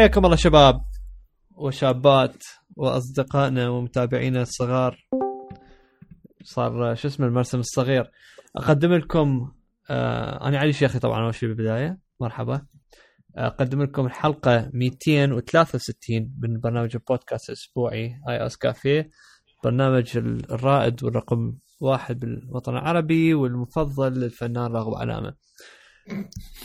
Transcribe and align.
حياكم 0.00 0.24
الله 0.24 0.36
شباب 0.36 0.84
وشابات 1.56 2.44
وأصدقائنا 2.76 3.68
ومتابعينا 3.68 4.42
الصغار. 4.42 5.06
صار 6.44 6.94
شو 6.94 7.08
اسمه 7.08 7.26
المرسم 7.26 7.58
الصغير. 7.60 8.10
أقدم 8.56 8.94
لكم 8.94 9.52
آه 9.90 10.48
أنا 10.48 10.58
علي 10.58 10.72
شيخي 10.72 10.98
طبعا 10.98 11.24
أول 11.24 11.34
شيء 11.34 11.48
بالبداية. 11.48 11.98
مرحبا. 12.20 12.66
أقدم 13.36 13.82
لكم 13.82 14.06
الحلقة 14.06 14.70
263 14.72 16.34
من 16.40 16.60
برنامج 16.60 16.90
البودكاست 16.94 17.48
الأسبوعي 17.48 18.14
آي 18.28 18.46
إس 18.46 18.56
كافيه. 18.56 19.10
برنامج 19.64 20.16
الرائد 20.50 21.04
والرقم 21.04 21.54
واحد 21.80 22.18
بالوطن 22.18 22.72
العربي 22.72 23.34
والمفضل 23.34 24.12
للفنان 24.12 24.72
راغب 24.72 24.94
علامة. 24.94 25.34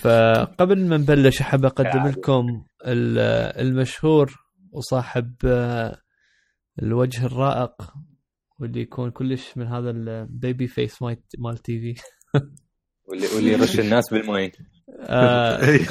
فقبل 0.01 0.87
ما 0.87 0.97
نبلش 0.97 1.41
أحب 1.41 1.65
أقدم 1.65 2.07
لكم 2.07 2.65
المشهور 2.85 4.35
وصاحب 4.71 5.35
آه، 5.45 6.01
الوجه 6.83 7.25
الرائق 7.25 7.93
واللي 8.59 8.81
يكون 8.81 9.11
كلش 9.11 9.57
من 9.57 9.67
هذا 9.67 9.89
ال 9.89 10.05
baby 10.05 10.67
face 10.67 11.01
مال 11.39 11.57
TV 11.63 11.95
واللي 13.07 13.27
واللي 13.35 13.51
يرش 13.51 13.79
الناس 13.79 14.09
بالماي 14.13 14.51
آه، 14.99 15.59
إيه، 15.67 15.87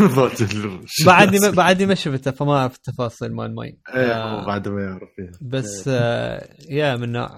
بعدني 1.06 1.38
ما 1.38 1.50
بعدني 1.50 1.86
ما 1.86 1.94
شفته 1.94 2.30
فما 2.30 2.52
اعرف 2.52 2.76
التفاصيل 2.76 3.34
مال 3.34 3.46
الماي 3.46 3.80
إيه، 3.94 4.46
بعد 4.46 4.68
ما 4.68 4.82
يعرف 4.82 5.10
بس 5.42 5.88
آه، 5.88 6.48
يا 6.70 6.96
من 6.96 7.12
نوع 7.12 7.28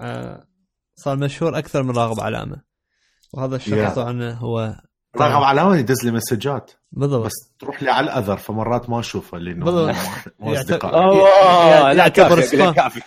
صار 0.95 1.17
مشهور 1.17 1.57
أكثر 1.57 1.83
من 1.83 1.91
راغب 1.91 2.19
علامة. 2.19 2.61
وهذا 3.33 3.55
الشخص 3.55 3.95
طبعا 3.95 4.31
هو 4.31 4.75
راغب 5.15 5.43
علامه 5.43 5.77
يدز 5.77 6.05
لي 6.05 6.11
مسجات. 6.11 6.71
بالضبط. 6.91 7.25
بس 7.25 7.33
تروح 7.59 7.83
لي 7.83 7.91
على 7.91 8.03
ال 8.05 8.10
other 8.10 8.37
فمرات 8.37 8.89
ما 8.89 8.99
اشوفه 8.99 9.37
لأنه 9.37 9.65
بالضبط. 9.65 9.95
مو 10.39 10.53
أصدقاء. 10.53 10.93
أوه 10.95 11.93
لا 11.93 12.03
يعتبر 12.03 12.41
كافي. 12.41 12.73
كافي. 12.73 13.01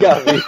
كافي. 0.00 0.42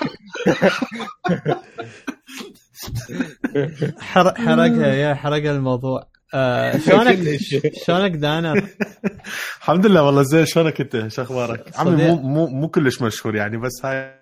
حرق 4.01 4.39
حرقها 4.39 4.95
يا 4.95 5.15
حرقها 5.15 5.51
الموضوع. 5.53 6.07
آه 6.35 6.79
شلونك؟ 6.79 7.39
شلونك 7.87 8.11
دانر؟ 8.11 8.69
الحمد 9.59 9.87
لله 9.87 10.03
والله 10.03 10.23
زين 10.23 10.47
شلونك 10.47 10.81
أنت؟ 10.81 11.09
شو 11.09 11.23
أخبارك؟ 11.23 11.65
عمي. 11.79 11.97
مو 12.09 12.17
مو 12.17 12.47
مو 12.47 12.69
كلش 12.69 13.03
مشهور 13.03 13.37
يعني 13.37 13.57
بس 13.57 13.73
هاي 13.85 14.22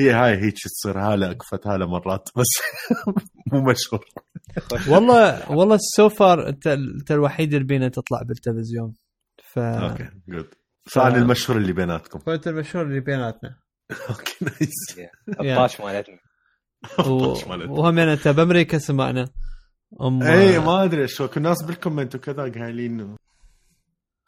هي 0.00 0.10
هاي 0.10 0.36
هيك 0.36 0.54
تصير 0.54 0.98
هالة 0.98 1.30
أكفت 1.30 1.66
هالة 1.66 1.86
مرات 1.86 2.28
بس 2.36 2.46
مو 3.52 3.60
مشهور. 3.60 4.04
والله 4.88 5.52
والله 5.52 5.78
سو 5.80 6.08
فار 6.08 6.48
أنت 6.48 6.66
أنت 6.66 7.10
الوحيد 7.10 7.54
اللي 7.54 7.66
بينا 7.66 7.88
تطلع 7.88 8.22
بالتلفزيون. 8.22 8.94
ف 9.52 9.58
أوكي 9.58 10.08
جود 10.28 10.54
فأنا 10.84 11.16
المشهور 11.16 11.58
اللي 11.58 11.72
بيناتكم. 11.72 12.18
فانت 12.18 12.48
المشهور 12.48 12.84
اللي 12.84 13.00
بيناتنا. 13.00 13.56
أوكي 14.10 14.36
نايس 14.40 15.10
الطاش 15.28 15.80
مالتنا. 15.80 16.18
وهم 17.70 17.98
أنت 17.98 18.28
بأمريكا 18.28 18.78
سمعنا. 18.78 19.28
أم 20.02 20.22
اي 20.22 20.58
ما 20.58 20.84
أدري 20.84 21.08
شو 21.08 21.28
كل 21.28 21.34
الناس 21.36 21.62
بالكومنت 21.62 22.14
وكذا 22.14 22.42
قايلين 22.42 23.16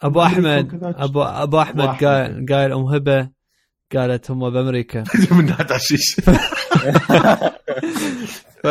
أبو 0.03 0.23
أحمد. 0.23 0.85
ابو 0.85 1.23
أبو 1.23 1.61
أحمد. 1.61 2.05
قايل 2.05 2.47
قايل 2.47 2.73
أم 2.73 2.85
هبة. 2.85 3.42
قالت 3.97 4.31
هم 4.31 4.51
بأمريكا. 4.51 5.05
من 5.31 5.47
ناحيه 5.47 5.75
عشيش 5.75 6.21
ف... 8.63 8.67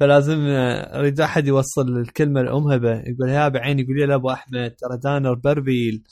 فلازم 0.00 0.38
أريد 0.98 1.20
أحد 1.20 1.46
يوصل 1.46 1.98
الكلمة 1.98 2.42
لام 2.42 2.72
هبه 2.72 3.02
يقول 3.06 3.28
يا 3.28 3.48
بعين 3.48 3.78
يقول 3.78 4.08
لا 4.08 4.14
ابو 4.14 4.30
أحمد 4.30 4.74
ترى 4.80 4.98
دانر 5.02 5.34
بربيل 5.34 6.02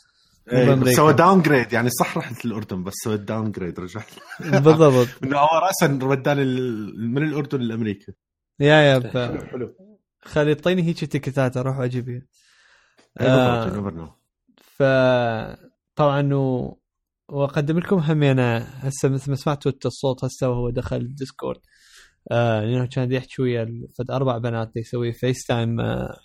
إيه،. 0.53 0.95
سوى 0.95 1.13
داون 1.13 1.43
جريد 1.43 1.73
يعني 1.73 1.91
صح 1.91 2.19
رحت 2.19 2.45
الأردن 2.45 2.85
بس 2.85 2.93
سويت 3.05 3.21
داون 3.21 3.53
جريد 3.53 3.81
رجعت. 3.81 4.07
بالضبط. 4.41 5.09
إنه 5.25 5.39
هو 5.39 5.59
راسا 5.59 5.99
وداني 6.03 6.45
من 6.97 7.23
الأردن 7.23 7.61
لأمريكا. 7.61 8.13
يا 8.61 8.75
يا 8.75 8.99
ف... 8.99 9.17
حلو 9.51 9.75
خلي 10.23 10.51
يعطيني 10.51 10.83
هيك 10.83 11.05
تيكتات 11.05 11.57
أروح 11.57 11.79
وأجيب. 11.79 12.09
إيه، 12.09 12.27
آه. 13.21 14.17
ف 14.59 14.83
طبعا 15.97 16.35
و... 16.35 16.79
وأقدم 17.29 17.79
لكم 17.79 17.97
هم 17.99 18.23
أنا. 18.23 18.67
هسه 18.89 19.09
مثل 19.09 19.31
ما 19.31 19.37
سمعتوا 19.37 19.73
الصوت 19.87 20.25
هسه 20.25 20.49
وهو 20.51 20.71
دخل 20.71 20.97
الديسكورد. 20.97 21.61
آه 22.33 22.61
لأنه 22.61 22.87
كان 22.87 23.13
يحكي 23.13 23.43
ويا 23.43 23.67
فد 23.99 24.11
أربع 24.11 24.39
بنات 24.39 24.77
يسوي 24.77 25.13
فيس 25.13 25.47
تايم 25.47 25.81
آه 25.81 26.17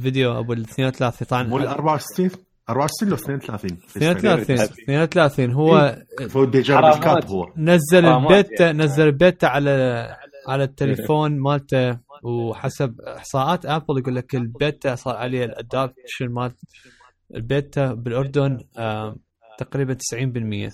فيديو. 0.00 0.38
أبو 0.38 0.52
ال 0.52 0.60
32 0.60 1.26
طبعا 1.28 1.42
مو 1.42 1.58
ال 1.58 1.66
64 1.66 2.30
64 2.70 3.08
لو 3.08 3.14
32 3.16 3.78
32 3.96 4.58
32 4.58 5.52
هو 5.52 5.96
فهو 6.28 6.44
ديجار 6.44 6.76
حرامات. 6.82 7.04
بالكاب 7.04 7.30
هو. 7.30 7.52
نزل 7.56 8.04
البيتا 8.06 8.64
يعني. 8.64 8.78
نزل 8.78 9.02
البيتا 9.06 9.46
على 9.46 9.70
على 10.48 10.64
التليفون 10.64 11.38
مالته 11.38 11.98
وحسب 12.22 13.00
إحصاءات 13.00 13.66
ابل 13.66 13.98
يقول 13.98 14.16
لك 14.16 14.34
البيتا 14.34 14.94
صار 14.94 15.16
عليه 15.16 15.44
الادابشن 15.44 16.28
مال 16.28 16.52
البيتا 17.34 17.94
بالأردن. 17.94 18.58
آه 18.76 19.16
تقريبا 19.58 19.94
90% 19.94 20.72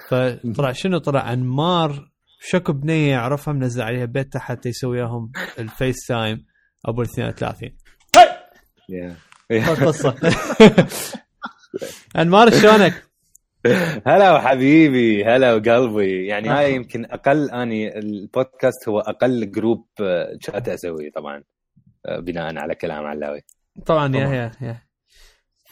فطلع 0.08 0.72
شنو 0.72 0.98
طلع؟ 0.98 1.32
أنمار 1.32 2.10
شكو 2.40 2.72
بنية 2.72 3.10
يعرفها 3.10 3.54
منزل 3.54 3.82
عليها 3.82 4.04
بيتا 4.04 4.38
حتى 4.38 4.68
يسوي 4.68 5.00
لهم 5.00 5.32
ال 5.58 6.06
FaceTime 6.06 6.46
أبو 6.86 7.02
ال 7.02 7.06
32 7.06 7.70
القصة 9.50 10.16
أنمار 12.16 12.50
شلونك؟ 12.50 13.04
هلا 14.06 14.32
وحبيبي 14.32 15.24
هلا 15.24 15.54
وقلبي 15.54 16.26
يعني 16.26 16.48
هاي 16.48 16.74
يمكن 16.74 17.04
أقل 17.04 17.50
أني 17.50 17.98
البودكاست 17.98 18.88
هو 18.88 19.00
أقل 19.00 19.50
group 19.50 19.86
آه، 20.00 20.36
شات 20.40 20.68
أسوي 20.68 21.10
طبعا 21.10 21.42
آه، 22.06 22.20
بناء 22.20 22.58
على 22.58 22.74
كلام 22.74 23.04
علاوي. 23.04 23.40
طبعا 23.86 24.16
yeah 24.16 24.24
طبعاً. 24.24 24.34
Yeah 24.34 24.52
yeah. 24.60 24.82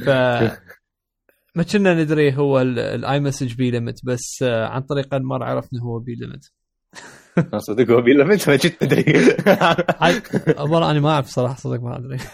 ف 0.05 0.09
ما 1.55 1.63
كنا 1.63 1.95
ندري 1.95 2.37
هو 2.37 2.61
ال 2.61 3.21
iMessage 3.21 3.55
بي 3.55 3.71
limit 3.71 4.01
بس 4.05 4.43
آه، 4.43 4.67
عن 4.67 4.81
طريق 4.83 5.15
انمار 5.15 5.43
عرفنا 5.43 5.83
هو 5.83 5.99
بي 5.99 6.15
limit 6.15 6.53
صدق 7.67 7.91
هو 7.91 8.01
بيلا 8.03 8.25
ما 8.25 8.37
كنت 8.37 8.67
تدري 8.67 9.13
والله 10.59 10.91
أنا 10.91 11.01
ما 11.01 11.11
أعرف 11.11 11.27
صراحة 11.27 11.57
صدق 11.57 11.81
ما 11.81 11.97
أدري. 11.99 12.19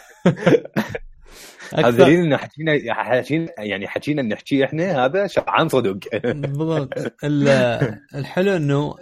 حاضرين 1.72 2.20
إنه 2.20 2.36
حكينا 2.36 2.94
حكينا 2.94 3.48
يعني 3.58 3.88
حكينا 3.88 4.22
ان 4.22 4.28
نحكي 4.28 4.64
إحنا 4.64 5.04
هذا 5.04 5.26
شبعان 5.26 5.68
صدق. 5.68 5.98
بالضبط. 6.24 6.92
ال- 7.24 7.98
الحلو 8.14 8.56
إنه 8.56 8.94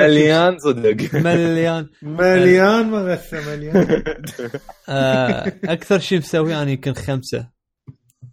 مليان 0.00 0.58
صدق. 0.58 1.14
مليان. 1.14 1.88
مليان 2.02 2.90
مغثى 2.90 3.36
مليان. 3.46 4.04
آه، 4.88 5.52
أكثر 5.64 5.98
شيء 5.98 6.18
مسوي 6.18 6.54
أنا 6.62 6.70
يمكن 6.70 6.92
خمسة. 6.94 7.50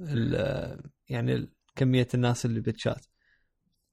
ال- 0.02 0.93
يعني 1.10 1.50
كمية 1.76 2.08
الناس 2.14 2.46
اللي 2.46 2.60
بالشات 2.60 3.06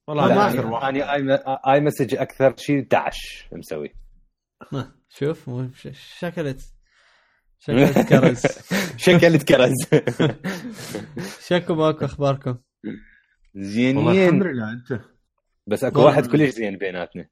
والله 0.09 0.25
ما 0.29 0.31
يعني 0.35 0.59
اخر 0.61 0.67
واحد. 0.67 0.97
أنا 0.97 1.15
اي 1.15 1.75
اي 1.75 1.81
مسج 1.81 2.15
أكثر 2.15 2.57
شيء 2.57 2.87
11 2.93 3.49
مسوي. 3.53 3.95
شوف 5.09 5.51
شكلت 6.19 6.61
شكلت 7.65 7.99
كرز. 7.99 8.43
شكلت 8.97 9.43
كرز. 9.43 9.75
شكو 11.49 11.75
ماكو 11.75 12.05
أخباركم؟ 12.05 12.59
الحمد 12.85 13.65
زينين 13.67 14.43
لله 14.43 14.73
أنت. 14.73 15.01
بس 15.67 15.85
أكو. 15.85 16.05
واحد 16.05 16.27
كلش 16.27 16.51
زين 16.51 16.79
بيناتنا. 16.79 17.29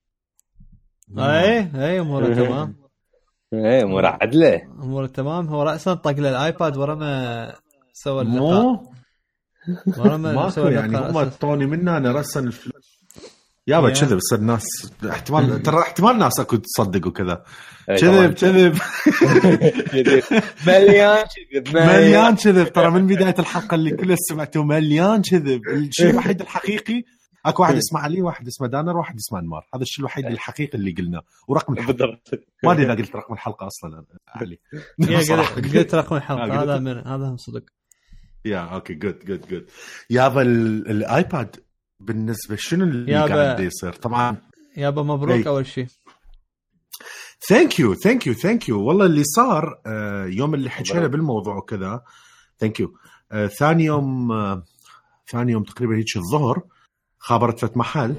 اي 1.19 1.58
اي 1.75 2.00
أموره 2.00 2.34
تمام. 2.44 2.76
إيه 3.52 3.82
امور 3.82 4.06
عدله. 4.06 4.62
أموره 4.62 5.06
تمام. 5.06 5.46
هو 5.46 5.62
راسا 5.62 5.94
طق 5.94 6.10
له 6.10 6.30
الآيباد 6.30 6.76
ورا 6.76 6.94
ما 6.94 7.54
سوى 7.92 8.22
اللقاء. 8.22 8.97
ماكو 10.18 10.60
يعني 10.60 10.96
هم. 10.98 11.16
اعطوني 11.16 11.66
منه 11.66 11.96
أنا 11.96 12.12
رسن 12.12 12.46
الفلوس 12.46 12.98
يابا 13.66 13.88
يا. 13.88 13.94
كذب 13.94 14.16
يصير 14.16 14.40
ناس 14.40 14.64
احتمال 15.10 15.62
ترى 15.62 15.78
احتمال 15.80 16.18
ناس 16.18 16.40
أكو 16.40 16.56
تصدق 16.56 17.06
وكذا. 17.06 17.44
إيه 17.90 17.96
كذب. 17.96 18.32
كذب. 18.34 18.78
مليان 20.66 21.24
كذب 21.52 21.68
مليان 21.76 22.36
كذب. 22.36 22.72
ترى 22.72 22.90
من 22.90 23.06
بداية 23.06 23.34
الحلقة 23.38 23.74
اللي 23.74 23.90
كلها 23.90 24.16
سمعته 24.28 24.62
مليان 24.64 25.22
كذب. 25.22 25.60
الشيء 25.68 26.10
الوحيد 26.10 26.40
الحقيقي 26.40 27.02
أكو 27.46 27.62
واحد 27.62 27.76
اسمه 27.76 28.00
علي 28.00 28.22
واحد 28.22 28.46
اسمه 28.46 28.66
دانر 28.68 28.96
واحد 28.96 29.16
اسمه 29.16 29.38
أنمار. 29.38 29.66
هذا 29.74 29.82
الشيء 29.82 30.00
الوحيد 30.00 30.26
الحقيقي 30.26 30.78
اللي 30.78 30.90
قلناه. 30.90 31.22
ورقم 31.48 31.72
الحلقة. 31.72 31.92
بالضبط. 31.92 32.30
ما 32.64 32.72
أدري 32.72 32.84
إذا 32.84 32.94
قلت 32.94 33.16
رقم 33.16 33.34
الحلقة 33.34 33.66
أصلا 33.66 34.04
علي. 34.28 34.58
قلت- 35.74 35.94
رقم 35.94 36.14
آه، 36.14 36.18
الحلقة 36.18 36.42
قلت. 36.42 36.52
هذا 36.52 36.78
من 36.78 36.98
هذا 37.06 37.36
صدق. 37.38 37.62
Yeah 38.48 38.58
okay 38.58 38.94
good 38.94 39.25
good 39.25 39.46
good 39.48 39.70
يابا 40.10 40.42
ال- 40.42 40.90
الايباد 40.90 41.56
بالنسبة 42.00 42.56
شنو 42.56 42.84
اللي 42.84 43.12
يابا. 43.12 43.34
قاعد 43.44 43.60
يصير؟ 43.60 43.92
طبعا 43.92 44.36
يابا 44.76 45.02
مبروك 45.02 45.36
إي. 45.46 45.48
أول 45.48 45.66
شيء 45.66 45.86
Thank 47.48 47.78
you 47.80 47.94
thank 47.94 48.26
you 48.26 48.34
thank 48.34 48.69
you 48.69 48.82
والله 48.82 49.06
اللي 49.06 49.24
صار 49.24 49.80
آه، 49.86 50.24
يوم 50.26 50.54
اللي 50.54 50.70
حكينا 50.70 51.06
بالموضوع 51.06 51.56
وكذا 51.56 52.02
thank 52.58 52.80
you 52.80 52.94
آه 53.32 53.46
ثاني 53.46 53.84
يوم 53.84 54.32
آه 54.32 54.64
ثاني 55.32 55.52
يوم 55.52 55.62
تقريبا 55.62 55.96
هيك 55.96 56.16
الظهر 56.16 56.62
خابرت 57.18 57.58
فت 57.64 57.76
محل. 57.76 58.16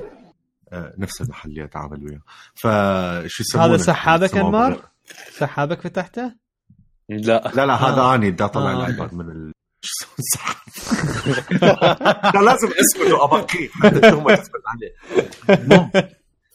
نفس 0.73 1.21
المحل 1.21 1.49
اللي 1.49 1.63
أتعامل 1.63 2.03
وياه. 2.05 2.21
فشو 2.55 3.43
يسمونه؟ 3.43 3.67
هذا 3.67 3.77
صاحبك 3.77 4.38
انمار؟ 4.37 4.89
صاحبك 5.38 5.81
فتحته؟ 5.81 6.35
لا. 7.09 7.51
لا 7.55 7.65
لا 7.65 7.73
هذا 7.75 8.01
آه. 8.01 8.15
أني 8.15 8.31
بدي 8.31 8.43
اطلع 8.45 8.71
آه، 8.71 8.75
الآيباد 8.77 9.13
من 9.13 9.29
ال 9.29 9.51
كان 12.33 12.45
لازم 12.45 12.67
اسكت 12.67 13.11
وابقيه 13.11 13.69
حتى 13.69 13.95
التهمه 13.95 14.35
تثبت 14.35 14.61
عليه 14.67 14.93
المهم 15.61 15.91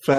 ف 0.06 0.10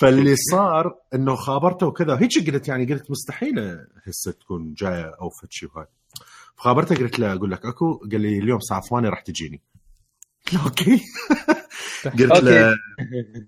فاللي 0.00 0.36
صار 0.36 0.94
إنه 1.14 1.34
خابرته 1.34 1.86
وكذا 1.86 2.18
هيك 2.20 2.50
قلت 2.50 2.68
يعني 2.68 2.92
قلت 2.92 3.10
مستحيل 3.10 3.58
هسه 4.06 4.32
تكون 4.32 4.74
جاية 4.74 5.12
أو 5.20 5.30
فد 5.30 5.48
شيء 5.50 5.68
وهاي. 5.74 5.86
فخابرته 6.56 6.96
قلت 6.96 7.18
له 7.18 7.32
أقول 7.32 7.50
لك 7.50 7.66
أكو 7.66 7.94
قال 8.12 8.20
لي 8.20 8.38
اليوم 8.38 8.58
الساعة 8.58 8.80
8 8.80 9.08
راح 9.08 9.20
تجيني. 9.20 9.62
قلت 10.46 10.54
له 10.54 10.64
أوكي. 10.64 11.02
قلت 12.18 12.42
له 12.42 12.74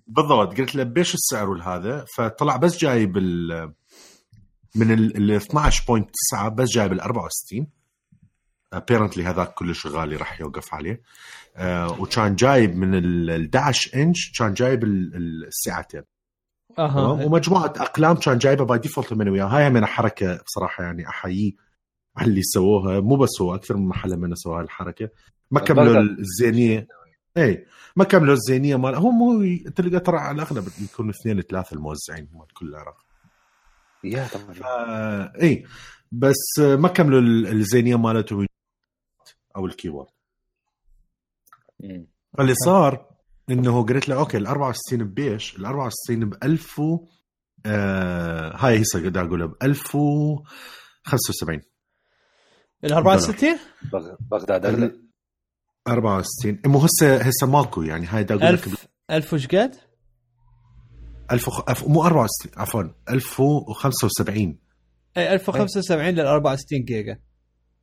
بالضبط 0.07 0.59
قلت 0.59 0.75
له 0.75 0.83
بيش 0.83 1.15
السعر 1.15 1.51
والهذا 1.51 2.05
فطلع 2.17 2.57
بس 2.57 2.79
جايب 2.79 3.17
ال 3.17 3.73
من 4.75 4.91
ال 4.93 5.41
12.9 5.41 6.49
بس 6.49 6.69
جايب 6.69 6.93
ال 6.93 7.01
64 7.01 7.67
Apparently 8.73 9.25
هذاك 9.25 9.55
كلش 9.55 9.87
غالي 9.87 10.17
راح 10.17 10.41
يوقف 10.41 10.75
عليه. 10.75 11.03
آه 11.57 12.01
وكان 12.01 12.35
جايب 12.37 12.77
من 12.77 12.95
ال 12.95 13.31
11 13.31 14.03
إنش 14.03 14.39
كان 14.39 14.55
جايب 14.55 14.85
ال- 14.85 15.17
ال- 15.17 15.47
الساعتين. 15.47 16.03
أها. 16.79 17.07
ومجموعة 17.25 17.65
أقلام 17.67 18.17
كان 18.17 18.39
جايبها 18.39 18.65
by 18.67 18.79
default 18.79 19.13
من 19.13 19.29
وياه. 19.29 19.45
هاي 19.45 19.71
من 19.71 19.87
حركة 19.87 20.41
بصراحة 20.47 20.85
يعني 20.85 21.09
احييه 21.09 21.53
على 22.17 22.29
اللي 22.31 22.43
سووها. 22.43 23.01
مو 23.01 23.17
بس 23.17 23.41
هو 23.41 23.55
أكثر 23.55 23.77
من 23.77 23.89
محل 23.89 24.17
من 24.17 24.35
سووا 24.35 24.57
هاي 24.59 24.65
الحركة. 24.65 25.09
ما 25.51 25.61
كملوا. 25.61 26.01
الزينية. 26.01 26.87
اي 27.37 27.67
ما 27.97 28.05
كملوا 28.05 28.35
الزينية 28.35 28.77
مال 28.77 28.95
هو 28.95 29.11
مو 29.11 29.43
تلقى 29.77 30.01
ترى 30.01 30.19
على 30.19 30.35
الأغلب 30.35 30.69
يكونوا 30.83 31.11
اثنين 31.11 31.41
ثلاثة 31.43 31.75
الموزعين 31.75 32.29
مال 32.33 32.47
كل 32.55 32.69
العراق 32.69 33.05
Yeah 34.05 34.29
طبعا. 34.29 35.33
اي 35.43 35.65
بس 36.13 36.59
ما 36.59 36.89
كملوا 36.89 37.21
ال- 37.21 37.47
الزينية 37.47 37.97
مالته 37.97 38.47
أو 39.57 39.67
ال 39.67 39.71
keyboard. 39.71 40.07
فاللي 42.39 42.55
صار 42.55 43.09
إنه 43.51 43.83
قلت 43.87 44.09
له 44.09 44.19
okay 44.19 44.37
ال 44.37 44.47
64 44.47 45.05
ببيش 45.05 45.57
ال 45.57 45.65
64 45.67 46.31
ب 46.31 46.45
1000 46.45 46.79
و- 46.79 47.07
آه 47.67 48.57
هاي 48.57 48.83
هسه 48.83 49.01
قاعد 49.01 49.17
أقولها 49.17 49.47
ب 49.47 49.55
1075 49.63 51.61
ال 52.85 52.93
64 52.93 53.59
بغ- 53.93 54.17
بغداد 54.21 54.67
اغلى 54.67 54.93
64 55.89 56.61
مو 56.67 56.79
هسه 56.79 57.17
هسه 57.17 57.47
ماكو 57.47 57.83
يعني 57.83 58.07
هاي 58.07 58.25
دا 58.25 58.35
أقول 58.35 58.47
لك 58.55 58.67
1000 58.67 58.87
1000 59.11 59.35
وش 59.35 59.47
قد؟ 59.47 59.77
1000 61.33 61.49
وخ- 61.49 61.71
أف- 61.71 61.89
مو 61.89 62.05
64 62.07 62.53
عفوا 62.57 62.83
1075 63.11 64.59
اي 65.17 65.35
1075 65.35 66.15
لل 66.15 66.21
64 66.27 66.85
جيجا. 66.85 67.19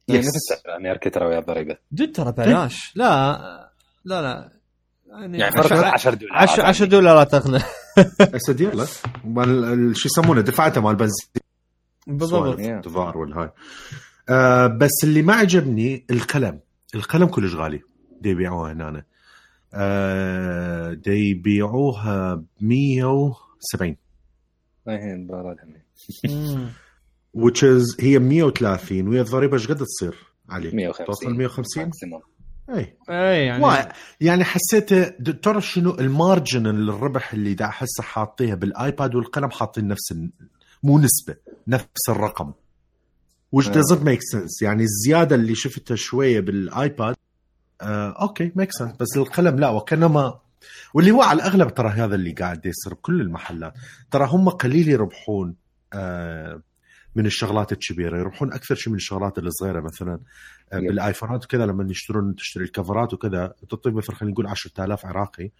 يعني 0.07 0.19
yes. 0.19 0.25
نفس 0.27 0.61
أمريكا 0.79 1.09
ترى 1.09 1.25
ويا 1.25 1.39
الضريبة. 1.39 1.77
جد 1.93 2.11
ترى 2.11 2.31
بلاش. 2.31 2.91
لا 2.95 3.71
لا 4.05 4.21
لا. 4.21 4.51
يعني 5.07 5.37
يعني 5.39 5.51
فرق 5.63 5.85
10 5.93 6.13
دولار. 6.13 6.37
10 6.37 6.63
10 6.63 6.85
دولارات 6.85 7.33
اغلى 7.33 7.61
مال 9.25 9.63
ال- 9.63 9.97
شو 9.97 10.07
يسمونه؟ 10.07 10.41
دفعته 10.41 10.81
مال 10.81 10.95
بنزين. 10.95 11.27
بالضبط. 12.07 12.57
Yeah. 12.57 12.61
دفار 12.87 13.17
والهاي 13.17 13.49
آه 14.29 14.67
بس 14.67 14.91
اللي 15.03 15.21
ما 15.21 15.33
عجبني 15.33 16.05
القلم. 16.11 16.59
القلم 16.95 17.25
كلش 17.27 17.55
غالي. 17.55 17.81
دي 18.21 18.29
يبيعوها 18.29 18.71
هنا 18.73 19.03
آه 19.75 20.93
دي 20.93 21.29
يبيعوها 21.29 22.35
ب 22.35 22.45
170 22.61 23.95
إيه، 24.87 25.27
بغداد 25.27 25.55
هم. 25.63 26.31
مم. 26.31 26.69
which 27.45 27.57
is 27.63 27.95
هي 28.03 28.19
130 28.19 29.07
ويا 29.07 29.21
الضريبة 29.21 29.53
إيش 29.57 29.67
قد 29.67 29.77
تصير 29.77 30.15
عليك؟ 30.49 30.73
150 30.73 31.05
توصل 31.05 31.33
150 31.37 31.83
maximum 31.83 32.21
اي 32.69 32.95
اي 33.09 33.45
يعني 33.45 33.63
يعني 33.67 33.93
يعني 34.21 34.43
حسيته 34.43 35.03
د- 35.19 35.39
ترى 35.41 35.61
شنو 35.61 35.91
ال 35.99 36.09
margin 36.09 36.67
الربح 36.67 37.33
اللي 37.33 37.53
دا 37.53 37.65
أحسه 37.65 38.03
حاطيها 38.03 38.55
بالآيباد 38.55 39.15
والقلم 39.15 39.49
حاطين 39.51 39.87
نفس 39.87 40.11
ال- 40.11 40.31
مو 40.83 40.99
نسبة 40.99 41.35
نفس 41.67 42.09
الرقم 42.09 42.51
which 43.55 43.67
آه. 43.67 43.73
doesn't 43.81 43.99
make 44.05 44.21
sense 44.35 44.61
يعني 44.61 44.83
الزيادة 44.83 45.35
اللي 45.35 45.55
شفتها 45.55 45.95
شوية 45.95 46.39
بالآيباد 46.39 47.15
آه 47.81 48.21
okay 48.21 48.51
make 48.55 48.71
sense 48.71 48.91
بس 48.99 49.17
القلم 49.17 49.59
لا 49.59 49.69
وكانما 49.69 50.39
واللي 50.93 51.11
هو 51.11 51.21
على 51.21 51.37
الأغلب 51.37 51.73
ترى 51.73 51.89
هذا 51.89 52.15
اللي 52.15 52.31
قاعد 52.31 52.65
يصير 52.65 52.93
بكل 52.93 53.21
المحلات. 53.21 53.73
ترى 54.11 54.27
هم 54.27 54.49
قليل 54.49 54.89
يربحون 54.89 55.55
آه 55.93 56.61
من 57.15 57.25
الشغلات 57.25 57.71
الكبيرة 57.71 58.19
يربحون 58.19 58.53
أكثر 58.53 58.75
شيء 58.75 58.93
من 58.93 58.97
الشغلات 58.97 59.37
الصغيرة 59.37 59.81
مثلا 59.81 60.19
آه. 60.73 60.79
بالآيفونات 60.79 61.45
وكذا 61.45 61.65
لما 61.65 61.91
يشترون 61.91 62.35
تشتري 62.35 62.63
الكفرات 62.63 63.13
وكذا 63.13 63.53
تعطيك 63.69 63.93
مثلا 63.93 64.15
خلينا 64.15 64.33
نقول 64.33 64.47
10000 64.47 65.05
عراقي 65.05 65.51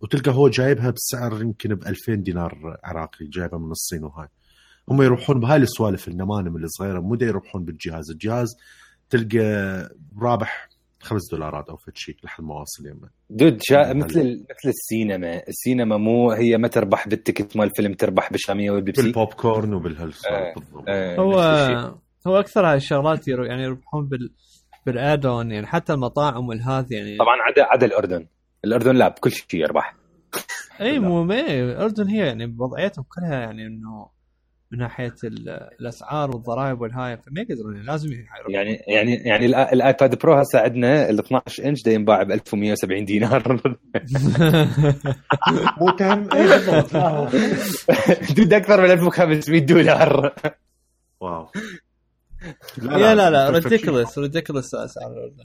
وتلقى 0.00 0.30
هو 0.30 0.48
جايبها 0.48 0.90
بسعر 0.90 1.42
يمكن 1.42 1.74
ب 1.74 1.86
2000 1.86 2.14
دينار 2.14 2.78
عراقي 2.84 3.26
جايبها 3.26 3.58
من 3.58 3.70
الصين 3.70 4.04
وهاي. 4.04 4.28
هم 4.88 5.02
يروحون 5.02 5.40
بهاي 5.40 5.56
السوالف 5.56 6.08
النمانم 6.08 6.56
الصغيرة 6.56 7.00
مو 7.00 7.14
يروحون 7.14 7.64
بالجهاز. 7.64 8.10
الجهاز 8.10 8.48
تلقى 9.10 9.88
رابح 10.18 10.68
خمس 11.00 11.30
دولارات 11.30 11.68
أو 11.68 11.76
فد 11.76 11.96
شيء 11.96 12.16
لحد 12.24 12.44
ما 12.44 12.54
واصل 12.54 12.86
يمه. 12.86 13.08
Dude 13.30 13.58
شا... 13.62 13.82
هلا. 13.82 13.92
مثل 13.94 14.20
ال- 14.20 14.40
مثل 14.50 14.68
السينما. 14.68 15.42
السينما 15.48 15.96
مو 15.96 16.30
هي 16.30 16.58
ما 16.58 16.68
تربح 16.68 17.08
بال 17.08 17.20
ticket 17.20 17.56
مال 17.56 17.66
الفيلم 17.66 17.92
تربح 17.94 18.32
بالشامية 18.32 18.70
والبيبسي 18.70 19.02
بالبوب 19.02 19.28
كورن 19.32 19.74
وبالهالسوالف 19.74 20.36
آه. 20.36 20.54
بالضبط. 20.54 20.84
آه، 20.88 21.16
هو 21.16 21.30
نفس 21.30 21.70
الشيء. 21.70 21.94
هو 22.26 22.38
أكثر 22.40 22.66
هاي 22.70 22.76
الشغلات 22.76 23.28
يرو 23.28 23.44
يعني 23.44 23.62
يربحون 23.62 24.08
بال 24.08 24.30
بال 24.86 25.02
add-on 25.02 25.50
يعني 25.52 25.66
حتى 25.66 25.92
المطاعم 25.92 26.48
والهذه 26.48 26.86
يعني 26.94 27.16
طبعا 27.16 27.36
عدا 27.42 27.64
عدا 27.64 27.86
الأردن. 27.86 28.26
الأردن 28.64 28.96
لا 28.96 29.08
بكل 29.08 29.30
شيء 29.32 29.60
يربح. 29.60 29.94
إي 30.80 30.98
مو 30.98 31.24
ما 31.24 31.40
الأردن 31.40 32.08
هي 32.08 32.26
يعني 32.26 32.56
وضعيتهم 32.58 33.04
كلها 33.08 33.40
يعني 33.40 33.66
إنه 33.66 34.08
من 34.72 34.78
ناحية 34.78 35.14
ال- 35.24 35.48
الأسعار 35.80 36.30
والضرائب 36.30 36.80
والهاي 36.80 37.16
فما 37.16 37.40
يقدرون 37.40 37.82
لازم 37.82 38.12
يحيرون 38.12 38.54
يعني 38.54 38.74
يعني 38.88 39.14
يعني 39.14 39.48
الآ- 39.52 39.72
الآيباد 39.72 40.18
Pro 40.18 40.34
هسه 40.34 40.60
عندنا 40.60 41.10
ال 41.10 41.18
12 41.18 41.64
إنش 41.68 41.82
دا 41.82 41.92
ينباع 41.92 42.22
ب 42.22 42.30
1170 42.30 43.04
دينار. 43.04 43.52
مو 45.80 45.92
كان 45.98 46.32
اي 46.32 46.48
بالضبط. 46.48 46.92
لا 46.94 47.08
هو 47.08 47.28
dude 48.36 48.52
أكثر 48.52 48.80
من 48.82 48.90
1500 48.90 49.60
دولار. 49.60 50.34
Wow. 51.20 51.46
لا 52.82 53.14
لا 53.14 53.60
شيء. 53.60 53.70
ريديكولس 53.70 54.18
ريديكولس 54.18 54.74
أسعار. 54.74 55.12
الاردن 55.12 55.44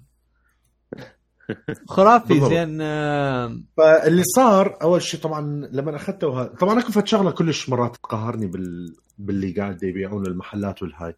خرافي. 1.87 2.39
زين 2.39 2.81
آم، 2.81 3.65
فاللي 3.77 4.23
صار 4.23 4.77
أول 4.81 5.01
شيء 5.01 5.19
طبعا 5.19 5.67
لما 5.71 5.95
أخذته 5.95 6.27
وه... 6.27 6.43
طبعا 6.43 6.79
اكو 6.79 6.91
فد 6.91 7.07
شغلة 7.07 7.31
كلش 7.31 7.69
مرات 7.69 7.95
تقهرني 7.95 8.47
بال... 8.47 8.95
باللي 9.17 9.51
قاعد 9.51 9.83
يبيعون 9.83 10.25
المحلات 10.27 10.81
والهاي. 10.83 11.15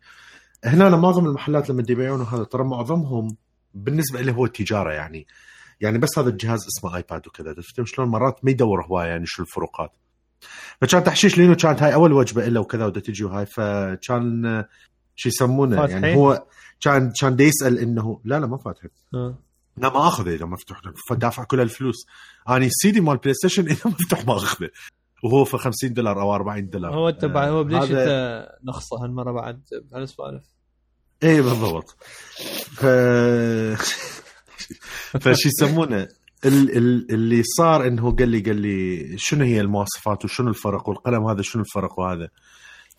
هنا 0.66 0.88
أنا 0.88 0.98
معظم 0.98 1.26
المحلات 1.26 1.70
لما 1.70 1.84
يبيعون 1.90 2.22
هذا 2.22 2.44
ترى 2.44 2.64
معظمهم 2.64 3.36
بالنسبة 3.74 4.22
له 4.22 4.34
هو 4.34 4.46
التجارة 4.46 4.92
يعني. 4.92 5.28
يعني 5.82 5.98
بس 5.98 6.20
هذا 6.20 6.30
الجهاز 6.30 6.68
اسمه 6.68 6.96
ايباد 6.96 7.28
وكذا 7.28 7.54
تفهم 7.54 7.86
شلون؟ 7.86 8.08
مرات 8.08 8.46
ما 8.46 8.52
يدور 8.52 8.86
هوايه 8.86 9.08
يعني 9.08 9.26
شو 9.26 9.42
الفروقات. 9.42 9.92
فكان 10.82 11.04
تحشيش 11.04 11.38
لينو 11.38 11.56
كانت 11.56 11.84
هاي 11.84 11.94
أول 11.94 12.14
وجبة 12.14 12.46
له 12.46 12.60
وكذا 12.60 12.86
ودا 12.86 13.00
تجي 13.00 13.24
وهاي 13.24 13.46
فكان 13.46 14.46
آه، 14.46 14.68
شو 15.16 15.30
يسمونه 15.30 15.76
فاتحين؟ 15.76 16.04
يعني 16.04 16.16
هو 16.18 16.46
كان 16.82 17.12
كان 17.22 17.36
دا 17.36 17.44
يسأل 17.44 17.80
انه 17.80 18.20
لا 18.26 18.40
لا 18.40 18.48
ما 18.48 18.58
فاتح 18.58 18.86
لا 19.78 19.90
ما 19.90 20.08
أخذه 20.08 20.36
إذا 20.36 20.46
مفتوح 20.46 20.82
فدافع 21.10 21.44
كل 21.44 21.60
الفلوس. 21.60 21.96
أنا 22.50 22.66
السي 22.66 22.92
دي 22.92 23.02
مال 23.02 23.18
PlayStation 23.18 23.64
اذا 23.72 23.82
مفتوح 23.86 24.26
ما 24.26 24.36
أخذه. 24.38 24.70
وهو 25.24 25.46
في 25.46 25.58
50 25.58 25.94
دولار 25.94 26.22
أو 26.22 26.36
40 26.36 26.70
دولار. 26.70 26.96
هو 26.96 27.10
تبع 27.10 27.48
آه، 27.48 27.50
هو 27.50 27.64
بليش 27.64 27.84
هذا- 27.84 28.04
أنت 28.04 28.48
نخصه 28.64 29.04
هالمرة 29.04 29.32
بعد 29.32 29.62
بهالسوالف 29.92 30.44
إيه 31.24 31.42
بالضبط. 31.42 31.98
ف 32.74 32.86
فشو 35.22 35.50
يسمونه 35.50 36.08
ال... 36.46 36.78
ال... 36.78 37.12
اللي 37.14 37.44
صار 37.58 37.88
انه 37.88 38.16
قال 38.16 38.30
لي 38.30 38.40
قال 38.40 38.56
لي 38.56 39.14
شنو 39.18 39.46
هي 39.46 39.62
المواصفات 39.62 40.26
وشنو 40.26 40.50
الفرق 40.50 40.90
والقلم 40.90 41.24
هذا 41.28 41.42
شنو 41.42 41.62
الفرق 41.62 42.00
وهذا. 42.00 42.30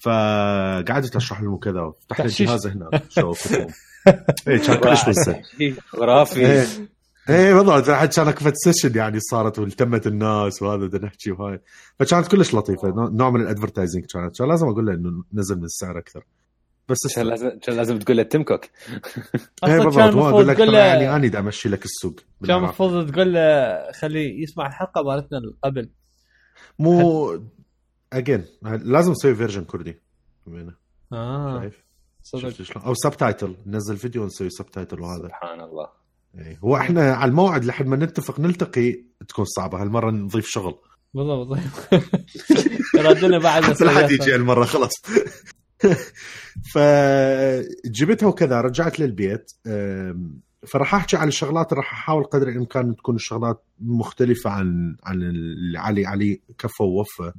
فقعدت 0.00 1.16
أشرح 1.16 1.40
لهم 1.40 1.56
كذا 1.58 1.80
وفتحت. 1.80 2.20
الجهاز 2.20 2.66
هنا 2.66 2.90
إيه 4.48 4.58
كان 4.58 4.76
كلش 4.76 5.08
مزه 5.08 5.42
خرافي 5.88 6.46
إيه. 6.46 6.66
إيه 7.28 7.54
بالضبط 7.54 7.90
حتى 7.90 8.16
كان 8.16 8.28
اكو 8.28 8.50
session 8.54 8.96
يعني 8.98 9.20
صارت 9.20 9.58
والتمت 9.58 10.06
الناس 10.06 10.62
وهذا 10.62 10.86
بدنا 10.86 11.06
نحكي 11.06 11.30
وهاي. 11.30 11.60
فكانت 11.98 12.28
كلش 12.28 12.54
لطيفة. 12.54 12.88
نوع- 13.10 13.30
من 13.30 13.40
ال 13.40 13.45
advertising 13.45 14.04
كانت. 14.04 14.38
كان 14.38 14.48
لازم 14.48 14.66
أقول 14.68 14.86
له 14.86 14.94
إنه 14.94 15.24
نزل 15.34 15.56
من 15.58 15.64
السعر 15.64 15.98
أكثر. 15.98 16.24
بس 16.88 17.14
كان. 17.16 17.26
لازم 17.26 17.50
كان 17.62 17.76
لازم 17.76 17.98
تقول 17.98 18.16
له 18.16 18.22
تيم 18.22 18.42
كوك 18.48 18.64
أصلا 19.64 19.84
بالضبط. 19.84 19.94
كان 19.94 20.02
هو 20.02 20.08
المفروض 20.08 20.26
أقول 20.34 20.48
لك 20.48 20.56
تقول 20.56 20.66
ترى 20.68 20.76
له 20.76 20.84
يعني 20.84 21.16
اني 21.16 21.28
دا 21.28 21.38
أمشي 21.38 21.68
لك 21.68 21.84
السوق 21.84 22.20
كان. 22.46 22.56
المفروض 22.56 23.10
تقول 23.12 23.32
له 23.34 23.92
خليه 23.92 24.42
يسمع 24.42 24.66
الحلقة 24.66 25.02
مالتنا 25.02 25.38
اللي 25.38 25.54
قبل. 25.64 25.90
مو 26.78 27.40
اجين 28.12 28.44
لازم 28.62 29.10
نسوي 29.12 29.34
version 29.34 29.64
كردي. 29.64 30.00
آه. 31.12 31.60
شايف؟ 31.60 31.85
صدق. 32.26 32.62
شلون؟ 32.62 32.84
أو 32.84 32.94
subtitle 32.94 33.56
ننزل 33.66 33.96
فيديو 33.96 34.22
ونسوي 34.22 34.50
subtitle 34.50 35.00
وهذا. 35.00 35.22
سبحان 35.22 35.60
الله. 35.60 35.88
إيه. 36.38 36.58
هو 36.64 36.76
إحنا 36.76 37.14
على 37.14 37.28
الموعد 37.28 37.64
لحد 37.64 37.86
ما 37.86 37.96
نتفق 37.96 38.40
نلتقي 38.40 39.04
تكون 39.28 39.44
صعبة. 39.44 39.82
هالمرة 39.82 40.10
نضيف 40.10 40.46
شغل. 40.46 40.78
بالضبط 41.14 41.58
ردنا 43.06 43.38
بعد 43.38 43.82
لا 43.82 43.90
حد 43.90 44.10
يجي 44.10 44.34
هالمرة 44.34 44.64
خلاص. 44.64 44.92
فجبتها 46.74 48.26
وكذا 48.26 48.60
رجعت 48.60 49.00
للبيت. 49.00 49.52
فراح 50.66 50.94
أحكي 50.94 51.16
عن 51.16 51.28
الشغلات 51.28 51.72
راح 51.72 51.92
أحاول 51.92 52.24
قدر 52.24 52.48
الإمكان 52.48 52.96
تكون 52.96 53.14
الشغلات 53.14 53.64
مختلفة 53.80 54.50
عن 54.50 54.96
عن 55.04 55.22
اللي 55.22 55.78
علي 55.78 56.06
علي 56.06 56.40
كفى 56.58 56.82
ووفى 56.82 57.32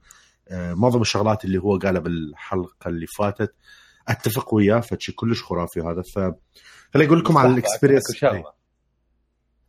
أه، 0.50 0.74
معظم 0.74 1.02
الشغلات 1.02 1.46
اللي 1.46 1.58
هو 1.58 1.78
قالها 1.78 2.02
بالحلقة 2.02 2.88
اللي 2.88 3.06
فاتت. 3.18 3.54
أتفق 4.08 4.54
وياه 4.54 4.80
فشي 4.80 5.12
كلش 5.12 5.44
خرافي 5.44 5.80
هذا 5.80 6.02
ف 6.16 6.20
خليني 6.94 7.08
أقول 7.10 7.20
لكم 7.20 7.38
على 7.38 7.50
ال 7.50 7.54
experience. 7.54 8.04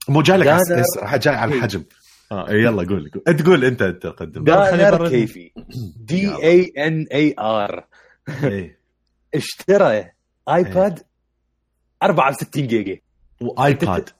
مو 0.08 0.22
جاي 0.22 0.36
لك 0.36 0.46
على 0.48 1.18
جاي 1.18 1.34
على 1.34 1.54
الحجم. 1.54 1.84
آه 2.32 2.48
إيه، 2.48 2.62
يلا 2.62 2.76
قول 2.82 3.10
قول. 3.14 3.22
أنت 3.28 3.46
قول 3.46 3.64
أنت 3.64 3.82
أنت 3.82 4.06
قدم. 4.06 4.44
دانر. 4.44 5.08
كيفي. 5.08 5.52
D 5.96 6.34
A 6.34 6.72
N 6.78 7.06
A 7.12 7.34
R 7.38 7.86
إيه. 8.44 8.78
اشترى 9.34 10.04
ايباد 10.48 11.02
64 12.02 12.66
جيجا. 12.66 12.98
وايباد 13.40 14.10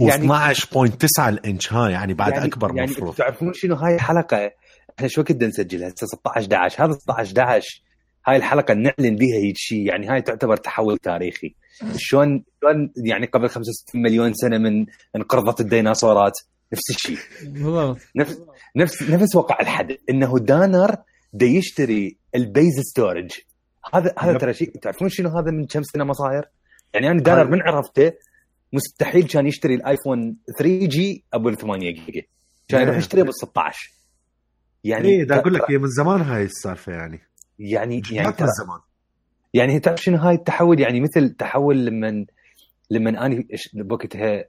يعني- 0.00 0.28
و12.9 0.28 1.28
الإنش 1.28 1.72
ها 1.72 1.88
يعني 1.88 2.14
بعد 2.14 2.32
يعني 2.32 2.44
أكبر 2.44 2.76
يعني 2.76 2.90
مفروض. 2.90 3.14
تعرفون 3.14 3.52
شنو 3.54 3.74
هاي 3.74 3.94
الحلقة؟ 3.94 4.50
إحنا 4.98 5.08
شو 5.08 5.20
وقت 5.20 5.32
بدنا 5.32 5.48
نسجلها 5.48 5.88
هسه 5.88 6.06
16 6.06 6.42
11 6.42 6.84
هذا 6.84 6.92
16 6.92 7.38
11 7.42 7.82
هاي 8.26 8.36
الحلقة 8.36 8.74
نعلن 8.74 9.16
بها 9.16 9.36
هيك 9.36 9.56
شيء 9.56 9.86
يعني 9.86 10.08
هاي 10.08 10.22
تعتبر 10.22 10.56
تحول 10.56 10.98
تاريخي. 10.98 11.54
شلون 11.96 12.44
شلون 12.60 12.92
يعني 12.96 13.26
قبل 13.26 13.48
65 13.48 14.02
مليون 14.02 14.32
سنة 14.34 14.58
من 14.58 14.86
انقرضت 15.16 15.60
الديناصورات؟ 15.60 16.32
نفس 16.72 16.90
الشيء 16.90 17.18
بالضبط. 17.42 17.98
نفس 18.16 18.40
نفس 18.76 19.02
نفس 19.02 19.36
وقع 19.36 19.60
الحدث 19.60 19.96
إنه 20.10 20.38
دانر 20.38 20.96
دا 21.32 21.46
يشتري 21.46 22.18
ال 22.34 22.43
base 22.43 22.80
storage. 22.80 23.30
هذا 23.94 24.14
هذا. 24.18 24.38
ترى 24.38 24.54
شيء 24.54 24.70
تعرفون 24.82 25.08
شنو 25.08 25.28
هذا 25.28 25.50
من 25.50 25.66
كم 25.66 25.82
سنة 25.82 26.04
ما 26.04 26.12
صاير؟ 26.12 26.44
يعني 26.94 27.10
أنا 27.10 27.20
دانر 27.20 27.50
من 27.50 27.62
عرفته 27.62 28.12
مستحيل 28.72 29.26
كان 29.26 29.46
يشتري 29.46 29.74
الآيفون 29.74 30.36
3 30.58 30.86
جي 30.86 31.24
أبو 31.34 31.50
8 31.50 31.90
جيجا. 31.90 32.22
كان 32.68 32.80
يروح 32.82 32.92
إيه. 32.92 32.98
يشتري 32.98 33.20
ابو 33.20 33.30
16 33.30 33.92
يعني 34.84 35.08
إيه 35.08 35.24
دا 35.24 35.36
أقول 35.36 35.54
لك 35.54 35.70
هي 35.70 35.78
من 35.78 35.88
زمان 35.88 36.20
هاي 36.20 36.42
السالفة 36.42 36.92
يعني. 36.92 37.20
يعني 37.62 38.02
يعني 38.10 38.32
ترى 38.32 38.48
زمان 38.64 38.80
يعني 39.54 39.80
تعرف 39.80 40.02
شنو 40.02 40.16
هاي 40.16 40.34
التحول؟ 40.34 40.80
يعني 40.80 41.00
مثل 41.00 41.30
تحول 41.30 41.86
لما 41.86 42.26
لما 42.90 43.26
اني 43.26 43.46
بوقتها 43.74 44.44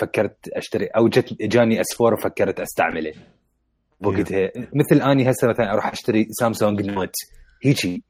فكرت 0.00 0.48
اشتري 0.48 0.86
أو 0.86 1.08
جت 1.08 1.42
جاني 1.42 1.80
S4 1.80 2.12
وفكرت 2.18 2.60
أستعمله. 2.60 3.12
بوقتها. 4.00 4.50
مثل 4.56 5.02
أني 5.02 5.30
هسه 5.30 5.48
مثلا 5.48 5.72
أروح 5.72 5.86
أشتري 5.92 6.26
سامسونج 6.30 6.82
Note 6.82 7.14
هيجي. 7.64 8.04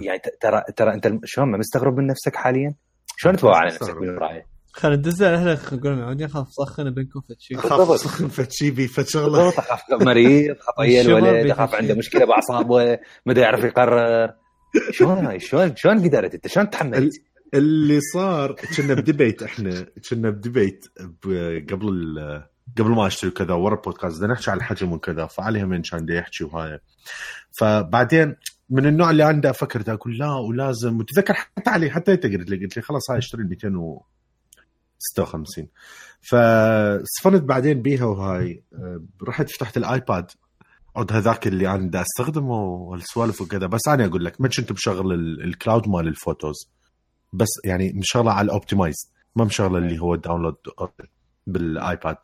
يعني 0.00 0.20
ترى 0.40 0.62
ترى 0.76 0.94
أنت 0.94 1.18
شلون 1.24 1.50
ما 1.50 1.58
مستغرب 1.58 1.98
من 1.98 2.06
نفسك 2.06 2.36
حاليا؟ 2.36 2.74
شلون 3.16 3.36
تبغى 3.36 3.54
على 3.54 3.66
نفسك 3.66 3.82
مستغرب. 3.82 4.42
من؟ 4.76 4.82
خلينا 4.82 4.96
ندز 4.96 5.22
على 5.22 5.36
أهلك 5.36 5.72
نقول 5.72 5.96
معودين 5.96 6.26
اخاف 6.26 6.48
صخنا 6.48 6.90
بينكم 6.90 7.20
فشي 7.20 7.54
اخاف 7.54 7.78
بالضبط. 7.78 7.96
سخن 7.98 8.28
فشي 8.28 8.70
بي 8.70 8.88
فشغله 8.88 9.44
بالضبط 9.44 9.58
أخاف 9.58 9.80
مريض 9.90 10.56
الولد 10.80 11.42
بيت 11.42 11.52
أخاف 11.52 11.68
الشيء. 11.68 11.82
عنده 11.82 11.94
مشكلة 11.94 12.24
باعصابه 12.26 12.98
ما 13.26 13.32
دا 13.32 13.40
يعرف 13.40 13.64
يقرر 13.64 14.32
شلون 14.90 15.26
هاي 15.26 15.40
شلون 15.40 15.76
شلون 15.76 15.98
قدرت 16.04 16.34
أنت 16.34 16.46
شلون 16.48 16.70
تحملت؟ 16.70 17.12
اللي 17.54 18.00
صار 18.14 18.56
كنا 18.76 18.94
بديبيت 18.94 19.42
إحنا 19.42 19.86
كنا 20.10 20.30
بديبيت 20.30 20.84
ب- 21.24 21.66
قبل 21.72 21.88
ال- 21.88 22.42
قبل 22.78 22.90
ما 22.90 23.06
أشتري 23.06 23.30
كذا 23.30 23.54
ورا 23.54 23.74
البودكاست 23.74 24.18
بدنا 24.18 24.32
نحكي 24.32 24.50
على 24.50 24.58
الحجم 24.58 24.92
وكذا 24.92 25.26
فعلي 25.26 25.62
هم 25.62 25.82
كان 25.82 26.06
دا 26.06 26.14
يحكي 26.14 26.44
وهاي 26.44 26.78
فبعدين 27.58 28.36
من 28.70 28.86
النوع 28.86 29.10
اللي 29.10 29.22
عنده 29.22 29.52
فكرت 29.52 29.88
أقول 29.88 30.18
لا 30.18 30.32
ولازم 30.34 30.98
وتذكر 30.98 31.34
حتى 31.34 31.70
علي 31.70 31.90
حتى 31.90 32.12
أنت 32.12 32.26
قلت 32.26 32.50
لي 32.50 32.56
قلت 32.64 32.76
لي 32.76 32.82
خلاص 32.82 33.10
هاي 33.10 33.18
اشتري 33.18 33.42
ال 33.42 33.48
256 35.18 35.68
فصفنت 36.30 37.42
بعدين 37.42 37.82
بيها 37.82 38.04
وهاي 38.04 38.62
أه، 38.74 39.02
رحت 39.28 39.50
فتحت 39.50 39.76
الآيباد. 39.76 40.30
عود 40.96 41.12
هذاك 41.12 41.46
اللي 41.46 41.68
أنا 41.74 41.90
دا 41.90 42.00
أستخدمه 42.02 42.60
والسوالف 42.64 43.40
وكذا 43.40 43.66
بس 43.66 43.80
أنا 43.88 44.04
أقول 44.06 44.24
لك 44.24 44.40
ما 44.40 44.48
كنت 44.48 44.72
مشغل 44.72 45.12
ال- 45.12 45.42
ال 45.44 45.51
cloud 45.51 45.88
مال 45.88 46.08
ال 46.08 46.16
photos. 46.16 46.70
بس 47.32 47.48
يعني 47.64 47.92
مشغلة 47.92 48.32
على 48.32 48.44
ال 48.44 48.52
optimize 48.52 49.12
ما 49.36 49.44
مشغلة 49.44 49.78
اللي 49.78 49.98
هو 49.98 50.14
download 50.16 50.56
بالآيباد. 51.46 52.16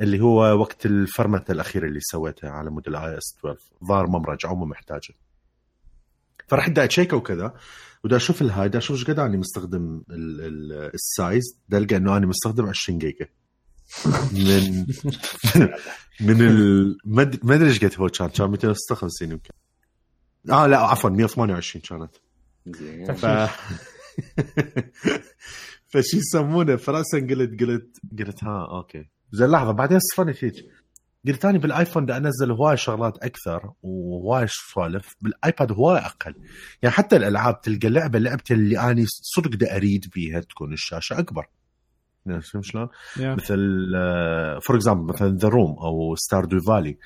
اللي 0.00 0.20
هو 0.20 0.60
وقت 0.60 0.86
الفرمتة 0.86 1.52
الأخيرة 1.52 1.86
اللي 1.86 2.00
سويتها 2.02 2.50
على 2.50 2.70
مود 2.70 2.88
ال 2.88 3.18
iOS 3.18 3.36
12 3.38 3.58
ظاهر 3.84 4.06
ما 4.06 4.18
مرجع 4.18 4.50
وما 4.50 4.66
محتاجة. 4.66 5.14
فرحت 6.46 6.70
دا 6.70 6.84
أتشيك 6.84 7.12
وكذا 7.12 7.54
ودا 8.04 8.16
أشوف 8.16 8.42
الهاي 8.42 8.68
دا 8.68 8.78
أشوف 8.78 8.96
إيش 8.96 9.04
قد 9.10 9.18
أني 9.18 9.36
مستخدم 9.36 10.02
ال- 10.10 10.40
ال- 10.40 10.90
ال 10.94 11.04
size 11.04 11.42
دا 11.68 11.78
ألقى 11.78 11.96
إنه 11.96 12.16
أنا 12.16 12.26
مستخدم 12.26 12.66
20 12.66 12.98
جيجا. 12.98 13.26
من 14.32 14.86
من 16.28 16.42
ال 16.42 16.96
ما 17.44 17.54
ادري 17.54 17.68
إيش 17.68 17.84
قد 17.84 17.94
هو 17.98 18.08
كان 18.08 18.28
كان 18.28 18.50
256 18.50 19.30
يمكن. 19.30 19.50
آه 20.50 20.66
لا 20.66 20.78
عفوا 20.78 21.10
128 21.10 21.82
كانت. 21.82 22.10
زين. 22.66 23.14
ف 23.14 23.26
فشي 25.88 26.16
يسمونه 26.16 26.76
فراسا 26.76 27.18
قلت 27.18 27.60
قلت 27.62 27.96
قلت 28.18 28.44
ها 28.44 28.66
أوكي. 28.70 29.08
زين 29.32 29.48
لحظة 29.50 29.72
بعدين 29.72 29.98
صفنت 30.00 30.44
هيك 30.44 30.54
قلت 31.26 31.44
أنا 31.44 31.58
بالآيفون 31.58 32.06
دا 32.06 32.16
أنزل 32.16 32.50
هواي 32.50 32.76
شغلات 32.76 33.18
أكثر 33.18 33.72
وهواي 33.82 34.46
سوالف 34.48 35.16
بالآيباد 35.20 35.72
هواي 35.72 35.98
أقل 35.98 36.34
يعني 36.82 36.94
حتى 36.94 37.16
الألعاب 37.16 37.60
تلقى 37.60 37.88
لعبة 37.88 38.18
لعبتي 38.18 38.54
اللي 38.54 38.78
أني 38.90 39.04
صدق 39.06 39.56
دا 39.56 39.76
أريد 39.76 40.10
بيها 40.14 40.40
تكون 40.40 40.72
الشاشة 40.72 41.18
أكبر 41.18 41.46
فهمت 42.26 42.64
شلون؟ 42.64 42.88
yeah. 43.16 43.34
مثل 43.34 43.58
for 44.62 44.76
example 44.76 45.12
مثلا 45.14 45.36
The 45.36 45.48
Room 45.48 45.78
أو 45.78 46.14
Stardew 46.16 46.60
Valley 46.60 46.98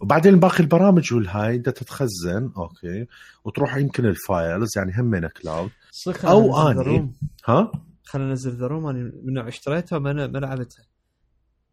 وبعدين 0.00 0.40
باقي 0.40 0.60
البرامج 0.60 1.14
والهاي 1.14 1.54
انت 1.56 1.68
تتخزن 1.68 2.52
أوكي 2.56 3.06
وتروح 3.44 3.76
يمكن 3.76 4.06
ال 4.06 4.18
files 4.18 4.78
يعني 4.78 4.92
همين 4.98 5.26
cloud. 5.26 5.70
The 6.06 6.84
Room. 6.86 7.28
ها 7.48 7.72
خلينا 8.04 8.28
ننزل 8.28 8.56
The 8.56 8.66
Room 8.66 8.86
أنا 8.86 9.12
من 9.24 9.32
نوع 9.34 9.48
اشتريتها 9.48 9.98
ما 9.98 10.12
ما 10.12 10.38
لعبتها 10.38 10.84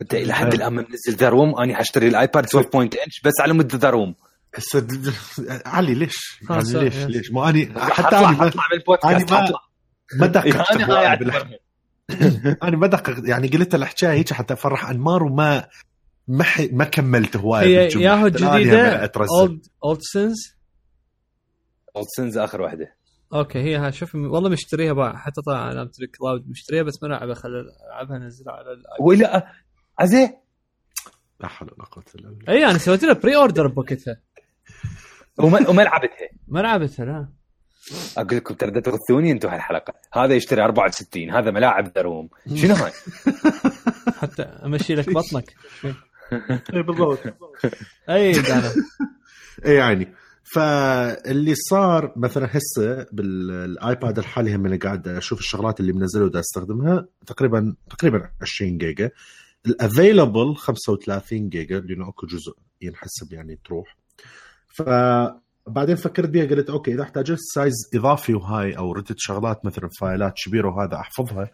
انت 0.01 0.13
إلى 0.13 0.33
حد 0.33 0.53
الآن 0.53 0.73
ما 0.73 0.81
منزل 0.89 1.13
The 1.15 1.29
Room 1.29 1.59
أنا 1.59 1.75
حاشتري 1.75 2.07
الآيباد 2.07 2.45
12 2.45 2.69
point 2.69 2.95
inch 2.95 3.21
بس 3.25 3.33
على 3.41 3.53
مود 3.53 3.75
The 3.75 3.89
Room. 3.89 4.15
هسه 4.55 4.87
علي 5.65 5.93
ليش؟ 5.93 6.15
ها، 6.49 6.53
يعني 6.53 6.65
سا- 6.65 6.77
ليش. 6.77 6.95
ليش؟ 6.95 7.31
ما 7.31 7.49
اني 7.49 7.65
حتى 7.79 8.15
أنا 8.17 8.29
أنا 8.29 8.37
ما- 8.37 8.47
اطلع 8.47 8.63
من 8.71 8.77
البودكاست 8.79 9.31
أنا 9.31 9.53
ما- 10.19 10.27
دققت 10.27 10.71
أنا 10.71 11.15
بالح- 11.15 11.57
أنا 12.63 12.77
ما 12.77 12.87
دققت. 12.87 13.27
يعني 13.27 13.47
قلت 13.47 13.75
الحكاية 13.75 14.11
هيك 14.11 14.33
حتى 14.33 14.53
أفرح. 14.53 14.89
انمار 14.89 15.23
وما 15.23 15.67
ما 16.27 16.43
ح... 16.43 16.61
ما 16.71 16.85
كملت 16.85 17.37
هواي 17.37 17.77
هي. 17.77 18.01
ياهو 18.01 18.25
الجديده. 18.27 18.95
Old 19.05 19.61
Old 19.83 19.99
Sins 20.01 20.35
Old 21.95 22.07
Sins 22.15 22.37
آخر 22.37 22.61
واحدة 22.61 22.95
أوكي 23.33 23.59
هي 23.59 23.75
ها 23.77 23.91
شوف 23.91 24.15
والله 24.15 24.49
مشتريها 24.49 24.93
بقى 24.93 25.17
حتى 25.19 25.41
طلع 25.41 25.57
علامه 25.57 25.91
ال 26.01 26.09
cloud 26.09 26.49
مشتريها 26.49 26.83
بس 26.83 26.93
ما 27.03 27.07
لعبها 27.07 27.33
خل 27.35 27.49
العبها 27.89 28.17
أنزلها 28.17 28.53
على 28.53 28.61
الايباد 28.61 29.01
ولا 29.01 29.53
عزي 29.99 30.29
لا 31.39 31.47
حول 31.47 31.69
ولا 31.77 31.85
قوة 31.85 32.03
إلا 32.15 32.29
بالله. 32.29 32.53
اي 32.53 32.65
أنا 32.65 32.77
سويت 32.77 33.03
لها 33.03 33.13
pre-order 33.13 33.67
بوقتها. 33.67 34.17
وما, 35.37 35.69
وما 35.69 35.81
لعبتها. 35.81 36.29
ما 36.47 36.59
لعبتها 36.59 37.05
لا. 37.05 37.27
أقول 38.17 38.37
لكم 38.37 38.53
ترى 38.53 38.81
تغثوني 38.81 39.31
أنتم 39.31 39.49
هالحلقة. 39.49 39.93
هذا 40.13 40.33
يشتري 40.33 40.63
64 40.63 41.31
هذا 41.31 41.51
ملاعب 41.51 41.91
The 41.95 42.01
Room 42.01 42.29
شنو 42.55 42.75
هاي؟ 42.75 42.91
حتى 44.21 44.43
أمشي 44.43 44.95
لك 44.95 45.09
بطنك. 45.13 45.53
اي 46.73 46.81
بالضبط. 46.83 47.19
أي 48.09 48.31
دانا. 48.31 48.71
اي 49.65 49.73
يعني. 49.75 50.13
فاللي 50.43 51.55
صار 51.55 52.13
مثلا 52.15 52.49
هسه 52.51 53.05
بالآيباد 53.11 54.19
الحالي 54.19 54.55
هم 54.55 54.65
أنا 54.65 54.77
قاعد 54.77 55.07
أشوف 55.07 55.39
الشغلات 55.39 55.79
اللي 55.79 55.93
منزلها 55.93 56.25
ودا 56.25 56.39
أستخدمها 56.39 57.05
تقريبا 57.27 57.75
تقريبا 57.89 58.29
20 58.41 58.77
جيجا. 58.77 59.11
ال 59.65 59.74
available 59.74 60.55
35 60.55 61.49
جيجا 61.49 61.79
لأنه 61.79 62.09
أكو 62.09 62.27
جزء 62.27 62.55
ينحسب 62.81 63.33
يعني 63.33 63.59
تروح. 63.65 63.97
ف 64.67 64.81
بعدين 65.67 65.95
فكرت 65.95 66.29
بيها 66.29 66.45
قلت 66.45 66.69
أوكي 66.69 66.93
إذا 66.93 67.03
احتاجت 67.03 67.37
size 67.39 67.73
إضافي 67.95 68.33
وهاي 68.33 68.77
أو 68.77 68.91
ردت 68.91 69.15
شغلات 69.17 69.65
مثلا 69.65 69.89
file 69.99 70.26
ات 70.26 70.33
كبيرة 70.45 70.69
وهذا 70.69 70.95
أحفظها. 70.95 71.51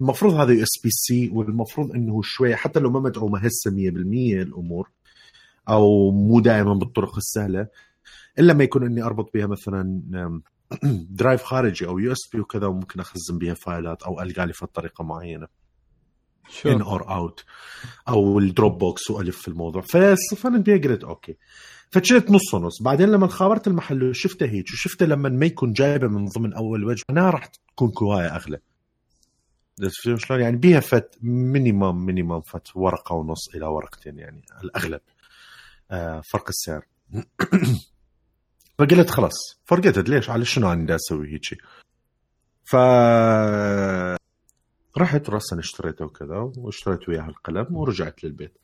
المفروض 0.00 0.34
هذا 0.34 0.52
يو 0.52 0.62
اس 0.62 0.82
بي 0.84 0.90
سي 0.90 1.30
والمفروض 1.34 1.92
إنه 1.92 2.20
شوية 2.22 2.54
حتى 2.54 2.80
لو 2.80 2.90
ما 2.90 3.00
مدعومة 3.00 3.38
هسه 3.38 3.70
100% 3.70 3.74
الأمور 3.74 4.90
أو 5.68 6.10
مو 6.10 6.40
دائما 6.40 6.74
بالطرق 6.74 7.16
السهلة 7.16 7.68
إلا 8.38 8.54
ما 8.54 8.64
يكون 8.64 8.86
إني 8.86 9.02
أربط 9.02 9.30
بها 9.34 9.46
مثلا 9.46 10.02
درايف 11.10 11.42
خارجي 11.50 11.86
أو 11.86 11.98
يو 11.98 12.12
اس 12.12 12.28
بي 12.32 12.40
وكذا 12.40 12.66
وممكن 12.66 13.00
أخزن 13.00 13.38
بها 13.38 13.54
فايلات 13.54 14.02
أو 14.02 14.20
ألقى 14.20 14.46
لي 14.46 14.52
طريقة 14.52 15.04
معينة. 15.04 15.46
ان 16.66 16.82
اور 16.82 17.10
اوت 17.10 17.44
أو 18.08 18.38
الدروب 18.38 18.78
بوكس 18.78 19.10
والف 19.10 19.38
في 19.38 19.48
الموضوع. 19.48 19.82
بيها 20.44 20.76
قلت 20.76 21.04
أوكي. 21.04 21.36
فشلت 21.90 22.30
نص 22.30 22.54
ونص. 22.54 22.82
بعدين 22.82 23.08
لما 23.08 23.26
خابرت 23.26 23.66
المحل 23.66 24.02
وشفته 24.02 24.46
هيك 24.46 24.66
وشفته 24.72 25.06
لما 25.06 25.28
ما 25.28 25.46
يكون 25.46 25.72
جايبة 25.72 26.08
من 26.08 26.24
ضمن 26.24 26.52
أول 26.52 26.84
وجه 26.84 27.02
هنا 27.10 27.30
راح 27.30 27.46
تكون 27.46 27.90
كواية 27.90 28.36
أغلى. 28.36 28.58
شلون؟ 29.88 30.40
يعني 30.40 30.56
بيها 30.56 30.80
فت 30.80 31.18
minimum 31.22 32.06
minimum 32.06 32.40
فت 32.40 32.68
ورقة 32.74 33.14
ونص 33.14 33.54
إلى 33.54 33.66
ورقتين 33.66 34.18
يعني 34.18 34.42
الأغلب. 34.64 35.00
آه 35.90 36.20
فرق 36.20 36.48
السعر. 36.48 36.86
فقلت 38.78 39.10
خلاص 39.10 39.34
فرقت 39.64 40.08
ليش؟ 40.08 40.30
على 40.30 40.44
شنو 40.44 40.72
أنا 40.72 40.94
أسوي 40.94 41.32
هيك 41.32 41.58
ف 42.64 42.76
رحت 44.98 45.30
راسا 45.30 45.58
اشتريته 45.58 46.04
وكذا 46.04 46.36
واشتريت 46.56 47.08
وياها 47.08 47.28
القلم 47.28 47.76
ورجعت 47.76 48.24
للبيت. 48.24 48.58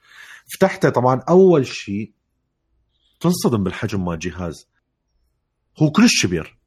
فتحته 0.55 0.89
طبعا 0.91 1.21
أول 1.29 1.67
شيء 1.67 2.13
تنصدم 3.21 3.65
بالحجم 3.65 4.05
مال 4.05 4.15
الجهاز 4.15 4.69
هو 5.83 5.91
كلش 5.91 6.27
كبير 6.27 6.59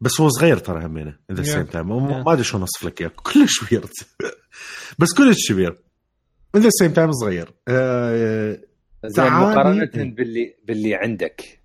بس 0.00 0.20
هو 0.20 0.28
صغير 0.28 0.56
ترى 0.58 0.86
همينه 0.86 1.18
the 1.32 1.42
same 1.42 1.64
time 1.64 2.06
ما 2.06 2.32
أدري 2.32 2.44
شلون 2.44 2.60
اوصف 2.62 2.84
لك 2.84 3.00
إياه 3.00 3.08
كلش 3.10 3.64
كبير 3.64 3.84
بس 4.98 5.08
كلش 5.18 5.52
كبير. 5.52 5.82
the 6.56 6.68
same 6.70 6.92
time 6.92 7.12
صغير. 7.12 7.54
آه 7.68 8.60
مقارنة 9.04 9.90
باللي 10.14 10.54
باللي 10.64 10.94
عندك. 10.94 11.62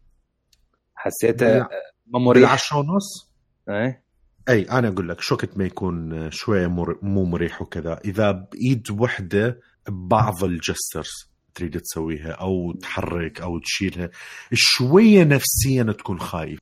حسيته 0.95 1.59
ما 2.07 2.19
مريح 2.19 2.51
10 2.51 2.77
ونص. 2.77 3.33
اي 3.69 4.02
أي 4.49 4.61
أنا 4.63 4.87
أقول 4.87 5.09
لك 5.09 5.21
شو 5.21 5.37
ما 5.55 5.65
يكون 5.65 6.31
شوية 6.31 6.67
مو 7.01 7.25
مريح 7.25 7.61
وكذا. 7.61 7.99
إذا 8.05 8.31
بإيد 8.31 8.91
وحدة 8.91 9.59
بعض 9.89 10.43
ال 10.43 10.51
gestures 10.51 11.11
تريد 11.55 11.81
تسويها 11.81 12.31
أو 12.31 12.73
تحرك 12.73 13.41
أو 13.41 13.59
تشيلها 13.59 14.09
شوية 14.53 15.23
نفسيا 15.23 15.83
تكون 15.83 16.19
خايف. 16.19 16.59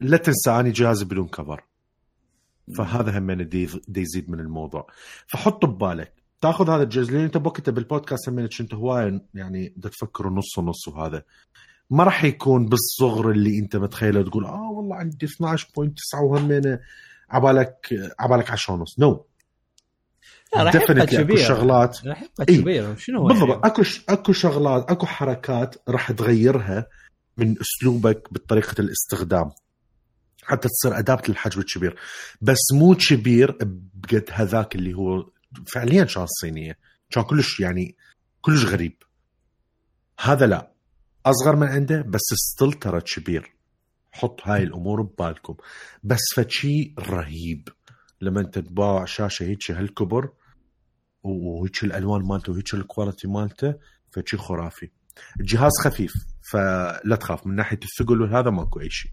لا 0.00 0.16
تنسى 0.16 0.50
اني 0.50 0.70
جهازي 0.70 1.04
بدون 1.04 1.28
كفر. 1.28 1.64
فهذا 2.78 3.18
هم 3.18 3.32
دي, 3.32 3.68
دي 3.88 4.00
يزيد 4.00 4.30
من 4.30 4.40
الموضوع. 4.40 4.86
فحط 5.26 5.66
ببالك. 5.66 6.12
تاخذ 6.40 6.70
هذا 6.70 6.82
الجزء 6.82 7.12
لأن 7.12 7.24
أنت 7.24 7.36
بوقتها 7.36 7.72
بالبودكاست 7.72 8.28
هم 8.28 8.48
كنت 8.58 8.74
هواي 8.74 9.20
يعني 9.34 9.74
تفكر 9.82 10.28
نص 10.28 10.58
ونص 10.58 10.88
وهذا. 10.88 11.22
ما 11.90 12.04
راح 12.04 12.24
يكون 12.24 12.66
بالصغر 12.66 13.30
اللي 13.30 13.58
انت 13.58 13.76
متخيله 13.76 14.22
تقول 14.22 14.44
آه 14.44 14.70
والله 14.70 14.96
عندي 14.96 15.26
12.9 15.26 15.34
وهمينه 16.22 16.80
عبالك 17.30 17.88
عبالك 18.18 18.50
10 18.50 18.74
ونص 18.74 18.98
نو. 18.98 19.26
راح 20.56 20.74
يبقى 20.74 21.06
كبير. 21.06 21.36
شغلات. 21.36 22.06
راح 22.06 22.22
يبقى 22.22 22.46
كبير. 22.46 22.96
شنو 22.96 23.26
بالضبط. 23.26 23.48
يعني؟ 23.48 23.60
أكو 23.64 23.82
أكو 24.08 24.32
شغلات 24.32 24.90
أكو 24.90 25.06
حركات 25.06 25.76
راح 25.88 26.12
تغيرها 26.12 26.86
من 27.36 27.54
أسلوبك 27.60 28.32
بطريقة 28.32 28.80
الاستخدام. 28.80 29.50
حتى 30.42 30.68
تصير 30.68 30.98
أدابت 30.98 31.28
للحجم 31.28 31.60
الكبير 31.60 31.96
بس 32.40 32.72
مو 32.72 32.94
كبير 32.94 33.56
بقد 33.94 34.24
هذاك 34.32 34.74
اللي 34.74 34.94
هو 34.94 35.30
فعليا 35.66 36.04
كان 36.04 36.26
صينية. 36.26 36.78
كان 37.10 37.24
كلش 37.24 37.60
يعني 37.60 37.96
كلش 38.40 38.64
غريب. 38.64 39.02
هذا 40.20 40.46
لا. 40.46 40.72
أصغر 41.30 41.56
من 41.56 41.66
عنده 41.66 42.02
بس 42.02 42.20
ستيل 42.34 42.72
ترى 42.72 43.00
كبير. 43.00 43.54
حط 44.12 44.40
هاي 44.44 44.62
الأمور 44.62 45.02
ببالكم. 45.02 45.56
بس 46.02 46.20
فشي 46.36 46.94
رهيب. 46.98 47.68
لما 48.20 48.40
أنت 48.40 48.58
تباع 48.58 49.04
شاشة 49.04 49.44
هيك 49.44 49.70
هالكبر 49.70 50.30
وهيك 51.22 51.84
الألوان 51.84 52.22
مالته 52.22 52.52
وهيك 52.52 52.74
ال 52.74 52.81
quality 52.81 53.28
مالته 53.28 53.74
فشي 54.10 54.36
خرافي. 54.36 54.90
الجهاز 55.40 55.72
خفيف 55.84 56.12
فلا 56.52 57.16
تخاف. 57.20 57.46
من 57.46 57.54
ناحية 57.54 57.80
الثقل 57.82 58.22
وهذا 58.22 58.50
ماكو 58.50 58.80
أي 58.80 58.90
شيء. 58.90 59.12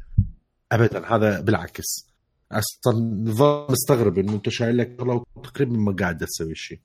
ابدا 0.72 1.16
هذا 1.16 1.42
بالعكس. 1.42 2.16
أصلا 2.52 3.24
ظل 3.32 3.68
مستغرب 3.70 4.18
إنه 4.18 4.34
أنت 4.34 4.50
شايل 4.50 4.78
لك 4.78 4.98
تقريبا 5.44 5.78
ما 5.78 5.96
قاعد 6.00 6.18
تسوي 6.18 6.56
شيء. 6.56 6.80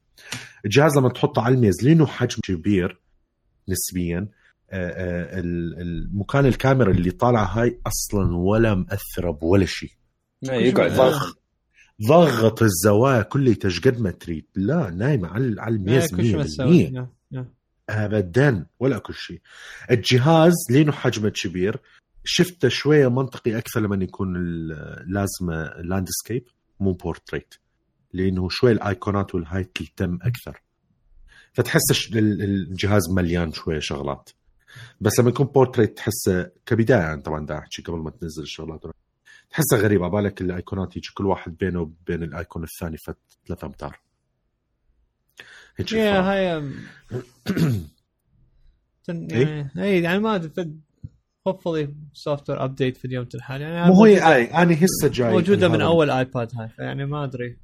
الجهاز 0.65 0.99
لما 0.99 1.09
تحطه 1.09 1.43
على 1.43 1.55
الميز 1.55 1.85
لأنه 1.85 2.07
حجم 2.07 2.41
كبير 2.45 3.01
نسبيا 3.69 4.29
المكان 4.73 6.47
الكاميرا 6.47 6.91
اللي 6.91 7.11
طالعة 7.11 7.45
هاي 7.45 7.79
أصلا 7.87 8.37
ولا 8.37 8.75
مأثرة 8.75 9.31
بولا 9.31 9.67
شيء. 9.67 9.91
يقعد 10.43 10.93
ضغط. 10.93 11.43
ضغط 12.03 12.63
الزوايا 12.63 13.23
كلها 13.23 13.55
قد 13.85 14.01
ما 14.01 14.11
تريد. 14.11 14.47
لا 14.55 14.91
نايمة 14.91 15.29
على 15.29 15.61
على 15.61 15.75
الميز 15.75 16.15
100% 16.15 17.09
ابدا 17.91 18.67
ولا 18.81 18.99
كل 18.99 19.15
شيء. 19.15 19.41
الجهاز 19.91 20.55
لأنه 20.71 20.93
حجمه 20.93 21.29
كبير. 21.29 21.77
شفته 22.25 22.69
شوية 22.69 23.09
منطقي 23.09 23.59
أكثر 23.59 23.81
لما 23.81 24.05
يكون 24.05 24.37
لازمة 25.07 25.65
landscape 25.83 26.45
مو 26.81 26.93
بورتريت 26.93 27.55
لأنه 28.13 28.49
شوي 28.49 28.73
الايقونات 28.73 29.35
والهاي 29.35 29.65
تلتم 29.65 30.19
أكثر. 30.23 30.63
فتحس 31.53 32.13
الجهاز 32.15 33.11
مليان 33.11 33.53
شوية 33.53 33.79
شغلات. 33.79 34.31
بس 35.01 35.21
لما 35.21 35.31
يكون 35.31 35.47
بورتريت 35.47 35.97
تحسه 35.97 36.51
كبداية 36.67 36.99
يعني 37.01 37.23
طبعا 37.23 37.47
دا 37.47 37.59
احكي 37.59 37.83
قبل 37.83 37.99
ما 37.99 38.11
تنزل 38.11 38.43
الشغلات. 38.43 38.83
تحسها 39.51 39.79
غريبه 39.79 40.09
بالك 40.09 40.41
الأيقونات 40.41 40.97
يجي 40.97 41.09
كل 41.15 41.27
واحد 41.27 41.57
بينه 41.57 41.81
وبين 41.81 42.23
ال 42.23 42.31
icon 42.31 42.63
الثاني 42.63 42.97
فت 42.97 43.19
ثلاثة 43.47 43.67
أمتار. 43.67 44.01
هيك 45.77 45.95
هاي 45.95 46.45
يعني 49.09 49.71
اي 49.79 50.03
يعني 50.03 50.19
ما 50.19 50.35
أدري 50.35 50.71
hopefully 51.49 51.95
software 52.13 52.65
update 52.65 52.97
في 52.97 53.05
اليوم 53.05 53.27
الحالي 53.35 53.65
يعني 53.65 53.93
مو 53.93 54.05
هي 54.05 54.35
آي 54.35 54.45
أنا 54.45 54.75
هسه 54.75 55.09
جاي 55.13 55.33
موجودة 55.33 55.69
من 55.69 55.81
أول 55.81 56.11
ايباد 56.11 56.51
هاي 56.57 56.69
فيعني 56.69 57.07
ما 57.07 57.25
أدري. 57.25 57.59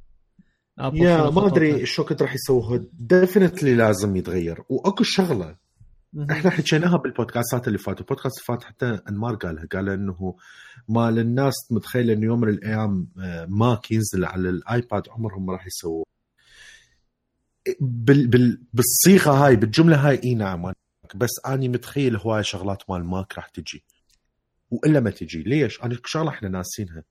يا 0.78 1.30
ما 1.30 1.46
أدري 1.46 1.86
شو 1.86 2.04
كنت 2.04 2.22
راح 2.22 2.34
يسووها. 2.34 2.84
definitely 2.92 3.74
لازم 3.74 4.16
يتغير. 4.16 4.62
وأكو 4.68 5.04
شغلة. 5.04 5.56
إحنا 6.30 6.50
حكيناها 6.50 6.96
بالبودكاستات 6.96 7.66
اللي 7.66 7.78
فاتوا. 7.78 8.00
البودكاست 8.00 8.36
اللي 8.36 8.46
فات 8.46 8.64
حتى 8.64 9.00
انمار 9.08 9.34
قالها. 9.34 9.66
قال 9.72 9.88
إنه 9.88 10.36
ما 10.88 11.10
للناس 11.10 11.54
متخيلة 11.70 12.12
إنه 12.12 12.26
يوم 12.26 12.40
من 12.40 12.48
الأيام 12.48 13.08
آه، 13.20 13.46
ماك 13.46 13.90
ينزل 13.90 14.24
على 14.24 14.48
الآيباد 14.48 15.08
عمرهم 15.08 15.46
ما 15.46 15.52
راح 15.52 15.66
يسووه. 15.66 16.04
بال 17.80 18.26
بال 18.26 18.62
بالصيغة 18.72 19.30
هاي 19.30 19.56
بالجملة 19.56 20.08
هاي 20.08 20.20
إي 20.24 20.34
نعم 20.34 20.72
بس 21.14 21.30
أني 21.46 21.68
متخيل 21.68 22.16
هواي 22.16 22.44
شغلات 22.44 22.90
مال 22.90 23.04
ماك 23.04 23.34
راح 23.36 23.48
تجي. 23.48 23.84
وإلا 24.70 25.00
ما 25.00 25.10
تجي. 25.10 25.42
ليش؟ 25.42 25.82
أنا 25.82 25.98
شغلة 26.04 26.30
إحنا 26.30 26.48
ناسينها. 26.48 27.02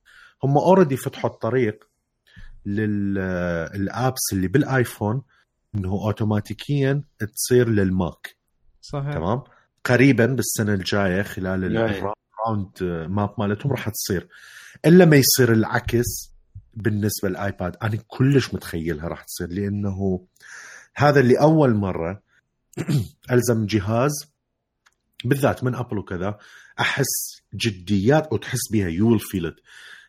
هم 0.44 0.58
already 0.58 0.96
فتحوا 0.96 1.30
الطريق 1.30 1.88
لل 2.66 3.21
apps 3.21 4.32
اللي 4.32 4.48
بالآيفون 4.48 5.22
إنه 5.74 5.88
اوتوماتيكيا 5.88 7.02
تصير 7.34 7.68
للماك. 7.68 8.35
صحيح. 8.92 9.12
تمام؟ 9.12 9.42
قريبا 9.84 10.26
بالسنة 10.26 10.74
الجاية 10.74 11.22
خلال 11.22 11.76
ال 11.76 12.82
roadmap 13.10 13.34
مالتهم 13.38 13.72
راح 13.72 13.88
تصير. 13.88 14.28
إلا 14.86 15.04
ما 15.04 15.16
يصير 15.16 15.52
العكس 15.52 16.36
بالنسبة 16.74 17.28
للآيباد 17.28 17.76
أنا 17.82 17.98
كلش 18.06 18.54
متخيلها 18.54 19.08
راح 19.08 19.24
تصير 19.24 19.48
لأنه 19.48 20.26
هذا 20.96 21.20
اللي 21.20 21.40
أول 21.40 21.74
مرة 21.74 22.22
ألزم 23.32 23.66
جهاز 23.66 24.12
بالذات 25.24 25.64
من 25.64 25.74
ابل 25.74 25.98
وكذا 25.98 26.38
أحس 26.80 27.42
جديات 27.54 28.26
أو 28.26 28.36
تحس 28.36 28.72
بها 28.72 28.88
you 28.88 29.10
will 29.10 29.20
feel 29.20 29.56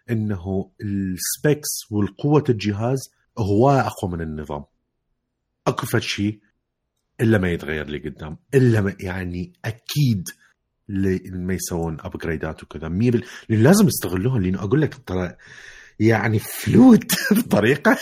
إنه 0.10 0.72
ال 0.82 1.00
specs 1.00 1.92
والقوة 1.92 2.44
الجهاز 2.50 3.00
هو 3.38 3.70
أقوى 3.70 4.12
من 4.12 4.22
النظام. 4.22 4.66
اكو 5.68 6.00
شيء 6.00 6.40
إلا 7.22 7.38
ما 7.38 7.52
يتغير 7.52 7.90
لي 7.90 7.98
قدام. 8.10 8.38
إلا 8.54 8.82
ما 8.82 8.96
يعني 9.00 9.54
أكيد 9.66 10.30
ما 11.34 11.54
يسوون 11.54 11.98
upgradeات 12.00 12.63
وكذا. 12.64 12.90
100% 12.90 12.92
لأن 13.50 13.64
لازم 13.64 13.88
يستغلوها 13.88 14.40
لأنه 14.40 14.60
أقول 14.64 14.82
لك 14.82 14.94
ترى 15.06 15.36
يعني 16.00 16.40
فلوت 16.40 17.12
بطريقة. 17.38 17.98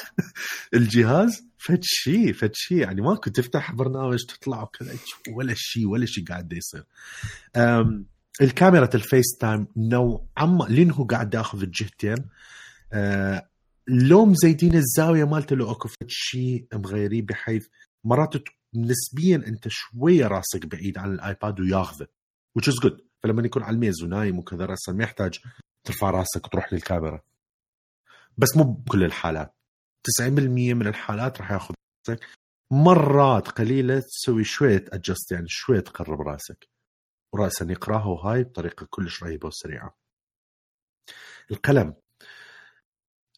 الجهاز 0.73 1.47
فد 1.57 1.79
شيء 1.83 2.33
فد 2.33 2.51
شيء. 2.53 2.77
يعني 2.77 3.01
ماكو 3.01 3.29
تفتح 3.29 3.71
برنامج 3.71 4.25
تطلع 4.25 4.63
وكذا 4.63 4.93
ولا 5.29 5.53
شيء 5.57 5.87
ولا 5.87 6.05
شيء 6.05 6.25
قاعد 6.25 6.53
يصير. 6.53 6.83
الكاميرا 8.41 8.89
ال 8.95 9.37
FaceTime 9.39 9.67
نوعا 9.77 10.45
ما 10.45 10.65
لين 10.69 10.91
هو 10.91 11.03
قاعد 11.03 11.33
يأخذ 11.33 11.61
الجهتين. 11.61 12.25
آه 12.93 13.49
لو 13.87 14.25
مزيدين 14.25 14.75
الزاوية 14.75 15.23
مالته 15.23 15.55
لو 15.55 15.71
أكو 15.71 15.87
فد 15.87 16.07
شيء 16.09 16.67
مغيريه 16.73 17.21
بحيث 17.21 17.67
مرات 18.03 18.35
نسبيا 18.75 19.35
أنت 19.35 19.67
شوية 19.67 20.27
راسك 20.27 20.65
بعيد 20.65 20.97
عن 20.97 21.13
الآيباد 21.13 21.59
وياخذه 21.59 22.07
which 22.59 22.67
is 22.67 22.79
good. 22.85 23.01
فلما 23.23 23.45
يكون 23.45 23.63
على 23.63 23.75
الميز 23.75 24.03
ونايم 24.03 24.39
وكذا 24.39 24.65
راسا 24.65 24.91
ما 24.91 25.03
يحتاج 25.03 25.39
ترفع 25.87 26.09
راسك 26.09 26.45
وتروح 26.45 26.73
للكاميرا. 26.73 27.21
بس 28.37 28.57
مو 28.57 28.63
بكل 28.63 29.03
الحالات. 29.03 29.55
90% 30.03 30.73
من 30.73 30.87
الحالات 30.87 31.41
راح 31.41 31.51
ياخذ 31.51 31.73
راسك. 32.09 32.25
مرات 32.71 33.47
قليلة 33.47 33.99
تسوي 33.99 34.43
شوية 34.43 34.85
ادجست 34.87 35.31
يعني 35.31 35.47
شوية 35.47 35.79
تقرب 35.79 36.21
راسك. 36.21 36.69
وراسا 37.33 37.65
يقرأها 37.71 38.05
وهاي 38.05 38.43
بطريقة 38.43 38.87
كلش 38.89 39.23
رهيبة 39.23 39.47
وسريعة. 39.47 39.97
القلم. 41.51 41.95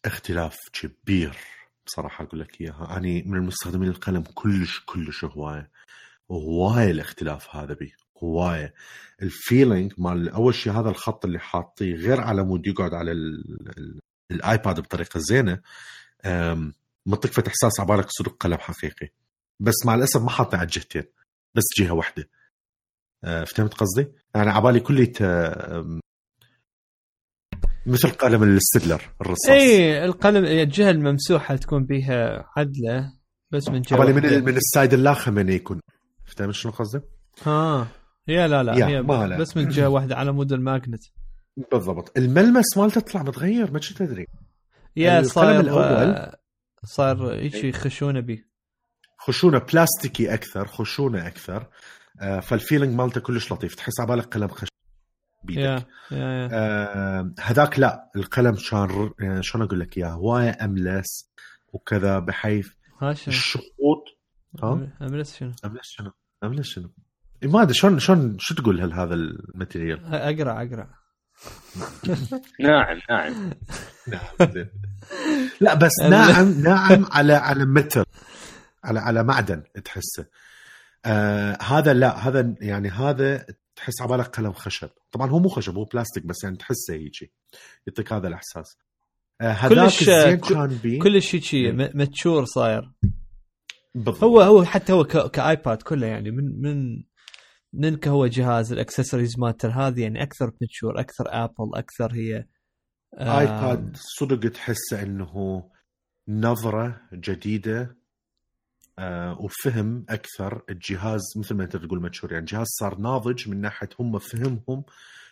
اختلاف 0.04 0.58
كبير. 0.72 1.57
بصراحة 1.88 2.24
أقول 2.24 2.40
لك 2.40 2.60
إياها. 2.60 2.96
أني 2.96 3.22
من 3.22 3.34
المستخدمين 3.38 3.88
القلم 3.88 4.22
كلش 4.34 4.80
كلش 4.86 5.24
هواية. 5.24 5.70
وهوايه 6.28 6.90
الاختلاف 6.90 7.56
هذا 7.56 7.74
بي. 7.74 7.92
هواية. 8.22 8.74
ال 9.22 9.31
feeling 9.31 9.92
مال 9.98 10.28
أول 10.28 10.54
شيء 10.54 10.72
هذا 10.72 10.88
الخط 10.90 11.24
اللي 11.24 11.38
حاطيه 11.38 11.94
غير 11.94 12.20
على 12.20 12.44
مود 12.44 12.66
يقعد 12.66 12.94
على 12.94 13.12
ال- 13.12 13.78
ال- 13.78 14.00
الآيباد 14.30 14.80
بطريقة 14.80 15.20
زينة 15.20 15.60
منطق 17.06 17.30
فتح 17.30 17.46
احساس 17.52 17.80
بالك 17.86 18.06
صدق 18.10 18.36
قلم 18.40 18.58
حقيقي. 18.58 19.08
بس 19.60 19.74
مع 19.86 19.94
الأسف 19.94 20.22
ما 20.22 20.30
حاطه 20.30 20.56
على 20.56 20.64
الجهتين 20.64 21.04
بس 21.54 21.64
جهة 21.78 21.90
واحدة. 21.92 22.28
أه، 23.24 23.44
فهمت 23.44 23.74
قصدي؟ 23.74 24.12
يعني 24.34 24.50
على 24.50 24.62
بالي 24.62 24.80
كلية 24.80 25.12
مثل 27.88 28.08
قلم 28.10 28.42
الستدلر 28.42 29.02
الرصاص. 29.20 29.48
اي 29.50 30.04
القلم 30.04 30.44
الجهة 30.44 30.90
الممسوحة 30.90 31.56
تكون 31.56 31.84
بيها 31.84 32.48
عدلة 32.56 33.12
بس 33.50 33.68
من 33.68 33.82
جهة 33.82 34.04
من 34.12 34.44
من 34.44 34.56
ال 34.56 34.63
side 34.63 34.92
اللاخه 34.94 35.30
من 35.30 35.48
يكون. 35.48 35.80
فهمت 36.36 36.54
شنو 36.54 36.72
قصدي؟ 36.72 37.00
ها 37.42 37.88
يا 38.28 38.48
لا 38.48 38.62
لا 38.62 38.78
يا، 38.78 38.86
هي 38.86 39.02
ما 39.02 39.26
لا. 39.26 39.38
بس 39.38 39.56
من 39.56 39.68
جهة 39.68 39.88
واحدة 39.88 40.16
على 40.16 40.32
مود 40.32 40.52
ال 40.52 40.58
magnet. 40.58 41.02
بالضبط. 41.72 42.18
الملمس 42.18 42.76
مالته 42.76 43.00
طلع 43.00 43.22
متغير 43.22 43.72
ما 43.72 43.78
كنت 43.78 43.92
تدري. 43.92 44.26
يا 44.96 45.22
صار 45.22 45.62
الأول- 45.62 46.36
صار 46.84 47.34
هيك 47.34 47.76
خشونة 47.76 48.20
بيه 48.20 48.48
خشونة 49.18 49.58
بلاستيكي 49.58 50.34
أكثر 50.34 50.66
خشونة 50.66 51.26
أكثر. 51.26 51.66
آه، 52.20 52.40
فال 52.40 52.52
feeling 52.52 52.94
مالته 52.94 53.20
كلش 53.20 53.52
لطيف 53.52 53.74
تحس 53.74 54.00
على 54.00 54.08
بالك 54.08 54.34
قلم 54.34 54.48
خشب 54.48 54.68
بيدك. 55.44 55.58
يا 55.60 55.84
يا 56.10 56.18
يا 56.18 56.48
آه، 56.52 57.32
هذاك 57.40 57.78
لا 57.78 58.10
القلم 58.16 58.56
ر- 58.72 59.12
آه، 59.22 59.40
شلون 59.40 59.64
أقول 59.66 59.80
لك 59.80 59.98
إياه؟ 59.98 60.08
هوايه 60.08 60.56
املس 60.64 61.30
وكذا 61.72 62.18
بحيث 62.18 62.68
الشخوط 63.28 64.04
ها؟ 64.62 64.88
املس 65.02 65.36
شنو؟ 65.36 65.52
املس 65.64 65.82
شنو؟ 65.90 66.10
املس 66.44 66.66
شنو؟ 66.68 66.90
إيه، 67.42 67.48
ما 67.50 67.62
أدري 67.62 67.74
شلون 67.74 67.98
شلون 67.98 68.36
شو 68.38 68.54
تقول 68.54 68.80
هل 68.80 68.92
هذا 68.92 69.14
ال 69.14 69.23
material؟ 69.23 70.04
أقرأ 70.14 70.52
أقرأ. 70.62 70.88
ناعم 72.60 72.98
ناعم. 73.10 73.50
نعم 74.12 74.52
زين. 74.52 74.70
لا 75.60 75.74
بس 75.74 75.92
ناعم 76.10 76.62
ناعم 76.62 77.06
على 77.10 77.32
على 77.32 77.64
متر 77.64 78.04
على 78.84 79.00
على 79.00 79.22
معدن 79.24 79.62
تحسه. 79.84 80.26
آه 81.04 81.58
هذا 81.62 81.92
لا 81.94 82.28
هذا 82.28 82.54
يعني 82.60 82.88
هذا 82.88 83.46
تحس 83.78 84.00
على 84.02 84.08
بالك 84.10 84.26
قلم 84.26 84.52
خشب. 84.52 84.88
طبعا 85.12 85.30
هو 85.30 85.38
مو 85.38 85.48
خشب 85.48 85.74
هو 85.76 85.84
بلاستيك 85.84 86.26
بس 86.26 86.44
يعني 86.44 86.56
تحسه 86.56 86.94
هيجي 86.94 87.32
يعطيك 87.86 88.12
هذا 88.12 88.28
الإحساس. 88.28 88.76
آه 89.40 89.44
هذاك 89.52 89.88
كلش- 89.90 90.08
الزين 90.08 90.36
كان 90.36 90.78
بيه 90.82 91.00
كل 91.00 91.22
شيء 91.22 91.40
شيء 91.40 91.72
م- 91.72 91.90
mature 91.94 92.44
صاير. 92.44 92.92
بالضبط. 93.94 94.24
هو 94.24 94.40
هو 94.40 94.64
حتى 94.64 94.92
هو 94.92 95.04
كآيباد 95.04 95.82
كله 95.82 96.06
يعني 96.06 96.30
من 96.30 96.60
من 96.60 97.02
من 97.72 97.96
كهو 97.96 98.26
جهاز 98.26 98.72
الأكسسوارز 98.72 99.38
مالته 99.38 99.68
هذه 99.88 100.02
يعني 100.02 100.22
أكثر 100.22 100.52
mature 100.62 101.00
أكثر 101.00 101.24
آبل 101.28 101.70
أكثر 101.74 102.12
هي 102.14 102.44
آه، 103.14 103.38
آيباد 103.40 103.96
صدق 103.96 104.50
تحسه 104.50 105.02
إنه 105.02 105.64
نظرة 106.28 107.00
جديدة 107.12 107.80
آه 107.80 107.96
وفهم 109.38 110.04
أكثر 110.08 110.62
الجهاز 110.70 111.22
مثل 111.36 111.54
ما 111.54 111.64
أنت 111.64 111.76
تقول 111.76 112.02
mature 112.02 112.32
يعني 112.32 112.44
جهاز 112.44 112.66
صار 112.66 112.98
ناضج 112.98 113.48
من 113.48 113.60
ناحية 113.60 113.88
هم 114.00 114.18
فهمهم 114.18 114.84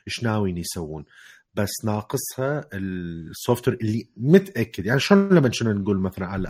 إيش 0.08 0.22
ناويين 0.22 0.56
يسوون 0.56 1.04
بس 1.54 1.84
ناقصها 1.84 2.68
ال 2.72 3.68
software 3.68 3.78
اللي 3.80 4.08
متأكد 4.16 4.86
يعني 4.86 5.00
شلون 5.00 5.28
لما 5.28 5.48
كنا 5.48 5.72
نقول 5.72 5.98
مثلا 5.98 6.26
على 6.26 6.48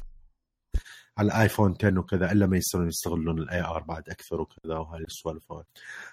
على 1.18 1.26
الايفون 1.26 1.74
10 1.80 1.98
وكذا 1.98 2.32
إلا 2.32 2.46
ما 2.46 2.56
يصيرون 2.56 2.88
يستغلون 2.88 3.38
ال 3.38 3.60
AR 3.60 3.82
بعد 3.82 4.08
أكثر 4.08 4.40
وكذا 4.40 4.74
وهاي 4.74 5.04
السوالف. 5.04 5.44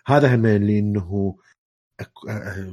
هذا 0.07 0.35
هم 0.35 0.45
اللي 0.45 0.79
إنه 0.79 1.01
آه، 1.01 1.35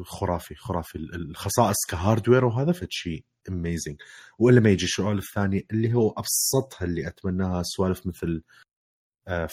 خرافي 0.05 0.55
خرافي. 0.55 0.99
الخصائص 0.99 1.77
ك 1.89 1.95
hardware 1.95 2.45
وهذا 2.45 2.73
فد 2.73 2.87
شيء 2.91 3.25
amazing 3.49 4.03
وإلا 4.39 4.61
ما 4.61 4.71
يجي 4.71 4.85
السؤال 4.85 5.19
الثاني 5.19 5.67
اللي 5.71 5.95
هو 5.95 6.11
أبسطها 6.11 6.85
اللي 6.87 7.09
أتمناها 7.09 7.63
سوالف 7.63 8.07
مثل 8.07 8.43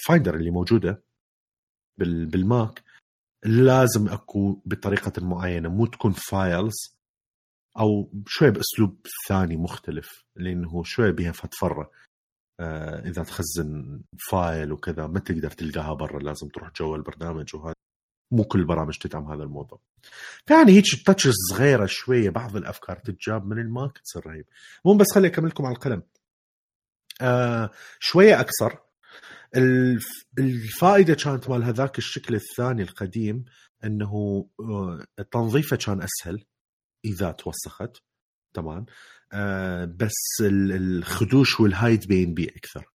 Finder 0.08 0.36
اللي 0.36 0.52
موجودة 0.52 1.04
بال- 2.00 2.26
بالماك. 2.26 2.84
لازم 3.46 4.08
أكو 4.10 4.62
بطريقة 4.66 5.26
معينة 5.26 5.70
مو 5.70 5.86
تكون 5.86 6.12
files 6.12 6.98
أو 7.80 8.12
شوي 8.28 8.52
بأسلوب 8.52 9.08
ثاني 9.28 9.58
مختلف 9.58 10.24
لأنه 10.36 10.84
شوي 10.84 11.12
بها 11.12 11.32
فتفره 11.32 11.92
آه، 12.60 13.08
إذا 13.08 13.24
تخزن 13.24 14.02
file 14.32 14.72
وكذا 14.72 15.08
ما 15.08 15.20
تقدر 15.20 15.52
تلقاها 15.52 15.94
برا 15.94 16.20
لازم 16.20 16.48
تروح 16.48 16.72
جوا 16.80 16.98
البرنامج 16.98 17.56
وهذا. 17.56 17.74
مو 18.32 18.44
كل 18.44 18.60
البرامج 18.60 18.98
تدعم 18.98 19.32
هذا 19.32 19.44
الموضوع. 19.44 19.80
يعني 20.50 20.72
هيك 20.72 20.86
touches 21.06 21.34
صغيرة 21.50 21.86
شوية 21.86 22.30
بعض 22.30 22.56
الأفكار 22.56 22.98
تتجاب 22.98 23.46
من 23.46 23.60
الماك 23.60 23.98
تصير 23.98 24.28
رهيب 24.28 24.46
مو 24.86 24.94
بس 24.94 25.06
خلي 25.16 25.28
أكمل 25.28 25.50
لكم 25.50 25.66
على 25.66 25.76
القلم. 25.76 26.04
آه 27.22 27.72
شوية 28.00 28.40
أكثر. 28.40 28.80
الف- 29.56 30.26
الفائدة 30.40 31.14
كانت 31.14 31.50
مال 31.50 31.64
هذاك 31.64 31.98
الشكل 31.98 32.36
الثاني 32.36 32.82
القديم 32.82 33.46
إنه 33.84 34.46
آه، 34.60 35.06
تنظيفه 35.32 35.76
كان 35.78 36.02
أسهل 36.02 36.44
إذا 37.06 37.32
توسخت. 37.32 37.98
تمام؟ 38.54 38.86
آه 39.34 39.86
بس 39.86 40.42
ال- 40.42 40.72
الخدوش 40.72 41.60
والهاي 41.60 41.98
تبين 41.98 42.34
بيه 42.34 42.50
أكثر. 42.50 42.86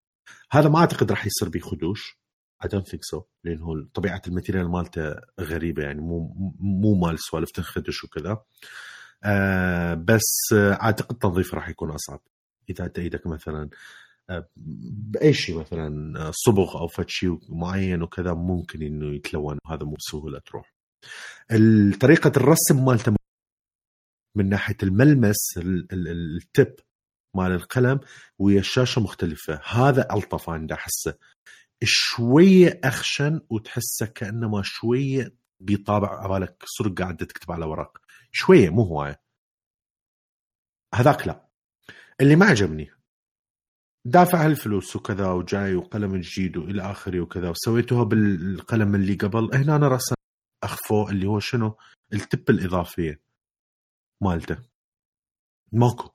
هذا 0.53 0.69
ما 0.69 0.79
أعتقد 0.79 1.11
راح 1.11 1.27
يصير 1.27 1.49
بيه 1.49 1.61
خدوش 1.61 2.22
I 2.65 2.69
don't 2.69 2.87
think 2.89 3.01
so. 3.15 3.23
لأنه 3.45 3.87
طبيعة 3.95 4.23
الماتيريال 4.27 4.69
مالته 4.71 5.15
غريبة 5.41 5.83
يعني 5.83 6.01
مو 6.01 6.35
مو 6.61 6.95
مال 6.95 7.19
سوالف 7.19 7.51
تنخدش 7.51 8.05
وكذا. 8.05 8.43
آه 9.25 9.95
بس 9.95 10.53
آه 10.55 10.73
أعتقد 10.73 11.19
تنظيفه 11.19 11.55
راح 11.57 11.69
يكون 11.69 11.91
أصعب. 11.91 12.21
إذا 12.71 12.85
انت 12.85 12.99
إيدك 12.99 13.27
مثلا 13.27 13.69
آه، 14.31 14.49
بأي 14.57 15.33
شيء 15.33 15.59
مثلا 15.61 16.21
آه، 16.29 16.31
صبغ 16.35 16.79
أو 16.79 16.87
فد 16.89 17.09
شيء 17.09 17.39
معين 17.49 18.03
وكذا 18.03 18.35
ممكن 18.35 18.83
إنه 18.83 19.15
يتلون 19.15 19.59
وهذا 19.67 19.85
مو 19.85 19.95
بسهولة 19.95 20.39
تروح. 20.39 20.75
طريقة 22.01 22.33
الرسم 22.37 22.85
مالته 22.85 23.17
من 24.37 24.49
ناحية 24.49 24.77
الملمس 24.83 25.37
ال- 25.57 25.93
ال- 25.93 26.09
ال- 26.09 26.37
التب 26.37 26.75
مال 27.37 27.53
القلم 27.53 28.01
ويا 28.39 28.61
الشاشة 28.61 29.01
مختلفة. 29.01 29.61
هذا 29.65 30.09
ألطف 30.15 30.51
أنا 30.51 30.75
أحسه. 30.75 31.15
شوية 31.85 32.81
أخشن 32.85 33.41
وتحسه 33.51 34.07
كانما 34.07 34.63
شوية 34.65 35.35
بيطابع 35.61 36.09
على 36.09 36.29
بالك 36.29 36.63
صدق 36.67 37.03
قاعد 37.03 37.17
تكتب 37.17 37.53
على 37.53 37.65
ورق. 37.65 37.99
شوية 38.33 38.71
مو 38.71 38.83
هواية. 38.83 39.21
هذاك 40.95 41.27
لا. 41.27 41.49
اللي 42.21 42.37
ما 42.37 42.47
عجبني 42.47 42.91
دافع 44.05 44.45
هالفلوس 44.45 44.97
وكذا 44.97 45.31
وجاي 45.31 45.75
وقلم 45.75 46.17
جديد 46.17 46.57
وإلى 46.57 46.83
آخره 46.91 47.21
وكذا 47.21 47.49
وسويتها 47.49 48.05
بالقلم 48.05 48.95
اللي 48.95 49.15
قبل. 49.15 49.55
هنا 49.55 49.77
أنا 49.77 49.89
رسم 49.89 50.15
اخفوه 50.65 51.11
اللي 51.11 51.27
هو 51.27 51.41
شنو؟ 51.41 51.77
التب 52.13 52.51
الإضافية 52.51 53.21
مالته. 54.21 54.59
ماكو. 55.73 56.11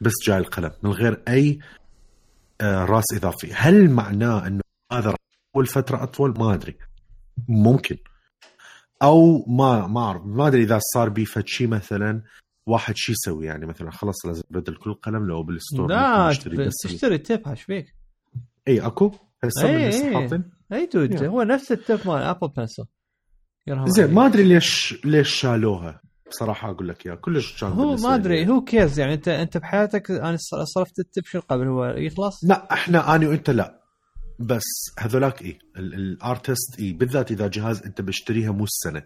بس 0.00 0.12
جاي 0.26 0.38
القلم 0.38 0.72
من 0.82 0.90
غير 0.90 1.22
أي 1.28 1.58
آه، 2.60 2.84
راس 2.84 3.04
إضافي. 3.14 3.52
هل 3.52 3.90
معناه 3.90 4.46
إنه 4.46 4.60
هذا 4.92 5.14
يطول 5.50 5.66
فترة 5.66 6.02
أطول 6.02 6.38
ما 6.38 6.54
أدري. 6.54 6.78
ممكن. 7.48 7.96
أو 9.02 9.44
ما 9.46 9.86
ما 9.86 10.00
أعرف. 10.00 10.22
ما 10.24 10.46
أدري 10.46 10.62
إذا 10.62 10.78
صار 10.94 11.08
بي 11.08 11.26
شيء 11.46 11.68
مثلا 11.68 12.22
واحد 12.66 12.94
شو 12.96 13.12
يسوي. 13.12 13.46
يعني 13.46 13.66
مثلا 13.66 13.90
خلاص 13.90 14.26
لازم 14.26 14.42
بدل 14.50 14.74
كل 14.74 14.94
قلم 14.94 15.26
لو 15.26 15.42
بال 15.42 15.55
store 15.55 15.88
لا 15.88 16.28
تشتري 16.84 17.18
tip 17.18 17.48
إيش 17.48 17.62
فيك؟ 17.62 17.94
إي 18.68 18.80
أكو. 18.80 19.12
هسه. 19.44 19.90
حاطين 20.14 20.50
إي. 20.72 20.86
dude. 20.86 21.24
هو 21.24 21.42
نفس 21.42 21.72
ال 21.72 21.79
tip 21.79 21.98
مال 22.06 22.22
Apple 22.22 22.48
Pencil 22.48 22.84
زين. 23.84 24.14
ما 24.14 24.26
أدري 24.26 24.44
ليش 24.44 25.00
ليش 25.04 25.34
شالوها. 25.34 26.00
بصراحة 26.30 26.70
أقول 26.70 26.88
لك 26.88 27.06
إياها. 27.06 27.16
كلش 27.16 27.60
كان 27.60 27.72
هو 27.72 27.96
ما 27.96 28.14
أدري. 28.14 28.48
هو 28.48 28.64
كيرز 28.64 28.98
يعني؟ 28.98 29.14
أنت 29.14 29.28
أنت 29.28 29.56
بحياتك 29.56 30.10
أنا 30.10 30.36
صرفت 30.64 30.98
التب 30.98 31.24
شو 31.24 31.40
قبل؟ 31.40 31.66
هو 31.66 31.84
يخلص؟ 31.84 32.44
لا 32.44 32.72
إحنا 32.72 33.14
اني 33.14 33.26
وأنت 33.26 33.50
لا. 33.50 33.79
بس 34.40 34.94
هذولاك 34.98 35.42
اي 35.42 35.58
الارتست 35.76 36.80
اي 36.80 36.92
بالذات 36.92 37.30
إذا 37.30 37.48
جهاز 37.48 37.82
أنت 37.82 38.00
بشتريها 38.00 38.50
مو 38.52 38.64
السنة 38.64 39.02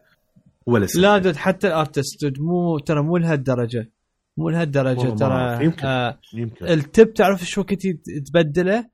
ولا 0.66 0.87
سنة 0.87 1.03
لا 1.03 1.18
دود 1.18 1.37
حتى 1.37 1.66
الارتست 1.66 2.33
مو 2.38 2.79
ترى 2.79 3.03
مو 3.03 3.16
لهالدرجة 3.16 3.90
مو 4.37 4.51
لهالدرجة 4.51 5.14
ترى. 5.14 5.64
يمكن. 5.64 5.87
آه 5.87 6.18
يمكن 6.35 6.66
التب 6.66 7.12
تعرف 7.12 7.44
شو 7.44 7.64
كنت 7.64 7.83
تبدله 8.27 8.87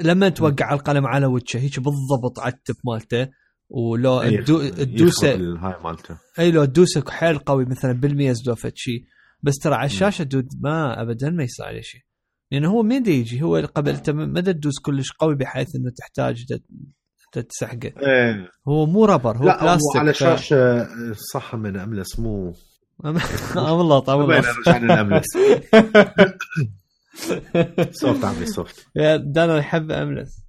لما 0.00 0.28
توقع 0.28 0.74
القلم 0.74 1.06
على 1.06 1.26
وجهه 1.26 1.60
هيك 1.60 1.80
بالضبط 1.80 2.38
على 2.38 2.52
التب 2.54 2.76
مالته 2.84 3.28
ولو 3.68 4.40
تدوسه 4.68 5.34
الهاي 5.34 5.82
مالته 5.84 6.16
اي 6.38 6.50
لو 6.50 6.64
تدوسه 6.64 7.04
حيل 7.08 7.38
قوي 7.38 7.64
مثلا 7.64 7.92
بالميز 7.92 8.48
لو 8.48 8.54
فد 8.54 8.72
شيء 8.74 9.04
بس 9.42 9.58
ترى 9.58 9.74
على 9.74 9.86
الشاشة 9.86 10.22
دود 10.22 10.48
ما 10.60 11.02
ابدا 11.02 11.30
ما 11.30 11.44
يصير 11.44 11.66
عليه 11.66 11.80
شيء 11.80 12.00
لأنه 12.50 12.70
هو 12.70 12.82
دي 12.98 13.10
يجي 13.20 13.42
هو 13.42 13.56
قبل 13.74 13.90
انت 13.90 14.10
ما 14.10 14.40
دا 14.40 14.52
تدوس 14.52 14.78
كلش 14.82 15.12
قوي 15.12 15.34
بحيث 15.34 15.76
إنه 15.76 15.90
تحتاج 15.96 16.44
دا 17.34 17.40
تسحقه 17.42 17.92
إيه. 17.98 18.50
هو 18.68 18.86
مو 18.86 19.04
ربر 19.04 19.36
هو 19.36 19.44
لا 19.46 19.54
هو 19.62 19.66
بلاستيك 19.66 19.96
على 19.96 20.12
ف- 20.12 20.16
شاشة 20.16 20.88
صح 21.32 21.54
من 21.54 21.76
أملس 21.76 22.18
مو 22.18 22.54
ام 23.04 23.16
الله 23.56 23.98
طبعا 23.98 24.24
وين 24.24 24.42
رجعنا 24.66 24.92
لاملس 24.92 25.26
سوفت 27.90 28.24
عمي 28.28 28.46
سوفت 28.46 28.86
يا 28.96 29.16
دانا 29.16 29.58
يحب 29.58 29.90
أملس. 29.90 30.42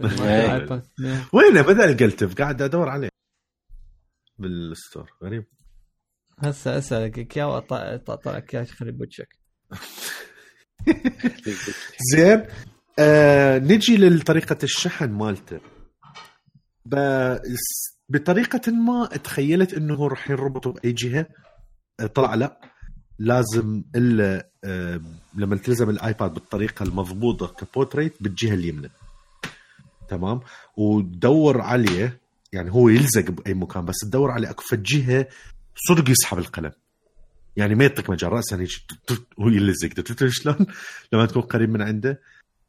إيه. 0.00 0.82
وينه 1.34 1.62
بدا 1.62 1.84
القلتف 1.84 2.34
قاعد 2.34 2.62
أدور 2.62 2.88
عليه. 2.88 3.08
بالستور 4.38 5.10
غريب. 5.22 5.44
هسه 6.38 6.78
أسألك 6.78 7.36
اياه 7.36 7.48
واطلع 7.48 8.00
لك 8.26 8.54
اياه 8.54 8.64
خلي 8.64 8.92
بوجهك. 8.92 9.38
زين. 12.12 12.42
آه 12.98 13.58
نجي 13.58 13.96
لطريقة 13.96 14.58
الشحن 14.62 15.10
مالته. 15.10 15.60
بطريقة 18.08 18.72
ما 18.72 19.06
تخيلت 19.06 19.74
إنه 19.74 20.08
راح 20.08 20.30
يربطوا 20.30 20.72
بأي 20.72 20.92
جهة. 20.92 21.26
آه، 22.00 22.06
طلع 22.06 22.34
لا. 22.34 22.60
لازم 23.18 23.84
إلا 23.96 24.48
آه 24.64 25.00
لما 25.34 25.56
تلزم 25.56 25.90
الآيباد 25.90 26.34
بالطريقة 26.34 26.82
المضبوطة 26.82 27.46
كبورتريت 27.46 28.22
بالجهة 28.22 28.54
اليمنى. 28.54 28.90
تمام؟ 30.08 30.40
ودور 30.76 31.60
عليه 31.60 32.20
يعني 32.52 32.72
هو 32.72 32.88
يلزق 32.88 33.30
بأي 33.30 33.54
مكان 33.54 33.84
بس 33.84 33.96
تدور 34.02 34.30
عليه. 34.30 34.50
أكو 34.50 34.76
جهة 34.76 35.26
صدق 35.88 36.10
يسحب 36.10 36.38
القلم. 36.38 36.72
يعني 37.56 37.74
ما 37.74 37.84
يعطيك 37.84 38.10
مجال 38.10 38.32
راسا 38.32 38.60
هيك 38.60 38.70
هو 39.40 39.48
يلزق 39.48 39.88
شلون؟ 40.28 40.66
لما 41.12 41.26
تكون 41.26 41.42
قريب 41.42 41.70
من 41.70 41.82
عنده 41.82 42.20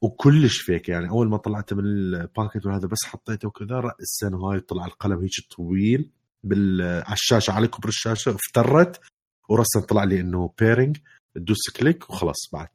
وكلش 0.01 0.57
فيك. 0.57 0.89
يعني 0.89 1.09
أول 1.09 1.29
ما 1.29 1.37
طلعته 1.37 1.75
من 1.75 1.85
ال 1.85 1.97
packet 1.97 2.65
وهذا 2.65 2.87
بس 2.87 3.05
حطيته 3.05 3.47
وكذا 3.47 3.75
راسا 3.75 4.37
هاي 4.37 4.59
طلع 4.59 4.85
القلم 4.85 5.19
هيك 5.19 5.31
طويل 5.57 6.09
بال 6.43 6.81
على 6.81 7.13
الشاشه 7.13 7.51
على 7.51 7.67
كبر 7.67 7.89
الشاشة 7.89 8.35
افترت 8.35 8.99
وراسا 9.49 9.79
طلع 9.79 10.03
لي 10.03 10.19
إنه 10.19 10.53
pairing 10.59 10.97
تدوس 11.35 11.69
click 11.69 12.09
وخلاص 12.09 12.49
بعد. 12.53 12.69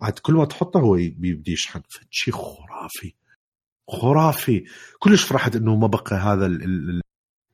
عاد 0.00 0.18
كل 0.18 0.34
ما 0.34 0.44
تحطه 0.44 0.80
هو 0.80 0.92
بيبدي 0.94 1.52
يشحن. 1.52 1.82
شيء 2.10 2.34
خرافي. 2.34 3.14
خرافي. 3.90 4.64
كلش 4.98 5.24
فرحت 5.24 5.56
إنه 5.56 5.76
ما 5.76 5.86
بقى 5.86 6.16
هذا 6.16 6.46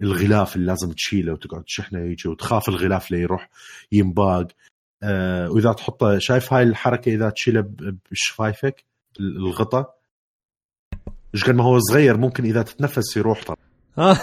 الغلاف 0.03 0.57
اللي 0.57 0.67
لازم 0.67 0.93
تشيله 0.93 1.33
وتقعد 1.33 1.63
تشحنه 1.65 2.01
يجي 2.01 2.29
وتخاف 2.29 2.69
الغلاف 2.69 3.11
اللي 3.11 3.23
يروح 3.23 3.49
ينباق. 3.93 4.47
آه 5.03 5.51
وإذا 5.51 5.73
تحطه 5.73 6.19
شايف 6.19 6.53
هاي 6.53 6.63
الحركة 6.63 7.15
إذا 7.15 7.31
تشيله 7.31 7.65
بشفايفك 8.11 8.85
ال- 9.21 9.37
الغطاء 9.37 9.99
إيش 11.35 11.45
قد 11.45 11.55
ما 11.55 11.65
هو 11.65 11.79
صغير 11.79 12.17
ممكن 12.17 12.45
إذا 12.45 12.63
تتنفس 12.63 13.17
يروح 13.17 13.43
طبعا. 13.45 13.59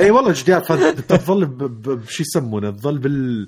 إي 0.00 0.10
والله 0.10 0.32
جديد. 0.36 0.58
فتظل 0.58 1.46
ب- 1.46 1.58
ب- 1.62 2.00
بشو 2.00 2.22
يسمونه؟ 2.22 2.70
تظل 2.70 2.98
بال 2.98 3.46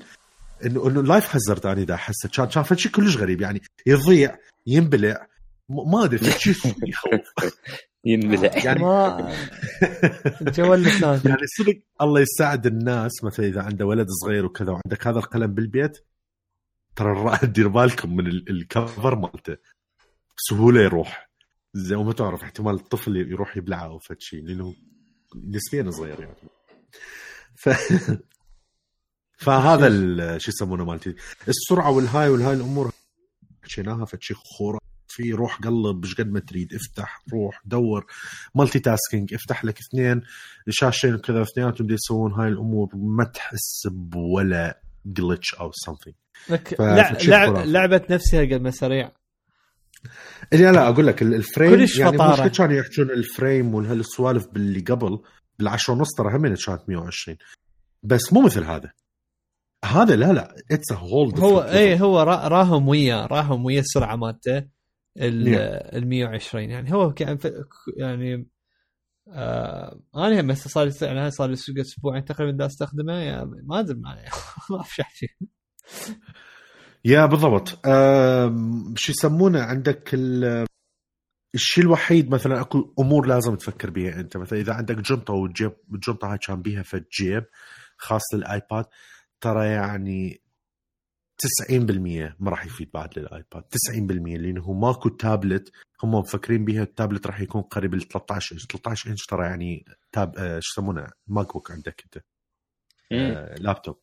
انه 0.67 0.89
إنه 0.89 1.03
life 1.03 1.35
hazard 1.35 1.67
أنا 1.67 1.85
دا 1.85 1.95
أحسه. 1.95 2.29
كان 2.29 2.47
كان 2.65 2.77
شيء 2.77 2.93
كلش 2.93 3.17
غريب 3.17 3.41
يعني. 3.41 3.63
يضيع 3.87 4.37
ينبلع 4.67 5.27
ما 5.69 6.05
أدري 6.05 6.31
شيء 6.31 6.55
يخوف. 6.87 7.21
ينبلع. 8.07 8.51
يعني 8.65 8.83
ما 8.83 9.35
جو 10.57 10.75
اللسان 10.75 11.21
يعني 11.25 11.47
صدق 11.59 11.79
الله 12.01 12.21
يساعد 12.21 12.67
الناس 12.67 13.25
مثلا 13.25 13.47
إذا 13.47 13.63
عنده 13.63 13.87
ولد 13.87 14.07
صغير 14.25 14.45
وكذا 14.47 14.71
وعندك 14.73 15.07
هذا 15.07 15.19
القلم 15.19 15.55
بالبيت 15.55 15.99
ترى 16.97 17.13
الرائد 17.13 17.53
دير 17.57 17.69
بالكم 17.69 18.17
من 18.17 18.27
ال- 18.27 18.51
الcover 18.51 19.15
مالته. 19.17 19.57
بسهولة 20.39 20.81
يروح. 20.81 21.31
زي 21.75 21.95
وما 21.95 22.13
تعرف 22.13 22.43
احتمال 22.43 22.75
الطفل 22.75 23.17
يروح 23.17 23.57
يبلعه 23.57 23.85
أو 23.87 23.99
فد 23.99 24.17
شيء 24.21 24.43
لأنه 24.45 24.75
نسبيا 25.45 25.91
صغير 25.91 26.21
يعني. 26.21 26.37
ف 27.57 27.69
فهذا 29.45 29.87
ال- 29.87 30.41
شو 30.43 30.51
يسمونه 30.51 30.85
مالتي؟ 30.85 31.15
السرعة 31.49 31.91
والهاي 31.91 32.29
والهاي 32.29 32.55
الأمور 32.55 32.91
حكيناها 33.63 34.05
فد 34.05 34.23
شيء 34.23 34.37
خرافي 35.17 35.33
روح 35.33 35.57
قلب 35.61 36.05
إيش 36.05 36.15
قد 36.15 36.31
ما 36.33 36.41
تريد 36.41 36.75
افتح 36.75 37.23
روح 37.33 37.61
دور 37.65 38.07
multitasking 38.55 39.35
افتح 39.35 39.65
لك 39.65 39.79
اثنين 39.79 40.23
شاشتين 40.69 41.15
وكذا 41.15 41.43
اثنيناتهم 41.43 41.91
يسوون 41.91 42.33
هاي 42.33 42.49
الأمور 42.49 42.89
ما 42.95 43.25
تحس 43.25 43.87
بولا 43.91 44.81
glitch 45.07 45.55
أو 45.55 45.71
لك 47.09 47.53
خرافي. 47.55 47.71
لعبة 47.71 48.03
نفسها 48.11 48.41
قد 48.41 48.61
ما 48.61 48.71
سريع. 48.71 49.13
لا 50.53 50.73
لا 50.73 50.89
أقول 50.89 51.07
لك 51.07 51.23
ال- 51.23 51.35
الفريم 51.35 51.71
كلش 51.71 51.99
يعني 51.99 52.17
فطارة. 52.19 52.47
مش 52.47 52.59
كانوا 52.59 52.75
يحكون 52.77 53.11
الفريم 53.11 53.75
وهالسوالف 53.75 54.47
باللي 54.53 54.81
قبل 54.81 55.19
بالعشرة 55.59 55.95
ونص 55.95 56.09
ترى 56.19 56.37
هم 56.37 56.55
كانت 56.55 56.89
120 56.89 57.37
بس 58.03 58.33
مو 58.33 58.41
مثل 58.43 58.65
هذا. 58.65 58.93
هذا 59.85 60.17
لا 60.17 60.33
لا 60.33 60.55
اتس 60.71 60.93
هول 60.93 61.39
هو 61.39 61.61
اي 61.61 62.01
هو 62.01 62.23
را- 62.23 62.49
راهم 62.49 62.89
وياه 62.89 63.27
راهم 63.27 63.65
ويا 63.65 63.81
السرعه 63.81 64.17
مالته. 64.17 64.76
ال 65.17 65.47
Yeah. 65.47 65.95
ال 65.97 66.07
120 66.09 66.71
يعني 66.71 66.93
هو 66.95 67.13
كان 67.15 67.39
يعني 67.97 68.49
آه 69.29 70.01
أنا 70.17 70.41
هم 70.41 70.51
هسه 70.51 70.71
صار 70.71 70.91
يعني 71.03 71.31
صار 71.31 71.49
لي 71.51 71.55
أسبوعين 71.81 72.25
تقريبا 72.25 72.57
دا 72.59 72.67
أستخدمه 72.67 73.13
يا 73.13 73.45
ما 73.45 73.81
أدري 73.81 73.99
ما 73.99 74.11
ما 74.71 74.77
اعرف 74.77 75.01
احكي 75.01 75.29
يا 77.05 77.27
بالضبط. 77.27 77.87
أم، 77.87 78.95
شو 78.97 79.13
يسمونه 79.13 79.63
عندك 79.63 80.11
ال- 80.15 80.67
الشيء 81.55 81.85
الوحيد 81.85 82.31
مثلا 82.31 82.61
أكو 82.61 82.95
أمور 83.01 83.27
لازم 83.27 83.55
تفكر 83.57 83.91
بيها 83.91 84.21
أنت. 84.21 84.37
مثلا 84.37 84.59
إذا 84.61 84.73
عندك 84.75 84.97
جنطة 84.97 85.35
والجيب 85.35 85.73
الجنطه 85.95 86.33
هاي 86.33 86.39
كان 86.39 86.63
بيها 86.63 86.83
فد 86.83 87.05
جيب 87.21 87.45
خاص 87.99 88.35
للآيباد 88.35 88.85
ترى 89.41 89.67
يعني 89.67 90.43
90% 91.39 92.35
ما 92.41 92.51
راح 92.51 92.67
يفيد 92.67 92.91
بعد 92.95 93.19
للآيباد. 93.19 93.63
90% 93.63 94.37
لأنه 94.37 94.73
ماكو 94.73 95.09
تابلت 95.09 95.73
هم 96.03 96.15
مفكرين 96.15 96.65
بيها. 96.65 96.83
التابلت 96.83 97.27
راح 97.27 97.41
يكون 97.41 97.63
قريب 97.63 97.95
ل 97.95 98.03
13 98.03 98.53
إنش. 98.55 98.67
13 98.67 99.11
إنش 99.11 99.27
ترى 99.27 99.47
يعني 99.47 99.85
تاب 100.13 100.39
آه، 100.39 100.61
شو 100.63 100.81
يسمونه؟ 100.81 101.07
MacBook 101.27 101.71
عندك 101.71 102.03
أنت. 102.05 102.25
آه، 103.13 103.55
لابتوب. 103.55 103.99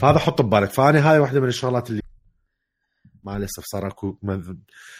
فهذا 0.00 0.18
حط 0.18 0.42
ببالك. 0.42 0.70
فأنا 0.70 1.10
هاي 1.10 1.18
واحدة 1.18 1.40
من 1.40 1.48
الشغلات 1.48 1.90
اللي 1.90 2.02
مع 3.24 3.36
الأسف 3.36 3.64
صار 3.64 3.86
أكو 3.88 4.12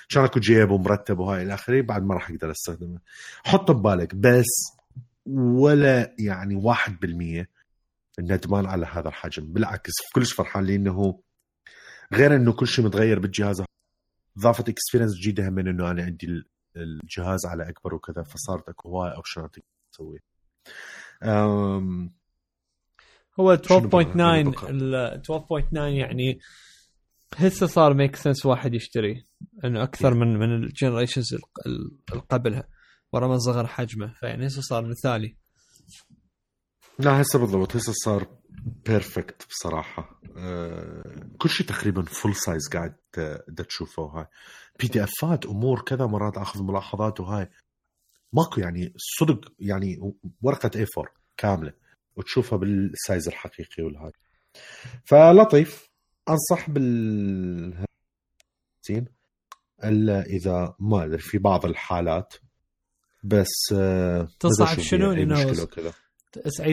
كان 0.08 0.24
أكو 0.24 0.40
جيب 0.40 0.70
ومرتب 0.70 1.18
وهاي 1.18 1.42
إلى 1.42 1.54
آخره 1.54 1.80
بعد 1.80 2.02
ما 2.02 2.14
راح 2.14 2.30
أقدر 2.30 2.50
أستخدمه. 2.50 2.98
حط 3.44 3.70
ببالك. 3.70 4.14
بس 4.14 4.76
ولا 5.26 6.14
يعني 6.18 6.54
1% 6.54 7.46
الندمان 8.18 8.66
على 8.66 8.86
هذا 8.86 9.08
الحجم. 9.08 9.52
بالعكس 9.52 9.92
كلش 10.14 10.32
فرحان 10.32 10.64
لأنه 10.64 11.20
غير 12.12 12.36
إنه 12.36 12.52
كل 12.52 12.66
شيء 12.66 12.84
متغير 12.84 13.18
بالجهاز. 13.18 13.62
ضافت 14.38 14.68
experience 14.68 15.14
جديدة 15.16 15.50
من 15.50 15.68
إنه 15.68 15.90
أنا 15.90 16.02
عندي 16.02 16.26
ال- 16.26 16.46
الجهاز 16.76 17.46
على 17.46 17.68
أكبر 17.68 17.94
وكذا 17.94 18.22
فصارت 18.22 18.68
أكو 18.68 18.88
هواي 18.88 19.14
options 19.14 19.51
ات 19.51 19.56
تسوي 19.92 20.18
هو 23.40 23.58
شنو 23.62 23.78
12.9 23.78 23.88
بقى؟ 23.88 24.42
شنو 24.42 24.50
بقى؟ 24.50 24.70
ال 24.70 25.22
12.9 25.22 25.76
يعني 25.76 26.38
هسه 27.36 27.66
صار 27.66 27.94
make 27.94 28.16
sense 28.16 28.46
واحد 28.46 28.74
يشتري. 28.74 29.24
إنه 29.64 29.82
أكثر 29.82 30.14
من 30.14 30.36
من 30.38 30.54
ال 30.64 30.70
generations 30.70 31.34
اللي 31.66 31.90
قبلها. 32.30 32.68
ورا 33.12 33.28
ما 33.28 33.38
صغر 33.38 33.66
حجمه. 33.66 34.12
فيعني 34.12 34.46
هسه 34.46 34.60
صار 34.62 34.86
مثالي. 34.86 35.36
لا 36.98 37.20
هسه 37.22 37.38
بالضبط. 37.38 37.76
هسه 37.76 37.92
صار 37.92 38.26
perfect 38.86 39.46
بصراحة. 39.50 40.20
أه 40.36 41.26
كل 41.38 41.48
شيء 41.48 41.66
تقريبا 41.66 42.02
full 42.02 42.34
size 42.34 42.68
قاعد 42.68 42.96
ت- 43.12 43.44
دا 43.48 43.62
تشوفه 43.62 44.02
وهاي 44.02 44.26
PDF 44.80 45.04
ات 45.04 45.46
أمور 45.46 45.80
كذا 45.82 46.06
مرات 46.06 46.38
أخذ 46.38 46.62
ملاحظات 46.62 47.20
وهاي. 47.20 47.48
ماكو 48.32 48.60
يعني 48.60 48.92
صدق 49.20 49.52
يعني 49.60 50.14
ورقة 50.42 50.70
A4 50.76 51.12
كاملة 51.36 51.72
وتشوفها 52.16 52.58
بال 52.58 52.82
size 52.82 53.28
الحقيقي 53.28 53.82
والهاي. 53.82 54.12
فلطيف 55.04 55.90
أنصح 56.28 56.70
بال 56.70 57.84
إلا 59.84 60.22
إذا 60.22 60.74
ما 60.80 61.04
أدري 61.04 61.18
في 61.18 61.38
بعض 61.38 61.64
الحالات. 61.66 62.34
بس 63.24 63.52
آه، 63.72 64.28
تنصح 64.40 64.72
بدي 64.74 64.82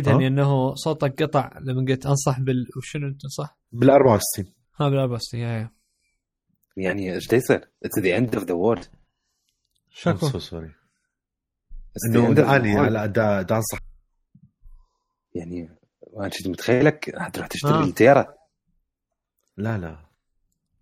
ها؟ 0.07 0.27
إنه 0.27 0.75
صوتك 0.75 1.23
قطع 1.23 1.59
لما 1.61 1.85
قلت 1.89 2.05
أنصح 2.05 2.39
بال 2.39 2.67
وشنو 2.77 3.13
تنصح؟ 3.13 3.57
بال 3.71 3.89
64 3.89 4.45
ها 4.79 4.89
بال 4.89 4.99
64 4.99 5.41
yeah 5.41 5.47
yeah 5.47 5.71
يعني 6.77 7.13
إيش 7.13 7.33
يصير؟ 7.33 7.69
it's 7.83 7.99
the 7.99 8.17
end 8.17 8.35
of 8.35 8.43
the 8.43 8.53
world 8.53 8.85
شكو 9.89 10.29
so 10.29 10.39
sorry 10.39 10.71
إنه 12.05 12.55
اني 12.55 12.77
على 12.77 13.07
دا, 13.07 13.41
دا 13.41 13.55
أنصح 13.55 13.79
يعني 15.35 15.69
أنا 16.17 16.29
كنت 16.29 16.47
متخيلك 16.47 17.15
حتروح 17.17 17.47
تشتري 17.47 17.73
آه. 17.73 17.83
ال 17.83 17.93
tera 17.93 18.33
لا 19.57 19.77
لا 19.77 19.97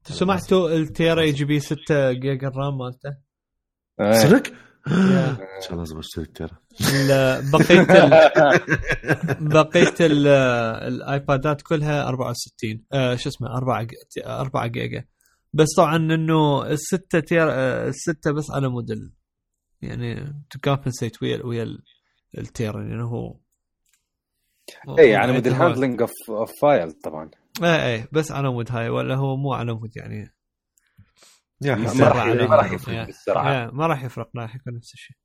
سمعتوا 0.04 0.70
ال 0.70 0.80
tera 0.80 1.22
يجي 1.22 1.46
بيه 1.46 1.60
6 1.60 2.12
giga 2.12 2.48
ال 2.48 2.55
RAM 2.55 2.78
مالته 2.78 3.18
آه. 4.00 4.14
صدق؟ 4.14 4.54
إن 4.88 5.38
شاء 5.62 5.72
الله 5.72 5.80
لازم 5.84 5.98
اشتري 6.00 6.24
ال 6.26 6.32
tera 6.32 6.58
ال- 6.82 7.52
بقية 7.52 7.82
ال... 8.04 8.10
بقية 9.50 9.94
ال... 10.02 10.28
الآيبادات 10.88 11.62
كلها 11.62 12.08
64 12.08 12.84
آه 12.94 13.16
شو 13.16 13.30
اسمه 13.30 13.58
4 13.58 13.88
4 14.26 14.68
جيجا. 14.68 15.04
بس 15.54 15.68
طبعا 15.78 15.96
إنه 15.96 16.66
الستة 16.68 17.20
tera 17.20 17.48
آه، 17.52 17.88
الستة 17.88 18.32
بس 18.32 18.52
على 18.52 18.70
موديل. 18.70 19.12
يعني 19.82 20.16
to 20.50 20.60
compensate 20.64 21.22
ويا 21.24 21.46
ويا 21.46 21.64
ال- 21.64 21.84
ال 22.38 22.46
tera 22.46 22.82
يعني 22.84 23.04
هو 23.04 23.36
اي 25.00 25.16
على 25.16 25.32
مود 25.34 25.48
ال 25.48 25.54
handling 25.54 26.02
of 26.30 26.52
file 26.62 26.92
طبعا. 26.92 27.30
إيه 27.64 27.86
إيه 27.86 28.08
بس 28.12 28.32
على 28.32 28.50
مود 28.52 28.72
هاي 28.72 28.90
ولا 28.90 29.16
هو 29.16 29.38
مو 29.38 29.54
على 29.54 29.74
مود 29.74 29.98
يعني. 29.98 30.34
ما 31.62 32.08
راح 32.08 32.70
ما. 32.70 32.76
يفرق. 32.76 33.06
بالسرعة 33.06 33.72
ما 33.74 33.88
راح 33.88 34.04
يفرق 34.04 34.30
راح 34.36 34.56
يكون 34.56 34.74
نفس 34.76 34.94
الشيء. 34.94 35.16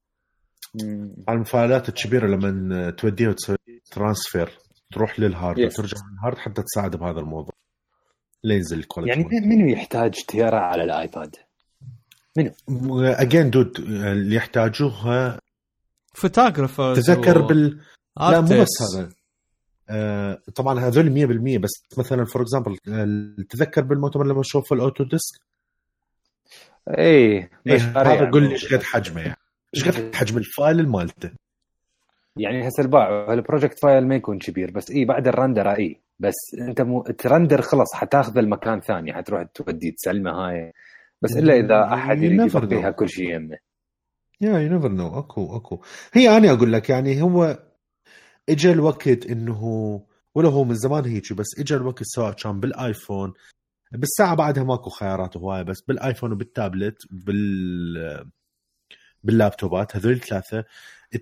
على 1.28 1.36
المفاعلات 1.36 1.88
الكبيرة 1.88 2.26
لما 2.26 2.90
توديها 2.90 3.28
وتسوي 3.28 3.56
transfer 3.90 4.58
تروح 4.92 5.20
لل 5.20 5.33
hard 5.33 5.58
Yes. 5.58 5.64
وترجع 5.64 5.96
لل 6.12 6.21
hard 6.21 6.38
حتى 6.38 6.62
تساعد 6.62 6.96
بهذا 6.96 7.20
الموضوع 7.20 7.54
لينزل 8.44 8.78
ال 8.78 8.84
quality 8.84 9.20
يعني 9.20 9.46
منو 9.46 9.66
يحتاج 9.68 10.14
tera 10.28 10.58
على 10.60 10.84
الآيباد؟ 10.84 11.36
again 13.00 13.50
dude 13.50 13.78
اللي 13.78 14.36
يحتاجوها 14.36 15.40
photographer 16.14 16.94
تذكر 16.94 17.40
بال 17.46 17.80
لا 18.20 18.40
مو 18.40 18.48
بس. 18.62 18.68
هذا 18.96 19.08
آه، 19.90 20.38
طبعا 20.54 20.80
هذول 20.80 21.10
100% 21.10 21.58
بس 21.58 21.70
مثلا 21.98 22.24
for 22.24 22.42
example 22.42 22.76
تذكر 23.50 23.82
بالمؤتمر 23.84 24.26
لما 24.26 24.40
نشوف 24.40 24.72
ال 24.72 25.04
Autodesk 25.04 25.40
اي 26.88 27.48
مشاريع 27.66 28.12
هذا 28.12 28.30
قول 28.30 28.42
لي. 28.42 28.52
إيش 28.52 28.74
قد 28.74 28.82
حجمه 28.82 29.20
يعني؟ 29.20 29.36
إيش 29.74 29.88
قد 29.88 30.14
حجم 30.14 30.38
ال 30.38 30.48
file 30.48 30.88
مالته؟ 30.88 31.30
يعني 32.36 32.68
هسه 32.68 32.82
الباع 32.82 33.32
ال 33.32 33.38
project 33.38 33.78
file 33.78 34.08
ما 34.08 34.14
يكون 34.14 34.38
كبير 34.38 34.70
بس 34.70 34.90
اي 34.90 35.04
بعد 35.04 35.28
ال 35.28 35.34
render 35.34 35.70
اي 35.70 36.00
بس 36.18 36.34
أنت 36.58 36.80
مو 36.80 37.02
ت 37.02 37.11
render 37.11 37.62
خلاص 37.62 37.94
حتاخذ 37.94 38.38
المكان 38.38 38.80
ثاني 38.80 39.12
حتروح 39.12 39.42
تودي 39.42 39.90
تسلمه 39.90 40.30
هاي. 40.30 40.72
بس 41.22 41.36
إلا 41.36 41.54
إذا 41.54 41.94
أحد 41.94 42.22
يريد 42.22 42.52
know. 42.52 42.88
كل 42.88 43.08
شيء 43.08 43.34
يمه 43.34 43.58
yeah 44.40 44.58
you 44.58 44.68
never 44.68 44.88
know 44.88 45.18
أكو 45.18 45.56
أكو. 45.56 45.82
هي 46.12 46.36
أنا 46.36 46.52
أقول 46.52 46.72
لك 46.72 46.90
يعني 46.90 47.22
هو 47.22 47.58
اجى 48.48 48.72
الوقت 48.72 49.26
إنه 49.26 49.62
ولا 50.34 50.48
هو 50.48 50.64
من 50.64 50.74
زمان 50.74 51.04
هيك 51.04 51.32
بس 51.32 51.46
اجى 51.58 51.74
الوقت 51.74 52.02
سواء 52.02 52.32
كان 52.32 52.60
بالآيفون 52.60 53.32
بالساعة 53.96 54.34
بعدها 54.34 54.64
ماكو 54.64 54.90
خيارات 54.90 55.36
هواية 55.36 55.62
بس 55.62 55.80
بالآيفون 55.88 56.32
وبالتابلت 56.32 57.06
بال 57.10 58.30
باللابتوبات 59.24 59.96
هذول 59.96 60.12
الثلاثة 60.12 60.64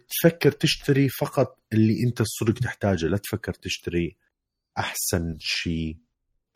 تفكر 0.08 0.52
تشتري 0.52 1.08
فقط 1.08 1.58
اللي 1.72 2.02
أنت 2.06 2.20
الصدق 2.20 2.54
تحتاجه 2.54 3.06
لا 3.06 3.16
تفكر 3.16 3.52
تشتري 3.54 4.16
أحسن 4.78 5.37
شيء 5.38 5.98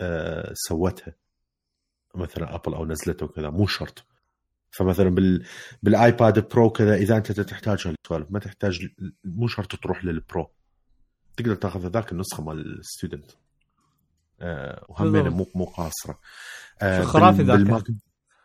آه 0.00 0.52
سوتها. 0.54 1.14
مثلا 2.14 2.54
أبل 2.54 2.74
أو 2.74 2.86
نزلته 2.86 3.26
وكذا 3.26 3.50
مو 3.50 3.66
شرط. 3.66 4.04
فمثلا 4.70 5.08
بال 5.08 5.46
بالآيباد 5.82 6.48
Pro 6.48 6.70
كذا 6.70 6.94
إذا 6.94 7.16
أنت 7.16 7.32
تحتاج 7.32 7.94
ما 8.10 8.38
تحتاج 8.38 8.88
مو 9.24 9.48
شرط 9.48 9.76
تروح 9.76 10.04
لل 10.04 10.20
Pro. 10.20 10.50
تقدر 11.36 11.54
تاخذ 11.54 11.88
ذاك 11.88 12.12
النسخة 12.12 12.42
مال 12.42 12.78
ال 12.78 12.84
student. 12.84 13.30
آه 14.40 14.84
وهمينه 14.88 15.22
مو 15.30 15.36
بالضبط. 15.36 15.56
مو 15.56 15.64
قاصرة. 15.64 16.18
آه 16.82 17.02
خرافي 17.04 17.42
ذاك. 17.42 17.58
بالماك 17.58 17.82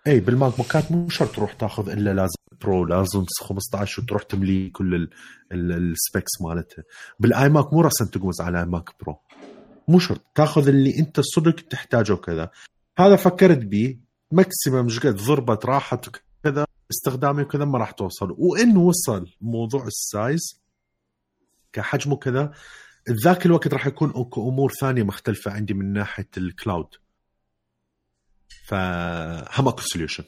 إي 0.07 0.19
بالماك 0.19 0.57
بوكات 0.57 0.91
مو 0.91 1.09
شرط 1.09 1.35
تروح 1.35 1.53
تاخذ 1.53 1.89
إلا 1.89 2.13
لازم 2.13 2.35
Pro 2.61 2.85
لازم 2.85 3.25
15 3.41 4.01
وتروح 4.01 4.23
تملي 4.23 4.69
كل 4.69 4.95
ال- 4.95 5.09
ال- 5.51 5.91
specs 5.91 6.41
مالتها 6.41 6.83
بالاي 7.19 7.49
ماك 7.49 7.73
مو 7.73 7.81
رأسا 7.81 8.05
تقمز 8.05 8.41
على 8.41 8.59
iMac 8.59 8.89
Pro. 9.01 9.17
مو 9.87 9.99
شرط. 9.99 10.21
تاخذ 10.35 10.67
اللي 10.67 10.99
أنت 10.99 11.19
صدق 11.19 11.55
تحتاجه 11.69 12.13
وكذا. 12.13 12.49
هذا 12.97 13.15
فكرت 13.15 13.57
بيه. 13.57 13.99
maximum 14.31 14.83
إيش 14.83 14.99
قد 14.99 15.15
ضربت 15.15 15.65
راحت 15.65 16.07
وكذا 16.07 16.65
استخدامي 16.91 17.41
وكذا 17.43 17.65
ما 17.65 17.77
راح 17.79 17.91
توصل. 17.91 18.35
وإن 18.37 18.77
وصل 18.77 19.27
موضوع 19.41 19.87
ال 19.87 20.02
size 20.02 20.61
كحجمه 21.73 22.15
كذا 22.17 22.51
ذاك 23.09 23.45
الوقت 23.45 23.73
راح 23.73 23.87
يكون 23.87 24.09
اكو 24.15 24.49
أمور 24.49 24.71
ثانية 24.71 25.03
مختلفة 25.03 25.51
عندي 25.51 25.73
من 25.73 25.93
ناحية 25.93 26.29
ال 26.37 26.46
cloud 26.46 26.87
فهم 28.65 29.67
أكو 29.67 29.81
solution 29.81 30.23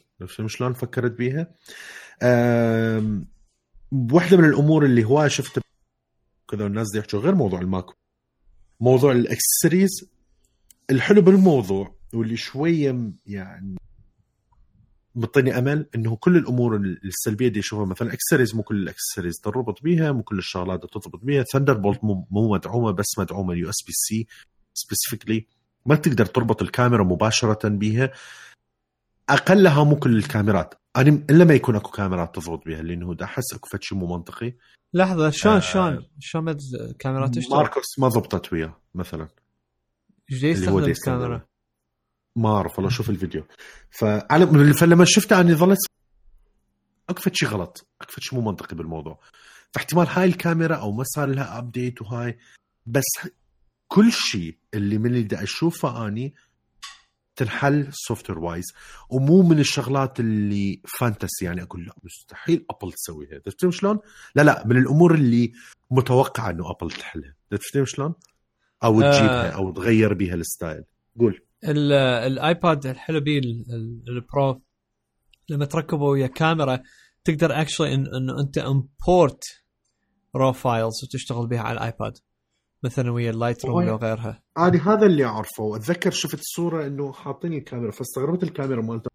شلون 0.48 0.74
فكرت 0.74 1.12
بيها؟ 1.12 1.48
واحدة 3.92 4.38
من 4.38 4.46
الأمور 4.46 4.86
اللي 4.86 5.04
هواي 5.04 5.30
شفتها 5.30 5.62
كذا 6.52 6.64
والناس 6.64 6.88
دي 6.94 7.00
يحكوا 7.00 7.20
غير 7.20 7.36
موضوع 7.36 7.62
الماك 7.62 7.86
موضوع 8.80 9.12
الاكسسوارز 9.12 10.10
الحلو 10.90 11.22
بالموضوع 11.22 11.96
واللي 12.14 12.38
شوية 12.38 13.12
يعني 13.26 13.76
مطيني 15.16 15.58
أمل 15.58 15.90
إنه 15.96 16.16
كل 16.16 16.38
الأمور 16.38 16.76
السلبية 16.76 17.48
اللي 17.48 17.60
اشوفها 17.60 17.86
مثلا 17.86 18.14
اكسسوارز 18.14 18.56
مو 18.56 18.64
كل 18.64 18.76
الاكسسوارز 18.76 19.40
تربط 19.44 19.82
بيها 19.84 20.12
مو 20.12 20.24
كل 20.24 20.38
الشغلات 20.38 20.82
تربط 20.86 21.20
بيها 21.24 21.44
Thunderbolt 21.44 22.04
مو 22.04 22.28
مو 22.32 22.54
مدعومة 22.54 22.92
بس 22.92 23.20
مدعومة 23.20 23.54
USB-C 23.54 24.28
specifically 24.74 25.48
ما 25.86 25.96
تقدر 25.96 26.26
تربط 26.26 26.62
الكاميرا 26.62 27.04
مباشرة 27.04 27.70
بيها 27.70 28.12
أقلها 29.30 29.84
مو 29.84 29.96
كل 29.96 30.18
الكاميرات 30.18 30.74
أنا 30.98 31.24
إلا 31.30 31.46
ما 31.46 31.54
يكون 31.54 31.76
أكو 31.76 31.92
كاميرات 31.92 32.36
تضبط 32.36 32.66
بها 32.66 32.82
لأنه 32.82 33.18
أحس 33.24 33.54
أكو 33.54 33.70
فد 33.70 33.84
شيء 33.84 33.98
مو 33.98 34.16
منطقي 34.18 34.54
لحظة 34.94 35.30
شلون 35.30 35.56
آه. 35.56 35.60
شلون 35.60 36.06
شلون 36.20 36.44
ما 36.44 36.54
تز- 36.54 36.82
الكاميرا 36.90 37.28
تشتغل؟ 37.28 37.58
ماركوس 37.58 38.00
ما 38.00 38.08
ضبطت 38.08 38.54
وياه 38.54 38.82
مثلا 38.96 39.28
إيش 40.32 40.44
يستخدم. 40.44 40.78
الكاميرا؟ 40.84 41.46
ما 42.36 42.50
أعرف 42.50 42.78
والله 42.78 42.90
شوف 42.90 43.10
الفيديو. 43.10 43.44
فعلى 43.92 44.74
فلما 44.74 45.06
شفته 45.06 45.42
اني 45.42 45.56
قلت 45.56 45.80
اكو 47.10 47.22
فد 47.22 47.36
شيء 47.36 47.50
غلط 47.50 47.88
اكو 48.02 48.12
فد 48.12 48.20
شيء 48.24 48.40
مو 48.40 48.52
منطقي 48.52 48.76
بالموضوع. 48.76 49.20
فاحتمال 49.74 50.08
هاي 50.08 50.26
الكاميرا 50.26 50.76
أو 50.76 50.92
ما 50.92 51.04
صار 51.04 51.28
لها 51.28 51.58
update 51.58 52.02
وهاي 52.02 52.38
بس 52.86 53.04
كل 53.88 54.12
شيء 54.12 54.58
اللي 54.74 54.98
من 54.98 55.06
اللي 55.06 55.24
دا 55.24 55.44
أشوفه 55.44 56.08
أني 56.08 56.34
تنحل 57.36 57.88
software 57.92 58.40
wise 58.40 58.66
ومو 59.10 59.42
من 59.42 59.60
الشغلات 59.60 60.20
اللي 60.20 60.82
fantasy 61.00 61.46
يعني 61.46 61.64
أقول 61.64 61.86
لا 61.86 61.96
مستحيل 62.04 62.66
ابل 62.70 62.92
تسويها 62.94 63.40
تفهم 63.40 63.72
شلون؟ 63.72 64.00
لا 64.36 64.42
لا 64.42 64.68
من 64.68 64.78
الأمور 64.78 65.16
اللي 65.16 65.54
متوقع 65.92 66.50
إنه 66.50 66.72
ابل 66.72 66.92
تحلها. 66.92 67.36
تفهم 67.52 67.86
شلون؟ 67.86 68.14
أو 68.84 69.02
آه. 69.02 69.12
تجيبها 69.12 69.50
أو 69.50 69.72
تغير 69.72 70.14
بيها 70.14 70.36
ال 70.36 70.43
style. 70.43 70.84
قول. 71.20 71.42
الآيباد 71.68 72.86
الحلو 72.86 73.20
بيه 73.20 73.40
ال- 73.40 73.66
ال- 73.70 74.04
ال 74.10 74.23
Pro 74.23 74.62
لما 75.50 75.66
تركبه 75.66 76.04
ويا 76.04 76.28
كاميرا 76.28 76.80
تقدر 77.24 77.62
actually 77.62 77.94
إنه 77.94 78.40
أنت 78.42 78.58
import 78.58 79.44
raw 80.36 80.52
files 80.54 81.04
وتشتغل 81.04 81.48
بها 81.48 81.60
على 81.60 81.78
الآيباد 81.78 82.18
مثلا 82.84 83.12
ويا 83.12 83.30
ال 83.32 83.66
Lightroom 83.66 83.88
أو 83.88 83.96
غيرها. 83.98 84.44
أنا 84.58 84.94
هذا 84.94 85.06
اللي 85.06 85.26
أعرفه. 85.26 85.76
أتذكر 85.76 86.12
شفت 86.12 86.40
صورة 86.42 86.88
إنه 86.88 87.12
حاطين 87.14 87.54
الكاميرا 87.54 87.92
فاستغربت 87.92 88.44
الكاميرا 88.44 88.82
مالته. 88.82 89.10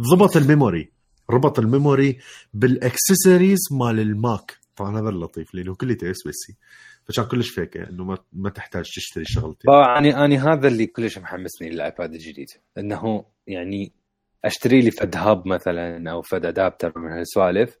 ضبط 0.00 0.36
ال 0.36 0.44
memory 0.44 0.92
ربط 1.30 1.58
ال 1.58 1.67
memory 1.67 2.18
بال 2.54 2.70
accessories 2.70 3.58
مال 3.72 4.00
الماك. 4.00 4.56
طبعا 4.76 5.00
هذا 5.00 5.08
اللطيف 5.08 5.54
لأنه 5.54 5.74
كله 5.74 5.96
USB-C. 6.02 6.56
فكان 7.08 7.24
كلش 7.24 7.50
فيكه 7.50 7.88
إنه 7.88 8.04
ما 8.04 8.18
ما 8.32 8.50
تحتاج 8.50 8.84
تشتري 8.84 9.24
شغلتين. 9.24 9.70
اني 9.70 10.24
اني 10.24 10.38
هذا 10.38 10.68
اللي 10.68 10.86
كلش 10.86 11.18
محمسني 11.18 11.70
للآيباد 11.70 12.12
الجديد 12.12 12.50
إنه 12.78 13.24
يعني 13.46 13.92
أشتري 14.44 14.80
لي 14.80 14.90
فد 14.90 15.16
هاب 15.16 15.48
مثلا 15.48 16.10
أو 16.10 16.22
فد 16.22 16.46
أدابتر 16.46 16.98
من 16.98 17.12
هالسوالف 17.12 17.78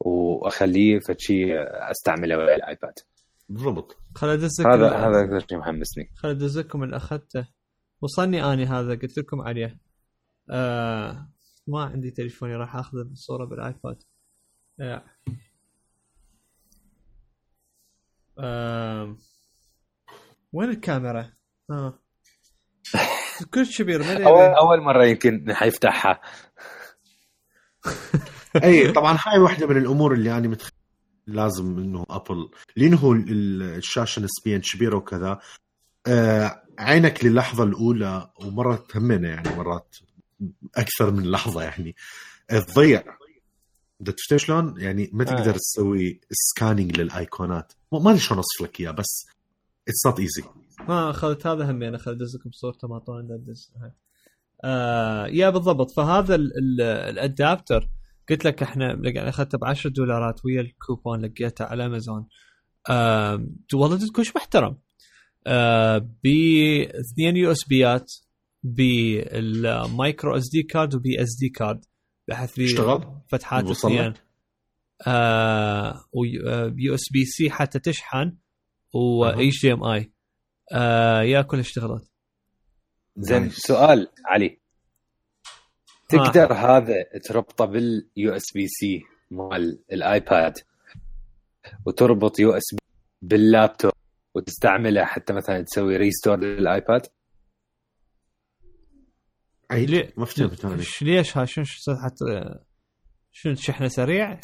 وأخليه 0.00 0.98
فد 0.98 1.18
شيء 1.18 1.54
أستعمله 1.90 2.38
ويا 2.38 2.56
الآيباد. 2.56 2.92
بالضبط. 3.48 3.96
خل 4.14 4.28
أدزك 4.28 4.66
هذا 4.66 4.90
هذا 4.90 5.24
أكثر 5.24 5.48
شيء 5.48 5.58
محمسني. 5.58 6.10
خل 6.16 6.28
أدزكم 6.28 6.82
اللي 6.82 6.96
اخذته 6.96 7.48
وصلني 8.02 8.52
أني 8.52 8.64
هذا 8.64 8.90
قلت 8.90 9.18
لكم 9.18 9.40
عليه. 9.40 9.78
آه 10.50 11.28
ما 11.66 11.82
عندي 11.84 12.10
تليفوني 12.10 12.54
راح 12.54 12.76
أخذ 12.76 12.98
الصورة 12.98 13.44
بالآيباد. 13.44 14.02
آه. 14.80 15.04
آه. 18.38 19.16
وين 20.52 20.70
الكاميرا؟ 20.70 21.30
آه 21.70 21.98
كل 23.54 23.66
كبير 23.66 24.02
ما 24.02 24.26
اول 24.58 24.80
مرة 24.80 25.04
يمكن 25.06 25.54
حيفتحها 25.54 26.20
أي 28.64 28.92
طبعا 28.92 29.18
هاي 29.26 29.38
واحدة 29.38 29.66
من 29.66 29.76
الأمور 29.76 30.14
اللي 30.14 30.38
أنا 30.38 30.48
متخ... 30.48 30.70
لازم 31.26 31.78
إنه 31.78 32.06
أبل 32.10 32.50
لأنه 32.76 33.12
ال- 33.12 33.62
الشاشة 33.62 34.22
نسبيا 34.22 34.58
كبيرة 34.72 34.96
وكذا 34.96 35.38
آه 36.06 36.62
عينك 36.78 37.24
للحظة 37.24 37.64
الأولى 37.64 38.30
ومرات 38.40 38.96
همنا 38.96 39.28
يعني 39.28 39.56
مرات 39.56 39.96
أكثر 40.76 41.10
من 41.10 41.30
لحظة 41.30 41.62
يعني 41.62 41.96
آه، 42.50 42.60
تضيع 42.60 43.02
بدك 44.00 44.14
تفتح 44.14 44.36
شلون 44.36 44.80
يعني 44.80 45.10
ما 45.12 45.24
تقدر 45.24 45.50
آه. 45.50 45.56
تسوي 45.56 46.20
سكاننج 46.30 47.00
للايقونات 47.00 47.72
ما 47.92 47.98
ما 47.98 48.10
ادري 48.10 48.20
شلون 48.20 48.38
اوصف 48.38 48.62
لك 48.62 48.80
إياه 48.80 48.90
بس 48.90 49.26
It's 49.88 50.06
not 50.06 50.20
easy 50.20 50.42
ما 50.88 51.10
اخذت 51.10 51.46
هذا 51.46 51.70
همين 51.70 51.94
اخذ 51.94 52.10
ادزكم 52.12 52.50
صورته 52.52 52.88
ما 52.88 52.98
طول 52.98 53.32
ادز 53.32 53.72
هاي. 53.82 53.92
آه. 54.64 55.26
yeah 55.26 55.50
بالضبط. 55.50 55.90
فهذا 55.90 56.34
ال- 56.34 56.52
ال- 56.58 56.80
ال 56.82 56.94
adapter. 56.94 57.88
قلت 58.30 58.44
لك 58.44 58.62
إحنا 58.62 58.84
لق- 58.92 59.22
أخذته 59.22 59.58
ب 59.58 59.64
10 59.64 59.90
دولارات 59.90 60.44
ويا 60.44 60.60
الكوبون 60.60 61.20
لقيته 61.24 61.64
على 61.64 61.86
أمازون. 61.86 62.26
آه 62.90 63.46
والله 63.74 64.12
كلش 64.12 64.36
محترم. 64.36 64.78
آه 65.46 65.98
باثنين 66.24 67.36
USB 67.36 67.64
يات 67.68 68.12
بال 68.62 69.12
micro 69.12 70.36
SD 70.36 70.62
card 70.62 70.94
وبي 70.94 71.22
SD 71.22 71.48
card. 71.48 71.84
بحيث 72.28 72.58
لي 72.58 72.64
اشتغل؟ 72.64 73.20
فتحات 73.28 73.70
اثنين؟ 73.70 74.14
آه 75.06 76.04
و 76.12 76.94
USB-C 76.94 77.50
حتى 77.50 77.78
تشحن 77.78 78.18
أها. 78.18 78.36
و 78.94 79.24
HDMI 79.24 79.84
yeah 79.84 81.42
كل 81.42 81.58
اشتغلت 81.58 82.10
زين. 83.16 83.50
سؤال 83.50 84.08
علي. 84.26 84.58
تقدر 86.08 86.52
هذا 86.52 86.94
تربطه 87.28 87.64
بال 87.64 88.32
USB-C 88.36 89.02
مال 89.30 89.82
الآيباد 89.92 90.58
وتربط 91.86 92.38
USB 92.40 92.78
باللابتوب 93.22 93.92
وتستعمله 94.34 95.04
حتى 95.04 95.32
مثلا 95.32 95.62
تسوي 95.62 95.96
restore 95.96 96.36
للآيباد؟ 96.36 97.06
عيد 99.70 99.90
ليه؟ 99.90 100.12
ما 100.16 100.24
فهمت 100.24 100.64
أنا 100.64 100.74
ليش؟ 101.02 101.36
ها 101.36 101.44
شنو 101.44 101.64
شو 101.64 101.94
حتى 101.94 102.58
شنو 103.32 103.54
شحنة 103.54 103.88
سريع؟ 103.88 104.40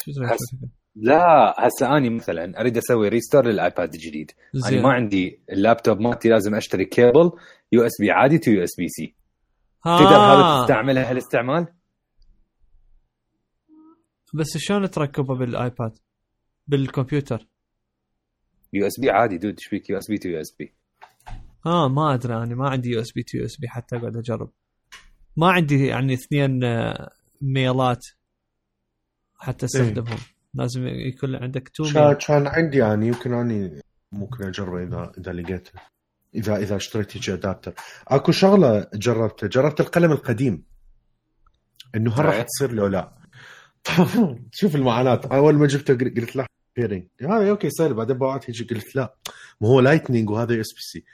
لا 0.95 1.55
هسه 1.57 1.97
أني 1.97 2.09
مثلا 2.09 2.61
أريد 2.61 2.77
أسوي 2.77 3.09
restore 3.09 3.45
للآيباد 3.45 3.93
الجديد. 3.93 4.31
أنا 4.67 4.81
ما 4.81 4.93
عندي 4.93 5.41
اللابتوب 5.49 5.99
مالتي 5.99 6.29
لازم 6.29 6.55
أشتري 6.55 6.85
كيبل 6.85 7.31
يو 7.71 7.85
اس 7.85 7.91
بي 8.01 8.11
عادي 8.11 8.37
تو 8.37 8.51
يو 8.51 8.63
اس 8.63 8.75
بي 8.77 8.87
سي 8.87 9.15
تقدر 9.83 10.15
هذا. 10.15 10.61
تستعمله 10.61 11.09
هالاستعمال 11.09 11.67
بس 14.33 14.57
شلون 14.57 14.89
تركبه 14.89 15.35
بالآيباد؟ 15.35 15.97
بالكمبيوتر؟ 16.67 17.47
يو 18.73 18.87
اس 18.87 18.99
بي 18.99 19.09
عادي 19.09 19.37
دود 19.37 19.53
إيش 19.59 19.65
فيك 19.67 19.89
يو 19.89 19.97
اس 19.97 20.07
بي 20.09 20.17
تو 20.17 20.29
يو 20.29 20.41
اس 20.41 20.55
بي 20.59 20.73
آه 21.65 21.87
ما 21.87 22.13
أدري 22.13 22.33
أنا 22.35 22.55
ما 22.55 22.69
عندي 22.69 22.89
يو 22.89 23.01
اس 23.01 23.11
بي 23.13 23.23
تو 23.23 23.37
يو 23.37 23.45
اس 23.45 23.59
بي 23.59 23.67
حتى 23.67 23.95
أقعد 23.95 24.17
أجرب. 24.17 24.51
ما 25.37 25.51
عندي 25.51 25.85
يعني 25.85 26.13
اثنين 26.13 26.63
آه، 26.63 27.11
male 27.41 27.92
ات 27.92 28.05
حتى 29.35 29.65
استخدمهم. 29.65 30.17
لازم 30.53 30.87
يكون 30.87 31.35
عندك 31.35 31.69
two 31.69 31.83
كان 31.83 32.07
male 32.07 32.13
كان 32.13 32.47
عندي 32.47 32.77
يعني 32.77 33.07
يمكن 33.07 33.33
أني 33.33 33.81
ممكن 34.11 34.43
اجربه 34.43 34.83
اذا 34.83 35.11
إذا 35.17 35.31
لقيته. 35.33 35.71
اذا 36.35 36.55
إذا 36.57 36.75
اشتريت 36.75 37.17
هيجي 37.17 37.33
adapter 37.33 37.73
أكو 38.07 38.31
شغلة 38.31 38.87
جربتها. 38.93 39.47
جربت 39.47 39.79
القلم 39.79 40.11
القديم. 40.11 40.63
إنه 41.95 42.13
هل 42.13 42.25
راح 42.25 42.35
إيه. 42.35 42.41
تصير 42.41 42.71
لو 42.71 42.87
لا؟ 42.87 43.13
شوف 44.51 44.75
المعاناة. 44.75 45.21
أول 45.31 45.55
ما 45.55 45.67
جبته 45.67 45.93
قل- 45.93 46.13
قلت 46.21 46.35
لا 46.35 46.47
هيرنج 46.77 47.07
هذا 47.21 47.49
أوكي 47.49 47.69
سهل. 47.69 47.93
بعدين 47.93 48.17
بوعت 48.17 48.49
هيجي 48.49 48.63
قلت 48.63 48.95
لا. 48.95 49.15
ما 49.61 49.67
هو 49.67 49.79
لايتنينج 49.79 50.29
وهذا 50.29 50.61
إس 50.61 50.73
بي 50.73 50.79
سي. 50.81 51.05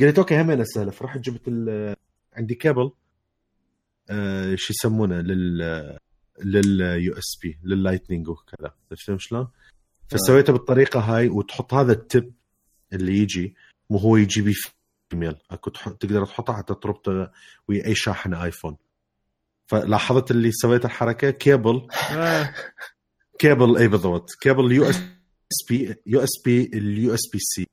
قلت 0.00 0.18
أوكي 0.18 0.40
همين 0.40 0.64
سهله 0.64 0.90
فرحت 0.90 1.18
جبت 1.18 1.48
ال- 1.48 1.96
عندي 2.36 2.54
كيبل 2.54 2.90
آه 4.10 4.54
شو 4.54 4.72
يسمونه 4.72 5.20
لل 5.20 5.98
لليو 6.44 7.12
اس 7.12 7.38
بي 7.42 7.58
لللايتنينج 7.64 8.28
وكذا 8.28 8.74
فهمت 9.06 9.20
شلون؟ 9.20 9.48
فسويته 10.08 10.52
بالطريقة 10.52 11.00
هاي 11.00 11.28
وتحط 11.28 11.74
هذا 11.74 11.92
التب 11.92 12.32
اللي 12.92 13.18
يجي 13.18 13.54
مو 13.90 13.98
هو 13.98 14.16
يجي 14.16 14.42
بيه 14.42 14.54
ايميل 15.12 15.36
أكو 15.50 15.70
تقدر 15.70 16.26
تحطه 16.26 16.52
حتى 16.52 16.74
تربطه 16.74 17.32
ويا 17.68 17.86
أي 17.86 17.94
شاحن 17.94 18.34
ايفون 18.34 18.76
فلاحظت 19.66 20.30
اللي 20.30 20.52
سويت 20.52 20.84
الحركة؟ 20.84 21.30
كيبل. 21.30 21.88
آه. 22.12 22.54
كيبل 23.38 23.76
اي 23.76 23.88
بالضبط. 23.88 24.30
كيبل 24.40 24.72
يو 24.72 24.84
اس 24.84 25.02
بي 25.68 25.94
يو 26.06 26.20
اس 26.20 26.42
بي 26.44 26.70
اليو 26.74 27.14
اس 27.14 27.28
بي 27.32 27.38
سي 27.38 27.66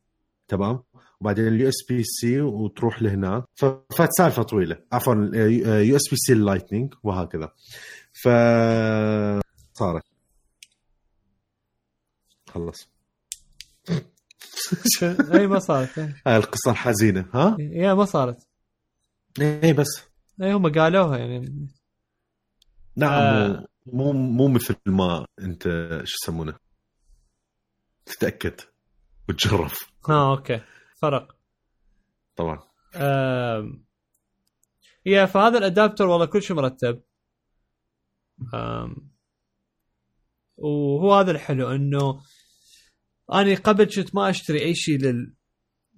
تمام؟ 0.48 0.84
وبعدين 1.22 1.48
ال 1.48 1.70
USB-C 1.70 2.42
وتروح 2.42 3.02
لهنا. 3.02 3.46
ففات 3.56 4.10
سالفة 4.18 4.44
طويلة. 4.44 4.78
عفوا 4.92 5.16
USB-C 5.82 6.34
ال 6.34 6.40
Lightning 6.40 6.94
وهكذا. 7.04 7.52
ف 8.14 8.30
صارت. 9.74 10.04
خلص. 12.50 12.90
اي 15.34 15.48
ما 15.48 15.60
صارت. 15.60 16.00
إي. 16.00 16.14
هاي 16.28 16.38
القصة 16.38 16.72
الحزينة 16.72 17.26
ها؟ 17.34 17.58
yeah 17.60 17.94
ما 17.94 18.06
صارت. 18.06 18.48
اي 19.42 19.74
بس. 19.74 20.02
اي 20.42 20.54
هم 20.54 20.72
قالوها 20.72 21.18
يعني. 21.18 21.68
نعم 22.96 23.12
آه. 23.12 23.68
مو 23.86 24.12
مو 24.14 24.48
مثل 24.48 24.76
ما 24.86 25.26
أنت 25.40 25.64
شو 26.04 26.18
يسمونه؟ 26.24 26.56
تتأكد 28.06 28.62
وتجرب. 29.30 29.72
ها 30.10 30.32
أوكي. 30.32 30.62
فرق. 31.02 31.38
طبعا. 32.36 32.60
آم، 32.96 33.86
يا 35.06 35.26
فهذا 35.26 35.58
الأدابتر 35.58 36.08
والله 36.08 36.26
كل 36.26 36.42
شيء 36.42 36.56
مرتب. 36.56 37.04
آم، 38.54 39.12
وهو 40.58 41.14
هذا 41.14 41.32
الحلو 41.32 41.72
إنه 41.72 42.22
أنا 43.34 43.56
قبل 43.56 43.86
كنت 43.86 44.16
ما 44.16 44.30
أشتري 44.30 44.62
أي 44.62 44.76
شيء 44.76 44.98
لل... 44.98 45.36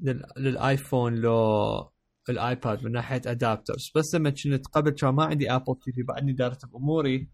لل... 0.01 0.23
للآيفون 0.37 1.15
لو 1.15 1.93
الآيباد 2.29 2.83
من 2.83 2.91
ناحية 2.91 3.21
ادابترز 3.25 3.91
بس 3.95 4.15
لما 4.15 4.29
كنت 4.29 4.67
قبل 4.67 4.91
كان 4.91 5.09
ما 5.09 5.25
عندي 5.25 5.51
ابل 5.51 5.75
تي 5.83 5.91
في 5.91 6.03
بعدني 6.03 6.33
دارت 6.33 6.65
بأموري 6.65 7.29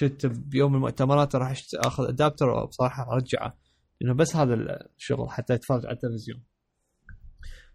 كنت 0.00 0.26
بيوم 0.26 0.74
المؤتمرات 0.74 1.36
راح 1.36 1.54
أخذ 1.74 2.08
ادابتر 2.08 2.48
وبصراحة 2.48 3.12
أرجعه. 3.12 3.58
لأنه 4.00 4.14
بس 4.14 4.36
هذا 4.36 4.54
الشغل 4.96 5.30
حتى 5.30 5.54
اتفرج 5.54 5.86
على 5.86 5.94
التلفزيون. 5.94 6.44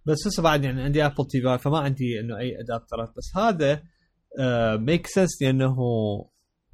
بس 0.06 0.28
هسه 0.28 0.44
بعد 0.44 0.64
يعني 0.64 0.82
عندي 0.82 1.06
ابل 1.06 1.28
تي 1.28 1.42
في 1.42 1.58
فما 1.58 1.80
عندي 1.80 2.20
إنه 2.20 2.38
أي 2.38 2.62
ادابترات 2.62 3.14
بس 3.18 3.38
هذا 3.38 3.84
ميك 4.78 5.08
سنس 5.08 5.42
لأنه 5.42 5.76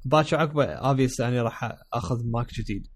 باكر 0.04 0.36
عقبه 0.36 0.64
اوبيس 0.64 1.20
يعني 1.20 1.40
راح 1.40 1.78
أخذ 1.92 2.16
ماك 2.24 2.54
جديد. 2.54 2.86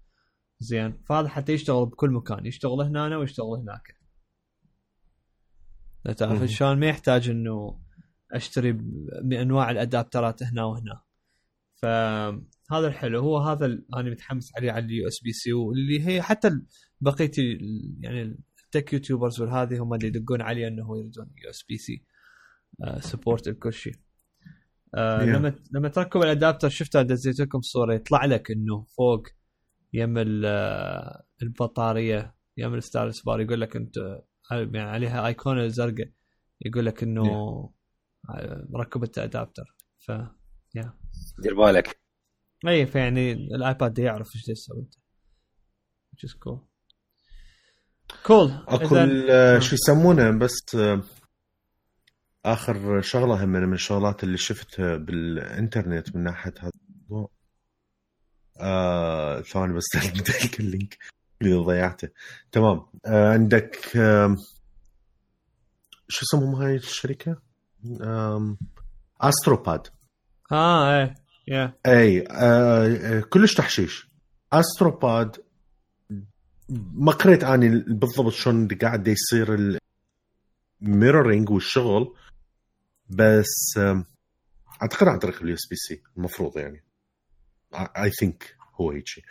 زين 0.59 1.03
فهذا 1.09 1.27
حتى 1.27 1.53
يشتغل 1.53 1.85
بكل 1.85 2.09
مكان 2.11 2.45
يشتغل 2.45 2.81
هنا 2.81 3.17
ويشتغل 3.17 3.45
هناك. 3.61 3.97
تعرف. 6.17 6.43
شلون 6.43 6.79
ما 6.79 6.87
يحتاج 6.87 7.29
إنه 7.29 7.79
أشتري 8.31 8.77
بأنواع 9.23 9.71
ال 9.71 9.79
adapter 9.79 10.35
ات 10.35 10.43
هنا 10.43 10.63
وهنا. 10.63 11.01
فهذا 11.75 12.87
الحلو. 12.87 13.19
هو 13.19 13.37
هذا 13.37 13.65
أنا 13.65 14.09
متحمس 14.09 14.55
عليه 14.57 14.71
على 14.71 14.85
ال 14.85 15.07
USB-C 15.07 15.53
واللي 15.53 16.07
هي 16.07 16.21
حتى 16.21 16.49
بقية 17.01 17.31
يعني 17.99 18.39
ال 18.67 18.72
tech 18.72 18.93
YouTubers 18.93 19.41
والهذه 19.41 19.83
هم 19.83 19.93
اللي 19.93 20.07
يدقون 20.07 20.41
عليه 20.41 20.67
إنه 20.67 20.97
يريدون 20.97 21.31
USB-C 21.43 21.77
support 21.77 23.49
لكل 23.49 23.73
شيء. 23.73 23.95
آه، 24.95 25.19
Yeah. 25.19 25.23
لما 25.23 25.55
لما 25.71 25.89
تركب 25.89 26.21
ال 26.21 26.27
adapter 26.27 26.69
شفتها 26.69 27.01
دزيت 27.01 27.39
لكم 27.39 27.61
صورة 27.61 27.93
يطلع 27.93 28.25
لك 28.25 28.51
إنه 28.51 28.85
فوق 28.97 29.27
يم 29.93 30.17
آه، 30.45 31.23
البطارية 31.41 32.35
يم 32.57 32.73
ال 32.73 32.80
status 32.80 33.21
bar 33.21 33.41
يقول 33.41 33.61
لك 33.61 33.75
أنت 33.75 33.97
يعني 34.51 34.79
عليها 34.79 35.27
ايقونه 35.27 35.67
زرقاء 35.67 36.09
يقول 36.61 36.85
لك 36.85 37.03
إنه 37.03 37.25
آه، 38.29 38.67
ركبت 38.75 39.17
adapter 39.17 39.75
ف 39.99 40.11
دير 41.39 41.55
بالك. 41.55 41.99
اي 42.67 42.85
فيعني 42.85 43.31
الآيباد 43.31 43.99
يعرف 43.99 44.35
إيش 44.35 44.49
يسوي 44.49 44.79
أنت. 44.79 44.93
Which 46.13 46.29
is 46.29 46.33
cool. 46.33 46.76
cool 48.23 48.51
اكو 48.67 48.95
آه، 49.29 49.59
شو 49.59 49.75
يسمونه 49.75 50.31
بس 50.39 50.75
آه، 50.75 51.01
آخر 52.45 53.01
شغلة 53.01 53.43
هم 53.43 53.49
من 53.49 53.73
الشغلات 53.73 54.23
اللي 54.23 54.37
شفتها 54.37 54.95
بالإنترنت 54.97 56.15
من 56.15 56.23
ناحية 56.23 56.53
هذا 56.59 56.71
الموضوع. 57.09 57.29
آه 58.61 59.41
ثواني 59.41 59.73
بس 59.73 59.83
لك 60.45 60.59
ال 60.59 60.67
link 60.67 60.97
اللي 61.41 61.53
ضيعته. 61.55 62.09
تمام. 62.51 62.85
آه 63.05 63.33
عندك 63.33 63.97
آه 63.97 64.35
شو 66.07 66.21
اسمهم 66.25 66.55
هاي 66.55 66.75
الشركة؟ 66.75 67.41
آم، 68.01 68.57
Astropad. 69.21 69.87
آه 70.51 70.99
إيه 70.99 71.15
yeah 71.47 71.73
اي 71.85 72.27
آه 72.31 72.87
آه، 72.87 73.19
كلش 73.19 73.53
تحشيش. 73.53 74.07
Astropad 74.53 75.35
ما 76.93 77.11
قريت 77.11 77.43
أني 77.43 77.69
بالضبط 77.87 78.33
شلون 78.33 78.67
قاعد 78.67 79.07
يصير 79.07 79.77
ال 80.81 80.88
mirroring 80.88 81.49
والشغل 81.49 82.15
بس 83.09 83.79
أعتقد 84.81 85.07
عن 85.07 85.19
طريق 85.19 85.41
ال 85.41 85.53
USB-C 85.55 86.01
المفروض 86.17 86.57
يعني. 86.57 86.83
I 87.75 88.09
think 88.11 88.55
هو 88.75 88.91
هيك 88.91 89.07
شيء 89.07 89.23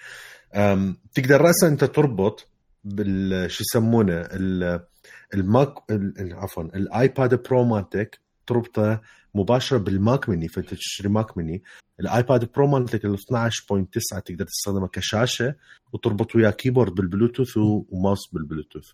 تقدر 1.15 1.41
راسا 1.41 1.69
أنت 1.69 1.85
تربط 1.85 2.49
بال 2.85 3.51
شو 3.51 3.65
يسمونه 3.65 4.15
ال- 4.21 4.87
الماك 5.35 5.75
ال- 5.91 6.21
ال- 6.21 6.35
عفوا 6.35 6.63
الايباد 6.63 7.43
Pro 7.43 7.65
مالتك 7.65 8.21
تربطه 8.47 9.01
مباشرة 9.35 9.79
بال 9.79 9.99
Mac 9.99 10.29
mini 10.29 10.49
فأنت 10.49 10.75
تشتري 10.75 11.09
Mac 11.09 11.39
mini 11.39 11.63
الآيباد 12.01 12.53
Pro 12.53 12.67
مالتك 12.67 13.05
ال 13.05 13.19
12.9 13.19 14.21
تقدر 14.25 14.45
تستخدمه 14.45 14.89
كشاشة 14.89 15.55
وتربط 15.93 16.37
وياه 16.37 16.51
keyboard 16.51 16.93
بالبلوتوث 16.95 17.57
وماوس 17.57 18.29
بالبلوتوث. 18.33 18.91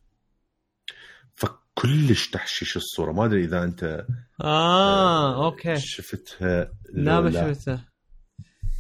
فكلش 1.34 2.28
تحشيش 2.30 2.76
الصورة. 2.76 3.12
ما 3.12 3.24
أدري 3.24 3.44
إذا 3.44 3.64
أنت 3.64 4.06
آه 4.40 5.44
okay. 5.46 5.76
شفتها 5.76 6.72
لا 6.92 7.20
ما 7.20 7.30
شفته 7.54 7.80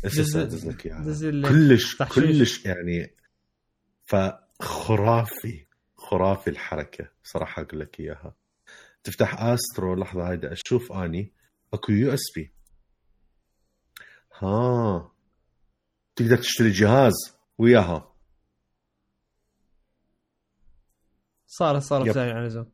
أساس 0.04 0.36
دز- 0.36 0.66
لك 0.68 0.86
اياها 0.86 1.00
دز 1.04 1.24
اللي- 1.24 1.48
كلش 1.48 1.96
تحشيش. 1.96 2.24
كلش 2.24 2.64
يعني. 2.64 3.14
فخرافي 4.04 5.66
خرافي 5.96 6.50
الحركة. 6.50 7.08
صراحة 7.24 7.62
أقول 7.62 7.80
لك 7.80 8.00
إياها. 8.00 8.34
تفتح 9.04 9.40
استرو 9.40 9.94
لحظة 9.94 10.30
هاي 10.30 10.40
أشوف 10.44 10.92
آني. 10.92 11.34
أكو 11.74 11.92
USB. 11.92 12.54
ها. 14.38 15.12
تقدر 16.16 16.36
تشتري 16.36 16.70
جهاز 16.70 17.12
وياها. 17.58 18.12
صارت 21.46 21.82
صارت. 21.82 22.10
زي 22.10 22.20
على 22.20 22.50
Zoom 22.50 22.72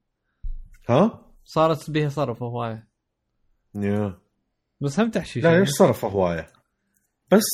ها؟ 0.88 1.32
صارت 1.44 1.90
بها 1.90 2.08
صرف 2.08 2.42
هواية. 2.42 2.88
yeah. 3.74 4.20
بس 4.80 5.00
هم 5.00 5.10
تحشيش. 5.10 5.44
لا 5.44 5.50
يعني. 5.50 5.60
ليش 5.60 5.70
صرف 5.70 6.04
هواية؟ 6.04 6.52
بس 7.32 7.44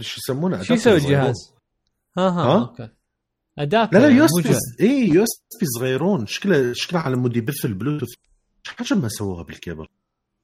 شو 0.00 0.18
يسمونه؟ 0.18 0.62
شو 0.62 0.74
يسوي. 0.74 0.94
الجهاز؟ 0.94 1.54
ها 2.18 2.28
ها, 2.28 2.44
ها؟ 2.44 2.60
okay. 2.60 2.88
أداة 3.58 3.90
لا 3.92 3.98
لا 3.98 4.08
US 4.08 4.30
مو 4.36 4.42
B 4.42 4.48
جهاز. 4.48 4.76
اي 4.80 5.08
USB 5.08 5.66
صغيرون. 5.66 6.26
شكله 6.26 6.72
شكله 6.72 7.00
على 7.00 7.16
مود 7.16 7.36
يبث 7.36 7.64
البلوتوث. 7.64 8.08
حاجة 8.66 8.94
ما 8.94 9.08
سووها 9.08 9.42
بالكيبل. 9.42 9.86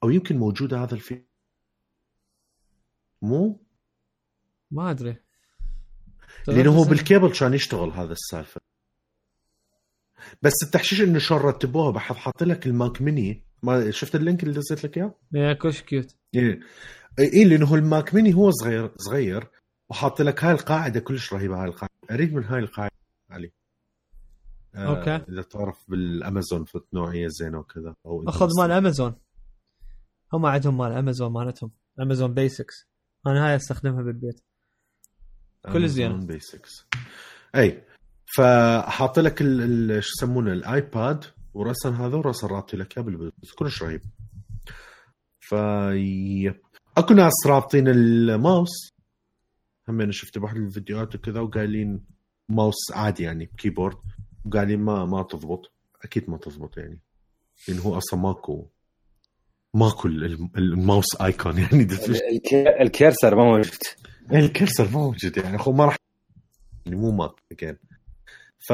أو 0.02 0.10
يمكن 0.10 0.38
موجودة 0.38 0.82
هذا 0.82 0.94
الفي 0.94 1.22
مو؟ 3.22 3.60
ما 4.70 4.90
أدري. 4.90 5.16
لأنه 6.48 6.78
هو 6.78 6.84
بالكيبل 6.84 7.32
كان 7.32 7.54
يشتغل 7.54 7.90
هذا 7.90 8.12
السالفة. 8.12 8.60
بس 10.42 10.52
التحشيش 10.62 11.00
إنه 11.00 11.18
شلون 11.18 11.40
رتبوها 11.40 11.90
بحط 11.90 12.16
حاط 12.16 12.42
لك 12.42 12.66
ال 12.66 12.75
Mac 12.75 13.02
Mini. 13.02 13.44
ما 13.62 13.90
شفت 13.90 14.14
ال 14.14 14.20
link 14.20 14.42
اللي 14.42 14.54
دزيت 14.54 14.84
لك 14.84 14.96
إياه؟ 14.96 15.14
yeah 15.32 15.52
كلش 15.52 15.80
cute 15.80 16.16
اي 16.34 16.60
اي 17.18 17.44
لأنه 17.44 17.66
هو 17.66 17.74
ال 17.74 17.84
Mac 17.84 18.14
Mini 18.14 18.34
هو 18.34 18.50
صغير 18.50 18.90
صغير. 18.96 19.48
وحاط 19.90 20.22
لك 20.22 20.44
هاي 20.44 20.52
القاعدة 20.52 21.00
كلش 21.00 21.32
رهيبة 21.32 21.62
هاي 21.62 21.68
القاعدة. 21.68 21.94
اريد 22.10 22.34
من 22.34 22.44
هاي 22.44 22.58
القاعدة 22.58 22.94
علي. 23.30 23.52
آه، 24.74 24.98
okay. 24.98 25.32
إذا 25.32 25.42
تعرف 25.42 25.84
بالأمازون 25.88 26.64
فد 26.64 26.84
نوعية 26.92 27.28
زينة 27.28 27.58
وكذا 27.58 27.94
أو 28.06 28.28
أخذ 28.28 28.48
مال 28.58 28.70
أمازون. 28.70 29.14
هم 30.32 30.46
عندهم 30.46 30.78
مال 30.78 30.92
أمازون 30.92 31.32
مالتهم. 31.32 31.70
Amazon 32.00 32.34
Basics 32.34 32.86
أنا 33.26 33.46
هاي 33.46 33.56
أستخدمها 33.56 34.02
بالبيت. 34.02 34.40
كل 35.72 35.88
زينة. 35.88 36.10
Amazon 36.10 36.26
Basics 36.26 36.86
أي 37.54 37.84
فحاط 38.36 39.18
لك 39.18 39.38
شو 40.00 40.14
يسمونه 40.14 40.52
ال 40.52 40.67
iPad 40.67 41.24
وراسا 41.54 41.88
هذا 41.88 42.16
وراسا 42.16 42.46
رابط 42.46 42.74
لك 42.74 42.96
إياه 42.96 43.04
بالبلوتوث 43.06 43.52
كلش 43.52 43.82
رهيب. 43.82 44.02
في 45.40 46.54
أكو 46.96 47.14
ناس 47.14 47.32
رابطين 47.46 47.88
الماوس. 47.88 48.97
هم 49.88 50.00
أنا 50.00 50.12
شفت 50.12 50.38
بواحد 50.38 50.56
الفيديوهات 50.56 51.14
وكذا 51.14 51.40
وقايلين 51.40 52.04
ماوس 52.48 52.92
عادي 52.92 53.22
يعني 53.22 53.50
keyboard 53.58 53.96
وقايلين 54.44 54.80
ما 54.80 55.04
ما 55.04 55.22
تضبط. 55.22 55.72
أكيد 56.04 56.30
ما 56.30 56.36
تضبط 56.38 56.76
يعني. 56.78 56.98
لأنه 57.68 57.82
هو 57.82 57.98
أصلا 57.98 58.20
ماكو 58.20 58.66
ماكو 59.74 60.08
ال- 60.08 60.24
ال- 60.24 60.48
ال 60.56 60.67
mouse 60.67 61.20
icon 61.20 61.58
يعني 61.62 61.82
الك- 61.82 62.54
ال 62.80 62.88
cursor 62.88 63.34
ما 63.36 63.44
موجود. 63.44 63.78
ال 64.32 64.40
cursor 64.40 64.84
ما 64.84 64.98
موجود 64.98 65.36
يعني. 65.36 65.56
أخو 65.56 65.72
ما 65.72 65.84
راح 65.84 65.96
يعني 66.86 66.98
مو 66.98 67.10
Mac 67.10 67.32
again. 67.54 67.76
ف 68.68 68.72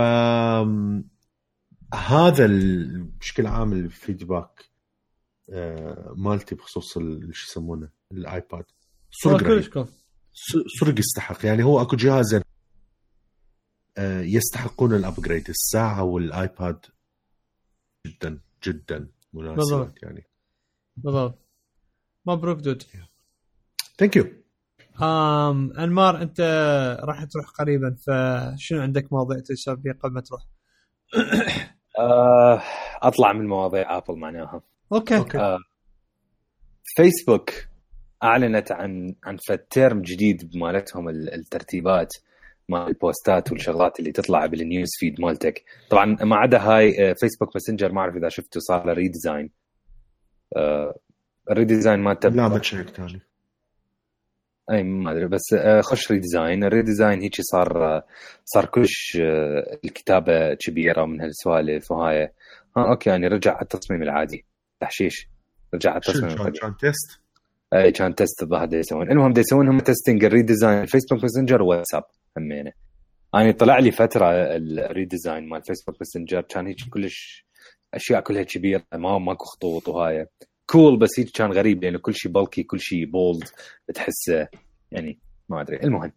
هذا 1.95 2.45
ال- 2.45 3.03
بشكل 3.03 3.47
عام 3.47 3.73
ال 3.73 3.83
feedback 3.83 4.65
آه، 5.51 6.15
مالتي 6.17 6.55
بخصوص 6.55 6.93
شو 6.93 7.21
يسمونه 7.51 7.89
ال 8.13 8.23
iPad 8.23 8.65
هو 9.27 9.39
صدق 9.39 9.43
كلش 9.43 9.69
صدق 10.81 10.99
يستحق. 10.99 11.47
يعني 11.47 11.65
هو 11.65 11.83
أكو 11.83 11.97
جهازين 11.97 12.43
آه، 13.99 14.21
يستحقون 14.21 14.95
ال 14.95 15.01
upgrade. 15.01 15.49
الساعة 15.49 16.03
وال 16.03 16.31
iPad 16.31 16.87
جدا 18.07 18.41
جدا 18.65 19.09
مناسبات. 19.33 20.03
يعني. 20.03 20.27
بالضبط. 20.97 21.39
مبروك 22.27 22.59
dude. 22.59 22.83
Thank 23.99 24.17
you 24.17 24.25
um 25.03 25.73
أنمار 25.79 26.23
أنت 26.23 26.41
راح 27.05 27.25
تروح 27.25 27.47
قريبا 27.59 27.97
فشنو 28.07 28.81
عندك 28.83 29.13
مواضيع 29.13 29.39
تشرب 29.41 29.83
فيها 29.83 29.93
قبل 29.93 30.13
ما 30.13 30.21
تروح؟ 30.21 30.43
آه، 31.99 32.63
أطلع 33.03 33.33
من 33.33 33.47
مواضيع 33.47 33.97
Apple 33.97 34.19
معناها. 34.19 34.63
okay, 34.93 35.17
okay. 35.17 35.39
آه، 35.39 35.59
فيسبوك 36.97 37.51
أعلنت 38.25 38.73
عن 38.73 39.15
عن 39.25 39.37
فد 39.49 39.59
term 39.59 40.03
جديد 40.03 40.51
بمالتهم 40.55 41.09
ال- 41.09 41.35
الترتيبات 41.35 42.09
مال 42.69 42.89
البوستات 42.89 43.53
والشغلات 43.53 44.01
اللي 44.01 44.13
تطلع 44.13 44.47
بال 44.47 44.61
news 44.61 44.89
feed 44.99 45.21
مالتك. 45.21 45.65
طبعا 45.91 46.17
ما 46.23 46.37
عدا 46.37 46.59
هاي 46.59 47.11
آه، 47.11 47.15
Facebook 47.21 47.49
Messenger 47.55 47.93
ما 47.93 48.01
أعرف 48.01 48.17
إذا 48.17 48.29
شفته 48.29 48.61
صار 48.61 48.87
له 48.87 48.93
redesign 48.93 49.51
آه، 50.57 50.99
ال 51.51 51.56
redesign 51.56 52.01
مالته 52.01 52.29
لا 52.29 52.49
ما 52.49 52.49
أي 54.71 54.83
ما 54.83 55.13
أدري 55.13 55.27
بس 55.27 55.53
آه، 55.55 55.81
خش 55.81 56.13
redesign 56.13 56.65
ال 56.65 56.71
redesign 56.71 57.21
هيك 57.21 57.35
صار 57.41 57.85
آه، 57.97 58.07
صار 58.45 58.65
كلش 58.67 59.19
آه، 59.21 59.79
الكتابة 59.85 60.55
كبيرة 60.55 61.05
من 61.05 61.21
هالسوالف 61.21 61.91
وهاي. 61.91 62.23
ها 62.77 62.91
okay 62.91 63.11
يعني 63.11 63.27
رجع 63.27 63.53
على 63.53 63.63
التصميم 63.63 64.03
العادي. 64.03 64.45
تحشيش. 64.81 65.29
رجع 65.75 65.91
على 65.91 66.01
شو 66.03 66.11
التصميم 66.11 66.33
العادي 66.33 66.59
كان 66.59 66.77
test 66.77 67.21
كان 67.95 68.15
test 68.15 68.43
الظاهر 68.43 68.75
يسوون. 68.75 69.11
المهم 69.11 69.35
يسوون 69.37 69.69
هم 69.69 69.81
testing 69.81 70.25
ال 70.25 70.31
redesign 70.31 70.83
ال 70.83 70.87
Facebook 70.87 71.23
Messenger 71.23 71.63
و 71.63 71.67
WhatsApp 71.67 72.03
همينة. 72.39 72.73
يعني 73.35 73.53
طلع 73.53 73.79
لي 73.79 73.91
فترة 73.91 74.27
ال 74.57 74.67
redesign 74.67 75.49
مال 75.49 75.63
Facebook 75.63 75.97
Messenger 76.01 76.41
كان 76.41 76.67
هيك 76.67 76.77
كلش 76.91 77.47
أشياء 77.95 78.21
كلها 78.21 78.43
كبيرة 78.43 78.83
ما 78.93 79.19
ماكو 79.19 79.45
خطوط 79.45 79.89
وهاي. 79.89 80.27
cool 80.67 80.99
بس 80.99 81.21
هيك 81.21 81.31
كان 81.31 81.53
غريب 81.53 81.85
لأنه 81.85 81.99
كل 81.99 82.15
شيء 82.15 82.33
بلكي 82.33 82.63
كل 82.63 82.81
شيء 82.81 83.05
bold 83.05 83.45
تحسه 83.95 84.49
يعني 84.93 85.19
ما 85.49 85.61
أدري. 85.61 85.77
المهم 85.77 86.13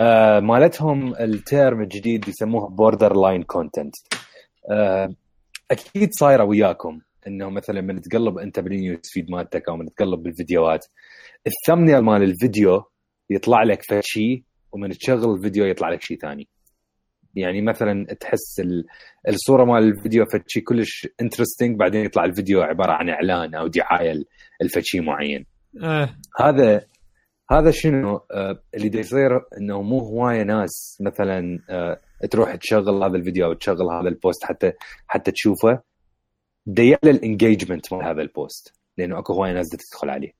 آه 0.00 0.40
مالتهم 0.40 1.14
ال 1.14 1.28
term 1.28 1.82
الجديد 1.82 2.28
يسموها 2.28 2.68
borderline 2.68 3.42
content 3.42 3.94
أكيد 5.70 6.12
صايرة 6.12 6.44
وياكم. 6.44 7.00
إنه 7.26 7.50
مثلا 7.50 7.80
من 7.80 8.00
تقلب 8.00 8.38
أنت 8.38 8.60
بال 8.60 8.73
news 8.73 9.00
feed 9.04 9.30
مالتك 9.30 9.68
أو 9.68 9.76
من 9.76 9.86
تقلب 9.86 10.22
بالفيديوهات 10.22 10.86
ال 11.46 11.51
thumbnail 11.51 11.98
مال 11.98 12.22
الفيديو 12.22 12.82
يطلع 13.30 13.62
لك 13.62 13.82
فد 13.82 14.00
شيء 14.04 14.42
ومن 14.72 14.90
تشغل 14.90 15.34
الفيديو 15.34 15.64
يطلع 15.64 15.90
لك 15.90 16.02
شيء 16.02 16.18
ثاني. 16.18 16.48
يعني 17.34 17.62
مثلا 17.62 18.04
تحس 18.20 18.60
ال- 18.60 18.84
الصورة 19.28 19.64
مال 19.64 19.82
الفيديو 19.82 20.24
فد 20.24 20.42
شيء 20.46 20.62
كلش 20.62 21.08
interesting 21.20 21.78
بعدين 21.78 22.04
يطلع 22.04 22.24
الفيديو 22.24 22.62
عبارة 22.62 22.92
عن 22.92 23.08
إعلان 23.08 23.54
أو 23.54 23.66
دعاية 23.66 24.12
لفد 24.62 24.82
شيء 24.84 25.02
معين. 25.02 25.46
إيه. 25.82 26.16
هذا 26.40 26.86
هذا 27.50 27.70
شنو؟ 27.70 28.20
آه، 28.32 28.62
اللي 28.74 28.98
يصير 28.98 29.30
إنه 29.60 29.82
مو 29.82 29.98
هواية 29.98 30.42
ناس 30.42 30.98
مثلا 31.00 31.58
آه، 31.70 32.00
تروح 32.30 32.54
تشغل 32.54 33.02
هذا 33.04 33.16
الفيديو 33.16 33.46
أو 33.46 33.52
تشغل 33.52 33.90
هذا 34.00 34.08
ال 34.08 34.15
post 34.15 34.44
حتى 34.44 34.72
حتى 35.06 35.30
تشوفه. 35.30 35.82
ديال 36.66 36.98
ال 37.04 37.12
engagement 37.12 37.92
مال 37.92 38.04
هذا 38.04 38.22
ال 38.22 38.32
post 38.32 38.74
لأنه 38.98 39.18
أكو 39.18 39.32
هواية 39.32 39.52
ناس 39.52 39.68
تدخل 39.68 40.10
عليه. 40.10 40.32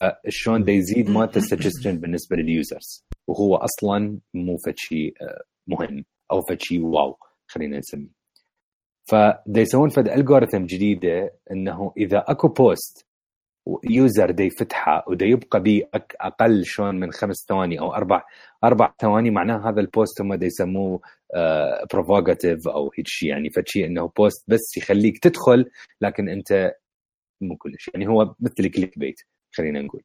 فشلون 0.00 0.64
دا 0.64 0.72
يزيد 0.72 1.10
مالته 1.10 1.38
ال 1.38 1.43
suggestion 1.43 1.98
بالنسبة 1.98 2.36
لل 2.36 2.56
users 2.56 3.06
وهو 3.26 3.56
أصلا 3.56 4.18
مو 4.34 4.56
فد 4.56 4.74
شيء 4.76 5.14
آه، 5.22 5.42
مهم 5.66 6.04
أو 6.32 6.40
فد 6.40 6.60
شيء 6.60 6.80
wow 6.80 7.18
خلينا 7.46 7.78
نسميه. 7.78 8.18
فدا 9.04 9.60
يسوون 9.60 9.88
فد 9.88 10.08
algorithm 10.08 10.64
جديدة 10.64 11.38
إنه 11.50 11.92
إذا 11.96 12.24
أكو 12.28 12.48
post 12.48 13.07
user 13.90 14.30
دا 14.30 14.44
يفتحها 14.44 15.04
ودا 15.08 15.26
يبقى 15.26 15.62
به 15.62 15.82
أقل 16.20 16.64
شلون 16.64 17.00
من 17.00 17.12
خمس 17.12 17.46
ثواني 17.48 17.80
أو 17.80 17.94
أربع 17.94 18.22
أربع 18.64 18.94
ثواني 19.00 19.30
معناه 19.30 19.70
هذا 19.70 19.80
ال 19.80 19.88
post 19.88 20.20
هم 20.20 20.34
دا 20.34 20.46
يسموه 20.46 21.00
provocative 21.92 22.68
أو 22.68 22.90
هيك 22.98 23.06
شيء 23.06 23.28
يعني 23.28 23.50
فشي 23.50 23.86
إنه 23.86 24.08
post 24.16 24.50
بس 24.50 24.76
يخليك 24.76 25.18
تدخل 25.18 25.70
لكن 26.00 26.28
أنت 26.28 26.72
مو 27.40 27.56
كلش. 27.56 27.90
يعني 27.94 28.08
هو 28.08 28.34
مثل 28.40 28.54
ال 28.60 28.98
clickbait 28.98 29.20
خلينا 29.54 29.82
نقول. 29.82 30.02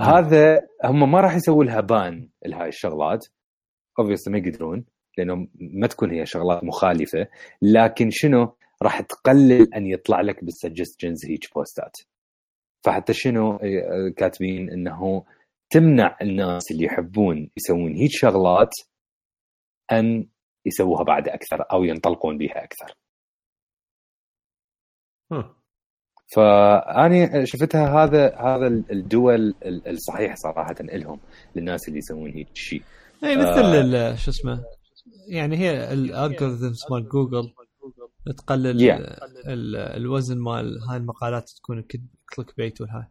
هذا 0.00 0.60
هم 0.84 1.12
ما 1.12 1.20
راح 1.20 1.34
يسووا 1.34 1.64
لها 1.64 1.80
ban 1.80 2.28
لهاي 2.46 2.68
الشغلات. 2.68 3.26
obviously 4.00 4.28
ما 4.30 4.38
يقدرون 4.38 4.84
لأنه 5.18 5.48
ما 5.54 5.86
تكون 5.86 6.10
هي 6.10 6.26
شغلات 6.26 6.64
مخالفة. 6.64 7.26
لكن 7.62 8.10
شنو؟ 8.10 8.56
راح 8.82 9.00
تقلل 9.00 9.74
أن 9.74 9.86
يطلع 9.86 10.20
لك 10.20 10.44
بال 10.44 10.57
suggestions 10.57 11.26
هيك 11.26 11.54
بوستات 11.54 11.96
فحتى 12.86 13.12
شنو 13.12 13.58
كاتبين 14.16 14.70
إنه 14.70 15.24
تمنع 15.70 16.16
الناس 16.22 16.70
اللي 16.70 16.84
يحبون 16.84 17.50
يسوون 17.56 17.94
هيك 17.94 18.10
شغلات 18.12 18.70
أن 19.92 20.28
يسووها 20.66 21.02
بعد 21.04 21.28
أكثر 21.28 21.64
أو 21.72 21.84
ينطلقون 21.84 22.38
بها 22.38 22.64
أكثر. 22.64 22.94
فأني 26.34 27.46
شفتها 27.46 28.04
هذا 28.04 28.36
هذا 28.36 28.66
الدول 28.66 29.54
الصحيح 29.64 30.34
صراحة 30.36 30.74
لهم 30.80 31.20
للناس 31.56 31.88
اللي 31.88 31.98
يسوون 31.98 32.30
هيك 32.30 32.48
شيء. 32.54 32.82
اي 33.24 33.36
مثل 33.36 33.94
آه 33.94 34.14
شو 34.14 34.30
اسمه 34.30 34.64
يعني 35.28 35.56
هي 35.56 35.92
ال 35.92 36.00
algorithms 36.00 36.84
مال 36.90 37.08
جوجل 37.08 37.52
تقلل 38.38 38.78
yeah. 38.78 39.00
الوزن 39.96 40.38
مال 40.38 40.78
هاي 40.90 40.96
المقالات 40.96 41.50
تكون 41.56 41.84
click 42.34 42.56
bait 42.56 42.80
وال 42.80 42.87
hype. 42.87 43.04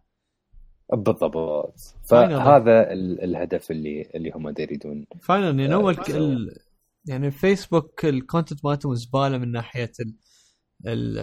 بالضبط. 0.93 1.79
فهذا 2.03 2.93
الهدف 2.93 3.71
اللي 3.71 4.11
اللي 4.15 4.31
هم 4.35 4.53
يريدون. 4.59 5.05
فعلا 5.21 5.59
يعني 5.59 5.73
اول 5.73 5.95
ال... 6.09 6.57
يعني 7.05 7.31
فيسبوك 7.31 8.05
ال 8.05 8.13
content 8.13 8.65
مالتهم 8.65 8.95
زبالة 8.95 9.37
من 9.37 9.51
ناحية 9.51 9.91
ال... 9.99 10.15
ال... 10.87 11.17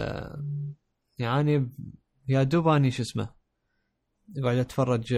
يعني 1.18 1.70
يا 2.28 2.43
دوب 2.43 2.68
أني 2.68 2.90
شو 2.90 3.03
اسمه 3.03 3.28
قاعد 4.43 4.57
أتفرج 4.57 5.16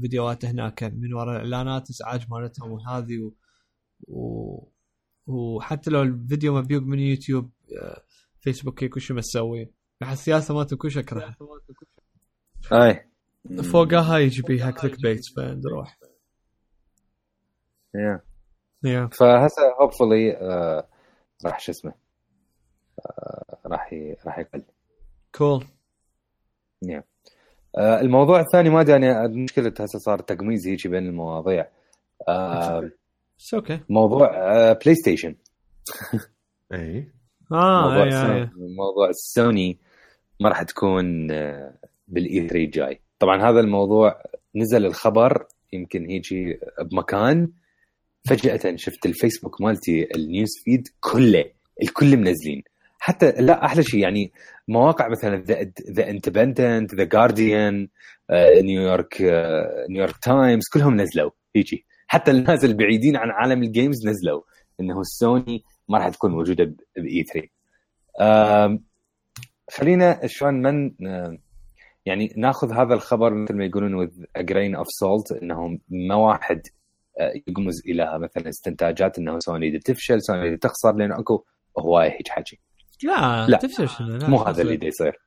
فيديوهات 0.00 0.44
هناك 0.44 0.84
من 0.84 1.14
وراء 1.14 1.42
الإعلانات 1.42 1.90
إزعاج 1.90 2.26
مالتهم 2.30 2.70
وهذه 2.70 3.18
و... 3.18 3.32
و... 4.08 4.72
وحتى 5.26 5.90
لو 5.90 6.02
الفيديو 6.02 6.54
مبيوق 6.54 6.82
من 6.82 6.98
يوتيوب 6.98 7.50
فيسبوك 8.40 8.82
هيك 8.82 8.96
وشو 8.96 9.14
مسوي؟ 9.14 9.72
راح 10.02 10.10
السياسة 10.10 10.54
مالته 10.54 10.76
كلش 10.76 10.98
اكره 10.98 11.36
أي. 12.72 13.08
فوقها 13.72 14.18
يجي 14.18 14.42
بيها 14.42 14.70
click 14.70 15.00
bait 15.02 15.26
فنروح 15.36 15.98
yeah 17.94 18.20
yeah 18.84 19.06
فهسه 19.12 19.62
hopefully 19.80 20.32
uh, 20.32 20.84
راح 21.46 21.60
شو 21.60 21.72
اسمه 21.72 21.92
uh, 23.00 23.56
راح. 23.66 23.94
راح 24.26 24.38
يقل. 24.38 24.62
cool 25.34 25.64
yeah 26.82 27.04
uh, 27.76 27.80
الموضوع 27.80 28.40
الثاني 28.40 28.70
ما 28.70 28.80
ادري 28.80 29.06
يعني 29.06 29.28
مشكله 29.44 29.74
هسه 29.80 29.98
صار 29.98 30.18
تقميز 30.18 30.68
هيك 30.68 30.86
بين 30.86 31.06
المواضيع. 31.06 31.66
uh, 32.30 32.84
okay 33.54 33.80
موضوع 33.88 34.28
بلاي 34.72 34.94
ستيشن 34.94 35.34
اي 36.72 37.12
آه 37.52 37.88
موضوع, 37.88 38.02
أي 38.04 38.42
أي. 38.42 38.50
موضوع 38.56 39.10
سوني 39.12 39.78
ما 40.40 40.48
راح 40.48 40.62
تكون 40.62 41.30
بال 42.12 42.48
E3 42.48 42.70
جاي. 42.70 43.00
طبعا 43.18 43.50
هذا 43.50 43.60
الموضوع 43.60 44.22
نزل 44.54 44.86
الخبر 44.86 45.46
يمكن 45.72 46.06
هيجي 46.06 46.58
بمكان. 46.90 47.48
فجأة 48.28 48.76
شفت 48.76 49.06
الفيسبوك 49.06 49.60
مالتي 49.60 50.08
ال 50.16 50.23
news 50.23 50.50
feed 50.64 50.88
كله 51.00 51.44
الكل 51.82 52.16
منزلين. 52.16 52.62
حتى 52.98 53.32
لا 53.38 53.64
أحلى 53.64 53.82
شيء 53.82 54.00
يعني 54.00 54.32
مواقع 54.68 55.08
مثلا 55.08 55.44
The 55.90 56.10
Independent 56.10 56.94
The 56.94 57.04
Guardian 57.04 57.88
نيويورك 58.62 59.22
نيويورك 59.90 60.16
تايمز 60.22 60.64
كلهم 60.72 61.00
نزلوا 61.00 61.30
هيجي. 61.56 61.86
حتى 62.06 62.30
الناس 62.30 62.64
البعيدين 62.64 63.16
عن 63.16 63.30
عالم 63.30 63.62
ال 63.62 63.70
games 63.70 64.08
نزلوا 64.08 64.42
إنه 64.80 65.02
سوني 65.02 65.64
ما 65.88 65.98
راح 65.98 66.08
تكون 66.08 66.30
موجودة 66.30 66.74
ب 66.96 67.24
E3 68.18 68.78
خلينا 69.70 70.20
شلون 70.26 70.54
من 70.54 70.90
يعني 72.06 72.32
ناخذ 72.36 72.72
هذا 72.72 72.94
الخبر 72.94 73.34
مثل 73.34 73.56
ما 73.56 73.64
يقولون 73.64 74.06
with 74.06 74.12
a 74.38 74.42
grain 74.42 74.80
of 74.80 74.86
salt 74.86 75.42
انه 75.42 75.78
ما 75.88 76.14
واحد 76.14 76.62
يقمز 77.48 77.82
إلى 77.86 78.18
مثلا 78.18 78.48
استنتاجات 78.48 79.18
إنه 79.18 79.38
سوني 79.38 79.78
تفشل 79.78 80.22
سوني 80.22 80.56
تخسر 80.56 80.92
لأنه 80.96 81.20
أكو 81.20 81.44
هوايه 81.78 82.10
هيك 82.10 82.28
حكي 82.28 82.58
لا 83.02 83.46
لا. 83.46 83.58
تفشل 83.58 83.88
شنو؟ 83.88 84.16
لا 84.16 84.28
مو 84.28 84.38
هذا 84.38 84.62
اللي 84.62 84.86
يصير. 84.86 85.20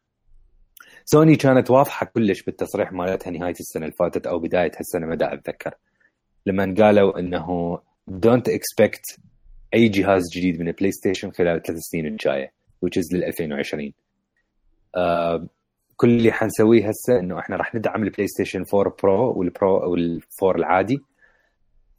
سوني 1.06 1.36
كانت 1.36 1.72
واضحة 1.72 2.06
كلش 2.06 2.44
بالتصريح 2.44 2.92
مالتها 2.92 3.32
نهاية 3.32 3.56
السنة 3.60 3.86
اللي 3.86 3.96
فاتت 4.00 4.28
أو 4.28 4.40
بداية 4.40 4.72
هالسنة 4.78 5.08
ما 5.08 5.16
دا 5.16 5.34
أتذكر. 5.34 5.74
لما 6.46 6.76
قالوا 6.78 7.20
إنه 7.20 7.80
don't 8.08 8.50
expect 8.50 9.20
أي 9.74 9.88
جهاز 9.88 10.24
جديد 10.36 10.60
من 10.60 10.68
البلاي 10.68 10.92
ستيشن 10.92 11.32
خلال 11.32 11.56
الثلاث 11.58 11.80
سنين 11.80 12.06
الجاية 12.06 12.54
which 12.86 13.02
is 13.02 13.14
لل 13.14 13.24
2020 13.24 13.94
آه 14.96 15.48
كل 15.98 16.10
اللي 16.10 16.32
حنسويه 16.32 16.88
هسه 16.88 17.20
إنه 17.20 17.40
إحنا 17.40 17.56
راح 17.56 17.76
ندعم 17.76 18.04
البلاي 18.04 18.28
ستيشن 18.28 18.64
4 18.74 18.96
Pro 19.04 19.34
وال 19.40 19.60
Pro 19.60 19.92
وال 19.92 20.13
four 20.13 20.56
العادي. 20.56 21.00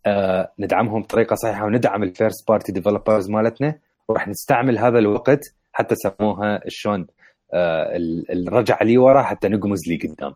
آه 0.07 0.53
ندعمهم 0.59 1.03
بطريقة 1.03 1.35
صحيحة 1.37 1.65
وندعم 1.65 2.03
ال 2.03 2.10
first 2.10 2.49
party 2.49 2.73
developers 2.73 3.31
مالتنا 3.31 3.79
وراح 4.09 4.29
نستعمل 4.29 4.79
هذا 4.79 4.99
الوقت 4.99 5.41
حتى 5.73 5.95
سموها 5.95 6.61
شلون 6.69 7.07
آه 7.55 7.97
الرجعه 8.31 8.83
لي 8.85 8.99
ورا 8.99 9.23
حتى 9.23 9.49
نقمز 9.49 9.79
لي 9.89 9.97
قدام. 9.97 10.35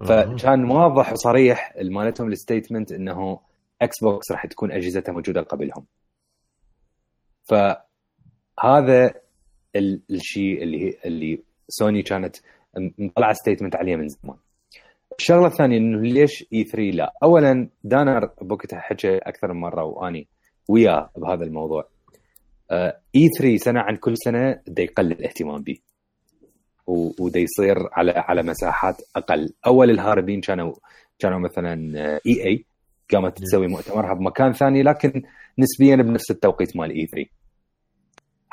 فكان 0.00 0.70
واضح 0.70 1.12
وصريح 1.12 1.74
مالتهم 1.82 2.28
ال 2.28 2.34
statement 2.34 2.92
إنه 2.92 3.40
إكس 3.82 4.00
بوكس 4.02 4.32
راح 4.32 4.46
تكون 4.46 4.72
أجهزتها 4.72 5.12
موجودة 5.12 5.40
قبلهم. 5.40 5.86
فهذا 7.44 9.14
الشيء 10.10 10.62
اللي 10.62 10.98
اللي 11.04 11.42
سوني 11.68 12.02
كانت 12.02 12.36
مطلعة 12.98 13.32
statement 13.32 13.76
عليه 13.76 13.96
من 13.96 14.08
زمان. 14.08 14.36
الشغلة 15.18 15.46
الثانية 15.46 15.78
إنه 15.78 16.00
ليش 16.00 16.44
E3 16.52 16.82
لا؟ 16.82 17.12
اولا 17.22 17.68
دانر 17.84 18.30
بوقتها 18.42 18.80
حكى 18.80 19.16
أكثر 19.16 19.52
من 19.52 19.60
مرة 19.60 19.84
وأني 19.84 20.28
وياه 20.68 21.10
بهذا 21.16 21.44
الموضوع. 21.44 21.88
E3 23.16 23.56
سنة 23.56 23.80
عن 23.80 23.96
كل 23.96 24.14
سنة 24.16 24.60
دا 24.66 24.82
يقل 24.82 25.12
الاهتمام 25.12 25.62
به. 25.62 25.78
ودا 27.20 27.40
يصير 27.40 27.76
على 27.92 28.10
على 28.16 28.42
مساحات 28.42 28.96
أقل. 29.16 29.52
أول 29.66 29.90
الهاربين 29.90 30.40
كانوا 30.40 30.72
كانوا 31.18 31.38
مثلا 31.38 31.96
EA 32.26 32.64
قامت 33.12 33.38
تسوي 33.38 33.66
مؤتمرها 33.66 34.14
بمكان 34.14 34.52
ثاني 34.52 34.82
لكن 34.82 35.22
نسبيا 35.58 35.96
بنفس 35.96 36.30
التوقيت 36.30 36.76
مال 36.76 36.90
E3 36.90 37.30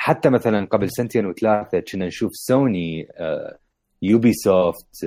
حتى 0.05 0.29
مثلا 0.29 0.65
قبل 0.65 0.89
سنتين 0.91 1.25
وثلاثة 1.25 1.79
كنا 1.79 2.05
نشوف 2.07 2.31
سوني 2.33 3.07
يوبي 4.01 4.33
سوفت 4.33 5.05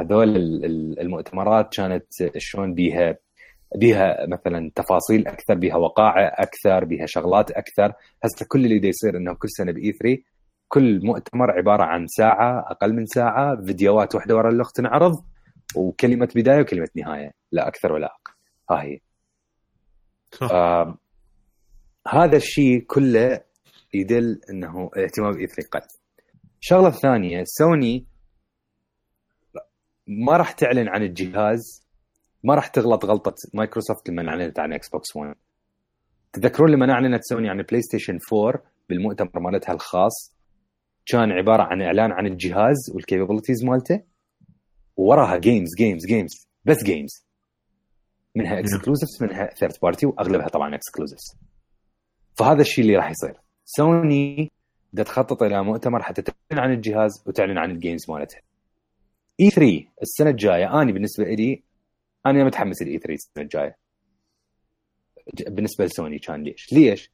هذول 0.00 0.36
المؤتمرات 1.00 1.74
كانت 1.76 2.06
شلون 2.36 2.74
بيها 2.74 3.16
بيها 3.74 4.26
مثلا 4.26 4.70
تفاصيل 4.74 5.28
أكثر 5.28 5.54
بيها 5.54 5.76
وقائع 5.76 6.34
أكثر 6.38 6.84
بيها 6.84 7.06
شغلات 7.06 7.50
أكثر. 7.50 7.92
هسه 8.24 8.46
كل 8.48 8.64
اللي 8.64 8.78
دا 8.78 8.88
يصير 8.88 9.16
إنه 9.16 9.34
كل 9.34 9.48
سنة 9.50 9.72
بإي 9.72 9.92
3 9.92 10.22
كل 10.68 11.06
مؤتمر 11.06 11.50
عبارة 11.50 11.82
عن 11.82 12.06
ساعة 12.06 12.60
أقل 12.70 12.92
من 12.92 13.06
ساعة 13.06 13.62
فيديوهات 13.62 14.14
واحدة 14.14 14.36
ورا 14.36 14.50
الأخت 14.50 14.76
تنعرض 14.76 15.24
وكلمة 15.76 16.28
بداية 16.34 16.60
وكلمة 16.60 16.88
نهاية 16.94 17.32
لا 17.52 17.68
أكثر 17.68 17.92
ولا 17.92 18.06
أقل. 18.06 18.34
ها 18.70 18.82
هي. 18.82 19.00
آه 20.42 20.98
هذا 22.08 22.36
الشيء 22.36 22.80
كله 22.80 23.47
يدل 23.94 24.40
إنه 24.50 24.90
اهتمام 24.96 25.32
باي 25.32 25.46
3 25.46 25.68
قل 25.72 25.80
الشغله 26.60 26.88
الثانية 26.88 27.42
سوني 27.46 28.06
ما 30.06 30.36
راح 30.36 30.52
تعلن 30.52 30.88
عن 30.88 31.02
الجهاز 31.02 31.86
ما 32.44 32.54
راح 32.54 32.66
تغلط 32.66 33.04
غلطة 33.04 33.34
مايكروسوفت 33.54 34.08
لما 34.08 34.28
أعلنت 34.28 34.58
عن 34.58 34.72
إكس 34.72 34.88
بوكس 34.88 35.16
1 35.16 35.34
تذكرون 36.32 36.70
لما 36.70 36.92
أعلنت 36.92 37.20
سوني 37.24 37.48
عن 37.50 37.60
البلاي 37.60 37.82
ستيشن 37.82 38.18
4 38.32 38.62
بالمؤتمر 38.88 39.40
مالتها 39.40 39.72
الخاص؟ 39.72 40.38
كان 41.06 41.32
عبارة 41.32 41.62
عن 41.62 41.82
إعلان 41.82 42.12
عن 42.12 42.26
الجهاز 42.26 42.76
وال 42.94 43.04
capabilities 43.04 43.64
مالته 43.64 44.02
ووراها 44.96 45.38
games 45.38 45.68
games 45.78 46.06
games 46.06 46.48
بس 46.64 46.84
games 46.84 47.26
منها 48.34 48.58
exclusives 48.58 49.22
منها 49.22 49.46
third 49.46 49.72
party 49.82 50.06
وأغلبها 50.06 50.48
طبعا 50.48 50.74
exclusives 50.74 51.36
فهذا 52.38 52.60
الشيء 52.60 52.84
اللي 52.84 52.96
راح 52.96 53.10
يصير. 53.10 53.40
سوني 53.70 54.50
بدها 54.92 55.04
تخطط 55.04 55.42
إلى 55.42 55.64
مؤتمر 55.64 56.02
حتى 56.02 56.22
تعلن 56.22 56.62
عن 56.62 56.72
الجهاز 56.72 57.22
وتعلن 57.26 57.58
عن 57.58 57.70
ال 57.70 57.77
games 57.77 58.10
مالتها 58.10 58.40
E3 59.40 59.84
السنة 60.02 60.30
الجاية 60.30 60.82
أنا 60.82 60.92
بالنسبة 60.92 61.24
لي 61.24 61.62
أنا 62.26 62.44
متحمس 62.44 62.82
ال 62.82 62.98
E3 62.98 63.12
السنة 63.14 63.42
الجاية 63.44 63.76
بالنسبة 65.48 65.84
لسوني 65.84 66.18
كان 66.18 66.42
ليش؟ 66.42 66.72
ليش؟ 66.72 67.10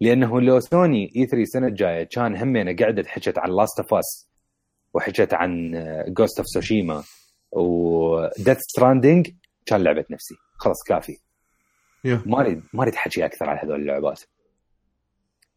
لأنه 0.00 0.40
لو 0.40 0.60
سوني 0.60 1.12
E3 1.16 1.42
السنة 1.42 1.66
الجاية 1.66 2.02
كان 2.04 2.36
همينة 2.36 2.76
قعدت 2.76 3.06
حكت 3.06 3.38
عن 3.38 3.50
Last 3.50 3.80
of 3.80 3.94
Us 3.94 4.28
وحكت 4.94 5.34
عن 5.34 5.72
Ghost 6.08 6.38
of 6.38 6.46
Tsushima 6.46 7.02
و 7.52 7.70
Death 7.70 8.58
Stranding 8.58 9.30
كان 9.66 9.82
لعبة 9.82 10.04
نفسي 10.10 10.34
خلاص 10.58 10.76
كافي 10.88 11.16
Yeah. 12.06 12.26
ما 12.26 12.40
اريد 12.40 12.62
ما 12.72 12.82
أريد 12.82 12.94
احكي 12.94 13.24
أكثر 13.24 13.50
عن 13.50 13.58
هذول 13.58 13.80
اللعبات 13.80 14.22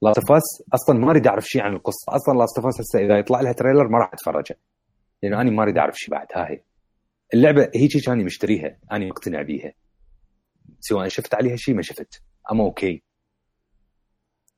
Last 0.01 0.17
of 0.17 0.31
Us 0.31 0.63
أصلا 0.73 0.99
ما 0.99 1.11
أريد 1.11 1.27
أعرف 1.27 1.45
شيء 1.45 1.61
عن 1.61 1.73
القصة. 1.73 2.15
أصلا 2.15 2.37
Last 2.39 2.57
of 2.57 2.67
Us 2.67 2.81
هسه 2.81 2.99
إذا 2.99 3.17
يطلع 3.19 3.41
لها 3.41 3.51
trailer 3.51 3.87
ما 3.87 3.97
راح 3.97 4.13
اتفرجها 4.13 4.57
لأنه 5.23 5.41
أنا 5.41 5.51
ما 5.51 5.63
أريد 5.63 5.77
أعرف 5.77 5.95
شيء 5.97 6.11
بعد 6.11 6.27
ها 6.35 6.49
هي. 6.51 6.61
اللعبة 7.33 7.71
هيك 7.75 8.05
كاني 8.05 8.23
مشتريها 8.23 8.77
أنا 8.91 9.05
مقتنع 9.05 9.41
بيها. 9.41 9.73
سواء 10.79 11.07
شفت 11.07 11.35
عليها 11.35 11.55
شيء 11.55 11.75
ما 11.75 11.81
شفت. 11.81 12.21
ام 12.51 12.61
okay 12.61 13.03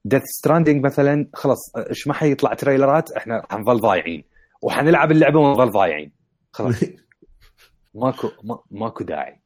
Death 0.06 0.22
Stranding 0.26 0.86
مثلا 0.86 1.30
خلاص 1.34 1.76
إيش 1.90 2.08
ما 2.08 2.14
حيطلع 2.14 2.54
تريلرات 2.54 3.12
إحنا 3.12 3.36
راح 3.40 3.60
نظل 3.60 3.80
ضايعين. 3.80 4.24
وحنلعب 4.62 5.12
اللعبة 5.12 5.40
ونظل 5.40 5.70
ضايعين. 5.70 6.12
خلاص. 6.52 6.84
ماكو 7.96 8.30
ما 8.44 8.60
ماكو 8.72 9.04
داعي. 9.04 9.40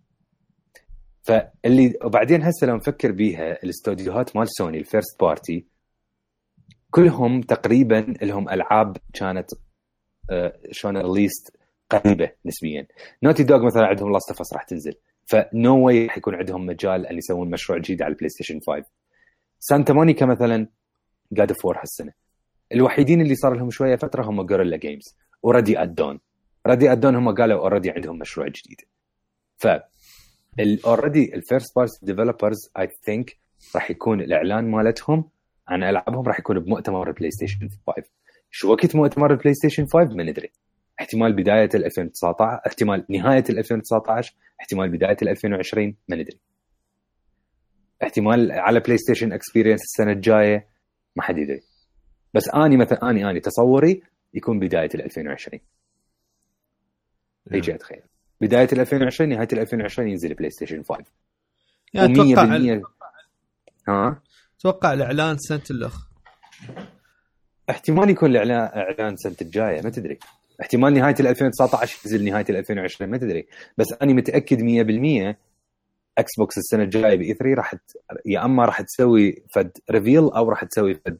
فاللي 1.23 1.93
وبعدين 2.05 2.43
هسه 2.43 2.67
لو 2.67 2.75
نفكر 2.75 3.11
بيها 3.11 3.63
الاستوديوهات 3.63 4.35
مال 4.35 4.47
سوني 4.49 4.77
ال 4.77 4.84
first 4.84 5.19
party 5.19 5.65
كلهم 6.91 7.41
تقريبا 7.41 8.13
لهم 8.21 8.49
ألعاب 8.49 8.97
كانت 9.13 9.49
آه، 10.29 10.59
شلون 10.71 10.97
released 10.97 11.57
قريبة 11.89 12.31
نسبيا. 12.45 12.87
Naughty 13.23 13.43
Dog 13.43 13.65
مثلا 13.65 13.85
عندهم 13.85 14.11
Last 14.11 14.29
of 14.29 14.53
راح 14.53 14.63
تنزل. 14.63 14.93
ف 15.25 15.45
no 15.45 15.85
way 15.85 16.05
راح 16.05 16.17
يكون 16.17 16.35
عندهم 16.35 16.65
مجال 16.65 17.05
ان 17.07 17.17
يسوون 17.17 17.49
مشروع 17.49 17.77
جديد 17.79 18.01
على 18.01 18.11
البلاي 18.11 18.29
ستيشن 18.29 18.59
5 18.67 18.85
سانتا 19.59 19.93
مونيكا 19.93 20.25
مثلا 20.25 20.67
God 21.31 21.51
of 21.51 21.61
War 21.61 21.77
هالسنة. 21.79 22.13
الوحيدين 22.73 23.21
اللي 23.21 23.35
صار 23.35 23.53
لهم 23.53 23.69
شوية 23.69 23.95
فترة 23.95 24.23
هم 24.23 24.41
Guerrilla 24.41 24.77
Games 24.77 25.17
و 25.43 25.49
Ready 25.49 25.81
at 25.81 25.94
Dawn 25.94 26.19
Ready 26.67 26.91
at 26.91 26.99
Dawn 26.99 27.15
هم 27.15 27.35
قالوا 27.35 27.59
already 27.59 27.91
عندهم 27.91 28.19
مشروع 28.19 28.47
جديد. 28.47 28.81
ف 29.57 29.67
already 30.85 31.35
ال 31.35 31.42
first 31.42 31.75
party 31.75 31.89
developers 32.01 32.57
I 32.79 32.89
think 33.05 33.37
راح 33.75 33.91
يكون 33.91 34.21
الإعلان 34.21 34.71
مالتهم 34.71 35.29
عن 35.67 35.83
ألعابهم 35.83 36.27
راح 36.27 36.39
يكون 36.39 36.59
بمؤتمر 36.59 37.07
البلاي 37.07 37.31
ستيشن 37.31 37.69
5 37.87 38.03
شو 38.51 38.71
وقت 38.71 38.95
مؤتمر 38.95 39.31
البلاي 39.31 39.53
ستيشن 39.53 39.85
5 39.85 40.15
ما 40.15 40.23
ندري. 40.23 40.51
احتمال 40.99 41.33
بداية 41.33 41.69
ال 41.75 41.85
2019 41.85 42.61
احتمال 42.67 43.05
نهاية 43.09 43.43
ال 43.49 43.59
2019 43.59 44.35
احتمال 44.61 44.89
بداية 44.89 45.17
ال 45.21 45.29
2020 45.29 45.95
ما 46.07 46.15
ندري. 46.15 46.39
احتمال 48.03 48.51
على 48.51 48.79
PlayStation 48.79 49.33
Experience 49.33 49.81
السنة 49.81 50.11
الجاية 50.11 50.67
ما 51.15 51.23
حد 51.23 51.37
يدري. 51.37 51.61
بس 52.33 52.49
أني 52.49 52.77
مثلا 52.77 53.09
اني 53.09 53.29
أني 53.29 53.39
تصوري 53.39 54.03
يكون 54.33 54.59
بداية 54.59 54.89
ال 54.95 55.01
2020 55.01 55.59
هيجي 57.51 57.75
أتخيل. 57.75 58.01
بداية 58.41 58.67
ال 58.73 58.79
2020 58.79 59.29
نهاية 59.29 59.47
ال 59.53 59.59
2020 59.59 60.09
ينزل 60.09 60.33
بلاي 60.33 60.49
ستيشن 60.49 60.83
5 60.83 61.03
يعني 61.93 62.13
أتوقع 62.13 62.45
و100% 62.45 62.83
ها؟ 63.87 64.21
أتوقع 64.59 64.93
الإعلان 64.93 65.37
سنة 65.37 65.63
الأخ. 65.71 66.07
احتمال 67.69 68.09
يكون 68.09 68.31
الاعلان 68.31 68.59
إعلان 68.59 69.13
السنة 69.13 69.35
الجاية 69.41 69.81
ما 69.81 69.89
تدري. 69.89 70.19
احتمال 70.61 70.93
نهاية 70.93 71.15
ال 71.19 71.27
2019 71.27 71.99
ينزل 72.05 72.25
نهاية 72.25 72.45
ال 72.49 72.55
2020 72.55 73.11
ما 73.11 73.17
تدري. 73.17 73.47
بس 73.77 73.85
أنا 74.01 74.13
متأكد 74.13 74.59
100% 75.33 75.35
إكس 76.17 76.31
بوكس 76.37 76.57
السنة 76.57 76.83
الجاية 76.83 77.15
ب 77.17 77.33
E3 77.33 77.55
راح 77.57 77.75
ت... 77.75 77.79
يا 78.25 78.45
أما 78.45 78.65
راح 78.65 78.81
تسوي 78.81 79.43
فد 79.49 79.71
reveal 79.91 80.23
أو 80.23 80.49
راح 80.49 80.63
تسوي 80.63 80.93
فد 80.93 81.17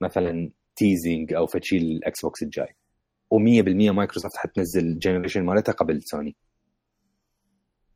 مثلا 0.00 0.50
teasing 0.76 1.32
أو 1.32 1.46
فد 1.46 1.64
شيء 1.64 1.80
الاكس 1.80 2.20
بوكس 2.22 2.42
الجاي 2.42 2.76
و100% 3.34 3.92
مايكروسوفت 3.92 4.36
حتنزل 4.36 4.84
ال 4.84 4.89
generation 4.89 5.42
مالتها 5.42 5.72
قبل 5.72 6.02
سوني. 6.02 6.36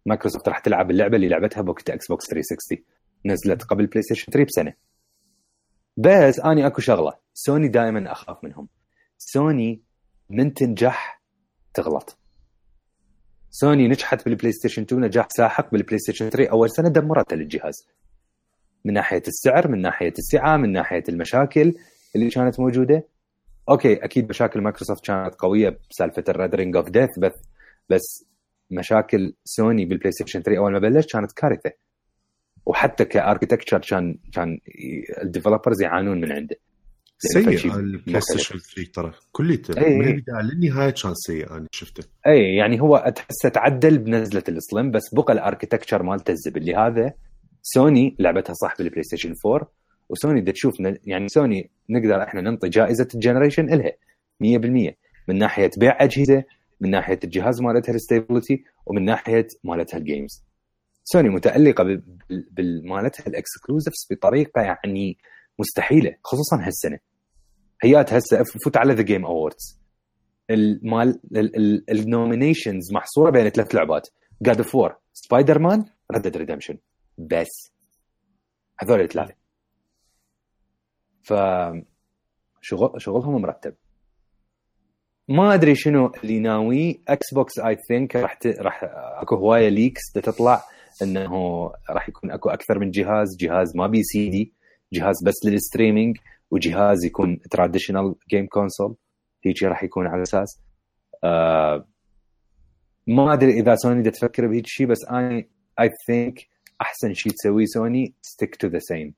مايكروسوفت 0.07 0.49
راح 0.49 0.59
تلعب 0.59 0.91
اللعبة 0.91 1.17
اللي 1.17 1.29
لعبتها 1.29 1.61
بوقت 1.61 1.91
إكس 1.91 2.09
بوكس 2.09 2.27
360 2.31 2.96
نزلت 3.25 3.63
قبل 3.63 3.87
بلاي 3.87 4.03
ستيشن 4.03 4.33
3 4.33 4.47
بسنة. 4.47 4.73
بس 5.97 6.41
اني 6.41 6.67
أكو 6.67 6.81
شغلة. 6.81 7.13
سوني 7.35 7.69
دائما 7.69 8.13
أخاف 8.13 8.45
منهم. 8.45 8.69
سوني 9.19 9.83
من 10.31 10.55
تنجح 10.55 11.23
تغلط. 11.75 12.19
سوني 13.51 13.89
نجحت 13.89 14.25
بالبلاي 14.25 14.53
ستيشن 14.53 14.83
2 14.83 15.03
نجاح 15.03 15.29
ساحق 15.37 15.73
بالبلاي 15.73 15.99
ستيشن 15.99 16.31
3 16.31 16.51
أول 16.51 16.71
سنة 16.71 16.89
دمرت 16.89 17.35
للجهاز. 17.35 17.89
من 18.85 18.93
ناحية 18.93 19.23
السعر 19.29 19.69
من 19.69 19.81
ناحية 19.81 20.13
السعة 20.19 20.57
من 20.57 20.73
ناحية 20.73 21.05
المشاكل 21.09 21.75
اللي 22.17 22.31
كانت 22.31 22.61
موجودة. 22.61 23.09
okay 23.69 24.05
أكيد 24.05 24.29
مشاكل 24.29 24.61
مايكروسوفت 24.61 25.07
كانت 25.07 25.35
قوية 25.35 25.79
بسالفة 25.91 26.25
ال 26.29 26.35
red 26.35 26.53
ring 26.53 26.77
of 26.77 26.91
death 26.91 27.19
بس 27.19 27.33
بس 27.91 28.25
مشاكل 28.71 29.35
سوني 29.45 29.85
بالبلاي 29.85 30.13
ستيشن 30.13 30.43
3 30.43 30.59
أول 30.59 30.73
ما 30.73 30.79
بلش 30.79 31.07
كانت 31.07 31.33
كارثة. 31.33 31.73
وحتى 32.67 33.05
ك 33.05 33.10
architecture 33.10 33.79
كان 33.79 34.19
كان 34.33 34.59
ال 35.23 35.28
developers 35.28 35.83
يعانون 35.83 36.21
من 36.21 36.33
عنده. 36.33 36.57
سيء 37.19 37.75
البلاي 37.77 38.21
ستيشن 38.21 38.59
3 38.59 38.93
ترى. 38.93 39.13
كليته. 39.33 39.81
من 39.81 40.09
البداية 40.09 40.43
للنهاية 40.43 40.91
كان 40.91 41.15
سيء 41.15 41.51
أنا 41.51 41.67
شفته. 41.73 42.05
اي 42.27 42.57
يعني 42.57 42.81
هو 42.81 43.13
تحسه 43.17 43.49
تعدل 43.49 43.99
بنزلة 43.99 44.43
السلم 44.49 44.91
بس 44.91 45.15
بقى 45.15 45.33
ال 45.33 45.38
architecture 45.38 46.03
مالته 46.03 46.31
الزبل. 46.31 46.67
لهذا 46.67 47.13
سوني 47.63 48.17
لعبتها 48.19 48.53
صح 48.53 48.79
بالبلاي 48.79 49.03
ستيشن 49.03 49.35
4 49.47 49.73
وسوني 50.09 50.41
دا 50.41 50.53
تشوف 50.53 50.75
يعني 51.05 51.29
سوني 51.29 51.71
نقدر 51.91 52.23
إحنا 52.23 52.41
ننطي 52.41 52.69
جائزة 52.69 53.09
ال 53.15 53.20
generation 53.20 53.73
إلها 53.73 53.93
100% 54.43 54.95
من 55.29 55.39
ناحية 55.39 55.71
بيع 55.77 56.05
أجهزة 56.05 56.45
من 56.81 56.91
ناحية 56.91 57.19
الجهاز 57.25 57.61
مالتها 57.61 57.95
ال 57.95 58.02
stability 58.02 58.65
ومن 58.87 59.05
ناحية 59.05 59.47
مالتها 59.65 59.99
ال 59.99 60.06
games 60.06 60.45
سوني 61.09 61.29
متألقة 61.29 61.85
ب- 61.85 62.03
بال- 62.29 62.49
بالمالتها 62.51 63.27
ال 63.27 63.34
exclusives 63.34 64.07
بطريقة 64.11 64.61
يعني 64.61 65.19
مستحيلة 65.59 66.17
خصوصا 66.25 66.57
هالسنة. 66.67 66.99
هيات 67.85 68.13
هسه 68.13 68.43
فوت 68.65 68.77
على 68.77 68.95
The 68.95 69.03
Game 69.03 69.25
Awards 69.27 69.81
المال 70.51 71.21
ال 71.91 71.99
nominations 71.99 72.93
محصورة 72.93 73.31
بين 73.31 73.49
ثلاث 73.49 73.75
لعبات. 73.75 74.09
God 74.43 74.57
of 74.59 74.75
War 74.75 74.97
Spider-Man 75.13 75.85
Red 76.13 76.37
Redemption 76.37 76.79
بس. 77.19 77.73
هذول 78.79 79.01
الثلاثة. 79.01 79.35
ف 81.23 81.35
شغل 82.61 83.03
شغلهم 83.03 83.43
مرتب. 83.43 83.75
ما 85.29 85.55
أدري 85.55 85.75
شنو 85.75 86.13
اللي 86.25 86.39
ناوي. 86.39 87.03
إكس 87.09 87.35
بوكس 87.35 87.59
I 87.59 87.77
think 87.89 88.17
راح. 88.17 88.39
راح 88.47 88.81
أكو 89.23 89.35
هواية 89.35 89.69
leaks 89.69 90.03
تطلع 90.15 90.63
إنه 91.03 91.33
راح 91.91 92.09
يكون 92.09 92.31
أكو 92.31 92.51
أكثر 92.51 92.79
من 92.79 92.91
جهاز 92.91 93.37
جهاز 93.41 93.77
ما 93.77 93.87
بي 93.87 94.03
سي 94.03 94.29
دي 94.29 94.53
جهاز 94.93 95.15
بس 95.25 95.35
لل 95.45 95.58
streaming 95.58 96.17
وجهاز 96.51 97.05
يكون 97.05 97.41
traditional 97.51 98.15
game 98.31 98.47
console 98.47 98.97
هيجي 99.45 99.67
راح 99.67 99.85
يكون 99.85 100.07
على 100.07 100.23
أساس. 100.23 100.61
آه 101.25 101.89
ما 103.07 103.33
أدري 103.33 103.61
إذا 103.61 103.75
سوني 103.75 104.03
دا 104.03 104.11
تفكر 104.11 104.47
بهيك 104.47 104.67
شيء 104.67 104.87
بس 104.87 105.05
أنا 105.11 105.45
I 105.81 105.91
think 106.07 106.47
أحسن 106.81 107.15
شيء 107.15 107.33
تسويه 107.33 107.65
سوني 107.67 108.15
stick 108.23 108.57
to 108.57 108.69
the 108.69 108.79
same 108.79 109.15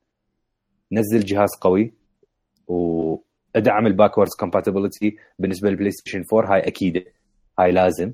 نزل 0.92 1.20
جهاز 1.20 1.48
قوي 1.60 1.94
وأدعم 2.66 3.86
ال 3.86 3.91
backwards 3.91 4.34
compatibility 4.40 5.16
بالنسبة 5.38 5.70
للبلاي 5.70 5.90
ستيشن 5.90 6.24
4 6.34 6.54
هاي 6.54 6.60
أكيد 6.60 7.04
هاي 7.58 7.72
لازم. 7.72 8.12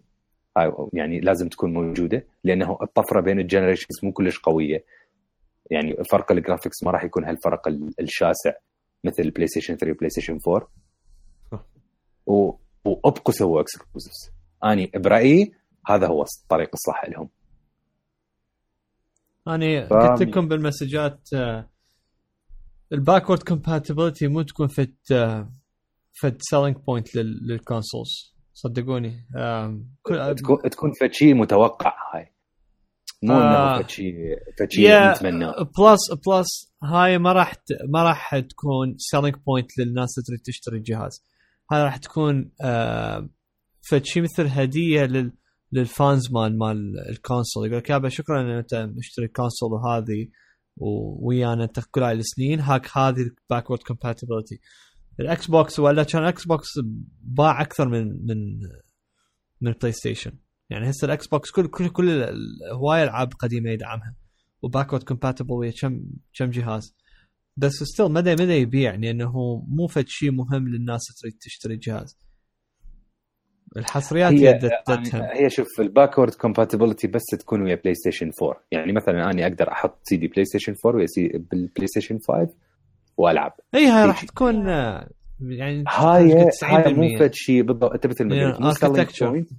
يعني 0.92 1.20
لازم 1.20 1.48
تكون 1.48 1.72
موجودة 1.72 2.26
لأنه 2.44 2.78
الطفرة 2.82 3.20
بين 3.20 3.38
ال 3.40 3.46
generations 3.46 4.04
مو 4.04 4.12
كلش 4.12 4.38
قوية. 4.38 4.84
يعني 5.70 5.96
فرق 6.10 6.32
ال 6.32 6.38
graphics 6.38 6.82
ما 6.84 6.90
راح 6.90 7.04
يكون 7.04 7.24
هالفرق 7.24 7.68
ال- 7.68 7.94
الشاسع 8.00 8.52
مثل 9.04 9.30
بلاي 9.30 9.46
ستيشن 9.46 9.76
3 9.76 9.92
وبلاي 9.92 10.10
ستيشن 10.10 10.38
4 10.48 10.68
صح. 11.52 11.64
و... 12.26 12.52
وأبقوا 12.84 13.34
سووا 13.34 13.60
exclusives 13.60 14.30
اني 14.64 14.90
برأيي 14.94 15.52
هذا 15.86 16.06
هو 16.06 16.22
الطريق 16.42 16.70
الصح 16.74 17.04
لهم. 17.08 17.28
أنا 19.48 19.86
ف- 19.86 19.92
قلت 19.92 20.22
لكم 20.22 20.48
بالمسجات 20.48 21.28
آه، 21.34 21.68
ال 22.92 22.98
backward 22.98 23.42
compatibility 23.42 24.28
مو 24.28 24.42
تكون 24.42 24.68
آه، 25.12 25.52
فد 26.20 26.36
selling 26.40 26.76
point 26.76 27.14
لل 27.16 27.40
consoles 27.40 28.33
صدقوني. 28.54 29.26
كل 30.02 30.34
تكون 30.34 30.70
تكون 30.70 30.92
فد 31.00 31.12
شيء 31.12 31.34
متوقع 31.34 31.94
هاي. 32.14 32.34
مو. 33.22 33.40
إنه 33.40 33.86
شيء 33.86 34.14
يا 34.78 35.12
نتمناه 35.12 35.54
plus 35.62 36.12
plus 36.26 36.74
هاي 36.82 37.18
ما 37.18 37.32
راح 37.32 37.54
ما 37.88 38.02
راح 38.02 38.38
تكون 38.38 38.94
selling 38.98 39.34
point 39.46 39.78
للناس 39.78 40.18
اللي 40.18 40.24
تريد 40.26 40.40
تشتري 40.44 40.76
الجهاز 40.76 41.24
هاي 41.72 41.82
راح 41.82 41.96
تكون 41.96 42.50
آه 42.60 43.28
فد 43.90 44.04
شيء 44.04 44.22
مثل 44.22 44.46
هدية 44.46 45.04
لل 45.04 45.32
لل 45.72 45.92
fans 45.92 46.32
مال 46.32 46.58
مال 46.58 47.08
ال 47.08 47.15
console. 47.15 47.66
يقول 47.66 47.78
لك 47.78 47.90
يابا 47.90 48.08
شكرا 48.08 48.40
إن 48.40 48.50
أنت 48.50 48.74
مشتري 48.74 49.28
console 49.28 49.72
وهذه 49.72 50.28
وويانا 50.76 51.64
انت 51.64 51.80
كل 51.90 52.02
هاي 52.02 52.12
السنين. 52.12 52.60
هاك 52.60 52.98
هذه 52.98 53.30
backward 53.50 53.82
compatibility 53.82 54.60
الاكس 55.20 55.46
بوكس 55.46 55.78
ولا 55.78 56.02
كان 56.02 56.24
إكس 56.24 56.46
بوكس 56.46 56.68
باع 57.20 57.62
أكثر 57.62 57.88
من 57.88 58.26
من 58.26 58.60
من 59.60 59.72
بلاي 59.72 59.92
ستيشن 59.92 60.32
يعني 60.70 60.90
هسه 60.90 61.04
الاكس 61.04 61.26
بوكس 61.26 61.50
كل 61.50 61.66
كل 61.66 61.88
كل 61.88 62.26
هوايه 62.72 63.02
العاب 63.04 63.32
قديمه 63.38 63.70
يدعمها. 63.70 64.14
و 64.62 64.67
backward 64.67 65.02
compatible 65.02 65.52
ويا 65.52 65.72
كم 65.80 66.00
كم 66.34 66.50
جهاز. 66.50 66.96
بس 67.56 67.72
still 67.72 68.06
ما 68.06 68.19
دا 68.19 68.32
ما 68.32 68.42
دا 68.42 68.52
يبيع 68.52 68.94
لأنه 68.94 69.32
مو 69.68 69.86
فد 69.86 70.08
شيء 70.08 70.30
مهم 70.30 70.68
للناس 70.68 71.02
تريد 71.22 71.36
تشتري 71.40 71.76
جهاز. 71.76 72.18
الحصريات 73.76 74.32
هي 74.32 74.52
دتهم 74.52 75.22
هي 75.22 75.50
شوف 75.50 75.80
ال 75.80 75.86
backward 75.86 76.34
compatibility 76.34 77.06
بس 77.06 77.22
تكون 77.24 77.62
ويا 77.62 77.74
بلاي 77.74 77.94
ستيشن 77.94 78.30
4 78.42 78.64
يعني 78.72 78.92
مثلا 78.92 79.30
أنا 79.30 79.46
أقدر 79.46 79.72
أحط 79.72 79.98
سي 80.02 80.16
دي 80.16 80.28
بلاي 80.28 80.44
ستيشن 80.44 80.74
4 80.86 80.98
ويا 80.98 81.06
سي 81.06 81.28
بالبلاي 81.28 81.86
ستيشن 81.86 82.18
5 82.28 82.54
وألعب. 83.16 83.52
اي 83.74 83.86
هاي 83.86 84.06
راح 84.06 84.16
هيجي. 84.16 84.26
تكون 84.26 84.68
آه، 84.68 85.10
يعني 85.40 85.84
هاي 85.88 86.44
90% 86.50 86.64
هاي 86.64 86.94
مو 86.94 87.18
فد 87.18 87.34
شيء 87.34 87.62
بالضبط 87.62 87.92
أنت 87.92 88.06
مثل 88.06 88.24
ما 88.24 88.50
قلت 88.52 88.60
مو 88.60 88.72
سيلينج 88.72 89.08
architecture. 89.10 89.24
بوينت 89.24 89.50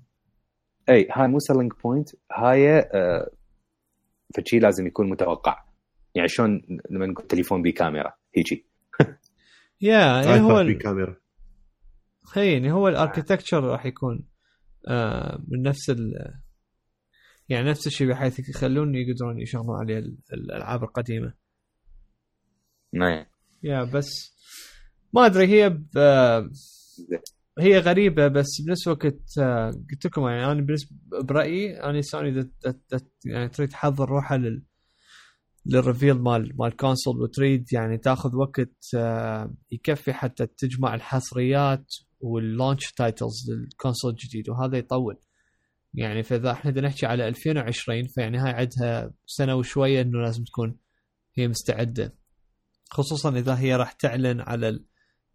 اي 0.90 1.08
هاي 1.12 1.28
مو 1.28 1.40
سيلينج 1.40 1.72
بوينت 1.84 2.10
هاي 2.32 2.80
آه، 2.80 3.32
فد 4.38 4.48
شيء 4.48 4.62
لازم 4.62 4.88
يكون 4.88 5.10
متوقع. 5.10 5.66
يعني 6.16 6.28
شلون 6.28 6.62
لما 6.90 7.06
نقول 7.06 7.28
تليفون 7.28 7.62
بكاميرا 7.62 8.14
هيجي. 8.38 8.66
يا 9.82 9.98
يعني 10.26 10.42
هو 10.42 10.50
ايباد 10.50 10.66
ال- 10.66 10.74
بكاميرا. 10.78 11.16
هي 12.34 12.54
يعني 12.54 12.72
هو 12.72 12.88
الاركتكتشر 12.88 13.64
راح 13.64 13.86
يكون 13.86 14.24
آه 14.88 15.44
من 15.48 15.62
نفس 15.62 15.90
ال 15.90 16.14
يعني 17.50 17.70
نفس 17.70 17.88
الشيء 17.88 18.08
بحيث 18.08 18.50
يخلون 18.50 18.96
يقدرون 18.96 19.40
يشغلون 19.42 19.80
عليه 19.80 19.98
ال- 20.00 20.18
الألعاب 20.34 20.84
القديمة. 20.84 21.34
نعم. 22.94 23.26
يا 23.64 23.84
بس 23.84 24.36
ما 25.14 25.26
أدري 25.26 25.48
هي 25.48 25.70
ب... 25.70 25.98
هي 27.60 27.80
غريبة 27.80 28.28
بس 28.28 28.62
بنفس 28.62 28.88
الوقت 28.88 29.38
آه، 29.40 29.70
قلت 29.92 30.06
لكم 30.06 30.28
يعني 30.28 30.46
أنا 30.46 30.62
بالنسبة 30.62 30.98
برأيي 31.24 31.84
أنا 31.84 32.02
سوني 32.02 32.32
دا 32.32 32.52
دا 32.66 32.82
دا 32.92 33.12
يعني 33.26 33.50
تريد 33.50 33.70
تحضر 33.70 34.10
روحها 34.10 34.38
لل 34.38 34.64
لل 35.66 35.78
reveal 35.78 36.14
مال 36.14 36.54
مال 36.58 36.68
ال 36.68 36.74
console 36.74 37.22
وتريد 37.22 37.74
يعني 37.74 37.98
تاخذ 37.98 38.36
وقت 38.36 38.76
آه، 38.96 39.54
يكفي 39.72 40.14
حتى 40.14 40.46
تجمع 40.46 40.96
الحصريات 40.96 41.86
وال 42.20 42.38
launch 42.38 42.92
titles 42.92 43.52
لل 43.52 43.65
console 43.65 44.12
الجديد 44.12 44.50
وهذا 44.50 44.78
يطول. 44.78 45.18
يعني 45.94 46.24
فإذا 46.24 46.52
إحنا 46.52 46.72
بدنا 46.72 46.88
نحكي 46.88 47.06
على 47.06 47.28
2020 47.28 48.04
فيعني 48.08 48.38
هاي 48.38 48.52
عندها 48.52 49.14
سنة 49.26 49.56
وشوية 49.56 50.02
إنه 50.02 50.22
لازم 50.22 50.44
تكون 50.44 50.78
هي 51.38 51.48
مستعدة. 51.48 52.16
خصوصا 52.90 53.38
إذا 53.38 53.60
هي 53.60 53.76
راح 53.76 53.92
تعلن 53.92 54.42
على 54.42 54.70
ال... 54.70 54.86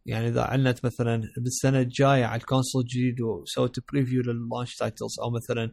يعني 0.07 0.29
إذا 0.29 0.41
أعلنت 0.41 0.85
مثلا 0.87 1.23
بالسنة 1.39 1.81
الجاية 1.81 2.25
على 2.25 2.41
ال 2.41 2.46
console 2.46 2.83
الجديد 2.83 3.21
وسوت 3.21 3.91
preview 3.93 4.23
لل 4.23 4.36
launch 4.36 4.75
titles 4.77 5.21
أو 5.23 5.31
مثلا 5.31 5.73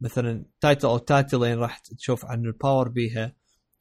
مثلا 0.00 0.44
title 0.60 0.86
أو 0.86 0.98
titleين 0.98 1.58
راح 1.58 1.78
تشوف 1.78 2.24
عن 2.24 2.44
ال 2.46 2.53
power 2.53 2.88
بيها. 2.88 3.36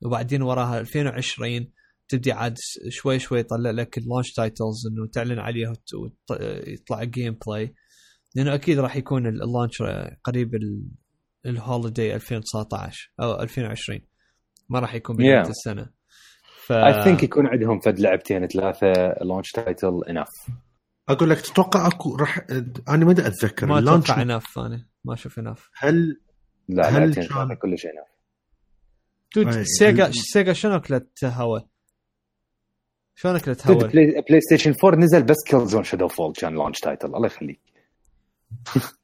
وبعدين 0.06 0.42
وراها 0.42 0.80
2020 0.80 1.72
تبدي 2.08 2.32
عاد 2.32 2.58
شوي 2.90 3.20
شوي 3.20 3.40
يطلع 3.40 3.72
لك 3.72 3.98
ال 3.98 4.03
launch 4.03 4.32
titles 4.34 4.88
إنه 4.92 5.08
تعلن 5.14 5.40
عليها 5.40 5.74
ويطلع 6.32 7.04
gameplay 7.04 7.76
لأنه 8.36 8.54
أكيد 8.56 8.80
راح 8.80 8.96
يكون 8.96 9.28
ال- 9.28 9.44
ال 9.44 9.49
launch 9.49 9.82
قريب 10.24 10.56
ال- 10.56 10.88
ال 11.46 11.54
holiday 11.54 12.16
2019 12.16 13.12
أو 13.22 13.42
2020 13.42 14.00
ما 14.70 14.80
راح 14.80 14.94
يكون 14.96 15.16
بدايه 15.16 15.44
Yeah. 15.44 15.50
السنة. 15.50 16.01
ف 16.66 16.72
I 16.72 17.04
think 17.04 17.24
يكون 17.24 17.48
عندهم 17.48 17.80
فد 17.80 18.00
لعبتين 18.00 18.48
ثلاثة 18.48 19.16
launch 19.24 19.52
title 19.52 20.02
enough 20.10 20.30
أقول 21.10 21.30
لك 21.30 21.42
تتوقع 21.42 21.88
أكو 21.88 22.16
راح 22.16 22.46
أنا 22.90 23.06
ما 23.06 23.12
أدري 23.12 23.28
أتذكر. 23.28 23.68
ما 23.68 23.80
أتوقع 23.80 24.22
enough 24.22 24.60
أنا 24.60 24.86
ما 25.06 25.14
أشوف 25.14 25.40
enough 25.40 25.70
هل 25.76 26.22
لا 26.70 26.90
هل 26.90 27.14
كان- 27.14 27.54
كلش 27.56 27.86
enough 27.86 28.08
dude 29.36 29.62
سيجا 29.64 30.12
سيجا 30.12 30.54
شنو 30.54 30.76
اكلت 30.76 31.24
هوا؟ 31.26 31.60
شلون 33.16 33.36
اكلت 33.36 33.68
هوا؟ 33.68 33.88
بلاي, 33.88 34.22
بلاي 34.30 34.42
ستيشن 34.42 34.74
4 34.84 35.00
نزل 35.00 35.24
بس 35.24 35.36
Killzone 35.48 35.84
Shadow 35.84 36.08
Fall 36.08 36.34
كان 36.34 36.54
launch 36.54 36.80
title 36.80 37.08
الله 37.16 37.26
يخليك. 37.26 37.62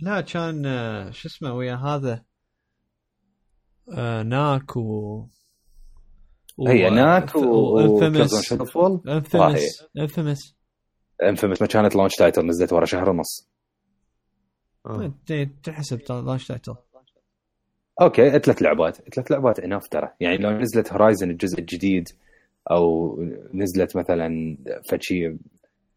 لا 0.00 0.20
كان 0.20 0.66
آه، 0.66 1.10
شو 1.10 1.28
اسمه 1.28 1.52
ويا 1.52 1.74
هذا 1.74 2.24
آه 3.92 4.22
Knack 4.22 4.76
و 4.76 5.26
و- 6.58 6.68
هي 6.68 6.90
Knack 6.90 7.34
و 7.36 7.49
Infamous 7.49 8.52
Infamous 9.08 9.82
Infamous 9.98 10.56
Infamous 11.22 11.62
ما 11.62 11.68
كانت 11.68 11.96
launch 11.96 12.14
title 12.14 12.46
نزلت 12.46 12.72
ورا 12.72 12.84
شهر 12.84 13.10
ونص. 13.10 13.48
آه. 14.86 15.12
تحسب 15.62 16.00
launch 16.10 16.46
title 16.46 16.74
okay 18.00 18.30
ثلاث 18.38 18.62
لعبات. 18.62 18.96
ثلاث 19.14 19.30
لعبات 19.32 19.58
enough 19.58 19.88
ترى. 19.88 20.12
يعني 20.20 20.36
لو 20.36 20.50
نزلت 20.50 20.92
Horizon 20.92 21.30
الجزء 21.30 21.58
الجديد 21.60 22.08
أو 22.70 23.16
نزلت 23.54 23.96
مثلا 23.96 24.56
فد 24.90 25.02
شيء 25.02 25.36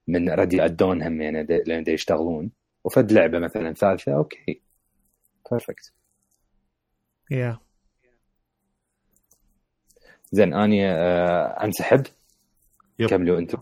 من 0.07 0.29
Ready 0.29 0.65
at 0.65 0.78
Dawn 0.78 1.03
هم 1.03 1.21
يعني 1.21 1.43
دي- 1.43 1.63
لأن 1.67 1.83
دي 1.83 1.91
يشتغلون. 1.91 2.51
وفد 2.83 3.11
لعبة 3.11 3.39
مثلا 3.39 3.73
ثالثة 3.73 4.13
okay. 4.17 4.61
Perfect 5.51 5.93
yeah 7.31 7.59
زين 10.31 10.53
أني 10.53 10.89
آه 10.91 11.63
أنسحب. 11.63 12.03
كملوا 13.09 13.39
أنتم. 13.39 13.57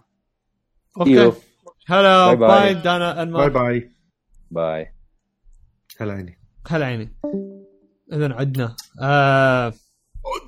okay. 0.99 1.11
يو 1.11 1.33
هلا 1.87 2.27
bye 2.33 2.35
bye. 2.35 2.47
Bye 2.47 2.73
دانا 2.83 3.13
bye 3.13 3.23
انمار 3.23 3.49
bye. 3.49 3.91
Bye. 4.51 4.85
هلا 5.99 6.13
عيني. 6.13 6.39
هلا 6.67 6.85
عيني. 6.85 7.09
اذا 8.13 8.33
عندنا 8.33 8.75
آه 9.01 9.73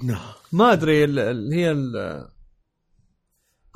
عدنا. 0.02 0.20
ما 0.54 0.74
أدري 0.74 1.04
ال- 1.04 1.20
ال- 1.20 1.54
هي 1.54 1.72
ال 1.72 1.96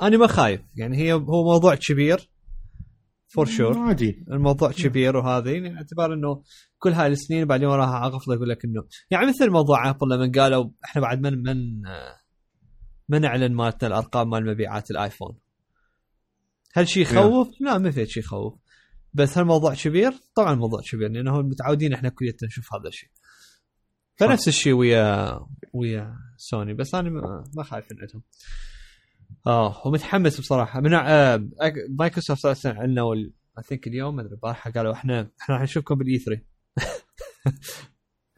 أنا 0.02 0.16
ما 0.16 0.26
خايف. 0.26 0.60
يعني 0.76 0.96
هي 0.96 1.12
هو 1.12 1.44
موضوع 1.44 1.74
كبير 1.74 2.30
for 3.28 3.46
sure 3.46 3.78
عادي 3.78 4.24
الموضوع 4.30 4.72
كبير 4.72 5.16
وهذه. 5.16 5.50
يعني 5.50 5.76
اعتبار 5.76 6.14
إنه 6.14 6.42
كل 6.78 6.92
هاي 6.92 7.06
السنين 7.06 7.44
بعدين 7.44 7.68
وراها 7.68 7.96
عقفله 7.96 8.34
يقول 8.34 8.48
لك 8.48 8.64
إنه 8.64 8.84
يعني 9.10 9.26
مثل 9.26 9.50
موضوع 9.50 9.90
ابل 9.90 10.08
لما 10.10 10.32
قالوا 10.42 10.70
إحنا 10.84 11.02
بعد 11.02 11.20
من 11.20 11.42
من 11.42 11.56
ما 13.08 13.18
نعلن 13.18 13.54
مالتنا 13.54 13.88
الأرقام 13.88 14.30
مال 14.30 14.46
مبيعات 14.46 14.90
الآيفون. 14.90 15.38
هل 16.74 16.88
شيء 16.88 17.02
يخوف؟ 17.02 17.48
لا 17.60 17.78
ما 17.78 17.90
في 17.90 18.06
شيء 18.06 18.22
يخوف. 18.22 18.54
بس 19.14 19.38
هل 19.38 19.42
الموضوع 19.42 19.74
كبير؟ 19.74 20.12
طبعا 20.34 20.52
الموضوع 20.52 20.80
كبير 20.90 21.08
لأنه 21.10 21.42
متعودين 21.42 21.92
إحنا 21.92 22.08
كليتنا 22.08 22.48
نشوف 22.48 22.74
هذا 22.74 22.88
الشيء 22.88 23.08
فنفس 24.16 24.48
الشيء 24.48 24.72
ويا 24.72 25.40
ويا 25.72 26.16
سوني 26.36 26.74
بس 26.74 26.94
أنا 26.94 27.10
ما, 27.10 27.44
ما 27.56 27.62
خايف 27.62 27.92
من 27.92 27.98
عندهم 28.00 28.22
آه 29.46 29.86
ومتحمس 29.86 30.40
بصراحة. 30.40 30.80
من 30.80 30.94
آه 30.94 31.48
مايكروسوفت 31.98 32.46
أصلا 32.46 32.80
عندنا 32.80 33.12
I 33.12 33.32
think 33.68 33.86
اليوم 33.86 34.16
ما 34.16 34.22
أدري 34.22 34.34
البارحه 34.34 34.70
قالوا 34.70 34.92
إحنا 34.92 35.30
إحنا 35.42 35.54
راح 35.54 35.62
نشوفكم 35.62 35.94
بال 35.94 36.18
E3 36.18 36.42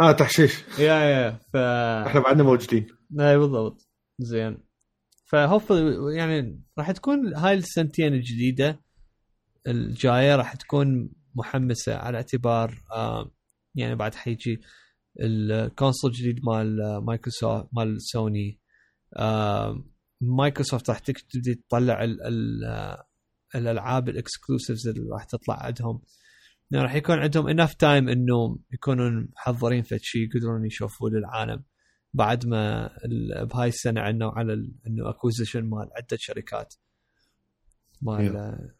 آه 0.00 0.12
تحشيش. 0.12 0.64
yeah 0.78 0.94
yeah 0.94 1.30
ف 1.52 1.56
إحنا 2.06 2.20
بعدنا 2.20 2.42
موجودين. 2.42 2.86
اي 3.20 3.38
بالضبط. 3.38 3.88
زين. 4.18 4.58
فهوف 5.24 5.70
يعني 6.16 6.62
راح 6.78 6.90
تكون 6.90 7.34
هاي 7.34 7.54
السنتين 7.54 8.14
الجديدة 8.14 8.80
الجاية 9.66 10.36
راح 10.36 10.54
تكون 10.54 11.10
محمسة 11.34 11.96
على 11.96 12.16
اعتبار 12.16 12.74
يعني 13.74 13.94
بعد 13.94 14.14
حيجي 14.14 14.60
ال 15.20 15.32
console 15.32 16.11
الجديد 16.10 16.40
مال 16.44 16.82
آه، 16.82 17.00
مايكروسوفت 17.00 17.68
مال 17.72 18.02
سوني. 18.02 18.60
مايكروسوفت 20.20 20.90
راح 20.90 20.98
تبدي 20.98 21.54
تطلع 21.54 22.04
ال 22.04 22.64
آه، 22.64 23.06
الألعاب 23.54 24.08
ال 24.09 24.16
exclusives 24.16 24.88
اللي 24.88 25.10
راح 25.12 25.24
تطلع 25.24 25.62
عندهم. 25.62 26.02
يعني 26.70 26.84
راح 26.84 26.94
يكون 26.94 27.18
عندهم 27.18 27.48
enough 27.48 27.74
time 27.74 28.09
انه 28.08 28.58
يكونون 28.72 29.28
محضرين 29.36 29.82
في 29.82 29.98
شيء 30.02 30.22
يقدرون 30.22 30.66
يشوفوه 30.66 31.10
للعالم 31.10 31.62
بعد 32.16 32.46
ما 32.46 32.90
بهاي 33.44 33.68
السنة 33.68 34.00
اعلنوا 34.00 34.30
على 34.30 34.52
إنه 34.86 35.10
acquisition 35.11 35.64
مال 35.64 35.90
عدة 35.96 36.16
شركات. 36.20 36.74
مال 38.02 38.70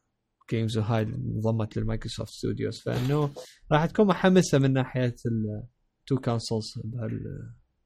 Games 0.51 0.79
وهاي 0.79 1.03
انضمت 1.03 1.77
لل 1.77 1.87
Microsoft 1.87 2.31
Studios 2.33 2.81
فإنه 2.81 3.35
راح 3.73 3.87
تكون 3.87 4.07
محمسة 4.07 4.59
من 4.59 4.73
ناحية 4.73 5.15
ال 5.27 5.49
two 5.49 6.17
consoles 6.25 6.67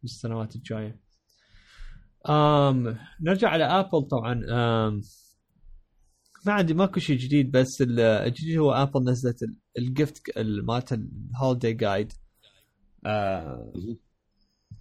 بالسنوات 0.03 0.57
الجاية. 0.57 1.01
آم 2.29 2.99
نرجع 3.21 3.49
على 3.49 3.65
ابل 3.65 4.03
طبعا. 4.11 4.33
آم 4.51 5.01
ما 6.47 6.53
عندي 6.53 6.75
ماكو 6.75 7.01
شيء 7.01 7.19
جديد 7.19 7.51
بس 7.51 7.69
ال- 7.81 8.01
الجديد 8.01 8.59
هو 8.59 8.73
ابل 8.73 9.11
نزلت 9.11 9.43
ال- 9.43 9.59
ال 9.79 9.90
gift 9.90 10.37
ال- 10.37 10.67
مالت 10.67 10.93
ال 10.93 11.03
holiday 11.03 11.73
guide 11.73 12.13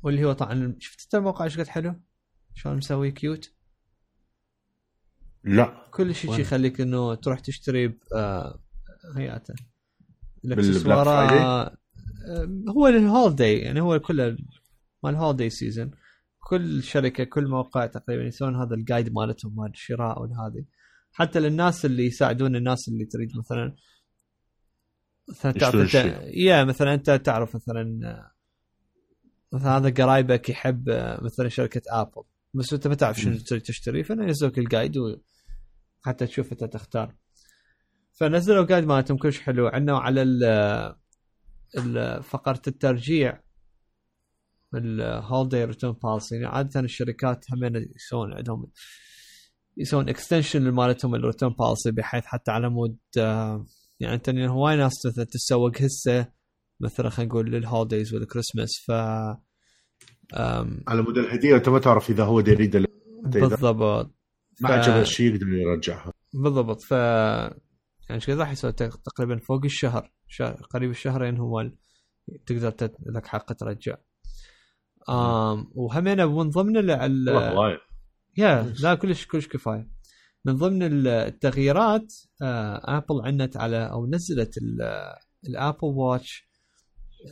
واللي 0.03 0.25
هو 0.25 0.33
طبعا 0.33 0.75
شفت 0.79 1.01
انت 1.03 1.15
الموقع 1.15 1.45
إيش 1.45 1.59
قد 1.59 1.67
حلو؟ 1.67 1.95
شلون 2.55 2.77
مسوي 2.77 3.11
cute؟ 3.11 3.53
لا 5.43 5.87
كل 5.91 6.15
شيء؟ 6.15 6.39
يخليك 6.39 6.81
إنه 6.81 7.15
تروح 7.15 7.39
تشتري 7.39 7.87
ب- 7.87 7.99
آه 8.15 8.59
هياته 9.15 9.53
الأكسسوارات؟ 10.45 11.31
آه، 11.31 11.77
هو 12.69 12.87
ال 12.87 12.96
holiday 12.96 13.59
يعني 13.59 13.81
هو 13.81 13.99
كله 13.99 14.37
مال 15.03 15.15
holiday 15.15 15.49
season 15.49 15.91
كل 16.39 16.83
شركة 16.83 17.23
كل 17.23 17.47
موقع 17.47 17.85
تقريبا 17.85 18.23
يسوون 18.23 18.55
هذا 18.55 18.75
ال 18.75 18.81
guide 18.81 19.13
مالتهم 19.13 19.55
مال 19.55 19.69
الشراء 19.71 20.21
والهذه 20.21 20.65
حتى 21.11 21.39
للناس 21.39 21.85
اللي 21.85 22.05
يساعدون 22.05 22.55
الناس 22.55 22.87
اللي 22.87 23.05
تريد 23.05 23.29
مثلا 23.37 23.75
مثلا 25.29 25.51
تعرف 25.51 25.75
انت. 25.75 25.95
yeah 26.33 26.63
مثلا 26.63 26.93
أنت 26.93 27.11
تعرف 27.11 27.55
مثلا 27.55 27.99
آه، 28.03 28.31
مثلا 29.53 29.77
هذا 29.77 29.89
قرايبك 30.03 30.49
يحب 30.49 30.89
آه، 30.89 31.23
مثلا 31.23 31.49
شركة 31.49 31.81
ابل 31.89 32.23
بس 32.53 32.73
أنت 32.73 32.87
ما 32.87 32.95
تعرف 32.95 33.19
شنو 33.19 33.37
تشتري. 33.37 34.03
فنزلوك 34.03 34.57
ال 34.57 34.62
guide. 34.62 34.93
حتى 36.01 36.27
تشوف 36.27 36.51
أنت 36.51 36.63
تختار. 36.63 37.15
فنزلوا 38.19 38.65
guide 38.65 38.83
مالتهم 38.85 39.17
كلش 39.17 39.39
حلو. 39.39 39.67
عندنا 39.67 39.97
على 39.99 40.21
ال 40.21 40.43
ال- 41.77 42.23
فقرة 42.23 42.61
الترجيع. 42.67 43.41
ال 44.75 44.86
holiday 44.86 45.63
return 45.65 45.93
policy 46.03 46.35
يعني 46.35 46.47
عادة 46.47 46.79
الشركات 46.79 47.45
هم 47.51 47.75
يسوون 47.95 48.33
عندهم 48.33 48.71
يسوون 49.77 50.09
extension 50.09 50.69
مالتهم 50.71 51.15
ال 51.15 51.20
return 51.20 51.51
policy 51.59 51.91
بحيث 51.91 52.25
حتى 52.25 52.51
على 52.51 52.69
مود 52.69 52.97
آه، 53.17 53.65
يعني 53.99 54.15
أنت 54.15 54.29
هواي 54.29 54.75
ناس 54.75 54.93
تتسوق 55.15 55.81
هسه 55.81 56.38
مثلا 56.79 57.09
خلينا 57.09 57.31
نقول 57.31 57.51
لل 57.51 57.64
holidays 57.64 58.13
وال 58.13 58.23
Christmas 58.23 58.69
ف 58.87 58.91
آم، 60.37 60.83
على 60.87 61.01
مود 61.01 61.17
الهدية 61.17 61.55
أنت 61.55 61.69
ما 61.69 61.79
تعرف 61.79 62.09
إذا 62.09 62.23
هو 62.23 62.39
يريد 62.39 62.85
بالضبط. 63.23 64.11
ما 64.61 64.69
ف- 64.69 64.71
عجبه 64.71 65.01
الشيء 65.01 65.33
يقدر 65.35 65.47
يرجعها. 65.47 66.13
بالضبط. 66.33 66.81
ف 66.81 66.91
يعني 66.91 68.15
إيش 68.15 68.29
قد 68.29 68.37
راح 68.39 68.51
يسوي 68.51 68.71
تق- 68.71 69.01
تقريبا 69.01 69.37
فوق 69.37 69.61
الشهر 69.65 70.11
شهر 70.27 70.53
قريب 70.69 70.89
الشهرين 70.89 71.37
هو 71.37 71.61
ال- 71.61 71.77
تقدر 72.45 72.71
تت... 72.71 72.95
لك 73.15 73.27
حق 73.27 73.53
ترجع. 73.53 73.97
آم 75.09 75.71
وهمينا 75.75 76.25
من 76.25 76.49
ضمن 76.49 76.77
ال... 76.77 76.91
ال... 76.91 77.29
yeah 78.37 78.73
لا 78.81 78.95
كلش 78.95 79.25
كلش 79.25 79.47
كفاية. 79.47 79.89
من 80.45 80.55
ضمن 80.57 80.83
ال- 80.83 81.07
التغييرات 81.07 82.13
آه 82.41 82.97
ابل 82.97 83.21
اعلنت 83.25 83.57
على 83.57 83.77
أو 83.91 84.07
نزلت 84.07 84.57
ال- 84.57 85.13
ال 85.49 85.54
Apple 85.54 85.77
Watch 85.87 86.48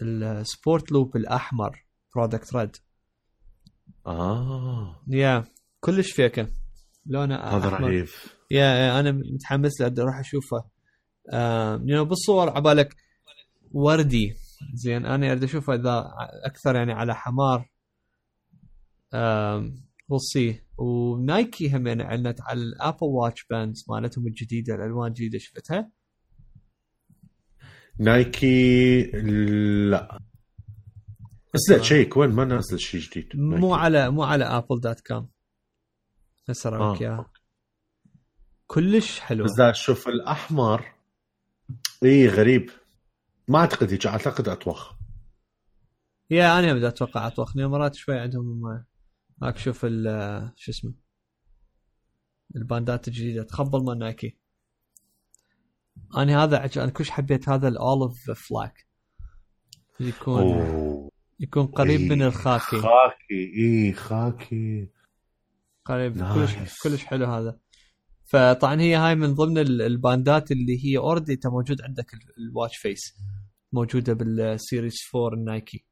ال 0.01 0.16
sport 0.16 0.91
loop 0.91 1.15
الأحمر 1.15 1.85
Product 2.15 2.55
Red 2.55 2.75
آه. 4.07 5.01
yeah 5.07 5.43
كلش 5.79 6.11
فيكه 6.11 6.47
لونه 7.05 7.35
هذا. 7.35 7.69
رهيب 7.69 8.07
yeah 8.51 8.99
أنا 8.99 9.11
متحمس 9.11 9.81
له 9.81 10.03
أروح 10.03 10.19
أشوفه. 10.19 10.65
يعني 11.33 12.05
بالصور 12.05 12.49
عبالك 12.49 12.95
وردي. 13.71 14.33
زين 14.73 15.05
أنا 15.05 15.31
أريد 15.31 15.43
أشوفه 15.43 15.73
إذا 15.75 16.09
أكثر 16.45 16.75
يعني 16.75 16.93
على 16.93 17.15
حمار. 17.15 17.69
وصي 20.09 20.61
ونايكي 20.77 21.77
هم 21.77 21.87
يعني 21.87 22.03
اعلنت 22.03 22.41
على 22.41 22.59
ال 22.61 22.67
Apple 22.67 22.97
Watch 23.01 23.45
bands 23.49 23.85
مالتهم 23.89 24.27
الجديدة 24.27 24.75
الألوان 24.75 25.07
الجديدة 25.07 25.37
شفتها؟ 25.39 25.91
نايكي 27.99 29.01
لا. 29.89 30.19
نزلت 31.55 31.83
شيك 31.83 32.17
وين 32.17 32.29
ما 32.29 32.45
نزل 32.45 32.79
شيء 32.79 33.01
جديد 33.01 33.29
مو. 33.35 33.73
على 33.73 34.09
مو 34.11 34.23
على 34.23 34.45
Apple 34.45 34.79
dot 34.79 34.99
com 35.07 35.29
هسه 36.49 36.67
اراويك 36.69 37.01
آه. 37.01 37.05
اياها 37.05 37.31
كلش 38.67 39.19
حلوة 39.19 39.47
بس 39.47 39.75
شوف 39.77 40.07
الأحمر. 40.07 40.85
إي 42.03 42.27
غريب. 42.27 42.69
ما 43.47 43.59
أعتقد 43.59 43.91
هيك 43.91 44.07
أعتقد 44.07 44.49
اطوخ 44.49 44.93
yeah 46.29 46.59
أنا 46.59 46.73
بدي 46.73 46.87
أتوقع 46.87 47.27
اطوخني 47.27 47.67
مرات 47.67 47.95
شوي 47.95 48.19
عندهم 48.19 48.61
ما- 48.61 48.85
هاك 49.43 49.57
شوف 49.57 49.85
ال- 49.85 50.51
شو 50.55 50.71
اسمه. 50.71 50.93
الباندات 52.55 53.07
الجديدة. 53.07 53.43
تخبل 53.43 53.83
مال 53.83 53.99
نايكي. 53.99 54.37
أنا 56.17 56.43
هذا 56.43 56.57
عج... 56.57 56.77
أنا 56.77 56.91
كلش 56.91 57.09
حبيت 57.09 57.49
هذا 57.49 57.67
ال 57.67 57.78
olive 57.78 58.31
flak 58.31 58.87
يكون 59.99 60.41
أوه. 60.41 61.09
يكون 61.39 61.65
قريب 61.67 61.99
إيه، 62.01 62.09
من 62.09 62.21
الخاكي. 62.21 62.77
خاكي. 62.81 63.53
اي 63.57 63.93
خاكي. 63.93 64.89
قريب. 65.85 66.17
nice. 66.17 66.53
كلش 66.55 66.79
كلش 66.83 67.05
حلو 67.05 67.25
هذا. 67.25 67.59
فطبعا 68.25 68.81
هي 68.81 68.95
هاي 68.95 69.15
من 69.15 69.33
ضمن 69.35 69.57
ال- 69.57 69.81
الباندات 69.81 70.51
اللي 70.51 70.85
هي 70.85 70.97
already 70.97 71.33
انت 71.33 71.47
موجود 71.47 71.81
عندك 71.81 72.13
ال- 72.13 72.33
ال 72.37 72.44
watch 72.44 72.77
face 72.77 73.17
موجودة 73.73 74.13
بال 74.13 74.34
series 74.34 74.95
4 75.15 75.33
ال 75.33 75.44
Nike 75.44 75.85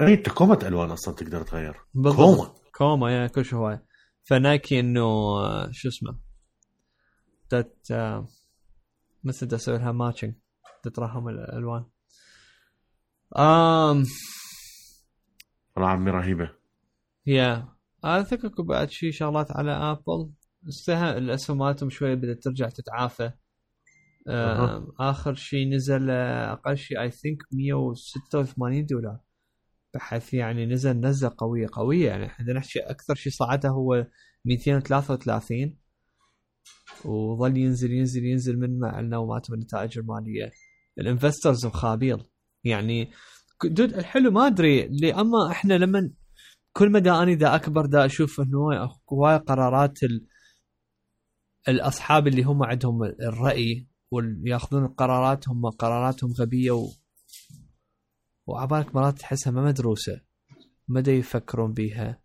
اي 0.00 0.14
أنت 0.14 0.28
كومة 0.28 0.58
ألوان 0.62 0.90
أصلا 0.90 1.14
تقدر 1.14 1.42
تغير. 1.42 1.76
كومة. 2.16 2.54
كومة 2.74 3.10
yeah 3.12 3.26
كل 3.26 3.44
شيء 3.44 3.58
هواي 3.58 3.80
ف 4.24 4.35
Nike 4.35 4.80
إنه 4.80 5.02
شو 5.70 5.88
اسمه؟ 5.88 6.18
آه، 7.90 8.26
مثل 9.24 9.46
دا 9.46 9.56
أسوي 9.56 9.78
لها 9.78 9.92
matching 9.92 10.34
تتراهم 10.82 11.28
الألوان. 11.28 11.84
امم 13.38 14.04
والله 15.76 15.90
عمي 15.90 16.10
رهيبة. 16.10 16.50
yeah 17.26 17.68
أنا 18.04 18.22
ثق 18.22 18.44
اكو 18.44 18.62
بعد 18.62 18.90
شي 18.90 19.12
شغلات 19.12 19.50
على 19.50 19.70
Apple 19.70 20.30
الأسهم 20.92 21.58
مالتهم 21.58 21.90
شوية 21.90 22.14
بدأت 22.14 22.42
ترجع 22.42 22.68
تتعافى. 22.68 23.32
آم، 24.28 24.92
آخر 25.00 25.34
شيء 25.34 25.68
نزل 25.68 26.10
أقل 26.10 26.76
شيء 26.76 27.00
I 27.00 27.10
think 27.10 27.42
186 27.52 28.86
دولار. 28.86 29.18
بحيث 29.94 30.34
يعني 30.34 30.66
نزل 30.66 31.00
نزلة 31.00 31.34
قوية 31.38 31.66
قوية. 31.72 32.08
يعني 32.08 32.26
إحنا 32.26 32.52
نحكي 32.52 32.80
أكثر 32.80 33.14
شيء 33.14 33.32
صعدها 33.32 33.70
هو 33.70 34.06
233 34.44 35.81
وظل 37.04 37.56
ينزل 37.56 37.92
ينزل 37.92 38.24
ينزل 38.24 38.58
من 38.58 38.78
ما 38.78 38.88
اعلنوا 38.88 39.26
مالتهم 39.34 39.54
النتائج 39.54 39.98
المالية. 39.98 40.50
ال 40.98 41.05
investors 41.05 41.66
مخابيل. 41.66 42.24
يعني 42.64 43.10
dude 43.64 43.94
الحلو 43.94 44.30
ما 44.30 44.46
أدري 44.46 44.84
أما 45.12 45.50
إحنا 45.50 45.74
لما 45.74 46.10
كل 46.72 46.90
ما 46.90 46.98
دا 46.98 47.22
أني 47.22 47.34
دا 47.34 47.54
أكبر 47.54 47.86
دا 47.86 48.06
أشوف 48.06 48.40
إنه 48.40 48.58
هواي 49.12 49.36
قرارات 49.36 50.02
ال... 50.02 50.26
الأصحاب 51.68 52.26
اللي 52.28 52.42
هم 52.42 52.62
عندهم 52.62 53.04
الرأي 53.04 53.86
وياخذون 54.10 54.84
القرارات 54.84 55.48
هم 55.48 55.66
قراراتهم 55.70 56.32
غبية 56.40 56.70
و... 56.70 56.88
وعبالك 58.46 58.94
مرات 58.94 59.18
تحسها 59.18 59.50
ما 59.50 59.64
مدروسة. 59.64 60.20
ما 60.88 61.00
دا 61.00 61.12
يفكرون 61.12 61.72
بيها. 61.72 62.22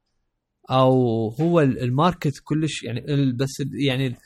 أو 0.71 1.29
هو 1.29 1.59
ال- 1.59 1.79
ال 1.79 1.87
market 1.87 2.33
كلش 2.43 2.83
يعني 2.83 3.31
بس 3.33 3.63
يعني 3.87 4.17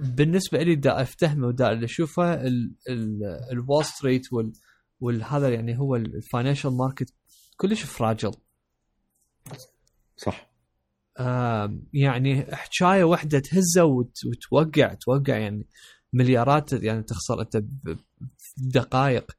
بالنسبة 0.00 0.62
لي 0.62 0.74
دا 0.74 1.02
افتهمه 1.02 1.46
ودا 1.46 1.72
اللي 1.72 1.84
أشوفه 1.84 2.34
ال- 2.34 2.74
ال- 2.88 3.40
ال 3.52 3.58
Wall 3.58 3.84
Street 3.84 4.32
وال 4.32 4.52
والهذا 5.00 5.48
يعني 5.48 5.78
هو 5.78 5.96
ال 5.96 6.04
financial 6.04 6.76
market 6.76 7.14
كلش 7.56 7.82
fragile. 7.82 8.32
صح. 10.16 10.50
آم، 11.20 11.82
يعني 11.92 12.42
حكاية 12.56 13.04
واحدة 13.04 13.38
تهزه 13.38 13.84
وت- 13.84 14.20
وتوقع 14.26 14.94
توقع 14.94 15.36
يعني 15.38 15.66
مليارات 16.12 16.72
يعني 16.72 17.02
تخسر 17.02 17.40
أنت 17.40 17.62
بدقائق 18.56 19.30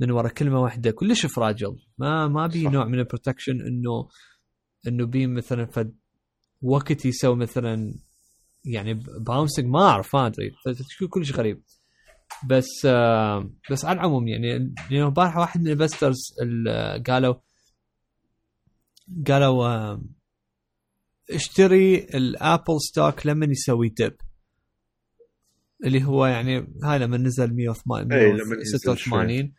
من 0.00 0.10
وراء 0.10 0.32
كلمة 0.32 0.60
واحدة 0.62 0.90
كلش 0.90 1.26
fragile. 1.26 1.76
ما 1.98 2.28
ما 2.28 2.46
بي 2.46 2.64
صح. 2.64 2.70
نوع 2.70 2.84
من 2.84 2.98
ال 2.98 3.04
protection 3.04 3.60
إنه 3.60 4.08
إنه 4.88 5.06
بي 5.06 5.26
مثلا 5.26 5.66
فد 5.66 5.94
وقت 6.62 7.04
يسوي 7.06 7.36
مثلا 7.36 7.94
يعني 8.68 8.94
bouncing 9.18 9.66
ما 9.66 9.82
اعرف 9.82 10.16
ما 10.16 10.26
ادري 10.26 10.52
كلش 11.10 11.32
غريب. 11.32 11.62
بس 12.46 12.86
آه 12.86 13.50
بس 13.70 13.84
على 13.84 13.96
العموم 14.00 14.28
يعني 14.28 14.48
يعني 14.90 15.04
البارحة 15.04 15.40
واحد 15.40 15.60
من 15.60 15.66
ال 15.66 15.71
investors 15.71 16.16
قالوا 17.06 17.34
قالوا 19.28 19.66
آه، 19.66 20.02
اشتري 21.30 21.98
ال 21.98 22.12
Apple 22.12 22.80
stock 22.80 23.26
لما 23.26 23.46
يسوي 23.46 23.88
dip 23.88 24.16
اللي 25.84 26.04
هو 26.04 26.26
يعني 26.26 26.74
هاي 26.84 26.98
لما 26.98 27.16
نزل 27.16 27.54
108 27.54 28.16
إي، 28.16 28.32
لما 28.32 28.54
ينزل 28.56 28.78
86 28.78 29.52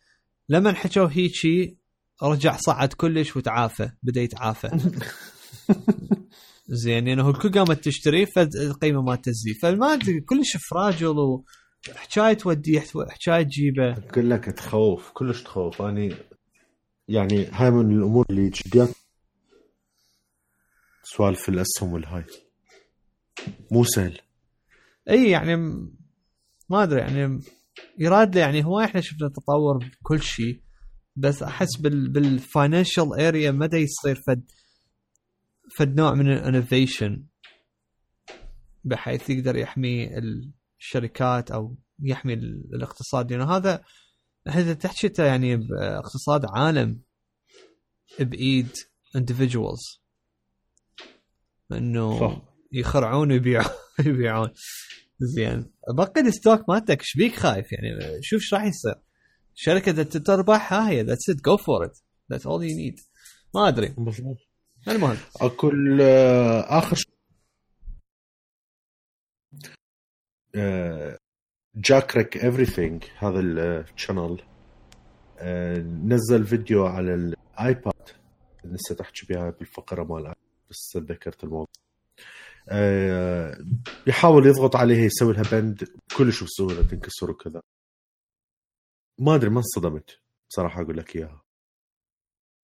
لما 0.49 0.73
حكوا 0.73 1.07
هيجي 1.07 1.77
رجع 2.23 2.57
صعد 2.57 2.93
كلش 2.93 3.35
وتعافى 3.35 3.91
بدأ 4.03 4.21
يتعافى. 4.21 4.69
زين 6.71 7.07
يعني 7.07 7.21
هو 7.21 7.29
الكل 7.29 7.51
قامت 7.51 7.83
تشتري 7.83 8.25
فالقيمه 8.25 9.01
ما 9.01 9.15
تزيد. 9.15 9.55
فما 9.61 9.93
أدري 9.93 10.21
كلش 10.21 10.57
fragile 10.71 11.15
وحكايه 11.89 12.33
توديه 12.33 12.83
حكاية 13.09 13.43
تجيبه. 13.43 13.91
أقول 13.91 14.29
لك 14.29 14.45
تخوف 14.45 15.11
كلش 15.13 15.43
تخوف. 15.43 15.81
اني 15.81 16.15
يعني 17.07 17.45
هاي 17.45 17.71
من 17.71 17.97
الأمور 17.97 18.25
اللي 18.29 18.49
جديات 18.49 18.89
سوالف 21.03 21.49
الأسهم 21.49 21.93
والهاي. 21.93 22.23
مو 23.71 23.83
سهل. 23.83 24.19
إي 25.09 25.29
يعني 25.29 25.55
ما 26.69 26.83
أدري 26.83 26.99
يعني 26.99 27.39
يراد 27.99 28.35
يعني 28.35 28.65
هو 28.65 28.79
إحنا 28.79 29.01
شفنا 29.01 29.29
تطور 29.29 29.77
بكل 29.77 30.21
شيء 30.21 30.61
بس 31.15 31.43
أحس 31.43 31.77
بال 31.77 32.09
بال 32.09 32.28
financial 32.28 33.13
area 33.19 33.51
مدى 33.51 33.77
يصير 33.77 34.21
فد. 34.27 34.51
فد 35.75 35.95
نوع 35.95 36.13
من 36.13 36.31
ال 36.33 36.42
innovation 36.42 37.25
بحيث 38.83 39.29
يقدر 39.29 39.55
يحمي 39.55 40.09
الشركات 40.79 41.51
أو 41.51 41.77
يحمي 42.03 42.33
ال- 42.33 42.75
الاقتصاد. 42.75 43.31
يعني 43.31 43.43
هذا 44.47 44.73
تحكي 44.73 45.07
أنت 45.07 45.19
يعني 45.19 45.55
باقتصاد 45.57 46.45
عالم 46.45 47.01
بإيد 48.19 48.69
individuals. 49.17 49.99
إنه. 51.71 52.41
يخرعون 52.71 53.31
ويبيعون 53.31 53.65
يبيعون. 54.05 54.49
زين. 55.19 55.71
بقي 55.95 56.21
ال 56.21 56.29
stock 56.29 56.69
مالتك 56.69 56.99
إيش 56.99 57.17
بيك 57.17 57.35
خايف؟ 57.35 57.71
يعني 57.71 57.89
شوف 58.21 58.41
إيش 58.41 58.53
راح 58.53 58.63
يصير. 58.63 58.95
الشركة 59.55 59.89
إذا 59.89 60.03
تربح 60.03 60.73
ها 60.73 60.89
هي 60.89 61.01
that's 61.03 61.29
it 61.29 61.35
go 61.45 61.57
for 61.57 61.85
it 61.85 61.97
that's 62.31 62.47
all 62.47 62.63
you 62.63 62.75
need 62.77 62.99
ما 63.55 63.67
أدري. 63.67 63.87
بالضبط. 63.97 64.48
المهم. 64.89 65.17
اكل 65.41 65.99
آه، 66.01 66.59
آخر 66.79 66.95
شيء 66.95 67.13
آه، 70.55 71.17
JerryRigEverything 71.75 73.03
هذا 73.17 73.39
ال 73.39 73.52
channel 73.52 74.41
نزل 76.07 76.45
فيديو 76.45 76.85
على 76.85 77.13
ال 77.13 77.32
iPad 77.32 78.09
نسيت 78.65 79.01
احكي 79.01 79.25
بها 79.29 79.49
بالفقرة 79.49 80.03
مال 80.03 80.33
بس 80.69 80.89
تذكرت 80.93 81.43
الموضوع. 81.43 81.67
آه، 82.69 83.57
يحاول 84.07 84.47
يضغط 84.47 84.75
عليها 84.75 85.05
يسوي 85.05 85.33
لها 85.33 85.43
bend 85.51 85.83
كلش 86.17 86.43
بسهولة 86.43 86.87
تنكسر 86.87 87.31
وكذا. 87.31 87.61
ما 89.19 89.35
أدري 89.35 89.49
ما 89.49 89.57
انصدمت 89.57 90.19
بصراحه 90.49 90.81
أقول 90.81 90.97
لك 90.97 91.15
إياها. 91.15 91.41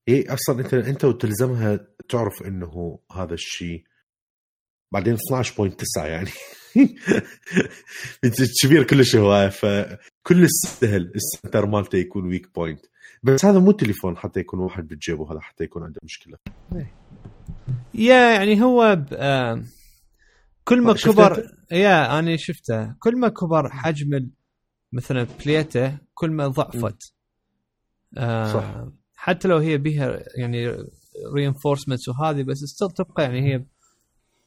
هي 0.08 0.26
أصلا 0.34 0.60
انت 0.60 0.74
أنت 0.74 1.06
وتلزمها 1.06 1.88
تعرف 2.10 2.44
إنه 2.44 3.00
هذا 3.12 3.34
الشيء 3.34 3.84
بعدين 4.92 5.18
12.9 5.18 5.72
يعني 5.98 6.30
كبير 8.64 8.84
كلش 8.84 9.16
هواية 9.16 9.50
فكلش 9.50 10.48
سهل 10.50 11.12
ال 11.16 11.23
center 11.23 11.66
مالته 11.66 11.96
يكون 11.98 12.28
weak 12.28 12.56
point 12.56 12.86
بس 13.24 13.46
هذا 13.46 13.60
مو 13.60 13.72
تليفون 13.72 14.18
حتى 14.18 14.40
يكون 14.40 14.60
واحد 14.60 14.88
بجيبه 14.88 15.32
هذا 15.32 15.40
حتى 15.40 15.64
يكون 15.64 15.84
عنده 15.84 16.00
مشكلة 16.04 16.38
yeah 17.94 18.32
يعني 18.32 18.62
هو. 18.62 19.06
آه 19.14 19.64
كل 20.64 20.82
ما 20.82 20.96
شفت 20.96 21.12
كبر؟ 21.12 21.52
yeah 21.72 22.20
أنا 22.20 22.38
شفته 22.38 22.94
كل 23.00 23.18
ما 23.20 23.28
كبر 23.30 23.70
حجم 23.70 24.30
مثلا 24.94 25.28
بليته 25.46 25.98
كل 26.14 26.32
ما 26.32 26.48
ضعفت 26.48 27.14
آه 28.18 28.54
صح. 28.54 28.86
حتى 29.26 29.48
لو 29.48 29.58
هي 29.58 29.78
بها 29.78 30.24
يعني 30.38 30.78
reinforcements 31.36 32.08
وهذه 32.08 32.44
بس 32.44 32.58
still 32.58 32.90
تبقى 32.92 33.24
يعني 33.24 33.54
هي 33.54 33.66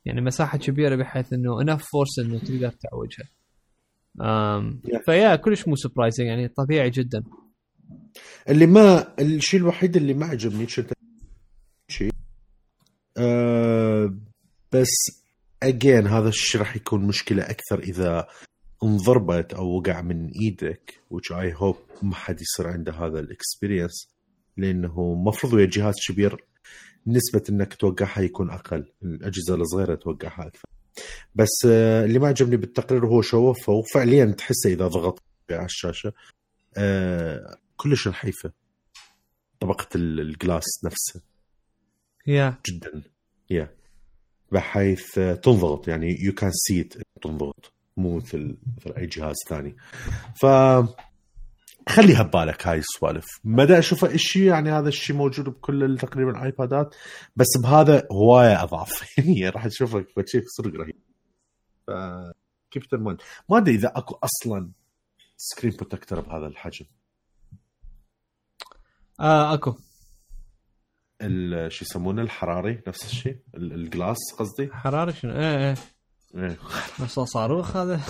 يعني 0.04 0.20
مساحة 0.20 0.58
كبيرة 0.58 0.96
بحيث 0.96 1.32
إنه 1.32 1.60
enough 1.60 1.84
force 1.92 2.18
إنه 2.18 2.38
تقدر 2.38 2.70
تعوجها. 2.70 3.28
Yeah. 4.18 5.04
ف 5.04 5.11
yeah 5.11 5.36
كلش 5.36 5.68
مو 5.68 5.76
surprising 5.76 6.26
يعني 6.26 6.48
طبيعي 6.48 6.90
جدا. 6.90 7.22
اللي 8.48 8.66
ما 8.66 9.14
الشيء 9.20 9.60
الوحيد 9.60 9.96
اللي 9.96 10.14
ما 10.14 10.26
عجبني 10.26 10.66
شيء 11.88 12.10
أه 13.16 14.14
بس 14.72 14.94
again 15.62 16.06
هذا 16.06 16.28
الشيء 16.28 16.60
راح 16.60 16.76
يكون 16.76 17.06
مشكلة 17.06 17.42
أكثر 17.42 17.78
إذا 17.78 18.26
انضربت 18.84 19.54
أو 19.54 19.66
وقع 19.66 20.00
من 20.00 20.28
إيدك 20.28 21.00
which 21.14 21.34
I 21.34 21.60
hope 21.60 22.04
ما 22.04 22.14
حد 22.14 22.40
يصير 22.40 22.68
عنده 22.68 22.92
هذا 22.92 23.20
ال 23.20 23.29
experience 23.29 24.17
لأنه 24.58 25.14
المفروض 25.18 25.52
ويا 25.52 25.66
جهاز 25.66 25.94
كبير 26.08 26.44
نسبة 27.06 27.42
إنك 27.50 27.74
توقعها 27.74 28.20
يكون 28.20 28.50
أقل، 28.50 28.92
الأجهزة 29.02 29.54
الصغيرة 29.54 29.94
توقعها 29.94 30.46
أكثر. 30.46 30.64
بس 31.34 31.48
آه، 31.66 32.04
اللي 32.04 32.18
ما 32.18 32.28
عجبني 32.28 32.56
بالتقرير 32.56 33.06
هو 33.06 33.22
شوفه 33.22 33.72
وفعليا 33.72 34.24
تحسه 34.24 34.70
إذا 34.70 34.86
ضغط 34.88 35.22
على 35.50 35.64
الشاشة 35.64 36.12
آه، 36.76 37.56
كلش 37.76 38.08
نحيفة 38.08 38.52
طبقة 39.60 39.86
ال- 39.94 40.20
ال 40.20 40.28
glass 40.28 40.64
نفسها 40.84 41.22
yeah 42.26 42.58
جدا. 42.66 43.02
yeah 43.50 43.74
بحيث 44.52 45.18
آه، 45.18 45.34
تنضغط. 45.34 45.88
يعني 45.88 46.16
you 46.20 46.32
can 46.32 46.50
see 46.52 46.88
تنضغط. 47.22 47.72
مو 47.96 48.16
مثل 48.16 48.56
مثل 48.76 48.96
أي 48.96 49.06
جهاز 49.06 49.36
ثاني. 49.48 49.76
ف 50.40 50.46
خليها 51.88 52.22
ببالك 52.22 52.66
هاي 52.66 52.78
السوالف. 52.78 53.24
مدى 53.44 53.78
اشوفه 53.78 54.06
الشيء 54.10 54.42
يعني 54.42 54.70
هذا 54.72 54.88
الشيء 54.88 55.16
موجود 55.16 55.48
بكل 55.48 55.98
تقريبا 55.98 56.30
الايبادات 56.30 56.94
بس 57.36 57.46
بهذا 57.62 58.06
هواية 58.12 58.62
اضعف 58.62 58.90
يعني 59.18 59.48
راح 59.48 59.66
تشوفه 59.66 60.04
شيء 60.26 60.42
صدق 60.46 60.80
رهيب. 60.80 60.96
ف 61.86 61.90
كيف 62.70 62.86
ترمون 62.86 63.16
ما 63.50 63.58
أدري 63.58 63.74
إذا 63.74 63.92
أكو 63.96 64.18
أصلا 64.22 64.70
screen 65.36 65.72
protector 65.76 66.20
بهذا 66.20 66.46
الحجم. 66.46 66.86
آه 69.20 69.54
أكو. 69.54 69.74
ال- 71.22 71.72
شو 71.72 71.84
يسمونه؟ 71.84 72.22
الحراري 72.22 72.82
نفس 72.86 73.04
الشيء. 73.04 73.38
ال- 73.54 73.72
ال 73.72 73.80
glass 73.80 74.16
قصدي. 74.38 74.70
حراره 74.72 75.10
شنو؟ 75.12 75.32
إيه 75.32 75.56
إيه. 75.68 75.74
إيه. 76.34 76.58
بس 77.02 77.20
صاروخ 77.20 77.76
هذا. 77.76 78.00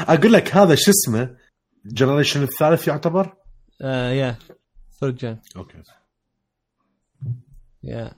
أقول 0.00 0.32
لك 0.32 0.56
هذا 0.56 0.74
شو 0.74 0.90
اسمه؟ 0.90 1.36
generation 1.84 2.42
الثالث 2.42 2.88
يعتبر؟ 2.88 3.36
آه 3.82 4.10
yeah 4.10 4.36
third 5.00 5.16
gen 5.16 5.38
okay. 5.56 5.82
yeah. 7.82 8.12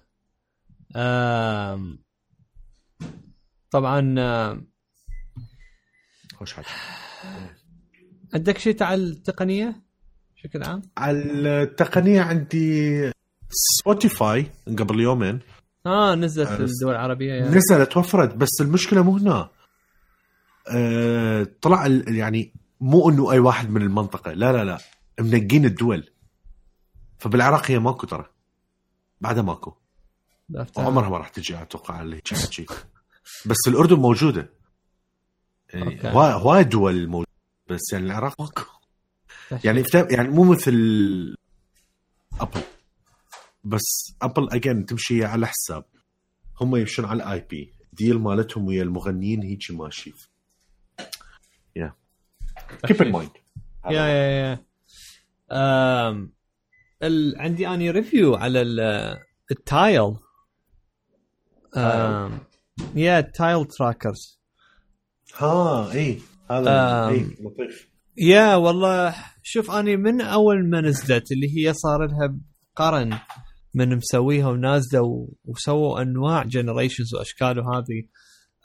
طبعا 3.71 4.15
خوش 6.35 6.53
حاجة 6.53 6.67
عندك 8.35 8.59
شيء 8.59 8.83
على 8.83 9.03
التقنية 9.03 9.83
بشكل 10.37 10.63
عام؟ 10.63 10.83
على 10.97 11.19
التقنية 11.63 12.21
عندي 12.21 13.13
سبوتيفاي 13.51 14.47
قبل 14.79 15.01
يومين. 15.01 15.41
آه 15.87 16.15
نزلت 16.15 16.49
آه، 16.49 16.57
في 16.57 16.63
الدول 16.63 16.95
العربية 16.95 17.33
yeah. 17.33 17.51
نزلت 17.51 17.97
وفرت 17.97 18.35
بس 18.35 18.49
المشكلة 18.61 19.03
مو 19.03 19.17
هنا. 19.17 19.51
أه 20.69 21.47
طلع 21.63 21.87
يعني 22.09 22.53
مو 22.81 23.11
إنه 23.11 23.33
أي 23.33 23.39
واحد 23.39 23.71
من 23.71 23.83
المنطقة 23.83 24.33
لا 24.33 24.53
لا 24.53 24.65
لا 24.65 24.79
منقين 25.21 25.65
الدول. 25.65 26.11
فبالعراق 27.19 27.71
هي 27.71 27.79
ماكو 27.79 28.07
ترى. 28.07 28.27
بعدها 29.21 29.43
ماكو. 29.43 29.75
وعمرها 30.77 31.09
ما 31.09 31.19
راح 31.19 31.29
تجي 31.29 31.63
أتوقع 31.63 32.03
اللي 32.03 32.21
بس 33.47 33.57
الأردن 33.69 33.97
موجودة. 33.97 34.51
يعني 35.75 35.95
okay. 35.95 36.09
هواي 36.35 36.65
دول 36.65 37.07
موجوده 37.07 37.31
بس 37.71 37.93
يعني 37.93 38.07
العراق 38.07 38.41
ماكو. 38.41 38.63
يعني 39.65 39.85
يعني 39.95 40.29
مو 40.29 40.45
مثل 40.45 40.75
أبل. 42.41 42.63
بس 43.65 44.15
أبل 44.23 44.49
اجين 44.53 44.87
تمشي 44.87 45.25
على 45.25 45.47
حساب. 45.47 45.85
هم 46.61 46.77
يمشون 46.77 47.05
على 47.05 47.23
ال 47.23 47.47
IP 47.51 47.73
deal 47.93 48.19
مالتهم 48.19 48.67
ويا 48.67 48.83
المغنيين 48.83 49.43
هيك 49.43 49.71
ماشي. 49.71 50.15
keep 52.87 53.03
in 53.03 53.13
mind 53.13 53.31
yeah 53.91 54.01
yeah 54.07 54.31
yeah. 54.41 54.59
ال... 57.03 57.35
عندي 57.41 57.69
اني 57.69 57.91
review 57.91 58.35
على 58.35 58.63
ال... 58.63 58.81
التايل 59.51 60.15
آم. 61.77 62.39
yeah 62.95 63.19
ال 63.19 63.28
Tile 63.28 63.65
trackers 63.67 64.41
ها 65.37 65.93
إي 65.93 66.21
هذا 66.51 66.71
آم. 67.09 67.13
إي 67.13 67.21
لطيف 67.41 67.91
yeah 68.17 68.55
والله 68.55 69.15
شوف 69.43 69.71
اني 69.71 69.97
من 69.97 70.21
أول 70.21 70.71
ما 70.71 70.81
نزلت 70.81 71.33
اللي 71.33 71.57
هي 71.59 71.73
صار 71.75 72.07
لها 72.07 72.37
قرن 72.77 73.19
من 73.75 73.97
مسويها 73.97 74.49
ونازلة 74.49 75.29
وسووا 75.45 76.03
أنواع 76.03 76.43
generations 76.45 77.15
وأشكال 77.15 77.59
وهذه 77.59 78.03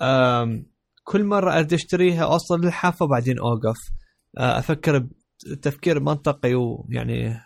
آم، 0.01 0.65
كل 1.05 1.23
مرة 1.23 1.53
اريد 1.53 1.73
أشتريها 1.73 2.23
أوصل 2.23 2.61
للحافة 2.61 3.05
وبعدين 3.05 3.39
أوقف. 3.39 3.77
آه، 4.37 4.59
أفكر 4.59 5.07
بتفكير 5.51 5.99
منطقي 5.99 6.55
ويعني 6.55 7.39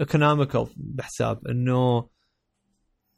economical 0.00 0.66
بحساب 0.76 1.46
إنه 1.48 2.08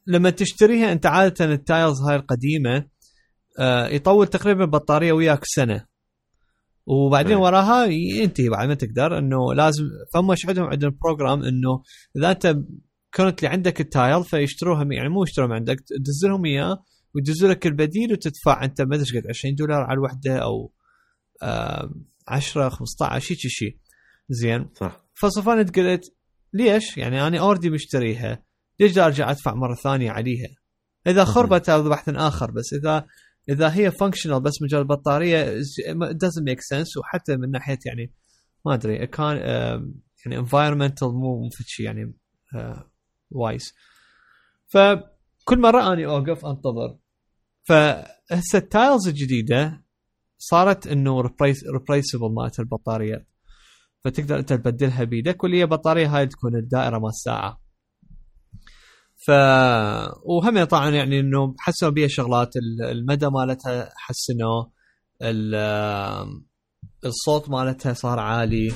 لما 0.07 0.29
تشتريها 0.29 0.91
أنت 0.91 1.05
عادة 1.05 1.45
ال 1.45 1.54
Tiles 1.54 2.01
هاي 2.01 2.15
القديمة 2.15 2.85
آه، 3.59 3.87
يطول 3.87 4.27
تقريبا 4.27 4.63
البطاريه 4.63 5.11
وياك 5.11 5.41
سنة. 5.43 5.85
وبعدين. 6.85 7.37
وراها 7.37 7.85
ينتهي 7.85 8.49
بعد 8.49 8.67
ما 8.67 8.73
تقدر 8.73 9.17
إنه 9.17 9.53
لازم 9.53 9.83
فهم 10.13 10.31
إيش 10.31 10.45
عندهم؟ 10.45 10.65
عندهم 10.65 10.97
program 11.03 11.43
إنه 11.43 11.83
إذا 12.17 12.31
أنت 12.31 12.57
كنت 13.13 13.39
اللي 13.39 13.53
عندك 13.53 13.81
ال 13.81 13.89
Tile 13.89 14.23
فيشتروها 14.23 14.83
يعني 14.91 15.09
مو 15.09 15.23
يشتروها 15.23 15.49
من 15.49 15.55
عندك 15.55 15.79
تدز 15.79 16.25
لهم 16.25 16.45
إياه 16.45 16.83
ويدزوا 17.15 17.49
لك 17.49 17.67
البديل 17.67 18.11
وتدفع 18.11 18.63
أنت 18.63 18.81
ما 18.81 18.95
أدري 18.95 19.19
قد 19.19 19.27
20 19.27 19.55
دولار 19.55 19.81
على 19.81 19.93
الوحدة 19.93 20.37
أو 20.37 20.73
آه 21.43 21.93
10 22.27 22.69
15 22.69 23.19
شيء 23.19 23.37
شيء 23.37 23.77
زين. 24.29 24.69
صح. 24.75 25.05
فصفنت 25.13 25.79
قلت 25.79 26.15
ليش؟ 26.53 26.97
يعني 26.97 27.27
أنا 27.27 27.39
already 27.39 27.69
مشتريها. 27.69 28.43
ليش 28.79 28.97
أرجع 28.97 29.31
أدفع 29.31 29.53
مرة 29.53 29.75
ثانية 29.75 30.11
عليها؟ 30.11 30.49
إذا 31.07 31.25
خربت 31.25 31.69
هذا 31.69 31.89
بحث 31.89 32.09
آخر 32.09 32.51
بس 32.51 32.73
إذا 32.73 33.05
إذا 33.49 33.75
هي 33.75 33.91
functional 33.91 34.41
بس 34.41 34.61
مجرد 34.61 34.87
بطارية 34.87 35.59
doesn't 35.95 36.43
make 36.49 36.61
sense. 36.73 36.97
وحتى 36.99 37.37
من 37.37 37.51
ناحية 37.51 37.79
يعني 37.85 38.13
ما 38.65 38.73
أدري 38.73 39.07
كان 39.07 39.37
يعني 40.25 40.47
environmental 40.47 41.03
مو 41.03 41.49
شيء 41.65 41.85
يعني 41.85 42.13
wise 43.31 43.73
فكل 44.67 45.59
مرة 45.59 45.93
أني 45.93 46.05
أوقف 46.05 46.45
أنتظر. 46.45 46.97
فهسه 47.63 48.57
ال 48.57 48.65
Tiles 48.65 49.07
الجديدة 49.07 49.83
صارت 50.37 50.87
إنه 50.87 51.21
replaceable 51.73 52.33
مالت 52.33 52.59
البطاريات 52.59 53.27
فتقدر 54.03 54.39
أنت 54.39 54.53
تبدلها 54.53 55.03
بيدك 55.03 55.43
واللي 55.43 55.59
هي 55.59 55.65
بطارية 55.65 56.17
هاي 56.17 56.27
تكون 56.27 56.55
الدائرة 56.55 56.99
مال 56.99 57.07
الساعة. 57.09 57.61
ف 59.27 59.31
وهم 60.25 60.63
طبعا 60.63 60.89
يعني 60.89 61.19
إنه 61.19 61.55
حسنوا 61.59 61.91
بيها 61.91 62.07
شغلات 62.07 62.55
ال- 62.55 62.83
المدى 62.91 63.27
مالتها 63.29 63.89
حسنوا 63.95 64.65
ال- 65.21 66.41
الصوت 67.05 67.49
مالتها 67.49 67.93
صار 67.93 68.19
عالي 68.19 68.73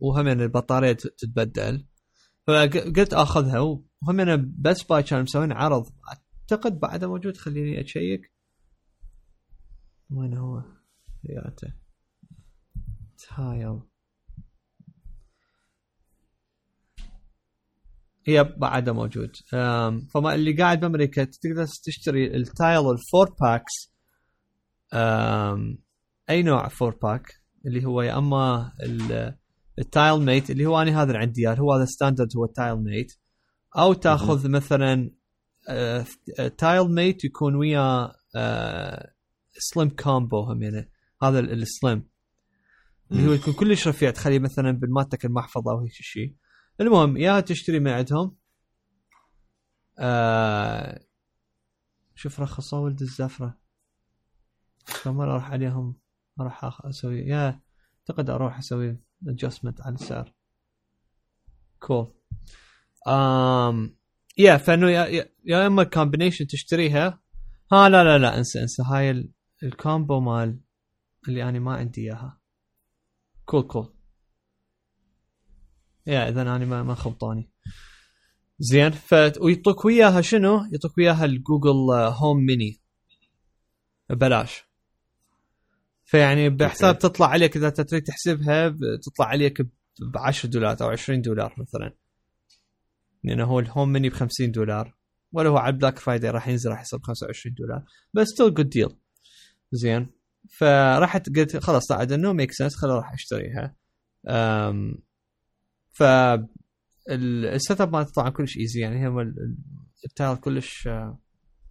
وهم 0.00 0.26
يعني 0.28 0.42
البطارية 0.42 0.92
تتبدل. 0.92 1.86
فقلت 2.46 3.14
آخذها 3.14 3.58
وهم 3.58 4.18
يعني 4.20 4.52
بس 4.58 4.82
buy 4.82 5.02
كانوا 5.02 5.22
مسوين 5.22 5.52
عرض 5.52 5.86
أعتقد 6.44 6.80
بعده 6.80 7.08
موجود 7.08 7.36
خليني 7.36 7.80
أ 7.80 7.87
check. 7.87 8.32
وين 10.10 10.36
هو؟ 10.36 10.62
ياته 11.24 11.72
Tile. 13.28 13.80
yep 18.26 18.58
بعده 18.58 18.92
موجود. 18.92 19.36
فما 20.14 20.34
اللي 20.34 20.52
قاعد 20.52 20.80
بأمريكا 20.80 21.24
تقدر 21.24 21.66
تشتري 21.84 22.36
ال 22.36 22.47
Tile 22.47 22.90
ال 22.90 22.99
four 22.99 23.36
packs 23.40 23.94
أي 26.30 26.42
نوع 26.42 26.68
four 26.68 26.96
pack 27.02 27.22
اللي 27.66 27.84
هو 27.84 28.02
يا 28.02 28.18
أما 28.18 28.72
ال- 28.82 29.38
ال 29.78 29.86
Tile 29.86 30.20
Mate 30.20 30.50
اللي 30.50 30.66
هو 30.66 30.82
أنا 30.82 31.02
هذا 31.02 31.08
اللي 31.08 31.18
عندي 31.18 31.48
هو 31.48 31.72
هذا 31.72 31.84
standard 31.84 32.36
هو 32.36 32.44
ال 32.44 32.50
Tile 32.50 32.76
Mate 32.76 33.12
أو 33.78 33.92
تأخذ 33.92 34.50
مثلا 34.50 35.10
Tile 36.58 36.94
Mate 36.94 37.24
يكون 37.24 37.54
وياه 37.54 38.12
Slim 39.58 39.88
combo 39.88 40.40
هم 40.40 40.62
يعني. 40.62 40.90
هذا 41.22 41.38
ال- 41.38 41.62
ال 41.62 41.71
Slim 41.71 42.08
اللي 43.12 43.28
هو 43.28 43.32
يكون 43.32 43.54
كلش 43.54 43.88
رفيع. 43.88 44.10
تخليه 44.10 44.38
مثلا 44.38 44.70
بالماتك 44.70 45.24
المحفظة 45.24 45.70
أو 45.72 45.80
هيك 45.80 45.92
شيء 45.92 46.36
المهم 46.80 47.16
يا 47.16 47.40
تشتري 47.40 47.80
من 47.80 47.90
عندهم. 47.90 48.36
آه 49.98 51.00
شوف 52.14 52.40
رخصوا 52.40 52.78
ولد 52.78 53.00
الزفرة. 53.02 53.58
كم 55.04 55.16
مرة 55.16 55.32
أروح 55.32 55.50
عليهم؟ 55.50 55.96
أروح 56.40 56.70
أخ- 56.70 56.86
أسوي. 56.86 57.20
yeah 57.20 57.60
أعتقد 58.00 58.30
أروح 58.30 58.58
أسوي 58.58 58.98
adjustment 59.28 59.80
على 59.80 59.94
السعر. 59.94 60.34
cool 61.78 62.14
um, 63.08 63.90
yeah 64.38 64.56
فإنه 64.56 64.90
يا, 64.90 65.06
يا, 65.06 65.28
يا 65.44 65.66
إما 65.66 65.84
combination 65.84 66.46
تشتريها. 66.46 67.20
ها 67.72 67.88
لا 67.88 68.04
لا 68.04 68.18
لا 68.18 68.38
انسى 68.38 68.62
انسى. 68.62 68.82
هاي 68.86 69.10
ال- 69.10 69.32
ال 69.62 69.72
combo 69.72 70.20
مال 70.20 70.60
اللي 71.28 71.48
أنا 71.48 71.58
ما 71.58 71.74
عندي 71.76 72.00
إياها. 72.00 72.40
cool 73.44 73.62
cool 73.62 73.94
yeah 76.06 76.28
اذا 76.28 76.42
أنا 76.42 76.58
ما 76.58 76.82
ما 76.82 76.94
خبطاني. 76.94 77.50
زين 78.58 78.90
ف 78.90 79.14
ويعطوك 79.40 79.84
وياها 79.84 80.20
شنو؟ 80.20 80.56
يعطوك 80.72 80.98
وياها 80.98 81.24
ال 81.24 81.33
Google 81.33 81.90
Home 81.92 82.36
Mini 82.46 82.80
ببلاش. 84.10 84.64
فيعني 86.04 86.50
بحساب. 86.50 86.98
تطلع 86.98 87.26
عليك 87.26 87.56
إذا 87.56 87.70
تريد 87.70 88.02
تحسبها 88.02 88.68
تطلع 89.02 89.26
عليك 89.26 89.62
ب 89.62 90.16
10 90.16 90.48
دولار 90.48 90.76
أو 90.80 90.88
20 90.88 91.20
دولار 91.22 91.54
مثلا. 91.58 91.96
لأنه 93.24 93.44
هو 93.44 93.60
ال 93.60 93.66
Home 93.66 93.92
Mini 93.92 94.08
ب 94.08 94.12
50 94.12 94.50
دولار 94.50 94.94
ولا 95.32 95.48
هو 95.48 95.56
على 95.56 95.72
ال 95.74 95.78
Black 95.78 95.98
Friday 95.98 96.30
راح 96.30 96.48
ينزل 96.48 96.70
راح 96.70 96.80
يصير 96.80 96.98
ب 96.98 97.02
25 97.02 97.54
دولار 97.54 97.84
بس 98.14 98.26
still 98.28 98.54
good 98.54 98.68
deal 98.68 98.88
زين. 99.72 100.06
فرحت 100.50 101.36
قلت 101.36 101.56
خلاص 101.56 101.82
صعد 101.88 102.12
إنه 102.12 102.32
make 102.32 102.52
sense 102.52 102.76
خلاص 102.76 102.96
راح 103.02 103.12
أشتريها. 103.12 103.76
أم 104.28 104.98
ف 105.92 106.02
ال- 106.02 107.46
ال 107.46 107.80
setup 107.80 107.92
مالته 107.92 108.12
طبعا 108.12 108.30
كلش 108.30 108.56
easy 108.58 108.80
يعني 108.80 109.08
هم 109.08 109.18
ال- 109.20 109.26
ال- 109.28 109.56
ال 110.04 110.10
Tile 110.10 110.36
كلش 110.36 110.88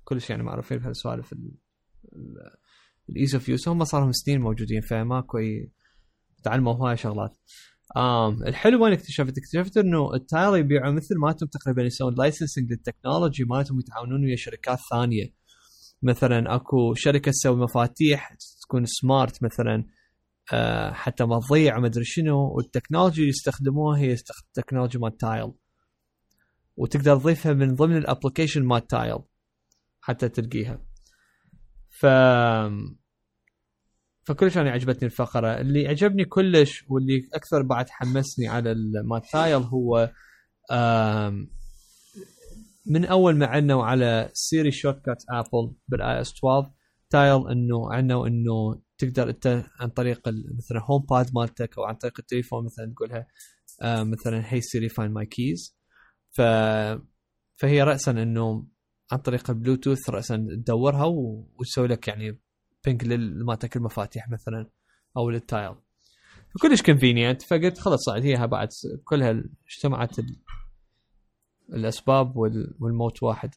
كلش 0.03 0.29
يعني 0.29 0.43
معروفين 0.43 0.77
بهالسوالف 0.77 1.35
ال 3.09 3.14
ease 3.14 3.35
of 3.35 3.49
use 3.49 3.67
هم 3.67 3.83
صار 3.83 4.01
لهم 4.01 4.11
سنين 4.11 4.41
موجودين 4.41 4.81
فماكو 4.81 5.37
اي 5.37 5.71
تعلموا 6.43 6.73
هواي 6.73 6.97
شغلات. 6.97 7.37
آم 7.97 8.43
الحلو 8.47 8.83
وين 8.83 8.93
اكتشفت؟ 8.93 9.37
اكتشفت 9.37 9.77
إنه 9.77 10.13
ال 10.13 10.22
Tile 10.22 10.55
يبيعوا 10.55 10.91
مثل 10.91 11.15
مالتهم 11.17 11.49
تقريبا 11.49 11.83
يسوون 11.83 12.13
licensing 12.17 12.71
لل 12.71 12.83
technology 12.83 13.43
مالتهم 13.43 13.79
يتعاونون 13.79 14.23
ويا 14.23 14.35
شركات 14.35 14.79
ثانية. 14.91 15.33
مثلا 16.03 16.55
أكو 16.55 16.93
شركة 16.93 17.31
تسوي 17.31 17.55
مفاتيح 17.55 18.33
تكون 18.61 18.85
smart 18.85 19.43
مثلا 19.43 19.85
آه، 20.53 20.91
حتى 20.93 21.25
ما 21.25 21.39
تضيع 21.39 21.79
ما 21.79 21.87
أدري 21.87 22.03
شنو 22.05 22.53
وال 22.55 22.65
technology 22.65 23.17
اللي 23.21 23.29
يستخدموها 23.29 23.99
هي 23.99 24.15
technology 24.53 24.97
مال 24.99 25.17
Tile. 25.17 25.51
وتقدر 26.75 27.17
تضيفها 27.17 27.53
من 27.53 27.75
ضمن 27.75 27.97
ال 27.97 28.03
application 28.03 28.63
مال 28.63 28.87
Tile 28.87 29.19
حتى 30.01 30.29
تلقيها. 30.29 30.85
ف 31.89 32.05
فكلش 34.25 34.57
أنا 34.57 34.71
عجبتني 34.71 35.05
الفقرة. 35.05 35.47
اللي 35.61 35.87
عجبني 35.87 36.25
كلش 36.25 36.85
واللي 36.89 37.29
أكثر 37.33 37.61
بعد 37.61 37.89
حمسني 37.89 38.47
على 38.47 38.71
ال- 38.71 39.07
مال 39.07 39.21
Tile 39.31 39.61
هو 39.61 40.11
من 42.85 43.05
أول 43.05 43.35
ما 43.37 43.45
أعلنت 43.45 43.83
على 43.83 44.29
Siri 44.33 44.71
shortcut 44.71 45.23
Apple 45.29 45.73
بال 45.87 46.21
iOS 46.21 46.33
12 46.37 46.71
Tile 47.09 47.47
إنه 47.51 47.93
أعلنت 47.93 48.27
إنه 48.27 48.81
تقدر 48.97 49.29
أنت 49.29 49.63
عن 49.79 49.89
طريق 49.89 50.21
مثلا 50.29 50.81
HomePod 50.83 51.29
مالتك 51.35 51.77
أو 51.77 51.83
عن 51.83 51.95
طريق 51.95 52.13
التليفون 52.19 52.65
مثلا 52.65 52.93
تقولها 52.95 53.27
آه 53.81 54.03
مثلا 54.03 54.53
hey 54.53 54.61
Siri 54.61 54.89
find 54.89 55.11
my 55.11 55.25
keys 55.25 55.77
ف 56.31 56.41
فهي 57.55 57.83
راسا 57.83 58.11
إنه 58.11 58.67
عن 59.11 59.17
طريق 59.19 59.49
البلوتوث 59.49 60.09
راسا 60.09 60.35
تدورها 60.37 61.05
وتسوي 61.05 61.87
لك 61.87 62.07
يعني 62.07 62.39
ping 62.85 63.13
مالتك 63.43 63.75
المفاتيح 63.75 64.29
مثلا 64.29 64.69
أو 65.17 65.29
لل 65.29 65.42
Tile. 65.42 65.75
فكلش 66.49 66.81
convenient 66.81 67.41
فقلت 67.41 67.77
خلاص 67.77 67.99
صعد 67.99 68.21
هي 68.23 68.47
بعد 68.47 68.69
كلها 69.03 69.43
اجتمعت 69.67 70.19
ال... 70.19 70.39
الأسباب 71.73 72.37
وال... 72.37 72.75
والموت 72.79 73.23
واحد. 73.23 73.55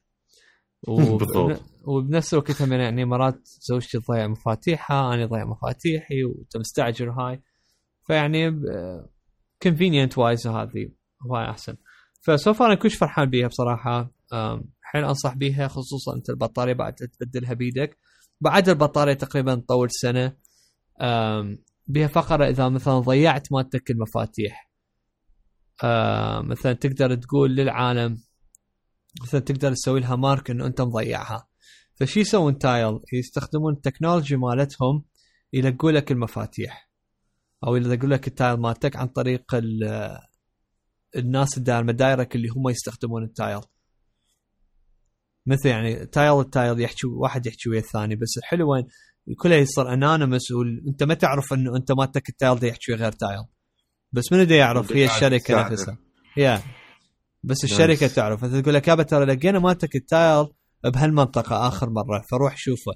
وبنفس 1.87 2.35
الوقت 2.35 2.63
هم 2.63 2.73
يعني 2.73 3.05
مرات 3.05 3.41
زوجتي 3.61 4.01
تضيع 4.01 4.27
مفاتيحها 4.27 5.15
أنا 5.15 5.27
ضيع 5.27 5.45
مفاتيحي 5.45 6.25
وانت 6.25 6.57
مستعجل 6.57 7.09
هاي. 7.09 7.43
فيعني 8.07 8.61
convenient 9.63 10.19
wise 10.19 10.47
هذه 10.47 10.89
هواي 11.27 11.51
أحسن. 11.51 11.77
ف 12.21 12.28
so 12.28 12.42
far 12.42 12.63
أنا 12.63 12.75
كلش 12.75 12.95
فرحان 12.95 13.31
بيها 13.31 13.49
بصراحة. 13.49 14.11
حيل 14.83 15.05
أنصح 15.05 15.35
بيها 15.35 15.69
خصوصا 15.69 16.17
أنت 16.17 16.31
البطارية 16.31 16.73
بعد 16.73 16.95
تبدلها 16.95 17.55
بيدك. 17.55 17.99
بعد 18.41 18.69
البطارية 18.69 19.15
تقريبا 19.15 19.55
تطول 19.55 19.91
سنة 19.91 20.37
بها 21.87 22.07
فقرة 22.07 22.49
إذا 22.49 22.69
مثلا 22.69 22.99
ضيعت 22.99 23.53
مالتك 23.53 23.91
المفاتيح. 23.91 24.71
مثلا 26.43 26.73
تقدر 26.73 27.15
تقول 27.15 27.57
للعالم 27.57 28.19
مثلا 29.23 29.41
تقدر 29.41 29.73
تسوي 29.73 30.01
لها 30.01 30.17
mark 30.17 30.51
إنه 30.51 30.67
أنت 30.67 30.81
مضيعها. 30.81 31.49
فشي 31.95 32.21
يسوون 32.21 32.59
Tile؟ 32.59 33.01
يستخدمون 33.13 33.73
ال 33.73 33.78
technology 33.78 34.37
مالتهم 34.37 35.05
يلقوا 35.53 35.93
لك 35.93 36.13
المفاتيح 36.13 36.91
أو 37.67 37.77
يلقوا 37.77 38.09
لك 38.09 38.27
ال 38.29 38.34
Tile 38.34 38.57
مالتك 38.61 38.97
عن 38.97 39.07
طريق 39.09 39.55
ال- 39.55 40.19
الناس 41.17 41.59
اللي 41.59 41.79
المدايرك 41.79 42.37
اللي 42.37 42.49
هم 42.49 42.69
يستخدمون 42.69 43.25
ال 43.25 43.31
Tile. 43.31 43.61
مثل 45.47 45.69
يعني 45.69 46.07
Tile 46.07 46.41
ال 46.41 46.49
Tile 46.49 46.81
يحكي 46.81 47.07
واحد 47.07 47.47
يحكي 47.47 47.69
ويا 47.71 47.79
الثاني 47.79 48.17
بس 48.17 48.35
الحلو 48.39 48.73
وين؟ 48.73 48.87
كلها 49.39 49.57
يصير 49.57 49.93
anonymous 49.93 50.51
وانت 50.53 51.03
ما 51.03 51.15
تعرف 51.15 51.53
إنه 51.53 51.77
انت 51.77 51.93
مالتك 51.93 52.29
ال 52.29 52.35
Tile 52.35 52.59
دي 52.59 52.67
يحكي 52.69 52.95
غير 52.95 53.13
Tile 53.13 53.45
بس 54.13 54.33
من 54.33 54.47
دا 54.47 54.57
يعرف؟ 54.57 54.93
هي 54.93 55.05
الشركة. 55.05 55.69
نفسها. 55.69 55.99
yeah 56.37 56.63
بس 57.43 57.65
الشركة 57.65 58.07
تعرف. 58.07 58.45
انت 58.45 58.55
تقول 58.57 58.75
لك 58.75 58.89
يابا 58.89 59.03
ترى 59.03 59.25
لقينا 59.25 59.59
مالتك 59.59 59.97
ال 59.97 60.07
Tile 60.07 60.47
بهالمنطقة 60.85 61.69
آخر 61.69 61.91
مرة 61.91 62.23
فروح 62.31 62.55
شوفه. 62.57 62.93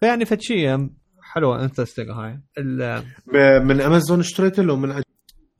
فيعني 0.00 0.24
فشي 0.24 0.76
حلوة 1.22 1.64
interesting 1.64 2.06
هاي. 2.10 2.40
من 3.60 3.80
امازون 3.80 4.20
اشتريته 4.20 4.62
لو 4.62 4.76
من 4.76 5.02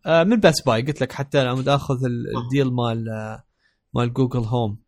آه، 0.07 0.25
من 0.25 0.41
Best 0.41 0.63
Buy 0.67 0.83
قلت 0.83 1.01
لك 1.01 1.13
حتى 1.13 1.45
لما 1.45 1.75
آخذ 1.75 1.95
ال- 2.05 2.37
ال 2.45 2.50
deal 2.50 2.73
مال 2.75 3.09
آه، 3.09 3.45
مال 3.95 4.13
Google 4.13 4.41
Home 4.41 4.79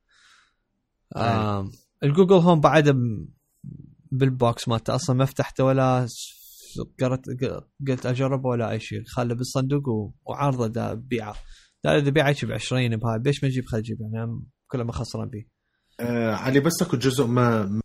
آه 1.17 1.71
ال 2.03 2.07
Google 2.07 2.35
Home 2.35 2.61
بعد 2.61 2.97
بال 4.13 4.35
box 4.35 4.69
مالته 4.69 4.95
أصلا 4.95 5.17
ما 5.17 5.25
فتحته 5.25 5.65
ولا 5.65 6.09
قررت 7.01 7.25
قلت 7.89 8.07
أجربه 8.07 8.49
ولا 8.49 8.71
أي 8.71 8.81
شيء. 8.81 9.03
خله 9.07 9.35
بالصندوق 9.35 10.13
وعارضه 10.25 10.67
دا 10.67 10.95
بيعه. 10.95 11.37
لا 11.85 11.99
إذا 11.99 12.11
بيعه 12.11 12.47
ب 12.47 12.53
20 12.53 12.97
بهاي. 12.97 13.19
ليش 13.25 13.45
ما 13.45 13.49
أجيب 13.49 13.65
خل 13.67 13.79
أجيب 13.79 13.99
يعني 14.01 14.43
كله 14.67 14.85
ما 14.85 14.93
خسران 14.93 15.29
به 15.29 15.45
آه 16.01 16.35
علي 16.35 16.61
بس 16.61 16.83
أكو 16.83 16.97
جزء 16.97 17.27
ما 17.27 17.81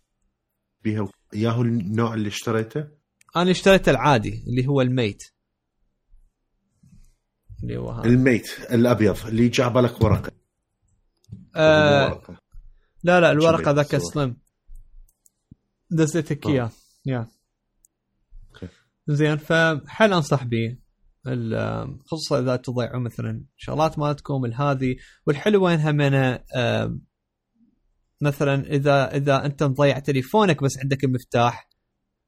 بيها. 0.84 1.10
ياهو 1.34 1.61
النوع 1.61 2.14
اللي 2.14 2.27
اشتريته؟ 2.27 2.88
أنا 3.35 3.51
اشتريت 3.51 3.89
العادي 3.89 4.43
اللي 4.47 4.68
هو 4.68 4.81
ال 4.81 4.89
Mate. 4.89 5.23
اللي 7.64 7.77
هو 7.77 7.91
هذا 7.91 8.06
ال 8.10 8.17
Mate 8.17 8.48
الأبيض 8.72 9.18
اللي 9.26 9.45
يجي 9.45 9.64
على 9.64 9.73
بالك 9.73 10.01
ورقة. 10.01 10.31
آه 11.56 12.06
ورقة. 12.10 12.48
لا 13.03 13.19
لا 13.19 13.31
الورقة 13.31 13.71
ذاك. 13.71 13.97
سليم 13.97 14.38
دزيتك. 15.91 16.47
اياه 16.47 16.71
يا. 17.05 17.27
زين 19.07 19.38
فحل 19.38 20.13
أنصح 20.13 20.43
به. 20.43 20.77
خصوصا 22.05 22.39
إذا 22.39 22.55
تضيعوا 22.55 22.99
مثلا 22.99 23.45
شغلات 23.57 23.99
مالتكم 23.99 24.45
هذه. 24.45 24.95
والحلو 25.27 25.65
وينها 25.65 25.91
من 25.91 26.38
مثلا 28.21 28.67
إذا 28.67 29.15
إذا 29.15 29.45
أنت 29.45 29.63
مضيع 29.63 29.99
تليفونك 29.99 30.63
بس 30.63 30.77
عندك 30.77 31.03
المفتاح 31.03 31.69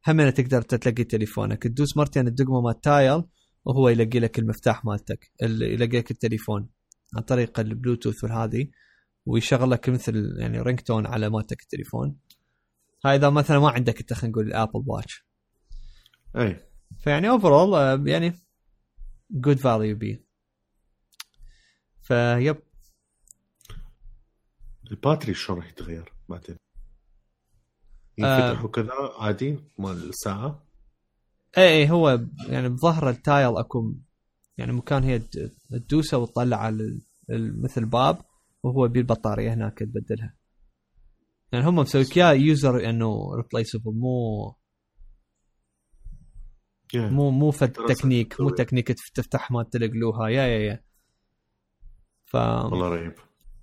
هم 0.08 0.30
تقدر 0.30 0.62
تلاقي 0.62 1.04
تليفونك. 1.04 1.64
تدوس 1.64 1.98
مرتين 1.98 2.28
الدقمة 2.28 2.62
مال 2.62 2.82
تايل 2.82 3.24
وهو 3.66 3.90
يلقي 3.90 4.20
لك 4.20 4.40
المفتاح 4.40 4.86
مالتك 4.86 5.32
ال- 5.44 5.62
يلقي 5.62 5.98
لك 5.98 6.12
التليفون. 6.12 6.70
عن 7.16 7.22
طريق 7.22 7.60
البلوتوث 7.60 8.24
والهذه. 8.24 8.68
ويشغل 9.26 9.72
لك 9.72 9.90
مثل 9.90 10.36
يعني 10.38 10.62
ringtone 10.62 11.06
على 11.06 11.30
مالتك 11.30 11.62
التليفون. 11.62 12.20
هاي 13.06 13.16
إذا 13.16 13.30
مثلا 13.30 13.60
ما 13.60 13.70
عندك 13.70 14.00
أنت 14.00 14.14
خلينا 14.14 14.32
نقول 14.32 14.48
ال 14.48 14.54
Apple 14.54 14.84
Watch 14.88 15.26
إي. 16.36 16.68
فيعني 17.00 17.30
overall 17.30 18.08
يعني 18.08 18.34
good 19.32 19.58
value 19.58 19.96
بي 19.96 20.26
فيب 22.02 22.58
ال 24.92 24.97
battery 24.97 25.34
شلون 25.34 25.60
راح 25.60 25.70
يتغير 25.70 26.14
بعدين؟ 26.30 26.58
آه. 28.24 28.48
ينفتح 28.50 28.64
وكذا 28.66 28.92
عادي 29.20 29.60
مال 29.78 30.10
الساعة؟ 30.10 30.68
إي 31.58 31.68
إي 31.68 31.90
هو 31.92 32.20
يعني 32.48 32.70
بظهر 32.70 33.10
ال 33.10 33.19
Tile 33.19 33.58
أكو 33.58 33.94
يعني 34.58 34.72
مكان 34.72 35.04
هي 35.04 35.20
تد- 35.20 35.56
تدوسه 35.72 36.18
وتطلع 36.18 36.58
على 36.58 37.00
مثل 37.64 37.86
باب. 37.86 38.18
وهو 38.64 38.88
بالبطاريه 38.88 39.54
هناك 39.54 39.80
تبدلها 39.80 40.36
يعني 41.52 41.66
هم 41.66 41.76
مسوي 41.76 42.02
لك 42.04 42.18
اياه 42.18 42.32
user 42.34 42.90
إنه 42.90 43.36
replaceable 43.36 43.92
مو. 43.92 44.56
مو 46.96 47.32
مو 47.32 47.52
فد 47.52 47.72
تكنيك 47.72 48.42
مو. 48.42 48.50
تكنيك 48.50 48.88
تف- 48.88 49.10
تفتح 49.14 49.52
ما 49.52 49.64
تلقلوها. 49.64 50.30
yeah 50.30 50.48
yeah 50.48 50.60
yeah 50.60 50.84
ف 52.26 52.36
والله 52.36 52.90
رهيب. 52.90 53.14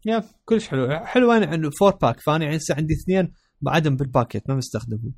yeah 0.06 0.24
كلش 0.44 0.68
حلو. 0.68 0.98
حلو 1.06 1.32
أنا 1.32 1.46
عنده 1.46 1.70
four 1.70 1.96
pack 1.96 2.20
فأنا 2.20 2.44
يعني 2.44 2.56
هسه 2.56 2.74
عندي 2.74 2.94
اثنين 2.94 3.32
بعدهم 3.60 3.96
بالباكيت 3.96 4.48
ما 4.48 4.54
مستخدمهم 4.54 5.14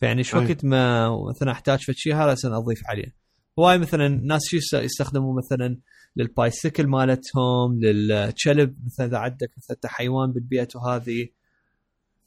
فيعني 0.00 0.24
شو 0.24 0.38
أي. 0.40 0.44
وقت 0.46 0.64
ما 0.64 1.08
مثلا 1.28 1.52
أحتاج 1.52 1.78
فد 1.84 1.94
شيء 1.94 2.14
هذا 2.14 2.34
أضيف 2.44 2.86
عليه. 2.86 3.14
هواي 3.58 3.78
مثلا 3.78 4.08
ناس 4.08 4.42
شو 4.44 4.56
يس- 4.56 4.72
يستخدموا 4.74 5.34
مثلا 5.38 5.78
للبايسكل 6.16 6.86
مالتهم 6.86 7.80
للكلب 7.80 8.76
مثلا 8.86 9.06
إذا 9.06 9.18
عندك 9.18 9.50
مثلا 9.56 9.76
حيوان 9.90 10.32
بالبيت 10.32 10.76
وهذه 10.76 11.28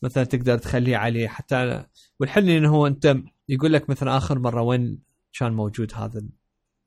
مثلا 0.02 0.24
تقدر 0.24 0.58
تخليه 0.58 0.98
عليه 0.98 1.28
حتى 1.28 1.86
والحل 2.20 2.50
إنه 2.50 2.70
هو 2.76 2.88
أنت 2.88 3.16
يقول 3.50 3.74
لك 3.74 3.90
مثلا 3.90 4.18
آخر 4.18 4.40
مرة 4.40 4.62
وين 4.62 5.04
كان 5.40 5.54
موجود 5.54 5.94
هذا 5.94 6.22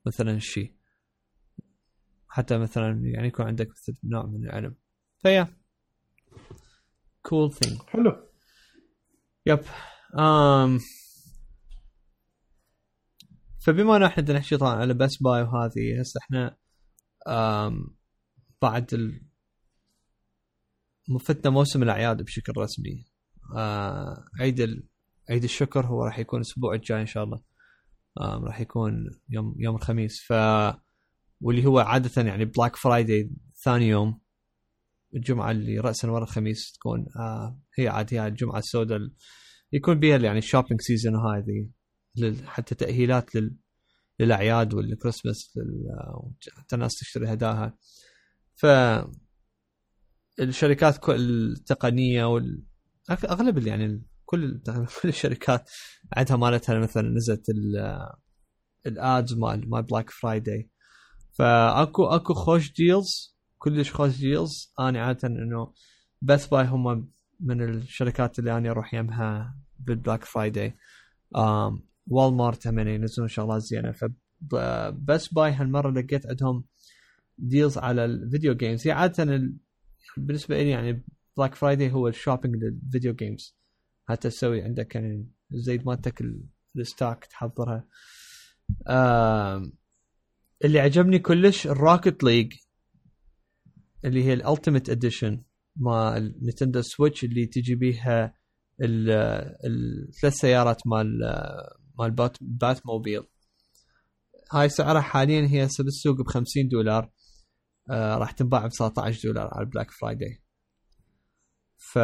مثلا 0.05 0.31
الشيء. 0.31 0.73
حتى 2.29 2.57
مثلا 2.57 3.01
يعني 3.05 3.27
يكون 3.27 3.45
عندك 3.45 3.69
مثل 3.69 3.93
نوع 4.03 4.25
من 4.25 4.45
العلم 4.45 4.75
ف 5.21 5.47
yeah. 7.21 7.38
cool 7.38 7.51
thing 7.53 7.79
حلو. 7.81 8.27
yep 9.45 9.59
um, 10.13 10.81
فبما 13.65 13.95
أن 13.95 14.03
إحنا 14.03 14.33
نحكي 14.33 14.57
طبعا 14.57 14.75
على 14.75 14.93
Best 14.93 15.17
Buy 15.21 15.41
وهذه 15.41 15.99
هسه 16.01 16.19
إحنا 16.23 16.57
بعد 18.61 18.93
ال... 18.93 19.21
فتنا 21.19 21.51
موسم 21.51 21.83
الأعياد 21.83 22.21
بشكل 22.21 22.53
رسمي. 22.57 23.05
آه 23.57 24.25
عيد 24.39 24.59
ال... 24.59 24.87
عيد 25.29 25.43
الشكر 25.43 25.85
هو 25.85 26.03
راح 26.03 26.19
يكون 26.19 26.41
الأسبوع 26.41 26.73
الجاي 26.73 27.01
إن 27.01 27.05
شاء 27.05 27.23
الله. 27.23 27.43
راح 28.21 28.61
يكون 28.61 28.93
يوم 29.29 29.55
يوم 29.59 29.75
الخميس. 29.75 30.21
ف 30.27 30.33
واللي 31.41 31.65
هو 31.65 31.79
عادة 31.79 32.21
يعني 32.21 32.45
Black 32.45 32.75
Friday 32.75 33.29
ثاني 33.63 33.87
يوم 33.87 34.21
الجمعة 35.15 35.51
اللي 35.51 35.79
راسا 35.79 36.11
ورا 36.11 36.23
الخميس 36.23 36.71
تكون 36.71 37.05
آه 37.19 37.59
هي 37.79 37.87
عاد 37.87 38.13
هي 38.13 38.27
الجمعة 38.27 38.59
السوداء 38.59 38.97
ال- 38.97 39.15
يكون 39.73 39.99
بها 39.99 40.17
يعني 40.17 40.37
ال 40.39 40.44
shopping 40.44 40.81
season 40.81 41.15
وهذه. 41.15 41.69
حتى 42.45 42.75
تأهيلات 42.75 43.35
لل 43.35 43.55
للأعياد 44.19 44.73
والكريسماس. 44.73 45.59
حتى 46.57 46.75
الناس 46.75 46.99
تشتري 46.99 47.33
هداها. 47.33 47.77
ف 48.55 48.65
الشركات 50.39 51.09
التقنية 51.09 52.25
وال 52.25 52.63
أغلب 53.09 53.67
يعني 53.67 54.03
كل 54.25 54.61
كل 55.01 55.09
الشركات 55.09 55.69
عندها 56.17 56.37
مالتها 56.37 56.79
مثلا 56.79 57.09
نزلت 57.09 57.49
ال- 57.49 58.09
ال 58.85 58.97
ads 58.97 59.33
مال 59.33 59.69
مال 59.69 59.83
Black 59.83 60.09
Friday 60.09 60.69
فأكو 61.31 62.05
أكو 62.05 62.33
خوش 62.33 62.73
deals 62.73 63.35
كلش 63.57 63.91
خوش 63.91 64.17
deals 64.17 64.73
أنا 64.79 65.05
عادة 65.05 65.27
إنه 65.27 65.73
Best 66.21 66.47
Buy 66.47 66.65
هم 66.65 67.11
من 67.39 67.61
الشركات 67.69 68.39
اللي 68.39 68.57
أنا 68.57 68.71
أروح 68.71 68.93
يمها 68.93 69.57
بال 69.79 69.92
Black 69.92 70.23
Friday 70.23 70.69
و 70.69 70.77
Walmart 72.07 72.67
هم 72.67 72.79
ينزلون 72.79 73.27
شغلات 73.27 73.61
زينة. 73.61 73.91
ف 73.91 74.19
Best 74.19 75.33
Buy 75.33 75.51
هالمرة 75.51 75.91
لقيت 75.91 76.25
عندهم 76.27 76.63
deals 77.37 77.77
على 77.77 78.05
ال 78.05 78.13
video 78.13 78.53
games 78.55 78.87
هي 78.87 78.91
عادة 78.91 79.23
ال... 79.23 79.55
بالنسبة 80.17 80.63
لي 80.63 80.69
يعني 80.69 81.03
Black 81.37 81.55
Friday 81.55 81.91
هو 81.91 82.07
ال 82.07 82.12
shopping 82.12 82.55
لل 82.55 82.72
video 82.72 83.13
games 83.13 83.55
حتى 84.09 84.29
تسوي 84.29 84.61
عندك 84.61 84.95
يعني 84.95 85.27
زيد 85.51 85.85
مالتك 85.85 86.21
ال- 86.21 86.45
ال 86.77 86.85
stack 86.85 87.25
تحضرها. 87.25 87.87
آم، 88.87 89.71
اللي 90.65 90.79
عجبني 90.79 91.19
كلش 91.19 91.67
ال 91.67 91.75
Rocket 91.75 92.23
League 92.23 92.53
اللي 94.05 94.23
هي 94.23 94.33
ال 94.33 94.39
Ultimate 94.39 94.89
Edition 94.89 95.43
مال 95.75 96.35
Nintendo 96.41 96.81
Switch 96.81 97.23
اللي 97.23 97.45
تجي 97.45 97.75
بيها 97.75 98.33
ال- 98.81 99.09
الثلاث 100.09 100.33
سيارات 100.33 100.87
مال 100.87 101.19
مال 101.99 102.11
Bat, 102.11 102.37
Batmobile 102.41 103.23
هاي 104.53 104.69
سعرها 104.69 105.01
حاليا 105.01 105.47
هي 105.47 105.65
هسه 105.65 105.83
بالسوق 105.83 106.21
ب 106.21 106.27
50 106.27 106.67
دولار. 106.67 107.11
آه 107.89 108.15
راح 108.17 108.31
تنباع 108.31 108.65
ب 108.65 108.69
19 108.69 109.27
دولار 109.29 109.49
على 109.53 109.65
ال 109.65 109.69
Black 109.69 109.91
Friday 109.91 110.41
ف 111.77 111.95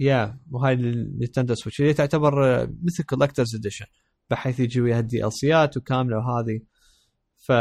يا 0.00 0.40
وهاي 0.50 0.74
ال 0.74 0.83
Nintendo 0.83 1.54
Switch. 1.54 1.80
اللي 1.80 1.94
تعتبر 1.94 2.46
آه، 2.62 2.74
مثل 2.82 3.04
collector's 3.04 3.54
edition 3.54 3.86
بحيث 4.30 4.60
يجي 4.60 4.80
وياها 4.80 4.98
ال 4.98 5.32
DLCات 5.32 5.76
وكاملة 5.76 6.16
وهذه. 6.16 6.60
ف 7.46 7.52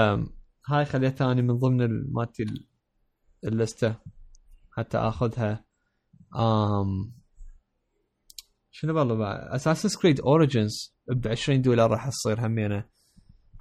هاي 0.72 0.86
خليتها 0.86 1.32
اني 1.32 1.42
من 1.42 1.58
ضمن 1.60 1.82
ال- 1.82 2.14
مالتي 2.14 2.44
ال- 2.44 2.68
ال 3.46 3.53
list 3.53 3.81
ة. 3.81 3.96
حتى 4.72 4.98
آخذها. 4.98 5.66
آم 6.36 7.14
شنو 8.72 8.98
والله 9.00 9.16
بعد؟ 9.16 9.40
Assassin's 9.56 10.00
Creed 10.02 10.20
Origins 10.22 10.96
ب 11.12 11.28
20 11.28 11.62
دولار 11.62 11.92
راح 11.92 12.10
تصير 12.10 12.46
همينة. 12.46 12.86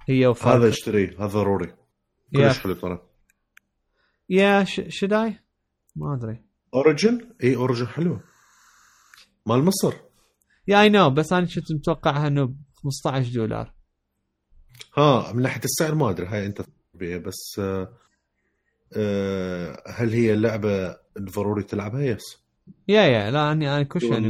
هي 0.09 0.27
وفار 0.27 0.57
هذا 0.57 0.69
اشتريه 0.69 1.09
هذا 1.19 1.25
ضروري. 1.25 1.75
كلش 2.35 2.59
حلو 2.59 2.73
ترى. 2.73 3.07
يا 4.29 4.63
شداي؟ 4.87 5.39
ما 5.95 6.15
أدري. 6.15 6.43
Origin 6.73 7.29
إي 7.43 7.55
Origin 7.55 7.87
حلوة. 7.87 8.23
مال 9.45 9.63
مصر. 9.63 9.93
yeah 10.67 10.81
I 10.81 10.89
know 10.89 11.09
بس 11.09 11.33
أنا 11.33 11.45
كنت 11.45 11.71
متوقعها 11.71 12.27
إنه 12.27 12.45
ب 12.45 12.55
15 12.83 13.33
دولار. 13.33 13.73
ها 14.97 15.33
من 15.33 15.41
ناحية 15.41 15.61
السعر 15.63 15.95
ما 15.95 16.09
أدري. 16.09 16.27
هاي 16.27 16.45
أنت 16.45 16.61
بس 16.93 17.59
آه، 17.59 17.93
آه، 18.97 19.83
هل 19.87 20.09
هي 20.09 20.33
اللعبه 20.33 20.95
ضروري 21.19 21.63
تلعبها؟ 21.63 22.01
يس 22.01 22.41
يا 22.87 23.01
يا 23.01 23.31
لا 23.31 23.51
اني 23.51 23.75
أنا 23.75 23.83
كل 23.83 24.01
شيء 24.01 24.13
يعني 24.13 24.29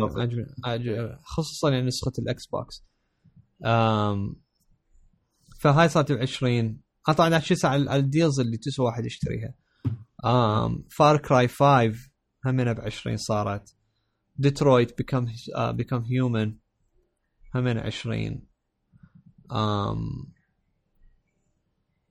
خصوصا 1.24 1.70
يعني 1.70 1.88
نسخة 1.88 2.12
ال 2.20 2.48
Xbox. 2.48 2.91
فهاي 5.60 5.90
صارت 5.90 6.12
ب 6.12 6.18
20 6.18 6.82
أنا 7.08 7.16
طبعا 7.18 7.38
احكي 7.38 7.56
على 7.64 7.96
ال 7.96 8.03
deals 8.03 8.40
اللي 8.40 8.58
تسوى 8.58 8.86
واحد 8.86 9.06
يشتريها. 9.06 9.54
Far 10.98 11.18
Cry 11.18 11.48
5 11.48 11.94
همينها 12.46 12.74
ب 12.74 12.80
20 12.80 13.18
صارت. 13.18 13.76
Detroit 14.36 14.98
Become 14.98 15.28
Become 15.58 16.04
Human 16.04 16.56
همينها 17.56 17.84
20 17.84 18.48
آم 19.52 19.98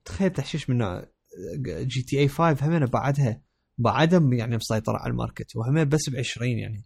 تخيل 0.05 0.29
تحشيش 0.29 0.69
من 0.69 1.01
GTA 1.65 2.27
5 2.27 2.67
همينها 2.67 2.87
بعدها. 2.87 3.41
بعدها 3.77 4.29
يعني 4.33 4.55
مسيطرة 4.55 4.97
على 4.97 5.11
الماركت. 5.11 5.55
وهمين 5.55 5.89
بس 5.89 6.09
ب 6.09 6.15
20 6.15 6.49
يعني 6.49 6.85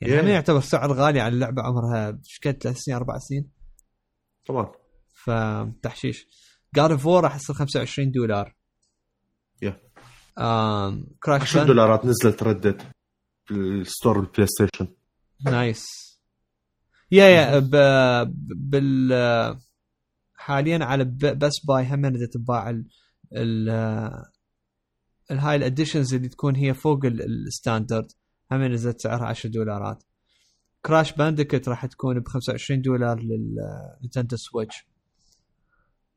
يعني 0.00 0.22
Yeah. 0.22 0.26
يعتبر 0.26 0.60
سعر 0.60 0.92
غالي 0.92 1.20
على 1.20 1.34
اللعبة 1.34 1.62
عمرها. 1.62 2.08
إيش 2.08 2.40
قد 2.44 2.62
ثلاث 2.62 2.76
سنين 2.76 2.96
أربع 2.96 3.18
سنين. 3.18 3.50
طبعا. 4.46 4.72
فتحشيش 5.14 6.26
جاد 6.74 6.90
اوف 6.90 7.06
وور 7.06 7.24
راح 7.24 7.36
يصير 7.36 7.56
25 7.56 8.10
دولار. 8.10 8.54
Yeah. 9.64 9.72
آم 10.38 11.06
كراش 11.22 11.40
10 11.42 11.58
بان 11.58 11.66
دولارات 11.66 12.04
نزلت 12.04 12.42
ردت 12.42 12.82
في 13.44 13.54
الستور 13.54 14.20
البلاي 14.20 14.46
ستيشن 14.46 14.88
نايس 15.44 15.84
يا 17.10 17.24
يا 17.24 17.58
ب... 17.58 17.70
بال 18.70 19.58
حاليا 20.34 20.84
على. 20.84 21.04
بس 21.34 21.52
باي 21.68 21.86
هم 21.86 22.04
إذا 22.04 22.26
تتباع 22.26 22.70
ال... 22.70 22.86
ال... 23.32 23.68
الهاي 25.30 25.56
الاديشنز 25.56 26.14
اللي 26.14 26.28
تكون 26.28 26.56
هي 26.56 26.74
فوق 26.74 27.04
ال- 27.04 27.22
الستاندرد 27.46 28.12
هم 28.52 28.62
نزلت 28.62 29.00
سعرها 29.00 29.26
10 29.26 29.50
دولارات. 29.50 30.04
Crash 30.86 31.12
Bandicoot 31.12 31.68
راح 31.68 31.86
تكون 31.86 32.20
ب 32.20 32.28
25 32.28 32.82
دولار 32.82 33.20
لل 33.20 33.43
Nintendo 33.43 34.36
Switch 34.36 34.86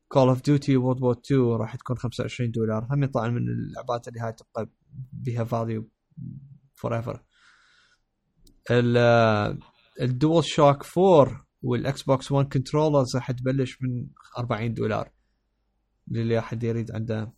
Call 0.08 0.28
of 0.28 0.42
Duty 0.42 0.78
World 0.78 1.02
War 1.02 1.18
2 1.26 1.42
راح 1.42 1.76
تكون 1.76 1.98
25 1.98 2.52
دولار. 2.52 2.88
هم 2.92 3.06
طبعا 3.06 3.28
من 3.28 3.38
اللعبات 3.38 4.08
اللي 4.08 4.20
هاي 4.20 4.34
تبقى 4.34 4.70
بها 5.14 5.44
value 5.44 5.90
forever 6.74 7.24
ال 10.02 10.44
DualShock 10.46 10.86
4 10.98 11.48
وال 11.62 12.04
Xbox 12.04 12.32
One 12.32 12.54
controllers 12.54 13.16
راح 13.16 13.32
تبلش 13.32 13.82
من 13.82 14.08
40 14.38 14.74
دولار. 14.74 15.12
للي 16.08 16.40
أحد 16.40 16.64
يريد 16.64 16.92
عنده 16.92 17.34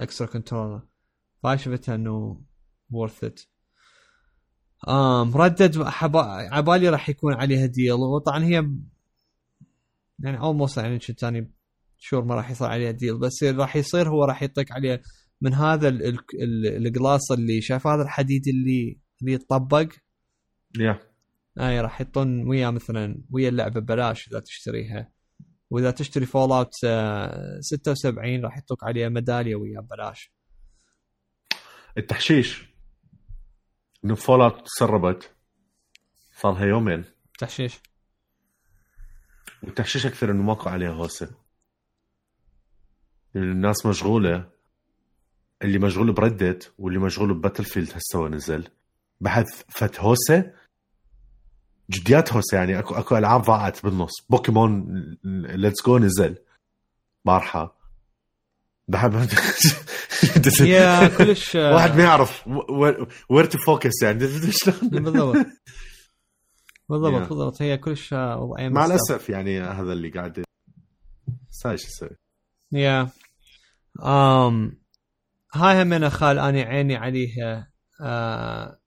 extra 0.00 0.26
controller 0.26 0.82
فهاي 1.42 1.58
شفتها 1.58 1.94
إنه 1.94 2.42
worth 2.92 3.28
it. 3.28 3.46
Um, 4.86 5.36
Red 5.36 5.56
Dead 5.56 5.82
حبا... 5.82 6.20
عبالي 6.54 6.88
راح 6.88 7.08
يكون 7.08 7.34
عليها 7.34 7.66
deal 7.66 7.92
وطبعا 7.92 8.44
هي 8.44 8.68
يعني 10.18 10.38
almost 10.40 10.78
يعني 10.78 10.98
كنت 10.98 11.24
اني 11.24 11.50
sure 11.98 12.24
ما 12.24 12.34
راح 12.34 12.50
يصير 12.50 12.66
عليها 12.66 12.90
deal 12.90 13.18
بس 13.18 13.44
راح 13.44 13.76
يصير 13.76 14.08
هو 14.08 14.24
راح 14.24 14.42
يعطيك 14.42 14.72
عليه 14.72 15.02
من 15.40 15.54
هذا 15.54 15.88
ال- 15.88 16.02
ال- 16.06 16.18
ال- 16.42 16.86
ال 16.86 16.95
case 16.95 17.32
اللي 17.32 17.60
شايف 17.60 17.86
هذا 17.86 18.02
الحديد 18.02 18.48
اللي 18.48 18.98
اللي 19.20 19.32
يتطبق. 19.32 19.88
yeah. 20.80 21.00
اي 21.60 21.80
راح 21.80 22.00
يحطون 22.00 22.48
وياه 22.48 22.70
مثلا 22.70 23.22
ويا 23.30 23.48
اللعبة 23.48 23.80
ببلاش 23.80 24.28
إذا 24.28 24.40
تشتريها. 24.40 25.10
وإذا 25.70 25.90
تشتري 25.90 26.26
Fallout 26.26 26.74
76 27.60 28.44
راح 28.44 28.56
يحطوك 28.56 28.84
عليها 28.84 29.08
ميدالية 29.08 29.54
وياه 29.56 29.80
ببلاش. 29.80 30.32
التحشيش. 31.98 32.67
إنه 34.08 34.16
Fallout 34.16 34.66
تسربت 34.66 35.34
صار 36.32 36.52
لها 36.52 36.66
يومين. 36.66 37.04
تحشيش. 37.38 37.80
والتحشيش 39.62 40.06
أكثر 40.06 40.30
إنه 40.30 40.42
ماكو 40.42 40.68
عليها 40.68 40.90
هوسة. 40.90 41.30
لأن 43.34 43.50
الناس 43.50 43.86
مشغولة 43.86 44.50
اللي 45.62 45.78
مشغول 45.78 46.12
ب 46.12 46.19
Red 46.19 46.42
Dead 46.42 46.72
واللي 46.78 46.98
مشغول 46.98 47.34
ب 47.34 47.64
Battlefield 47.64 47.92
هسه 47.96 48.28
نزل. 48.28 48.68
بحث 49.20 49.62
فت 49.68 50.00
هوسة 50.00 50.52
جديات 51.90 52.32
هوسة 52.32 52.58
يعني 52.58 52.78
اكو 52.78 52.94
أكو 52.94 53.16
ألعاب 53.16 53.42
ضاعت 53.42 53.84
بالنص. 53.84 54.12
بوكيمون 54.30 54.84
ليتس 55.24 55.86
جو 55.86 55.98
نزل. 55.98 56.38
بارحة. 57.24 57.78
بحب 58.88 59.12
يا 60.60 61.08
كلش 61.08 61.54
واحد 61.54 61.96
ما 61.96 62.02
يعرف 62.02 62.48
وير 63.30 63.44
تو 63.44 63.58
فوكس 63.58 64.02
يعني. 64.02 64.28
شلون 64.50 64.90
بالضبط 65.04 65.36
بالضبط. 66.88 67.28
بالضبط. 67.28 67.62
هي 67.62 67.78
كلش 67.78 68.12
آه، 68.12 68.54
مع. 68.58 68.86
الأسف 68.86 69.28
يعني 69.28 69.60
هذا 69.60 69.92
اللي 69.92 70.08
قاعد 70.08 70.44
شو 71.62 71.68
أسوي 71.74 72.10
يا 72.72 73.08
ام 74.02 74.78
هاي 75.54 75.82
هم 75.82 75.92
أنا 75.92 76.08
خال 76.08 76.38
أني 76.38 76.62
عيني 76.62 76.96
عليها 76.96 77.70
آه 78.00 78.78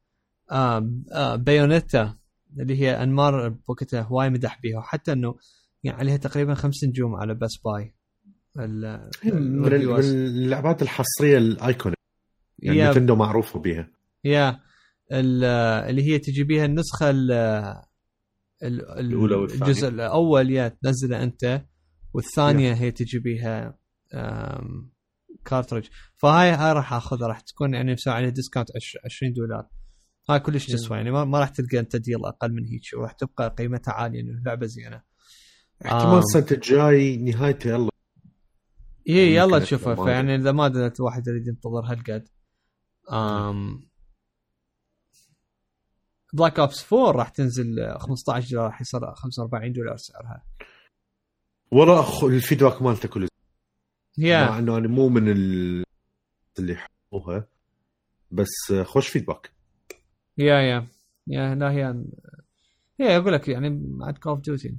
آه 0.52 1.36
بايونيتا 1.36 2.18
اللي 2.60 2.82
هي 2.82 3.04
أنمار 3.04 3.50
بوقتها 3.50 4.02
هواي 4.02 4.30
مدح 4.30 4.60
بيها. 4.62 4.78
وحتى 4.80 5.12
إنه 5.12 5.36
يعني 5.84 5.98
عليها 5.98 6.18
تقريبا 6.18 6.54
خمس 6.54 6.84
نجوم 6.84 7.16
على 7.16 7.34
بس 7.34 7.58
باي 7.66 7.96
من. 8.56 9.66
اللعبات 10.00 10.82
الحصرية 10.82 11.38
الايكون 11.38 11.94
يعني 12.60 12.78
يا 12.78 12.92
نتندو 12.92 13.16
معروفة 13.16 13.60
بيها 13.60 13.92
يا 14.24 14.60
ال- 15.12 15.44
اللي 15.90 16.04
هي 16.04 16.20
تجي 16.20 16.44
بيها 16.44 16.66
النسخة 16.66 17.10
ال 17.10 17.32
ال- 17.32 17.82
ال- 18.64 19.00
الأولى 19.00 19.36
والثانية. 19.36 19.64
الجزء 19.66 19.88
الأول 19.88 20.52
يا 20.52 20.68
تنزله 20.84 21.24
أنت 21.24 21.62
والثانية 22.14 22.74
هي 22.74 22.92
تجي 22.92 23.20
بيها 23.20 23.78
cartridge 25.46 25.88
فهاي 26.18 26.52
هاي 26.52 26.74
راح 26.74 26.94
أخذها 26.94 27.28
راح 27.28 27.40
تكون 27.40 27.74
يعني 27.74 27.94
مسوي 27.94 28.14
عليها 28.14 28.30
discount 28.30 28.68
20 29.06 29.34
دولار 29.34 29.68
هاي 30.30 30.40
كلش 30.40 30.70
yeah. 30.70 30.76
تسوى 30.76 30.98
يعني 30.98 31.12
ما, 31.12 31.26
ما 31.26 31.40
راح 31.40 31.50
تلقى 31.50 31.80
أنت 31.80 31.96
deal 31.96 32.26
أقل 32.26 32.54
من 32.54 32.66
هيك 32.66 32.82
وراح 32.98 33.12
تبقى 33.12 33.56
قيمتها 33.58 33.92
عالية 33.92 34.22
إنه 34.22 34.42
لعبة 34.46 34.66
زينة 34.66 35.02
احتمال. 35.86 36.18
السنة 36.18 36.46
الجاي 36.52 37.18
نهايته 37.18 37.70
يلا 37.70 37.91
هي 39.08 39.36
يلا 39.36 39.60
ما 39.86 39.96
فيعني 39.96 40.36
إذا 40.36 40.52
ما 40.52 40.68
درت 40.68 41.00
الواحد 41.00 41.28
يريد 41.28 41.48
ينتظر 41.48 41.86
هالقد. 41.86 42.28
آم 43.12 43.90
Black 46.34 46.60
Ops 46.60 46.94
4 46.94 47.12
راح 47.12 47.30
تنزل 47.30 47.98
15 48.00 48.52
دولار 48.52 48.66
راح 48.66 48.82
يصير 48.82 49.14
45 49.16 49.74
دولار 49.74 49.98
سعرها. 49.98 50.44
والله 51.72 52.28
ال 52.28 52.34
feedback 52.34 52.82
مالته 52.82 53.10
كله. 53.10 53.28
مع 54.18 54.26
yeah 54.26 54.60
إنه 54.60 54.78
أنا 54.78 54.88
مو 54.88 55.10
من 55.10 55.32
ال... 55.32 55.84
اللي 56.60 56.74
يحبوها 56.74 57.48
بس 58.32 58.74
خوش 58.84 59.08
فيدباك 59.08 59.52
يا 60.38 60.56
يا 60.62 60.88
يا 61.28 61.56
لا 61.56 61.72
هي 61.72 62.04
هي 63.00 63.18
أقول 63.18 63.34
لك 63.34 63.48
يعني 63.48 63.98
عاد 64.02 64.18
Call 64.18 64.32
of 64.32 64.42
Duty 64.42 64.78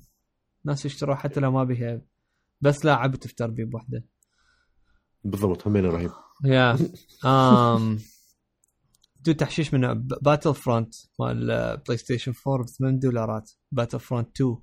ناس 0.65 0.87
يشتروا 0.87 1.15
حتى 1.15 1.41
لو 1.41 1.51
ما 1.51 1.65
بيها 1.65 2.01
بس 2.61 2.85
لاعب 2.85 3.17
تفتر 3.17 3.51
بيه 3.51 3.65
بوحده. 3.65 4.05
بالضبط 5.25 5.67
همين 5.67 5.87
رهيب. 5.87 6.11
yeah 6.45 6.79
um 7.25 7.99
دو 9.21 9.33
تحشيش 9.33 9.75
من 9.75 10.07
Battlefront 10.07 10.95
مال 11.21 11.47
PlayStation 11.77 12.33
4 12.47 12.65
ب 12.65 12.69
8 12.69 12.99
دولارات. 12.99 13.51
Battlefront 13.73 14.41
2 14.41 14.57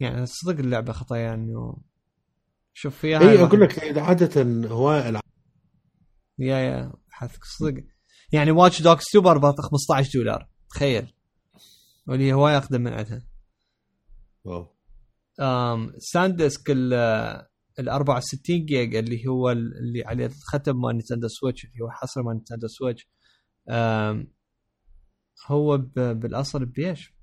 يعني 0.00 0.26
صدق 0.26 0.58
اللعبة 0.58 0.92
خطايا 0.92 1.34
انه 1.34 1.76
شوف 2.74 2.98
فيها 2.98 3.20
اي 3.20 3.44
أقول 3.44 3.60
لك 3.60 3.98
عادة 3.98 4.68
هواي 4.68 5.08
العاب. 5.08 5.22
يا 6.38 6.56
يا 6.56 6.92
حثك 7.10 7.44
صدق. 7.44 7.84
يعني 8.32 8.50
واتش 8.50 8.82
دوكس 8.82 9.16
2 9.16 9.40
ب 9.40 9.60
15 9.60 10.10
دولار. 10.14 10.48
تخيل. 10.70 11.14
واللي 12.06 12.32
هواي 12.32 12.56
أقدم 12.56 12.80
من 12.80 12.92
عندها. 12.92 13.22
واو. 14.44 14.66
ام 15.40 15.92
ساندسك 15.98 16.70
ال 17.78 17.88
ال 17.88 17.88
64 17.88 18.64
جيجا 18.66 18.98
اللي 18.98 19.26
هو 19.28 19.50
ال- 19.50 19.78
اللي 19.78 20.04
عليه 20.04 20.26
الختم 20.26 20.80
مال 20.80 20.92
نينتندو 20.92 21.28
سويتش 21.28 21.64
اللي 21.64 21.84
هو 21.84 21.90
حصر 21.90 22.22
مال 22.22 22.34
نينتندو 22.34 22.66
سويتش. 22.68 23.08
هو 25.46 25.78
بالأصل 25.94 26.64
بيش 26.66 27.14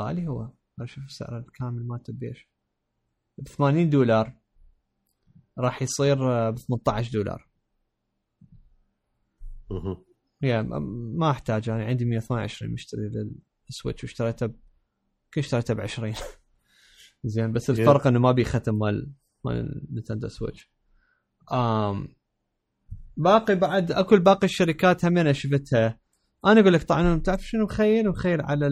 غالي 0.00 0.28
هو. 0.28 0.50
أشوف 0.80 1.04
السعر 1.04 1.38
الكامل 1.38 1.86
مالته 1.86 2.12
بيش. 2.12 2.48
ب 3.38 3.48
80 3.48 3.90
دولار. 3.90 4.38
راح 5.58 5.82
يصير 5.82 6.50
ب 6.50 6.54
18 6.58 7.12
دولار. 7.12 7.48
مهم. 9.70 10.04
yeah 10.42 10.62
ما 11.18 11.30
أحتاج 11.30 11.68
أنا 11.68 11.84
عندي 11.84 12.04
122 12.04 12.72
مشتري 12.72 13.10
لل 13.68 13.77
Switch 13.77 14.04
واشتريته. 14.04 14.46
كنت 14.46 15.38
اشتريته 15.38 15.74
ب 15.74 15.80
20 15.80 16.14
زين 17.24 17.52
بس 17.52 17.70
الفرق 17.70 18.06
إنه 18.06 18.18
ما 18.18 18.32
بي 18.32 18.44
ختم 18.44 18.78
مال 18.78 19.12
مال 19.44 19.86
Nintendo 19.92 20.28
Switch. 20.28 20.70
آم 21.52 22.08
باقي 23.16 23.54
بعد 23.56 23.92
أكل 23.92 24.20
باقي 24.20 24.44
الشركات 24.44 25.04
هم 25.04 25.18
أنا 25.18 25.32
شفتها. 25.32 26.00
أنا 26.46 26.60
أقول 26.60 26.72
لك 26.72 26.82
طبعا 26.82 27.18
تعرف 27.18 27.42
شنو 27.46 27.64
مخيل؟ 27.64 28.08
مخيل 28.08 28.40
على 28.40 28.68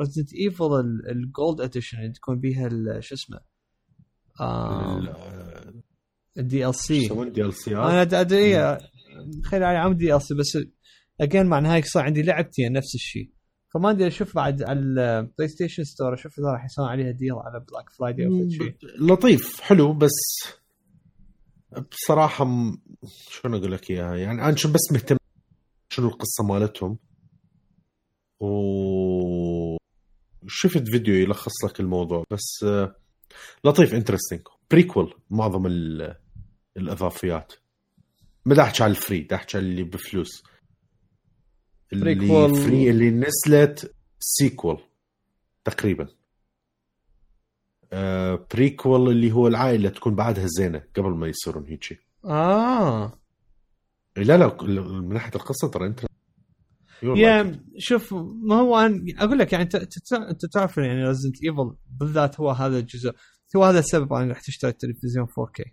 Resident 0.00 0.28
Evil 0.34 0.64
ال 1.10 1.20
Gold 1.20 1.60
Edition 1.60 1.98
اللي 1.98 2.12
تكون 2.12 2.38
بيها 2.40 2.66
ال- 2.66 3.04
شو 3.04 3.14
اسمه؟ 3.14 3.40
ال- 4.40 6.68
ال 6.68 6.70
DL 6.70 6.74
شو 6.74 6.80
سي 6.80 6.96
يسمون 7.04 7.32
DLC 7.32 7.76
أنا 7.76 8.02
ادري 8.02 8.54
خلي 9.44 9.64
على 9.64 9.78
عمود 9.78 9.96
دي 9.96 10.12
اصلي 10.12 10.38
بس 10.38 10.58
اجين 11.20 11.46
مع 11.46 11.58
نهاية 11.58 11.82
صار 11.82 12.02
عندي 12.04 12.22
لعبتين 12.22 12.72
نفس 12.72 12.94
الشيء. 12.94 13.32
فما 13.74 13.90
أدري 13.90 14.06
أشوف 14.06 14.34
بعد 14.34 14.62
على 14.62 14.80
البلاي 14.80 15.48
ستيشن 15.48 15.84
store 15.84 16.14
أشوف 16.14 16.38
إذا 16.38 16.48
راح 16.48 16.64
يسوون 16.64 16.88
عليها 16.88 17.10
deal 17.10 17.32
على 17.32 17.60
Black 17.60 17.90
Friday 17.90 18.26
أو 18.26 18.48
شيء. 18.48 18.76
لطيف 19.00 19.60
حلو 19.60 19.92
بس 19.92 20.10
بصراحة 21.90 22.44
م... 22.44 22.78
شلون 23.30 23.54
أقول 23.54 23.72
لك 23.72 23.90
إياها؟ 23.90 24.16
يعني 24.16 24.44
أنا 24.44 24.56
شو 24.56 24.72
بس 24.72 24.92
مهتم 24.92 25.16
شنو 25.92 26.08
القصة 26.08 26.44
مالتهم. 26.44 26.98
و 28.40 29.76
شفت 30.46 30.88
فيديو 30.88 31.14
يلخص 31.14 31.64
لك 31.64 31.80
الموضوع 31.80 32.24
بس 32.30 32.64
آه، 32.64 32.96
لطيف 33.64 33.94
interesting 33.94 34.40
pretty 34.70 34.96
cool 34.96 35.14
معظم 35.30 35.66
ال... 35.66 36.16
الإضافيات. 36.76 37.52
ما 38.44 38.62
أحكي 38.62 38.82
على 38.82 38.90
ال 38.90 38.98
free 38.98 39.28
أحكي 39.32 39.56
على 39.56 39.66
اللي 39.66 39.82
بفلوس. 39.82 40.42
اللي. 41.92 42.54
free 42.54 42.90
اللي 42.90 43.10
نزلت 43.10 43.94
so 44.18 44.38
cool 44.38 44.78
تقريبا. 45.64 46.08
آه 47.92 48.46
pretty 48.54 48.88
cool 48.88 49.10
اللي 49.10 49.32
هو 49.32 49.48
العائلة 49.48 49.88
تكون 49.88 50.14
بعدها 50.14 50.46
زينة 50.46 50.82
قبل 50.96 51.10
ما 51.10 51.26
يصيرون 51.28 51.66
هيك 51.66 51.98
آه. 52.24 53.18
لا 54.16 54.36
لا 54.36 54.56
من 54.62 55.08
ناحية 55.08 55.32
القصة 55.34 55.68
ترى 55.68 55.86
أنت. 55.86 56.00
يا 57.02 57.60
شوف 57.78 58.14
ما 58.42 58.54
هو 58.54 58.78
أنا 58.78 59.02
أقول 59.18 59.38
لك 59.38 59.52
يعني 59.52 59.64
أنت 59.64 60.46
تعرف 60.52 60.76
يعني 60.76 61.04
Resident 61.04 61.34
Evil 61.44 61.76
بالذات 62.00 62.40
هو 62.40 62.50
هذا 62.50 62.78
الجزء 62.78 63.12
هو 63.56 63.64
هذا 63.64 63.78
السبب 63.78 64.12
أنا 64.12 64.28
راح 64.28 64.40
تشتري 64.40 64.70
التلفزيون 64.70 65.26
4K 65.26 65.70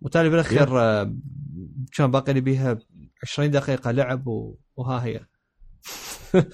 وتالي 0.00 0.28
بالأخير 0.28 0.80
آه، 0.80 1.16
كان 1.96 2.10
باقي 2.10 2.32
لي 2.32 2.40
بيها 2.40 2.78
20 3.22 3.50
دقيقة 3.50 3.90
لعب 3.90 4.26
و- 4.26 4.58
وها 4.76 5.04
هي. 5.04 5.20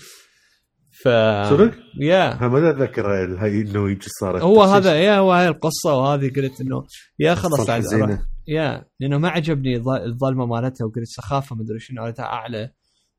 ف 1.04 1.08
صدق؟ 1.50 1.74
yeah 2.00 2.34
ها 2.44 2.48
ما 2.48 2.70
أتذكر 2.70 3.06
هاي 3.42 3.60
إنه 3.60 3.90
يجي 3.90 4.06
صارت. 4.20 4.42
هو 4.42 4.62
هذا 4.62 4.94
yeah 5.00 5.18
هو 5.18 5.32
هاي 5.32 5.48
القصة 5.48 5.94
وهذه 5.96 6.28
قلت 6.36 6.60
انه 6.60 6.86
yeah 7.18 7.34
خلاص 7.34 7.60
قصة 7.60 7.72
عاد 7.72 7.82
حزينة. 7.82 8.04
أروح. 8.04 8.20
yeah 8.48 8.84
لأنه 9.00 9.18
ما 9.18 9.28
عجبني 9.28 9.82
الظ- 9.82 10.06
الظلمة 10.06 10.46
مالتها 10.46 10.84
وقلت 10.84 11.06
سخافة 11.06 11.56
مدري 11.56 11.78
شنو 11.80 12.02
علتها 12.04 12.24
أعلى. 12.24 12.70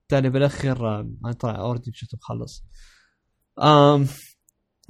بالتالي 0.01 0.29
بالأخير 0.29 0.87
آه، 0.87 1.09
أنا 1.25 1.33
طلع 1.33 1.59
already 1.59 1.91
كنت 2.01 2.15
مخلص. 2.21 2.65
امم 3.61 4.07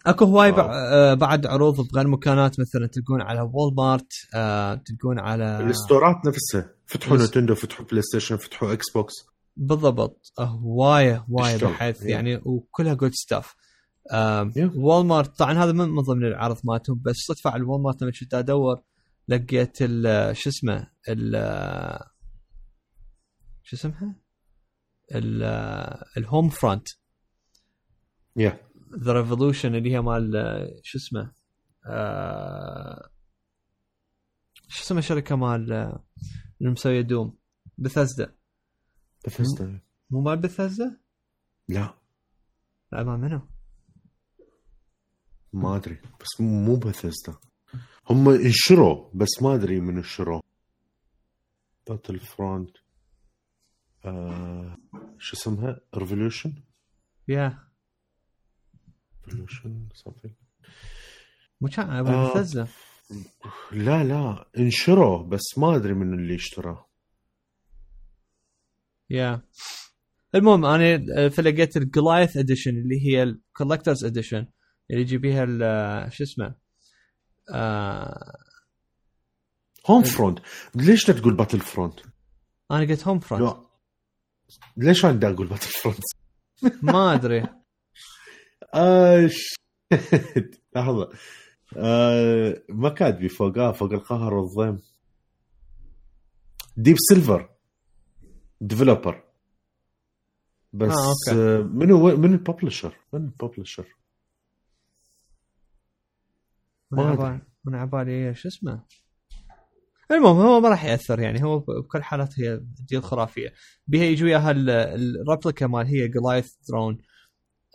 أكو 0.05 0.25
هواي 0.25 0.51
بع- 0.53 0.69
آه، 0.71 1.13
بعد 1.13 1.45
عروض 1.45 1.75
بغير 1.93 2.07
مكانات 2.07 2.59
مثلا 2.59 2.87
تلقون 2.87 3.21
على 3.21 3.41
Walmart 3.41 4.13
آه، 4.35 4.75
تلقون 4.75 5.19
على 5.19 5.59
ال 5.63 5.71
store 5.71 6.08
ات 6.08 6.15
نفسها. 6.25 6.73
فتحوا 6.85 7.17
Nintendo 7.17 7.55
فتحوا 7.55 7.85
بلاي 7.85 8.01
ستيشن 8.01 8.37
فتحوا 8.37 8.73
Xbox 8.73 9.13
بالضبط 9.57 10.33
آه، 10.39 10.43
هوايه 10.45 11.17
هوايه 11.29 11.53
تشتغل. 11.55 11.71
بحيث 11.71 12.01
Yeah. 12.01 12.05
يعني 12.05 12.35
وكلها 12.45 12.93
good 12.93 13.11
stuff. 13.13 13.55
Walmart 14.75 15.37
طبعا 15.37 15.53
هذا 15.53 15.71
من 15.71 15.89
من 15.89 16.01
ضمن 16.01 16.25
العرض 16.25 16.57
مالتهم 16.63 17.01
بس 17.05 17.15
صدفه 17.15 17.49
على 17.49 17.59
ال 17.59 17.81
Walmart 17.81 18.01
لما 18.01 18.11
كنت 18.19 18.33
أدور 18.33 18.83
لقيت 19.27 19.77
ال- 19.81 20.37
شو 20.37 20.49
اسمه 20.49 20.87
ال 21.09 21.31
شو 23.63 23.75
اسمها؟ 23.75 24.15
ال- 25.15 25.43
ال 26.17 26.49
Homefront 26.49 26.87
yeah 28.35 28.59
The 29.03 29.13
Revolution 29.13 29.75
اللي 29.75 29.91
هي 29.93 30.01
مال 30.01 30.31
شو 30.83 30.97
اسمه؟ 30.97 31.31
آه، 31.87 33.09
شو 34.67 34.83
اسمه 34.83 34.99
الشركة 34.99 35.35
مال 35.35 35.73
آه، 35.73 36.03
اللي 36.61 36.71
مسوية 36.71 37.01
Doom 37.01 37.37
Bethesda 37.77 38.35
Bethesda 39.25 39.79
مو 40.09 40.21
مال 40.21 40.37
بثزدا؟ 40.37 40.97
لا 41.67 41.93
لا 42.91 43.03
ما 43.03 43.17
منو؟ 43.17 43.41
ما 45.53 45.75
أدري 45.75 46.01
بس 46.21 46.41
مو 46.41 46.75
بثزدا 46.75 47.37
هم 48.09 48.29
انشروا 48.29 49.09
بس 49.13 49.41
ما 49.41 49.55
أدري 49.55 49.79
من 49.79 49.97
انشروا 49.97 50.41
Battlefront 51.87 52.77
آه 54.05 54.77
شو 55.17 55.37
اسمها؟ 55.37 55.79
ريفولوشن 55.95 56.53
يا 57.27 57.67
ريفولوشن 59.25 59.89
مو 61.61 61.67
كان 61.67 61.89
على 61.89 62.09
آه. 62.09 62.33
بثزدا 62.33 62.67
لا 63.71 64.03
لا 64.03 64.49
انشروا 64.57 65.23
بس 65.23 65.57
ما 65.57 65.75
أدري 65.75 65.93
من 65.93 66.19
اللي 66.19 66.35
اشتراه 66.35 66.90
yeah 69.11 69.41
المهم 70.35 70.65
أنا 70.65 71.29
فلقيت 71.29 71.77
ال 71.77 71.85
Goliath 71.85 72.37
Edition 72.37 72.71
اللي 72.71 73.05
هي 73.07 73.23
ال 73.23 73.30
Collector's 73.30 74.05
Edition 74.05 74.47
اللي 74.91 75.01
يجي 75.01 75.17
بيها 75.17 75.43
ال- 75.47 76.13
شو 76.13 76.23
اسمه 76.23 76.55
آه 77.53 78.37
Homefront 79.89 80.39
ليش 80.75 81.09
لا 81.09 81.15
تقول 81.19 81.33
Battlefront؟ 81.35 81.99
أنا 82.71 82.79
قلت 82.85 83.07
Homefront 83.07 83.43
لا. 83.43 83.61
ليش 84.77 85.05
أنا 85.05 85.29
أقول 85.29 85.47
Battlefront؟ 85.47 85.99
ما 86.83 87.13
أدري. 87.13 87.43
آه. 88.75 89.29
لحظة. 90.75 91.09
آه 91.77 92.63
ما 92.69 92.89
كاتبي 92.89 93.29
فوقها 93.29 93.71
فوق 93.71 93.91
القهر 93.93 94.33
والضيم. 94.33 94.79
Deep 96.77 96.95
Silver 97.09 97.49
developer 98.61 99.23
بس 100.73 100.91
آه، 100.91 101.09
okay. 101.09 101.41
آه 101.59 101.61
منو 101.61 102.17
من 102.17 102.33
ال 102.33 102.39
publisher؟ 102.39 102.95
من 103.13 103.19
ال 103.19 103.25
publisher؟ 103.25 103.85
من 106.91 106.99
عبالي 106.99 107.41
من 107.65 107.75
عبالي 107.75 108.35
شو 108.35 108.47
اسمه 108.47 108.83
المهم 110.11 110.35
هو 110.37 110.59
ما 110.59 110.69
راح 110.69 110.83
يأثر 110.85 111.19
يعني 111.19 111.43
هو 111.43 111.59
بكل 111.59 111.97
الحالات 111.97 112.39
هي 112.39 112.59
deal 112.89 113.03
خرافيه 113.03 113.53
بيها 113.87 114.03
يجي 114.03 114.23
وياها 114.23 114.51
ال- 114.51 114.69
ال 114.69 114.82
replica 114.82 115.67
مال 115.67 115.87
هي 115.87 116.07
Goliath 116.07 116.53
drone 116.67 116.97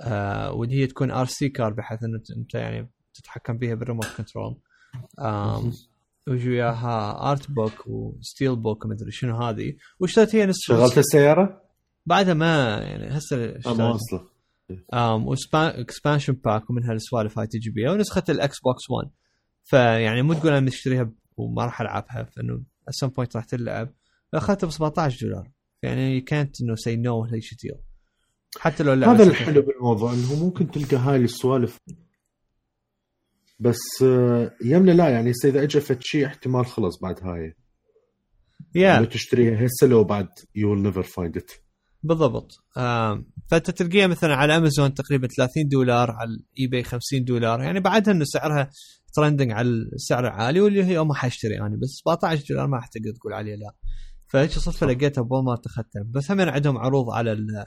آه 0.01 0.53
واللي 0.53 0.75
هي 0.83 0.87
تكون 0.87 1.11
RC 1.11 1.49
car 1.49 1.73
بحيث 1.73 2.03
إنه 2.03 2.21
انت- 2.37 2.55
يعني 2.55 2.91
تتحكم 3.15 3.59
بيها 3.59 3.75
بال 3.75 3.83
remote 3.83 4.07
control 4.17 4.57
وياها؟ 6.29 7.31
art 7.31 7.51
book 7.51 7.87
و 7.87 7.99
steel 7.99 8.57
book 8.57 8.85
ومدري 8.85 9.11
شنو 9.11 9.37
هذه. 9.37 9.75
واشتريت 10.01 10.37
هي 10.37 10.47
نسخه 10.47 10.77
شغلت 10.77 10.99
السيارة؟ 10.99 11.63
بعدها 12.07 12.35
ما 12.35 12.79
يعني 12.79 13.19
هسه 13.19 13.45
آه، 13.47 13.75
ما 13.75 13.89
وصله 13.89 14.25
آم 14.95 15.27
و 15.27 15.38
expansion 15.38 16.33
pack 16.33 16.71
ومن 16.71 16.85
هالسوالف 16.85 17.39
هاي 17.39 17.47
تجي 17.47 17.71
بيها. 17.71 17.91
ونسخة 17.91 18.25
ال 18.29 18.61
Xbox 18.61 18.91
1 18.91 19.11
فيعني 19.65 20.23
مو 20.23 20.35
تقول 20.35 20.53
أنا 20.53 20.61
مشتريها 20.61 21.13
وما 21.37 21.65
راح 21.65 21.81
ألعبها 21.81 22.25
فإنه 22.37 22.63
at 22.91 23.07
some 23.07 23.11
point 23.11 23.37
راح 23.37 23.45
تلعب. 23.45 23.95
أخذتها 24.35 24.67
ب 24.67 24.71
17 24.71 25.27
دولار. 25.27 25.51
يعني 25.83 26.21
كانت 26.21 26.61
إنه 26.61 26.75
سي 26.75 26.97
no 26.97 27.25
لهي 27.25 27.41
deal 27.63 27.75
حتى 28.59 28.83
لو 28.83 28.93
هذا 28.93 29.23
الحلو 29.23 29.63
بالموضوع 29.63 30.13
إنه 30.13 30.45
ممكن 30.45 30.71
تلقى 30.71 30.97
هاي 30.97 31.17
السوالف. 31.17 31.79
بس 33.59 34.03
آه، 34.03 34.51
يمنا 34.65 34.91
لا 34.93 35.09
يعني 35.09 35.31
هسه 35.31 35.49
إذا 35.49 35.63
اجى 35.63 35.81
فد 35.81 36.03
شيء 36.03 36.27
احتمال 36.27 36.67
خلص 36.67 37.01
بعد 37.03 37.21
هاي. 37.23 37.55
لو 38.75 38.83
يا 38.83 39.05
تشتريها 39.05 39.67
هسه 39.67 39.87
لو 39.87 40.05
بعد 40.05 40.29
you 40.55 40.71
will 40.71 40.83
never 40.83 41.03
find 41.03 41.37
it 41.37 41.51
بالضبط. 42.03 42.53
فأنت 43.51 43.71
تلقيها 43.71 44.07
مثلا 44.07 44.35
على 44.35 44.57
امازون 44.57 44.95
تقريبا 44.95 45.29
30 45.29 45.69
دولار 45.69 46.11
على 46.11 46.31
ال 46.31 46.67
eBay 46.67 46.83
50 46.83 47.25
دولار. 47.25 47.61
يعني 47.63 47.81
بعدها 47.81 48.15
إنه 48.15 48.25
سعرها 48.25 48.71
trending 49.15 49.51
على 49.53 49.69
السعر 49.69 50.25
العالي 50.27 50.61
واللي 50.61 50.85
هي 50.85 51.05
ما 51.05 51.15
حأشتري 51.15 51.55
يعني 51.55 51.77
بس 51.77 51.89
17 51.89 52.45
دولار 52.51 52.67
ما 52.67 52.77
راح 52.77 52.87
تقدر 52.87 53.11
تقول 53.21 53.33
عليه 53.33 53.55
لا. 53.55 53.75
فهيك 54.29 54.51
صدفه 54.51 54.87
لقيتها 54.87 55.23
ب 55.23 55.45
Walmart 55.45 55.67
أخذتها. 55.67 56.03
بس 56.11 56.31
هم 56.31 56.41
عندهم 56.41 56.79
عروض 56.79 57.11
على 57.11 57.33
ال- 57.33 57.67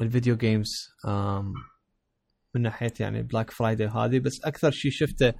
ال 0.00 0.06
video 0.06 0.36
games 0.36 0.70
من 2.54 2.62
ناحية 2.62 2.92
يعني 3.00 3.22
Black 3.22 3.50
Friday 3.50 3.86
وهذه 3.86 4.18
بس 4.18 4.40
أكثر 4.44 4.70
شيء 4.70 4.90
شفته 4.90 5.32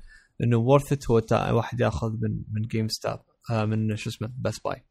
إنه 0.43 0.57
worth 0.57 0.93
it 0.93 1.11
هو 1.11 1.23
واحد 1.33 1.81
ياخذ 1.81 2.13
من 2.13 2.43
من 2.53 2.63
GameStop 2.63 3.21
آه 3.51 3.65
من 3.65 3.97
شو 3.97 4.11
اسمه 4.11 4.33
Best 4.39 4.59
Buy 4.59 4.85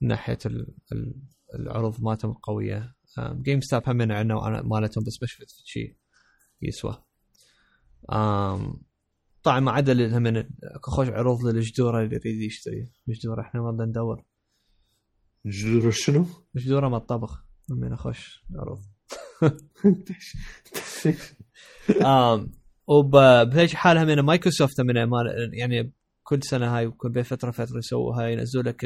من 0.00 0.08
ناحية 0.08 0.38
ال- 0.46 0.74
ال- 0.92 1.22
العروض 1.54 2.00
مالتهم 2.02 2.30
القويه 2.30 2.94
GameStop 3.18 3.82
هم 3.88 4.12
عندنا 4.12 4.62
مالتهم 4.62 5.04
بس 5.04 5.18
ما 5.22 5.28
شفت 5.28 5.48
شيء 5.64 5.96
يسوى. 6.62 7.04
طبعا 9.42 9.60
ما 9.60 9.72
عدا 9.72 10.18
هم 10.18 10.26
أكو 10.62 10.90
خوش 10.90 11.08
عروض 11.08 11.44
للجدورة 11.46 12.02
اللي 12.02 12.14
يريد 12.16 12.42
يشتري. 12.42 12.92
الجدوره 13.08 13.40
إحنا 13.42 13.60
والله 13.60 13.84
ندور 13.84 14.24
جدور 15.46 15.90
شنو؟ 15.90 16.26
جدورة 16.56 16.88
مال 16.88 16.98
الطبخ 17.00 17.44
خوش 17.96 18.44
عروض. 18.54 18.82
آم 22.06 22.50
وبهيج 22.86 23.74
حال 23.74 23.98
هم 23.98 24.26
مايكروسوفت 24.26 24.80
من 24.80 24.96
يعني 25.52 25.92
كل 26.22 26.42
سنة 26.42 26.76
هاي 26.76 26.86
وكل 26.86 27.10
بين 27.10 27.22
فترة 27.22 27.50
فتره 27.50 27.78
يسووا 27.78 28.22
هاي 28.22 28.32
ينزلوا 28.32 28.64
لك 28.64 28.84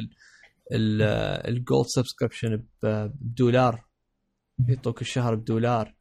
ال 0.73 0.96
Gold 0.96 1.87
subscription 1.87 2.65
بدولار 2.83 3.85
يعطوك 4.69 5.01
الشهر 5.01 5.35
بدولار. 5.35 5.95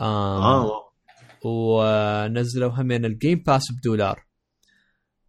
آم 0.00 0.06
آه 0.06 0.92
ونزلوا 1.44 2.70
همين 2.70 3.04
ال 3.04 3.12
Game 3.12 3.42
Pass 3.46 3.62
بدولار 3.72 4.26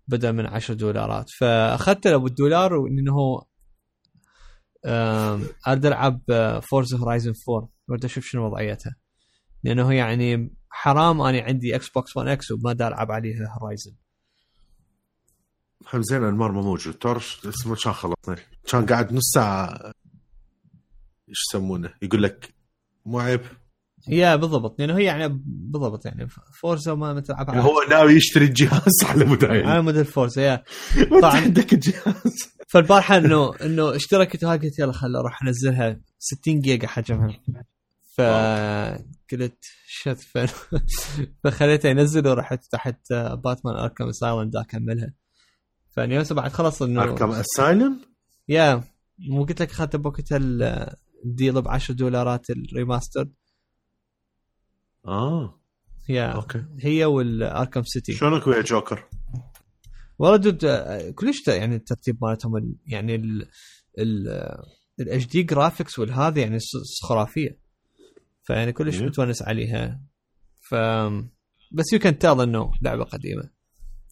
بدل 0.07 0.33
من 0.33 0.45
10 0.45 0.73
دولارات. 0.73 1.29
فاخذت 1.39 2.07
له 2.07 2.17
بالدولار 2.17 2.73
وإنه 2.73 3.41
اريد 5.67 5.85
ألعب 5.85 6.21
Forza 6.63 6.93
Horizon 6.93 7.33
4 7.49 7.69
اريد 7.89 8.05
أشوف 8.05 8.25
شنو 8.25 8.45
وضعيتها. 8.45 8.95
لأنه 9.63 9.93
يعني 9.93 10.49
حرام 10.69 11.21
أني 11.21 11.41
عندي 11.41 11.75
Xbox 11.75 12.17
1 12.17 12.27
X 12.29 12.51
وما 12.51 12.73
دا 12.73 12.87
ألعب 12.87 13.11
عليها 13.11 13.57
Horizon 13.59 13.91
هم 15.93 16.01
زين 16.03 16.23
أنمار 16.23 16.51
ما 16.51 16.61
موجود. 16.61 16.93
تعرف 16.93 17.47
اسمه 17.47 17.75
كان 17.75 17.93
خلصنا 17.93 18.35
كان 18.67 18.85
قاعد 18.85 19.13
نص 19.13 19.31
ساعة. 19.33 19.93
إيش 21.29 21.37
يسمونه؟ 21.49 21.93
يقول 22.01 22.23
لك 22.23 22.53
مو 23.05 23.19
عيب. 23.19 23.41
yeah 24.07 24.35
بالضبط. 24.35 24.79
لأنه 24.79 24.97
هي 24.97 25.03
يعني 25.03 25.27
بالضبط 25.45 26.05
يعني 26.05 26.27
Forza 26.61 26.93
ما 26.93 27.19
تلعب 27.19 27.51
على 27.51 27.61
هو 27.61 27.81
ناوي 27.89 28.13
يشتري 28.13 28.45
الجهاز 28.45 29.03
على 29.09 29.25
مود 29.25 29.45
على 29.45 29.53
عيني 29.67 29.81
موديل 29.81 30.05
Forza 30.05 30.41
yeah. 30.41 30.63
طبعاً. 31.21 31.35
عندك 31.41 31.73
الجهاز 31.73 32.53
فالبارحة 32.67 33.17
إنه 33.17 33.55
إنه 33.55 33.95
اشتركت 33.95 34.43
وهاي 34.43 34.57
قلت 34.57 34.79
يلا 34.79 34.91
خل 34.91 35.15
أروح 35.15 35.43
أنزلها 35.43 35.99
60 36.19 36.59
جيجا 36.59 36.87
حجمها. 36.87 37.39
فقلت 39.37 39.63
shit. 39.87 40.17
فخليته 41.43 41.89
ينزل 41.89 42.27
ورحت 42.27 42.65
تحت 42.71 43.13
Batman 43.13 43.75
Arkham 43.75 44.07
Asylum 44.09 44.49
دا 44.49 44.61
اكملها 44.61 45.13
فاني 45.91 46.21
هسه 46.21 46.35
بعد 46.35 46.51
خلص 46.51 46.81
انه 46.81 47.01
Arkham 47.01 47.31
Asylum 47.31 48.01
yeah 48.47 48.83
مو 49.19 49.43
قلت 49.43 49.61
لك 49.61 49.69
اخذت 49.71 50.31
ال- 50.31 50.93
ال 51.25 51.32
deal 51.32 51.61
ب 51.61 51.67
10 51.67 51.93
دولارات 51.95 52.49
ال 52.49 52.57
remaster. 52.57 53.29
آه. 55.05 55.59
yeah 56.09 56.25
okay. 56.25 56.65
هي 56.81 57.05
وال 57.05 57.25
Arkham 57.25 57.83
City 57.83 58.13
شلونك 58.13 58.47
ويا 58.47 58.61
جوكر؟ 58.61 59.07
والله 60.19 60.37
dude 60.37 60.65
كلش 61.15 61.47
يعني 61.47 61.75
الترتيب 61.75 62.17
مالتهم 62.21 62.57
ال- 62.57 62.75
يعني 62.87 63.15
ال 63.15 63.47
ال 63.99 64.27
ال 64.99 65.25
HD 65.27 65.43
graphics 65.43 65.99
والهذا 65.99 66.41
يعني 66.41 66.57
خرافية. 67.03 67.62
فيعني 68.43 68.71
كلش. 68.73 69.01
متونس 69.01 69.41
عليها. 69.41 70.01
ف 70.59 70.75
بس 71.71 71.93
you 71.93 71.99
can 71.99 72.19
tell 72.19 72.41
إنه 72.41 72.71
لعبة 72.81 73.03
قديمة. 73.03 73.49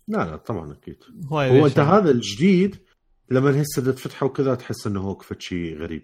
لا 0.08 0.18
لا 0.18 0.36
طبعا 0.36 0.74
أكيد. 0.74 0.98
هو 1.32 1.68
أنت 1.68 1.80
هذا 1.80 2.12
الجديد 2.12 2.80
لما 3.32 3.62
هسه 3.62 3.92
تفتحه 3.92 4.26
وكذا 4.26 4.56
تحس 4.56 4.88
إنه 4.88 5.02
هو 5.02 5.16
كفت 5.16 5.42
شيء 5.42 5.78
غريب. 5.78 6.04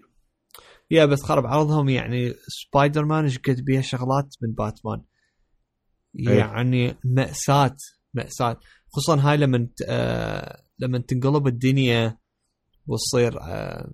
yeah 0.90 1.04
بس 1.04 1.22
خرب 1.22 1.46
عرضهم 1.46 1.88
يعني 1.88 2.34
سبايدر 2.48 3.04
مان 3.04 3.24
إيش 3.24 3.38
قد 3.38 3.64
بيها 3.64 3.80
شغلات 3.80 4.34
من 4.42 4.52
باتمان 4.54 5.02
إيه. 6.18 6.38
يعني 6.38 6.96
مأساة 7.04 7.76
مأساة. 8.14 8.60
خصوصا 8.92 9.20
هاي 9.20 9.36
لما 9.36 9.68
آه 9.88 10.62
لما 10.78 10.98
تنقلب 10.98 11.46
الدنيا 11.46 12.18
وتصير 12.86 13.40
آه 13.42 13.92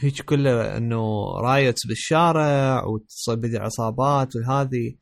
هيك 0.00 0.22
كله 0.22 0.76
إنه 0.76 1.24
riots 1.40 1.86
بالشارع 1.86 2.84
وتصير 2.84 3.34
بدي 3.34 3.58
عصابات 3.58 4.36
وهذه. 4.36 4.96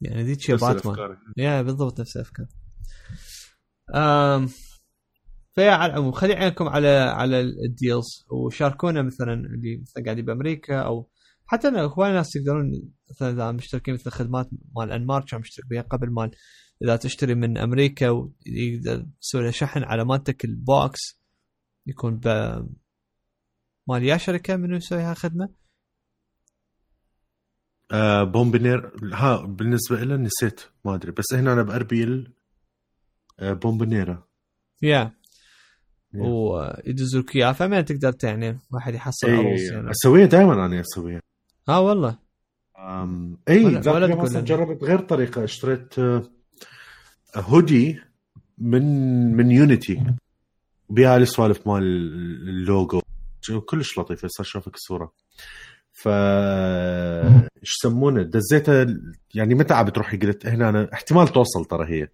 يعني 0.00 0.22
ذيك 0.22 0.40
شي 0.40 0.52
نفس 0.52 0.64
Batman. 0.64 1.16
yeah 1.36 1.62
بالضبط 1.62 2.00
نفس 2.00 2.16
الأفكار. 2.16 2.46
ف 5.54 5.57
yeah 5.57 5.70
على 5.70 5.92
العموم 5.92 6.12
خلي 6.12 6.34
عينكم 6.34 6.68
على 6.68 6.88
على 6.88 7.40
ال 7.40 7.54
deals 7.54 8.26
وشاركونا 8.30 9.02
مثلا 9.02 9.34
اللي 9.34 9.76
مثلا 9.76 10.04
قاعدين 10.04 10.24
بامريكا 10.24 10.80
أو 10.80 11.10
حتى 11.46 11.68
هواي 11.68 12.12
ناس 12.12 12.30
تقدرون 12.30 12.72
مثلا 13.10 13.30
إذا 13.30 13.52
مشتركين 13.52 13.94
مثل 13.94 14.10
خدمات 14.10 14.48
مال 14.76 14.92
أنمار 14.92 15.24
كان 15.24 15.40
مشترك 15.40 15.66
بها 15.70 15.82
قبل 15.82 16.10
مال 16.10 16.30
إذا 16.82 16.96
تشتري 16.96 17.34
من 17.34 17.58
أمريكا 17.58 18.10
ويقدر 18.10 19.06
تسوي 19.20 19.42
له 19.42 19.50
شحن 19.50 19.82
على 19.82 20.04
مالتك 20.04 20.44
ال 20.44 20.63
box 20.63 21.20
يكون 21.86 22.16
ب 22.16 22.28
مال 23.88 24.04
يا 24.04 24.16
شركة 24.16 24.56
منو 24.56 24.76
يسوي 24.76 25.02
هاي 25.02 25.12
الخدمة؟ 25.12 25.48
آه 27.92 28.22
بومبنير 28.24 28.92
ها 29.14 29.36
بالنسبة 29.46 30.00
له 30.04 30.16
نسيت 30.16 30.60
ما 30.84 30.94
أدري. 30.94 31.12
بس 31.12 31.24
هنا 31.34 31.52
أنا 31.52 31.62
باربيل 31.62 32.32
آه 33.40 33.52
بومبنيرا 33.52 34.26
يا. 34.82 35.12
Yeah. 36.14 36.18
ويدزوا 36.18 37.20
لك 37.22 37.36
اياه 37.36 37.52
فما 37.52 37.80
تقدر 37.80 38.14
يعني 38.22 38.58
واحد 38.72 38.94
يحصل 38.94 39.30
عروض 39.30 39.46
اي 39.46 39.66
يعني. 39.66 39.90
أسويها 39.90 40.26
دائما 40.26 40.66
أنا 40.66 40.80
أسويها. 40.80 41.20
آه 41.68 41.80
والله. 41.80 42.18
أم، 42.78 43.38
اي 43.48 43.64
ولا-. 43.64 44.40
جربت 44.40 44.82
غير 44.84 44.98
طريقة 44.98 45.44
اشتريت 45.44 45.98
آه، 45.98 46.22
هودي 47.36 48.00
من 48.58 48.82
من 49.36 49.50
يونيتي 49.50 50.02
بها 50.90 51.16
السوالف 51.16 51.66
مال 51.66 51.82
اللوجو. 52.48 52.98
جو- 52.98 53.05
كلش 53.52 53.98
لطيف 53.98 54.24
هسه 54.24 54.40
اشوفك 54.42 54.74
الصورة. 54.74 55.12
ف 55.92 56.08
إيش 57.62 57.74
يسمونه؟ 57.84 58.22
دزيتها 58.22 58.86
يعني 59.34 59.54
متى 59.54 59.74
عم 59.74 59.84
بتروحي؟ 59.86 60.16
قلت 60.16 60.46
هنا 60.46 60.68
أنا 60.68 60.92
احتمال 60.92 61.28
توصل 61.28 61.64
ترى 61.64 61.86
هي. 61.88 62.08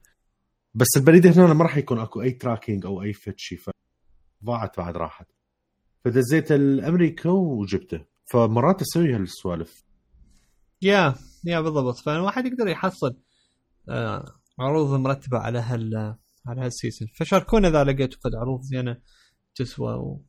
بس 0.74 0.86
البريده 0.96 1.30
هنا 1.30 1.54
ما 1.54 1.62
راح 1.64 1.76
يكون 1.76 1.98
أكو 1.98 2.22
أي 2.22 2.30
تراكينج 2.30 2.86
أو 2.86 3.02
أي 3.02 3.12
فت 3.12 3.34
شيء 3.38 3.58
فضاعت 4.42 4.76
بعد 4.78 4.96
راحت. 4.96 5.26
فدزيت 6.04 6.52
الأمريكا 6.52 7.30
وجبته. 7.30 8.04
فمرات 8.32 8.80
أسوي 8.80 9.14
هالسوالف. 9.14 9.84
يا 10.82 11.14
يا 11.44 11.60
بالضبط. 11.60 11.96
فالواحد 11.96 12.46
يقدر 12.46 12.68
يحصل 12.68 13.16
آه 13.88 14.24
عروض 14.58 15.00
مرتبة 15.00 15.38
على 15.38 15.58
هال 15.58 16.16
على 16.46 16.60
هال 16.60 16.71
season. 16.71 17.08
فشاركونا 17.16 17.68
إذا 17.68 17.84
لقيتوا 17.84 18.20
قد 18.20 18.30
عروض 18.34 18.60
زينة 18.62 18.96
تسوى 19.54 19.94
و- 19.94 20.24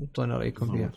وطونا 0.00 0.36
رأيكم 0.38 0.72
فيها. 0.76 0.92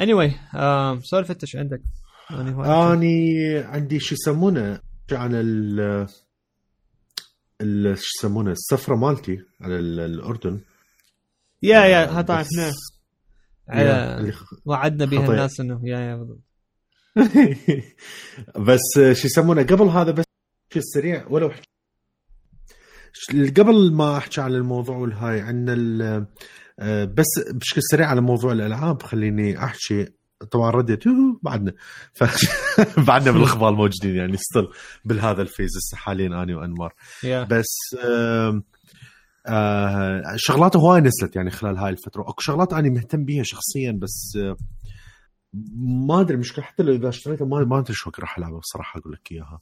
anyway 0.00 0.54
آه 0.56 0.98
سولف 1.00 1.30
انت 1.30 1.42
إيش 1.44 1.56
عندك؟ 1.56 1.82
أنا 2.30 2.52
هواي- 2.52 2.92
اني 2.92 3.58
عندي 3.58 4.00
شو 4.00 4.14
يسمونه؟ 4.14 4.80
عن 5.12 5.34
ال 5.34 5.80
ال- 7.60 7.98
شو 7.98 8.04
يسمونه؟ 8.18 8.50
السفرة 8.52 8.96
مالتي 8.96 9.38
على 9.60 9.78
ال- 9.78 10.00
الأردن. 10.00 10.60
yeah 11.62 11.84
yeah 11.84 12.22
بس- 12.22 12.30
إحنا. 12.30 12.72
على 13.68 14.32
وعدنا 14.64 15.04
بها. 15.04 15.30
الناس 15.30 15.60
انه 15.60 15.80
yeah 15.88 15.98
yeah 15.98 16.16
بالضبط. 16.16 16.40
بس 18.68 18.80
شو 19.12 19.26
يسمونه؟ 19.26 19.62
قبل 19.62 19.84
هذا 19.88 20.10
بس 20.12 20.24
شيء 20.72 20.82
سريع 20.82 21.26
ولو 21.30 21.50
حكي 21.50 21.64
قبل 23.56 23.92
ما 23.94 24.16
أحكي 24.16 24.40
عن 24.40 24.54
الموضوع 24.54 24.96
والهاي 24.96 25.40
عندنا 25.40 25.72
ال- 25.72 26.26
بس 27.04 27.26
بشكل 27.50 27.80
سريع 27.82 28.06
على 28.08 28.20
موضوع 28.20 28.52
الألعاب 28.52 29.02
خليني 29.02 29.64
أحكي. 29.64 30.06
طبعا 30.50 30.70
ردت 30.70 31.04
بعدنا. 31.42 31.72
ف... 32.14 32.24
بعدنا 33.00 33.30
بالاخبار 33.30 33.72
موجودين 33.74 34.16
يعني 34.16 34.36
still 34.36 34.68
بهذا 35.04 35.42
ال 35.42 35.47
phase 35.47 35.70
هسه 35.76 35.96
حاليا 35.96 36.42
اني 36.42 36.54
وانمار 36.54 36.94
yeah 37.24 37.42
بس 37.44 37.96
آم، 38.04 38.62
آه 39.46 40.22
شغلات 40.36 40.76
هواي 40.76 41.00
نزلت 41.00 41.36
يعني 41.36 41.50
خلال 41.50 41.76
هاي 41.78 41.90
الفترة. 41.90 42.22
أكو 42.22 42.40
شغلات 42.40 42.72
أنا 42.72 42.88
مهتم 42.90 43.24
بيها 43.24 43.42
شخصيا 43.42 43.92
بس 43.92 44.32
آه 44.40 44.56
ما 46.06 46.20
أدري 46.20 46.36
مشكلة 46.36 46.64
حتى 46.64 46.82
لو 46.82 46.92
إذا 46.94 47.08
اشتريته 47.08 47.44
ما 47.46 47.64
ما 47.64 47.78
أدري 47.78 47.94
شو 47.94 48.10
راح 48.18 48.38
ألعبها 48.38 48.58
بصراحة 48.58 49.00
أقول 49.00 49.12
لك 49.12 49.32
إياها. 49.32 49.60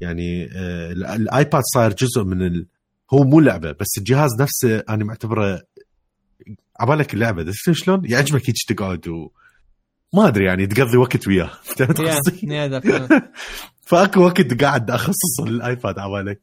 يعني 0.00 0.44
آه 0.44 0.92
ال- 0.92 1.06
ال 1.06 1.17
iPad 1.17 1.62
صاير 1.74 1.92
جزء 1.92 2.24
من 2.24 2.42
ال... 2.46 2.66
هو 3.14 3.22
مو 3.24 3.40
لعبة 3.40 3.72
بس 3.72 3.98
الجهاز 3.98 4.30
نفسه 4.40 4.78
أنا 4.88 5.04
معتبره 5.04 5.62
عبالك 6.80 7.14
اللعبة 7.14 7.42
تدري 7.42 7.74
شلون؟ 7.74 8.02
يعجبك 8.04 8.48
هيك 8.48 8.56
تقعد 8.68 9.08
و... 9.08 9.30
ما 10.14 10.28
أدري 10.28 10.44
يعني 10.44 10.66
تقضي 10.66 10.96
وقت 10.96 11.28
وياه. 11.28 11.50
فأكو 13.86 14.20
وقت 14.20 14.62
قاعد 14.62 14.90
أخصصه 14.90 15.44
لل 15.46 15.63
iPad 15.63 15.98
عبالك 15.98 16.40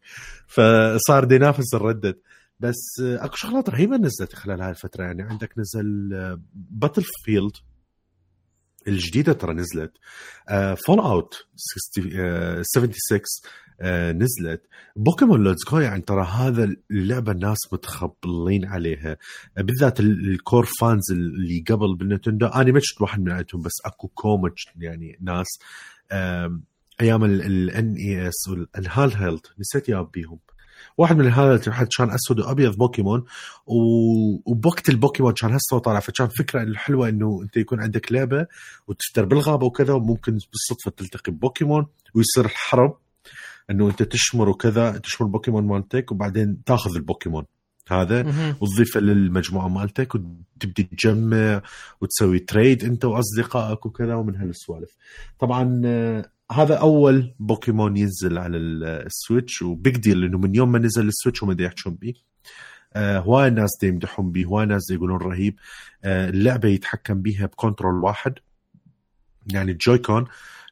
فصار 0.48 1.24
دي 1.24 1.36
ينافس 1.36 1.74
ال 1.74 1.79
Red 1.80 1.97
Dead 1.97 2.20
بس 2.60 3.02
آه، 3.04 3.26
أكو 3.26 3.36
شغلات 3.36 3.70
رهيبة 3.70 3.98
نزلت 3.98 4.36
خلال 4.36 4.62
هاي 4.62 4.70
الفترة. 4.70 5.04
يعني 5.04 5.24
عندك 5.24 5.54
نزل 5.58 6.10
باتل 6.54 7.04
فيلد 7.26 7.52
الجديدة 8.88 9.34
ترى 9.34 9.54
نزلت. 9.54 9.92
فول 10.86 11.00
اوت 11.00 11.46
76 11.56 13.20
آه، 13.20 13.22
نزلت. 14.12 14.62
بوكيمون 14.96 15.44
ليتس 15.44 15.70
جو 15.72 15.80
يعني 15.80 16.02
ترى 16.02 16.24
هذا 16.26 16.76
اللعبة 16.92 17.32
الناس 17.32 17.58
متخبلين 17.74 18.66
عليها. 18.66 19.18
آه، 19.58 19.62
بالذات 19.62 20.00
ال- 20.00 20.32
الكور 20.32 20.68
فانز 20.80 21.12
اللي 21.12 21.64
قبل 21.70 21.96
بالنتندو 21.96 22.46
أنا 22.48 22.72
ما 22.72 22.80
شفت 22.84 23.02
واحد 23.02 23.20
من 23.22 23.32
عندهم 23.32 23.62
بس 23.62 23.74
أكو 23.86 24.08
كومج 24.08 24.52
يعني 24.80 25.18
ناس. 25.22 25.48
أيام 27.02 27.24
الان 27.24 27.96
اي 27.96 28.28
اس 28.28 28.48
والهال 28.50 29.14
هيلد 29.16 29.42
نسيت 29.60 29.90
يا 29.90 30.02
بيهم 30.02 30.40
واحد 30.98 31.16
من 31.18 31.26
الهال 31.28 31.74
حد 31.74 31.88
كان 31.98 32.10
أسود 32.12 32.40
وأبيض 32.40 32.76
بوكيمون. 32.78 33.26
وبوقت 33.66 34.90
البوكيمون 34.90 35.34
كان 35.34 35.54
هسه 35.54 35.78
طالع 35.80 36.00
فكان 36.00 36.28
فكرة 36.28 36.64
الحلوة 36.64 37.10
إنه 37.10 37.40
أنت 37.44 37.58
يكون 37.58 37.82
عندك 37.82 38.12
لعبة 38.12 38.48
وتفتر 38.88 39.26
بالغابة 39.26 39.66
وكذا 39.66 39.94
وممكن 39.94 40.32
بالصدفة 40.32 40.92
تلتقي 40.98 41.32
ببوكيمون 41.32 41.86
ويصير 42.16 42.46
الحرب. 42.46 42.98
إنه 43.70 43.90
أنت 43.90 44.04
تشمر 44.04 44.50
وكذا 44.50 44.98
تشمر 44.98 45.28
بوكيمون 45.28 45.68
مالتك 45.68 46.12
وبعدين 46.12 46.64
تأخذ 46.64 46.96
البوكيمون. 46.96 47.46
هذا. 47.92 48.34
وتضيفه 48.62 49.00
للمجموعة 49.00 49.68
مالتك 49.68 50.16
وتبدي 50.16 50.84
تجمع 50.84 51.62
وتسوي 52.02 52.40
trade 52.40 52.84
أنت 52.84 53.06
وأصدقائك 53.06 53.86
وكذا 53.86 54.16
ومن 54.16 54.36
هالسوالف. 54.36 54.98
طبعا 55.40 55.82
آه، 55.86 56.32
هذا 56.52 56.76
أول 56.76 57.34
بوكيمون 57.40 57.98
ينزل 57.98 58.38
على 58.38 58.58
ال- 58.58 58.84
ال 58.84 58.95
Switch 58.95 59.62
و 59.62 59.71
big 59.71 59.98
deal 59.98 60.22
لأنه 60.22 60.38
من 60.38 60.56
يوم 60.56 60.72
ما 60.72 60.80
نزل 60.80 61.08
السويتش 61.08 61.44
هم 61.44 61.52
دا 61.52 61.64
يحكون 61.64 61.96
به 61.96 62.14
آه، 62.94 63.20
هواي 63.20 63.50
ناس 63.50 63.84
يمدحون 63.84 64.32
به 64.32 64.46
هواي 64.46 64.66
ناس 64.66 64.92
يقولون 64.92 65.18
رهيب. 65.18 65.56
آه، 66.04 66.30
اللعبة 66.30 66.70
يتحكم 66.70 67.22
بيها 67.22 67.46
ب 67.46 67.53
control 67.53 68.04
واحد. 68.04 68.34
يعني 69.54 69.72
ال 69.72 69.78
Joy-Con 69.78 70.26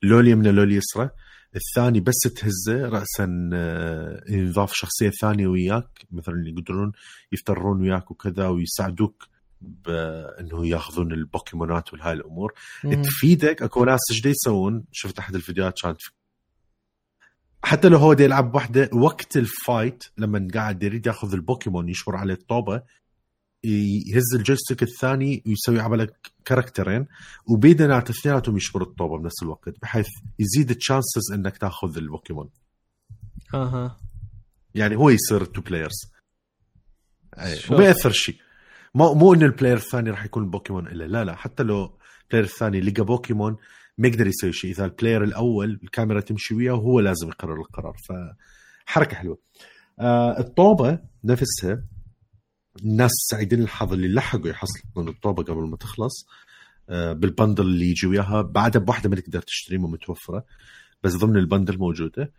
لو 0.04 0.28
اليمنى 0.28 0.52
لو 0.52 0.74
اليسرى. 0.74 1.10
الثاني 1.56 2.00
بس 2.00 2.18
تهزه 2.36 2.90
راسا 2.90 3.50
آه، 3.54 4.24
ينضاف 4.30 4.74
شخصية 4.74 5.10
ثانية 5.10 5.48
وياك 5.48 6.06
مثلا 6.12 6.36
يقدرون 6.48 6.92
يفترون 7.32 7.82
وياك 7.82 8.12
وكذا 8.12 8.48
ويساعدوك 8.48 9.28
بأنه 9.62 10.68
ياخذون 10.68 11.12
البوكيمونات 11.12 11.94
والهاي 11.94 12.14
الأمور 12.14 12.54
مهم. 12.84 13.02
تفيدك 13.02 13.62
أكو 13.62 13.86
ناس 13.86 14.00
إيش 14.12 14.26
يسوون 14.26 14.84
شفت 14.92 15.20
أحد 15.20 15.36
الفيديوهات 15.36 15.74
كانت 15.84 16.02
حتى 17.64 17.90
لو 17.90 17.98
هو 17.98 18.14
دا 18.14 18.24
يلعب 18.24 18.56
وحده 18.56 18.90
وقت 18.94 19.38
ال 19.38 19.49
fight 19.49 20.04
لما 20.18 20.48
قاعد 20.54 20.84
يريد 20.84 21.08
ياخذ 21.08 21.34
البوكيمون 21.34 21.90
يشمر 21.90 22.16
عليه 22.16 22.34
الطوبة 22.34 22.82
يهز 23.64 24.36
ال 24.36 24.41
joystick 24.41 24.84
الثاني 24.84 25.44
ويسوي 25.46 25.80
عملك 25.80 26.32
character 26.46 26.95
ين 26.95 27.06
وبيدنات 27.46 28.10
اثنيناتهم 28.10 28.58
يشمر 28.58 28.82
الطوبة 28.82 29.18
بنفس 29.18 29.44
الوقت 29.44 29.82
بحيث 29.82 30.08
يزيد 30.40 30.70
ال 30.70 30.77
chances 30.77 31.32
إنك 31.34 31.58
تاخذ 31.58 31.98
البوكيمون 31.98 32.50
أها. 33.54 33.98
يعني 34.76 34.96
هو 34.96 35.10
يصير 35.10 35.46
two 35.46 35.62
players 35.62 36.12
شوف. 37.54 37.72
وما 37.72 37.86
يأثر 37.86 38.12
شيء. 38.12 38.36
مو 38.96 39.14
مو 39.14 39.34
انه 39.34 39.46
ال 39.46 39.50
player 39.50 39.78
الثاني 39.78 40.10
راح 40.10 40.26
يكون 40.26 40.44
البوكيمون 40.44 40.88
إلا 40.88 41.04
لا 41.04 41.24
لا 41.24 41.36
حتى 41.36 41.64
لو 41.64 41.98
ال 42.24 42.27
player 42.27 42.46
الثاني 42.46 42.82
لقى 42.82 43.04
بوكيمون 43.04 43.58
ما 43.98 44.08
يقدر 44.08 44.28
يسوي 44.28 44.54
شيء. 44.54 44.72
إذا 44.72 44.86
ال 44.86 44.91
player 44.91 45.24
الأول 45.24 45.80
الكاميرا 45.84 46.20
تمشي 46.20 46.56
وياه 46.56 46.74
وهو 46.74 47.00
لازم 47.00 47.28
يقرر 47.28 47.62
القرار. 47.62 47.96
فحركة 48.86 49.16
حلوة. 49.16 49.38
آه 50.00 50.40
الطوبة 50.40 51.00
نفسها 51.24 51.84
الناس 52.84 53.12
سعيدين 53.32 53.62
الحظ 53.62 53.94
اللي 53.94 54.08
لحقوا 54.08 54.50
يحصلون 54.50 55.08
الطوبه 55.08 55.44
قبل 55.44 55.70
ما 55.70 55.78
تخلص. 55.78 56.28
آه 56.90 57.14
بال 57.14 57.26
bundle 57.26 57.64
اللي 57.64 57.90
يجي 57.90 58.08
وياها. 58.08 58.42
بعدها 58.42 58.82
بواحدة 58.82 59.10
ما 59.10 59.16
تقدر 59.16 59.42
تشتري 59.42 59.78
ما 59.78 59.88
متوفره 59.88 60.46
بس 61.04 61.16
ضمن 61.16 61.38
ال 61.38 61.43
bundle 61.43 61.78
موجودة. 61.78 62.32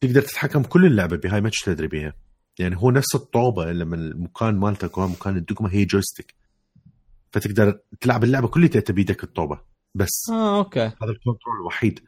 تقدر 0.00 0.22
تتحكم 0.22 0.62
كل 0.62 0.86
اللعبة 0.86 1.16
بهاي 1.16 1.40
ما 1.40 1.50
تدري 1.64 1.88
بيها 1.88 2.14
يعني 2.58 2.76
هو 2.76 2.90
نفس 2.90 3.14
الطوبه 3.14 3.72
لما 3.72 3.96
المكان 3.96 4.58
مالتك 4.58 4.98
هو 4.98 5.08
مكان 5.08 5.36
الدقمه 5.36 5.72
هي 5.72 5.84
joystick 5.84 6.34
فتقدر 7.32 7.80
تلعب 8.00 8.24
اللعبة 8.24 8.48
كلها 8.48 8.82
بيدك 8.88 9.24
الطوبه 9.24 9.60
بس 9.94 10.30
آه 10.32 10.58
okay. 10.58 10.80
هذا 10.80 11.10
ال 11.10 11.16
control 11.16 11.56
الوحيد. 11.60 12.00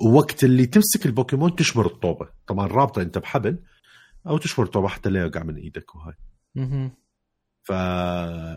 ووقت 0.00 0.44
اللي 0.44 0.66
تمسك 0.66 1.06
البوكيمون 1.06 1.56
تشمر 1.56 1.86
الطوبه 1.86 2.28
طبعا 2.46 2.66
رابطة 2.66 3.02
أنت 3.02 3.18
بحبل. 3.18 3.58
أو 4.26 4.38
تشمر 4.38 4.64
الطوبه 4.64 4.88
حتى 4.88 5.10
لا 5.10 5.20
يوقع 5.20 5.42
من 5.42 5.56
إيدك 5.56 5.94
وهاي. 5.94 6.14
مهم. 6.54 6.90
ف 7.62 7.72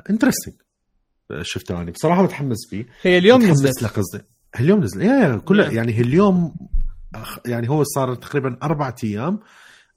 interesting 0.10 0.54
شفته 1.42 1.82
أنا. 1.82 1.92
بصراحة 1.92 2.24
متحمس 2.24 2.70
فيه. 2.70 2.86
هي 3.02 3.18
اليوم 3.18 3.40
متحمس 3.40 3.60
نزلت. 3.60 3.84
قصدي. 3.84 4.24
اليوم 4.60 4.84
نزل 4.84 5.02
yeah 5.02 5.14
yeah 5.14 5.42
Yeah. 5.48 5.74
يعني 5.74 6.02
اليوم 6.02 6.56
يعني 7.46 7.70
هو 7.70 7.84
صار 7.84 8.16
تقريبا 8.16 8.58
أربع 8.64 8.96
أيام 9.04 9.40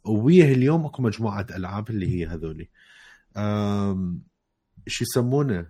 وياه 0.05 0.53
اليوم 0.53 0.87
أكو 0.87 1.03
مجموعة 1.03 1.47
ألعاب 1.57 1.91
اللي 1.91 2.09
هي 2.09 2.27
هذولي. 2.27 2.69
شو 4.87 5.05
يسمونه؟ 5.05 5.67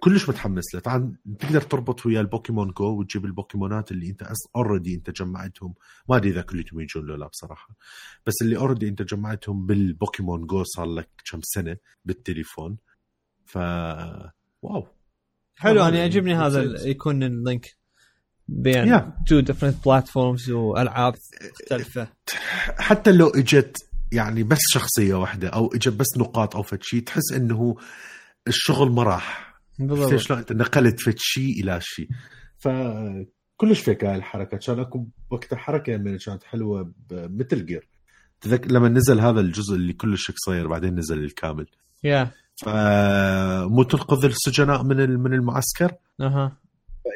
كلش 0.00 0.28
متحمس 0.28 0.74
له. 0.74 0.80
طبعا 0.80 1.16
تقدر 1.38 1.60
تربط 1.60 2.06
ويا 2.06 2.20
ال 2.20 2.26
Pokémon 2.26 2.70
Go 2.70 3.00
وتجيب 3.00 3.24
البوكيمونات 3.24 3.92
اللي 3.92 4.10
أنت 4.10 4.28
اوريدي 4.56 4.94
أنت 4.94 5.10
جمعتهم. 5.10 5.74
ما 6.08 6.16
أدري 6.16 6.30
إذا 6.30 6.42
كلهم 6.42 6.80
يجون 6.80 7.06
لا 7.06 7.26
بصراحة. 7.26 7.76
بس 8.26 8.34
اللي 8.42 8.56
already 8.56 8.88
أنت 8.88 9.02
جمعتهم 9.02 9.66
بال 9.66 9.84
Pokémon 9.84 10.46
Go 10.46 10.64
صار 10.64 10.86
لك 10.86 11.08
كم 11.30 11.40
سنة 11.42 11.76
بالتليفون. 12.04 12.76
ف 13.46 13.58
wow. 14.62 14.86
حلو 15.56 15.84
أنا 15.84 15.98
يعجبني 15.98 16.34
هذا 16.34 16.88
يكون 16.88 17.22
ال 17.22 17.33
link 17.33 17.76
بين. 18.48 19.02
two 19.26 19.40
different 19.40 19.84
platforms 19.84 20.50
وألعاب 20.50 21.14
مختلفة. 21.50 22.08
حتى 22.78 23.12
لو 23.12 23.28
إجت 23.28 23.76
يعني 24.12 24.42
بس 24.42 24.58
شخصية 24.72 25.14
واحدة 25.14 25.48
أو 25.48 25.74
إجت 25.74 25.92
بس 25.92 26.18
نقاط 26.18 26.56
أو 26.56 26.62
فد 26.62 26.82
شيء 26.82 27.00
تحس 27.02 27.32
إنه 27.32 27.76
الشغل 28.48 28.90
ما 28.90 29.02
راح. 29.02 29.51
بالضبط. 29.78 30.14
شلون 30.14 30.44
نقلت 30.50 31.00
فد 31.00 31.18
شيء 31.18 31.62
إلى 31.62 31.78
شيء 31.82 32.08
ف 32.58 32.68
كلش 33.56 33.80
فيك 33.80 34.04
هاي 34.04 34.16
الحركة. 34.16 34.56
كان 34.56 34.78
أكو 34.78 35.06
وقتها 35.30 35.56
حركة 35.56 35.96
من 35.96 36.18
كانت 36.18 36.44
حلوة 36.44 36.92
مثل 37.10 37.66
جير 37.66 37.88
تذكر 38.40 38.72
لما 38.72 38.88
نزل 38.88 39.20
هذا 39.20 39.40
الجزء 39.40 39.74
اللي 39.74 39.92
كلش 39.92 40.30
قصير 40.30 40.68
بعدين 40.68 40.98
نزل 40.98 41.18
الكامل. 41.18 41.66
يا 42.04 42.30
فمو 42.56 43.82
تنقذ 43.82 44.24
السجناء 44.24 44.82
من 44.84 44.96
من 45.20 45.34
المعسكر. 45.34 45.92
أها. 46.20 46.56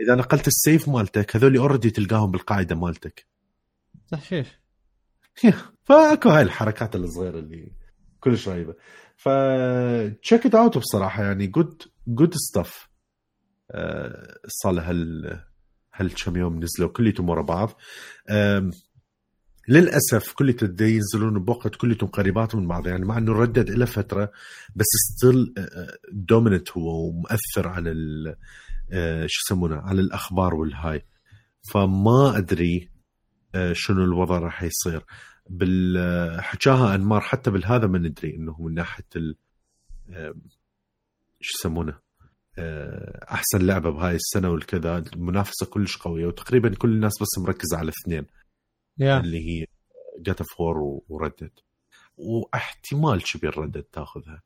اذا 0.04 0.14
نقلت 0.14 0.48
السيف 0.48 0.88
مالتك 0.88 1.36
هذول 1.36 1.56
اوريدي 1.56 1.90
تلقاهم 1.90 2.30
بالقاعدة 2.30 2.76
مالتك. 2.76 3.26
تحشيش 4.10 4.46
فأكو 5.84 6.28
هاي 6.28 6.42
الحركات 6.42 6.96
الصغيرة 6.96 7.38
اللي 7.38 7.72
كلش 8.26 8.48
رهيبة. 8.48 8.74
ف 9.16 9.28
check 10.22 10.46
it 10.46 10.54
out 10.54 10.78
بصراحة 10.78 11.24
يعني 11.24 11.46
good 11.46 11.82
good 12.08 12.34
stuff 12.34 12.88
صار 14.46 14.72
له 14.72 14.90
هال 14.90 15.40
هال 15.94 16.14
كم 16.14 16.36
يوم 16.36 16.62
نزلوا 16.62 16.88
كليتهم 16.88 17.28
ورا 17.28 17.42
بعض. 17.42 17.80
للأسف 19.68 20.32
كليتهم 20.32 20.76
ينزلون 20.80 21.44
بوقت 21.44 21.76
كليتهم 21.76 22.10
قريبات 22.10 22.54
من 22.54 22.68
بعض 22.68 22.86
يعني 22.86 23.04
مع 23.04 23.18
إنه 23.18 23.32
Red 23.32 23.48
Dead 23.48 23.70
له 23.70 23.86
فترة 23.86 24.32
بس 24.76 24.86
still 24.86 25.54
dominant 26.12 26.70
هو 26.70 27.08
ومؤثر 27.08 27.68
على 27.68 27.90
آه، 28.92 29.26
شو 29.26 29.40
يسمونه 29.46 29.76
على 29.76 30.00
الأخبار 30.00 30.54
والهاي. 30.54 31.06
فما 31.72 32.38
أدري 32.38 32.90
آه، 33.54 33.72
شنو 33.72 34.04
الوضع 34.04 34.38
راح 34.38 34.62
يصير. 34.62 35.04
بالحكاها 35.48 36.94
أنمار 36.94 37.20
حتى 37.20 37.50
بالهذا 37.50 37.86
ما 37.86 37.98
ندري 37.98 38.36
إنه 38.36 38.62
من 38.62 38.74
ناحية 38.74 39.04
ال 39.16 39.36
شو 41.40 41.58
يسمونه؟ 41.58 41.98
آه، 42.58 43.26
أحسن 43.30 43.66
لعبة 43.66 43.90
بهاي 43.90 44.14
السنة 44.14 44.50
والكذا. 44.50 44.98
المنافسة 44.98 45.66
كلش 45.66 45.96
قوية 45.96 46.26
وتقريبا 46.26 46.74
كل 46.74 46.88
الناس 46.88 47.12
بس 47.22 47.38
مركزة 47.38 47.76
على 47.76 47.84
الاثنين 47.84 48.26
يا 48.98 49.20
اللي 49.20 49.38
هي 49.48 49.66
God 50.20 50.44
of 50.44 50.66
War 50.66 51.00
و 51.08 51.13
Red 51.13 51.29
Dead 51.29 51.50
واحتمال 52.16 53.22
كبير 53.22 53.58
Red 53.58 53.68
Dead 53.68 53.82
تاخذها. 53.82 54.42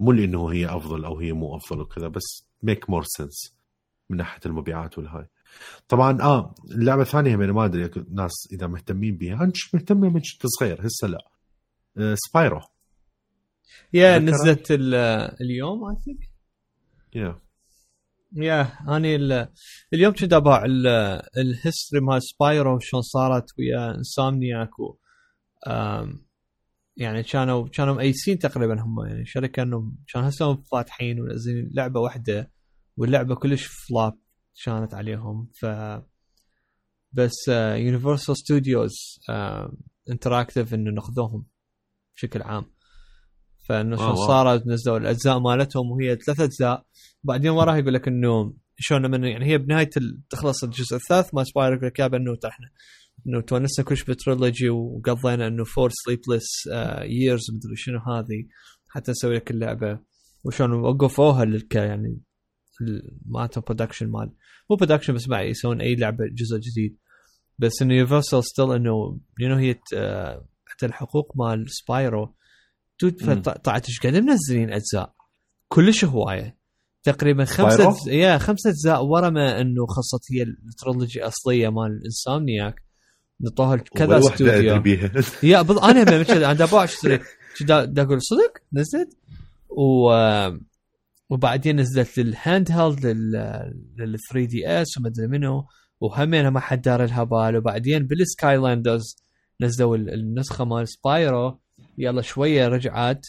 مو 0.00 0.12
لإنه 0.12 0.52
هي 0.52 0.66
أفضل 0.66 1.04
أو 1.04 1.18
هي 1.18 1.32
مو 1.32 1.56
أفضل 1.56 1.80
وكذا 1.80 2.08
بس 2.08 2.48
make 2.62 2.90
more 2.90 3.04
sense 3.06 3.56
من 4.10 4.16
ناحية 4.16 4.40
المبيعات 4.46 4.98
والهاي. 4.98 5.26
طبعا 5.88 6.22
آه 6.22 6.54
اللعبة 6.70 7.02
الثانية 7.02 7.36
ما 7.36 7.64
أدري 7.64 7.90
ناس 8.10 8.48
إذا 8.52 8.66
مهتمين 8.66 9.16
بها 9.16 9.34
أنا 9.34 9.52
مهتم 9.74 9.96
من 10.00 10.12
كنت 10.20 10.46
صغير 10.46 10.86
هسه 10.86 11.06
لا. 11.08 11.18
آه 11.98 12.14
سبايرو 12.18 12.60
يا 13.92 14.18
ذكرها؟ 14.18 14.30
نزلت 14.34 14.70
ال- 14.70 14.94
اليوم 15.40 15.84
I 15.84 15.96
think 16.04 16.30
yeah. 17.14 17.36
yeah 18.32 18.72
اني 18.96 19.16
ال- 19.16 19.48
اليوم 19.94 20.14
كنت 20.14 20.32
أباع 20.32 20.64
ال- 20.64 20.86
ال 21.38 21.46
history 21.46 22.02
مال 22.04 22.22
Spyro 22.22 22.78
شلون 22.78 23.02
صارت 23.02 23.44
ويا 23.58 23.94
Insomniac 23.94 24.78
و 24.78 24.96
يعني 26.96 27.22
كانوا 27.22 27.68
كانوا 27.68 27.94
مأيسين 27.94 28.38
تقريبا 28.38 28.82
هم 28.82 29.06
يعني 29.06 29.26
شركة 29.26 29.62
إنهم 29.62 29.98
كان 30.12 30.24
هسه 30.24 30.54
فاتحين 30.72 31.20
ونزلين 31.20 31.70
لعبة 31.74 32.00
واحدة 32.00 32.50
واللعبة 32.96 33.34
كلش 33.34 33.66
flop 33.66 34.18
كانت 34.64 34.94
عليهم. 34.94 35.50
ف 35.60 35.66
بس 37.12 37.48
Universal 37.48 38.36
Studios 38.36 38.94
Interactive 40.10 40.74
إنه 40.74 40.90
ناخذوهم 40.90 41.46
بشكل 42.16 42.42
عام. 42.42 42.64
فإنه 43.68 43.96
شلون. 43.96 44.14
صارت 44.14 44.66
نزلوا 44.66 44.98
الأجزاء 44.98 45.38
مالتهم 45.38 45.90
وهي 45.90 46.16
ثلاث 46.16 46.40
أجزاء. 46.40 46.86
بعدين 47.22 47.50
وراها 47.50 47.76
يقول 47.76 47.94
لك 47.94 48.08
إنه 48.08 48.54
شلون 48.76 49.06
لما 49.06 49.28
يعني 49.28 49.46
هي 49.46 49.58
بنهاية 49.58 49.90
تخلص 50.30 50.64
الجزء 50.64 50.96
الثالث 50.96 51.34
ما 51.34 51.44
Spyro 51.44 51.74
يقول 51.76 51.86
لك 51.86 51.98
يابا 51.98 52.16
إنه 52.16 52.36
إحنا 52.44 52.70
انه 53.26 53.40
تونسنا 53.40 53.84
كلش 53.84 54.04
بال 54.04 54.19
trilogy 54.19 54.70
وقضينا 54.70 55.46
إنه 55.46 55.64
four 55.64 55.90
sleepless 55.92 56.46
years 57.02 57.50
مدري 57.54 57.76
شنو 57.76 57.98
هذه. 57.98 58.46
حتى 58.88 59.10
نسوي 59.10 59.36
لك 59.36 59.50
اللعبة. 59.50 60.00
وشلون 60.44 60.80
وقفوها 60.80 61.44
يعني 61.74 62.20
مالتهم 63.26 63.62
production 63.66 64.06
مال. 64.06 64.30
مو 64.70 64.76
production 64.76 65.14
بس 65.14 65.26
بعد 65.28 65.46
يسوون 65.46 65.80
أي 65.80 65.94
لعبة 65.94 66.24
جزء 66.32 66.58
جديد. 66.58 66.96
بس 67.58 67.72
إنه 67.82 67.94
Universal 67.94 68.44
still 68.44 68.72
إنه 68.72 69.18
لأنه 69.38 69.58
هي 69.58 69.74
ت- 69.74 69.78
آه، 69.94 70.44
حتى 70.66 70.86
الحقوق 70.86 71.32
مال 71.36 71.64
Spyro. 71.68 72.34
طلعت 73.64 73.88
إيش 73.88 74.00
قاعد 74.00 74.16
منزلين 74.16 74.72
أجزاء؟ 74.72 75.14
كلش 75.68 76.04
هواية. 76.04 76.58
تقريبا 77.02 77.44
خمسة؟ 77.44 77.88
أجزاء 77.88 78.14
yeah 78.14 78.38
خمسة 78.38 78.70
أجزاء 78.70 79.04
ورا 79.04 79.30
ما 79.30 79.60
إنه 79.60 79.86
خلصت 79.86 80.32
هي 80.32 80.42
ال 80.42 80.52
trilogy 80.52 81.18
الاصليه 81.18 81.68
مال 81.68 82.02
Insomniac 82.04 82.82
نطوها 83.40 83.76
كذا 83.76 84.18
استوديو 84.18 84.82
yeah 85.42 85.62
بض... 85.62 85.78
أنا 85.78 86.02
هم 86.02 86.24
أنا 86.30 86.52
دا 86.52 86.66
باع 86.66 86.84
اشتري 86.84 87.20
دا 87.66 88.02
أقول 88.02 88.22
صدق؟ 88.22 88.52
نزلت؟ 88.72 89.16
و 89.68 90.10
وبعدين 91.30 91.80
نزلت 91.80 92.18
لل 92.18 92.70
handheld 92.72 93.06
لل 93.06 93.32
لل 93.98 94.16
3 94.32 94.44
DS 94.46 94.98
ومدري 94.98 95.26
منو 95.26 95.66
وهمينها 96.00 96.50
ما 96.50 96.60
حد 96.60 96.82
دار 96.82 97.04
لها 97.06 97.24
بال 97.24 97.56
وبعدين 97.56 98.06
بال 98.06 98.56
Skylanders 98.56 99.16
نزلوا 99.60 99.96
ال- 99.96 100.14
النسخة 100.14 100.64
مال 100.64 100.88
Spyro 100.88 101.60
يلا 101.98 102.22
شوية 102.22 102.68
رجعت. 102.68 103.26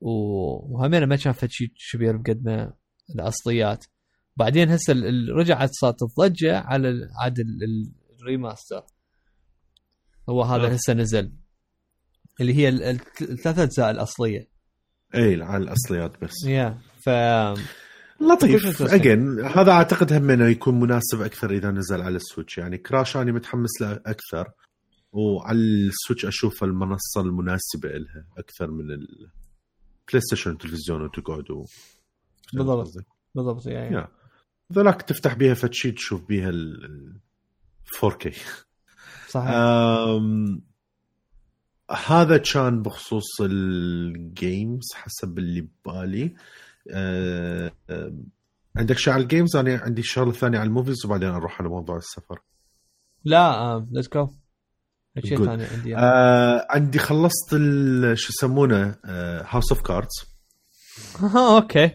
و- 0.00 0.74
وهمينها 0.74 1.06
ما 1.06 1.16
كان 1.16 1.32
فد 1.32 1.50
شيء 1.50 1.72
كبير 1.92 2.16
بقد 2.16 2.44
ما 2.44 2.72
الأصليات. 3.14 3.84
بعدين 4.36 4.70
هسه 4.70 4.94
رجعت 5.38 5.70
صارت 5.72 5.96
الضجه 6.02 6.58
على 6.58 7.08
عاد 7.22 7.38
ال- 7.38 7.62
ال- 7.64 7.92
ال 8.20 8.27
remaster 8.27 8.82
هو 10.28 10.42
هذا 10.42 10.66
آه. 10.66 10.68
هسه 10.68 10.92
نزل. 10.92 11.32
اللي 12.40 12.54
هي 12.54 12.68
ال- 12.68 12.82
ال- 12.82 13.00
الثلاث 13.20 13.58
أجزاء 13.58 13.90
الأصلية. 13.90 14.48
اي 15.14 15.42
على 15.42 15.64
الأصليات 15.64 16.24
بس. 16.24 16.44
yeah 16.44 16.78
ف 17.06 17.08
لطيف. 18.20 18.82
again 18.82 19.40
هذا 19.40 19.72
أعتقد 19.72 20.12
هم 20.12 20.30
انه 20.30 20.48
يكون 20.48 20.80
مناسب 20.80 21.20
أكثر 21.20 21.50
إذا 21.50 21.70
نزل 21.70 22.00
على 22.00 22.16
ال 22.16 22.21
Switch. 22.21 22.58
يعني 22.58 22.78
Crash 22.78 23.16
أنا 23.16 23.32
متحمس 23.32 23.80
له 23.80 23.92
أكثر 23.92 24.50
وعلى 25.12 25.58
ال 25.58 25.68
Switch 25.68 26.26
أشوف 26.26 26.64
المنصة 26.64 27.20
المناسبة 27.20 27.88
لها 27.88 28.26
أكثر 28.38 28.70
من 28.70 28.90
ال 28.90 30.20
PlayStation 30.20 30.50
والتلفزيون 30.50 31.02
وتقعد 31.02 31.50
و 31.50 31.64
بالضبط. 32.54 32.92
بالضبط 33.34 33.66
يعني. 33.66 34.08
ذولاك 34.72 35.02
تفتح 35.02 35.34
بيها 35.34 35.54
فتشي 35.54 35.92
تشوف 35.92 36.26
بيها 36.26 36.48
ال 36.48 37.20
4K 38.00 38.32
صحيح. 39.28 39.50
أم 39.50 40.62
هذا 42.06 42.36
كان 42.36 42.82
بخصوص 42.82 43.40
ال 43.40 43.65
games 43.65 44.92
حسب 44.94 45.38
اللي 45.38 45.60
ببالي. 45.60 46.34
أه 46.94 47.72
أم، 47.90 48.26
عندك 48.76 48.98
شيء 48.98 49.12
على 49.12 49.22
ال 49.22 49.28
games 49.28 49.56
أنا 49.56 49.78
عندي 49.78 50.02
شغله 50.02 50.32
ثانية 50.32 50.58
على 50.58 50.66
ال 50.66 50.72
movies 50.72 51.06
وبعدين 51.06 51.28
أروح 51.28 51.60
على 51.60 51.68
موضوع 51.70 51.96
السفر. 51.96 52.40
لا 53.24 53.86
let's 53.90 54.08
go 54.08 54.28
شيء. 55.24 55.44
ثاني 55.44 55.64
عندي؟ 55.64 55.96
أه 55.96 56.66
عندي 56.70 56.98
خلصت 56.98 57.50
شو 58.14 58.32
يسمونه 58.32 58.96
House 59.44 59.72
of 59.72 59.82
Cards 59.82 60.24
آه، 61.22 61.56
okay. 61.56 61.90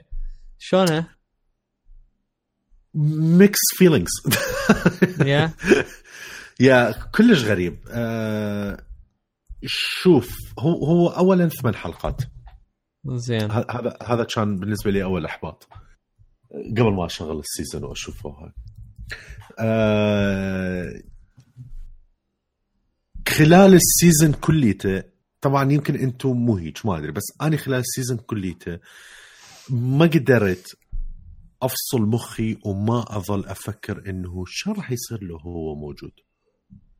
شلونه؟ 0.57 1.07
mixed 2.93 3.59
feelings 3.77 4.11
يا 5.25 5.53
يا 6.59 6.91
كلش 6.91 7.43
غريب. 7.43 7.79
أه 7.89 8.83
شوف 9.65 10.37
هو 10.59 10.85
هو 10.85 11.07
اولا 11.07 11.49
ثمان 11.49 11.75
حلقات. 11.75 12.21
زين. 13.05 13.51
هذا 13.51 13.97
هذا 14.03 14.23
كان 14.23 14.59
بالنسبة 14.59 14.91
لي 14.91 15.03
أول 15.03 15.25
أحباط. 15.25 15.67
قبل 16.77 16.93
ما 16.93 17.05
أشغل 17.05 17.39
ال 17.39 17.45
season 17.45 17.83
وأشوفه. 17.83 18.29
هاي 18.29 18.51
آه 19.59 21.01
خلال 23.29 23.73
ال 23.73 23.82
season 23.82 24.33
كليته 24.33 25.03
طبعا 25.41 25.71
يمكن 25.71 25.95
أنتم 25.95 26.29
مو 26.29 26.57
هيك 26.57 26.85
ما 26.85 26.97
أدري 26.97 27.11
بس 27.11 27.23
أنا 27.41 27.57
خلال 27.57 27.79
ال 27.79 27.85
season 27.85 28.17
كليته 28.17 28.79
ما 29.69 30.05
قدرت 30.05 30.67
أفصل 31.61 32.01
مخي 32.01 32.57
وما 32.65 33.17
أظل 33.17 33.45
أفكر 33.45 34.09
إنه 34.09 34.43
شو 34.47 34.71
راح 34.71 34.91
يصير 34.91 35.23
له 35.23 35.37
هو 35.37 35.75
موجود. 35.75 36.11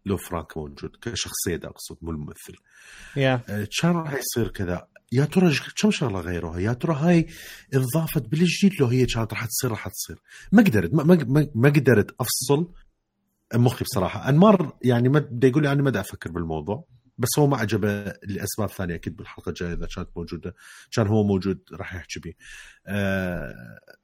لو 0.05 0.17
فرانك 0.17 0.57
موجود 0.57 0.91
كشخصية 1.01 1.55
دا 1.55 1.67
أقصد 1.67 1.97
مو 2.01 2.11
الممثل. 2.11 2.55
yeah 3.15 3.41
آه، 3.49 3.67
كان 3.81 3.91
راح 3.91 4.13
يصير 4.13 4.47
كذا؟ 4.47 4.87
يا 5.13 5.25
ترى 5.25 5.53
كم 5.81 5.91
شغلة 5.91 6.19
غيروها 6.19 6.59
يا 6.59 6.73
ترى 6.73 6.95
هاي 6.95 7.27
انضافت 7.75 8.27
بالجديد 8.27 8.79
لو 8.81 8.87
هي 8.87 9.05
كانت 9.05 9.33
راح 9.33 9.45
تصير 9.45 9.71
راح 9.71 9.87
تصير. 9.87 10.21
ما 10.51 10.63
قدرت 10.63 10.93
ما, 10.93 11.03
ما, 11.03 11.47
ما- 11.55 11.69
قدرت 11.69 12.15
أفصل. 12.19 12.73
مخي 13.53 13.85
بصراحة. 13.85 14.29
أنمار 14.29 14.77
يعني 14.81 15.09
ما 15.09 15.19
بدي 15.19 15.47
يقول 15.47 15.67
أنا 15.67 15.81
ما 15.83 15.89
دا 15.89 15.99
أفكر 15.99 16.31
بالموضوع 16.31 16.87
بس 17.17 17.29
هو 17.39 17.47
ما 17.47 17.57
عجبه 17.57 18.03
لأسباب 18.23 18.69
ثانية 18.69 18.95
أكيد 18.95 19.15
بالحلقة 19.15 19.49
الجاية 19.49 19.73
إذا 19.73 19.87
كانت 19.95 20.09
موجوده 20.15 20.55
كان 20.91 21.07
هو 21.07 21.23
موجود 21.23 21.59
راح 21.73 21.95
يحكي 21.95 22.19
بيه. 22.19 22.33
أه 22.87 23.53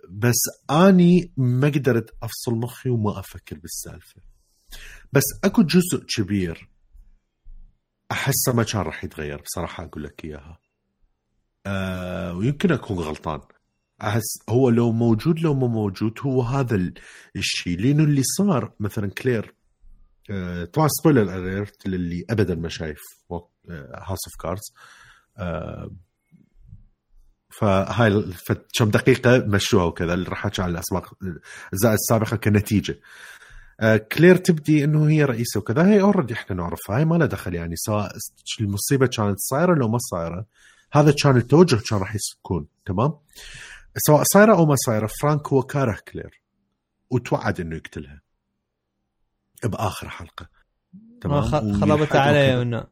بس 0.09 0.35
أني 0.71 1.31
ما 1.37 1.67
قدرت 1.67 2.09
أفصل 2.23 2.51
مخي 2.55 2.89
وما 2.89 3.19
أفكر 3.19 3.57
بالسالفة. 3.59 4.21
بس 5.13 5.23
أكو 5.43 5.61
جزء 5.63 6.03
كبير 6.15 6.69
أحسه 8.11 8.53
ما 8.53 8.63
كان 8.63 8.81
راح 8.81 9.03
يتغير 9.03 9.41
بصراحة 9.41 9.83
أقول 9.85 10.03
لك 10.03 10.25
إياها. 10.25 10.59
أه 11.67 12.33
ويمكن 12.33 12.71
أكون 12.71 12.97
غلطان. 12.97 13.39
أحس 14.01 14.23
هو 14.49 14.69
لو 14.69 14.91
موجود 14.91 15.39
لو 15.39 15.53
مو 15.53 15.67
موجود 15.67 16.19
هو 16.21 16.41
هذا 16.41 16.75
ال- 16.75 16.93
الشيء. 17.35 17.79
لأنه 17.79 18.03
اللي 18.03 18.21
صار 18.23 18.73
مثلا 18.79 19.07
كلير 19.09 19.55
أه 20.29 20.65
طبعا 20.65 20.87
spoiler 20.87 21.37
alert 21.37 21.87
للي 21.87 22.25
ابدا 22.29 22.55
ما 22.55 22.69
شايف 22.69 22.99
House 23.95 24.19
of 24.27 24.35
Cards 24.41 24.73
فهاي 27.49 28.23
كم 28.77 28.89
دقيقة 28.89 29.37
مشوها 29.37 29.83
وكذا 29.83 30.13
اللي 30.13 30.29
راح 30.29 30.45
احكي 30.45 30.61
عن 30.61 30.69
الاسماء 30.69 31.03
الاجزاء 31.21 31.93
السابقة 31.93 32.37
كنتيجة. 32.37 32.99
آه، 33.79 33.97
كلير 33.97 34.35
تبدي 34.35 34.83
إنه 34.83 35.09
هي 35.09 35.23
رئيسة 35.23 35.59
وكذا. 35.59 35.87
هي 35.87 36.01
already 36.01 36.33
إحنا 36.33 36.55
نعرفها. 36.55 36.97
هاي 36.97 37.05
ما 37.05 37.15
لها 37.15 37.27
دخل 37.27 37.55
يعني. 37.55 37.75
سواء 37.75 38.11
المصيبة 38.61 39.07
كانت 39.07 39.39
صايرة 39.39 39.75
لو 39.75 39.87
ما 39.87 39.97
صايرة 39.97 40.45
هذا 40.91 41.11
كان 41.23 41.37
التوجه 41.37 41.75
كان 41.89 41.99
راح 41.99 42.15
يكون 42.15 42.67
تمام 42.85 43.13
سواء 43.97 44.23
صايرة 44.23 44.55
أو 44.55 44.65
ما 44.65 44.75
صايرة 44.75 45.09
فرانك 45.21 45.47
هو 45.47 45.63
كاره 45.63 45.99
كلير 46.07 46.41
وتوعد 47.09 47.59
إنه 47.61 47.75
يقتلها 47.75 48.21
بآخر 49.63 50.09
حلقة 50.09 50.49
تمام 51.21 51.41
خربت 51.79 52.15
علي. 52.15 52.65
منه 52.65 52.87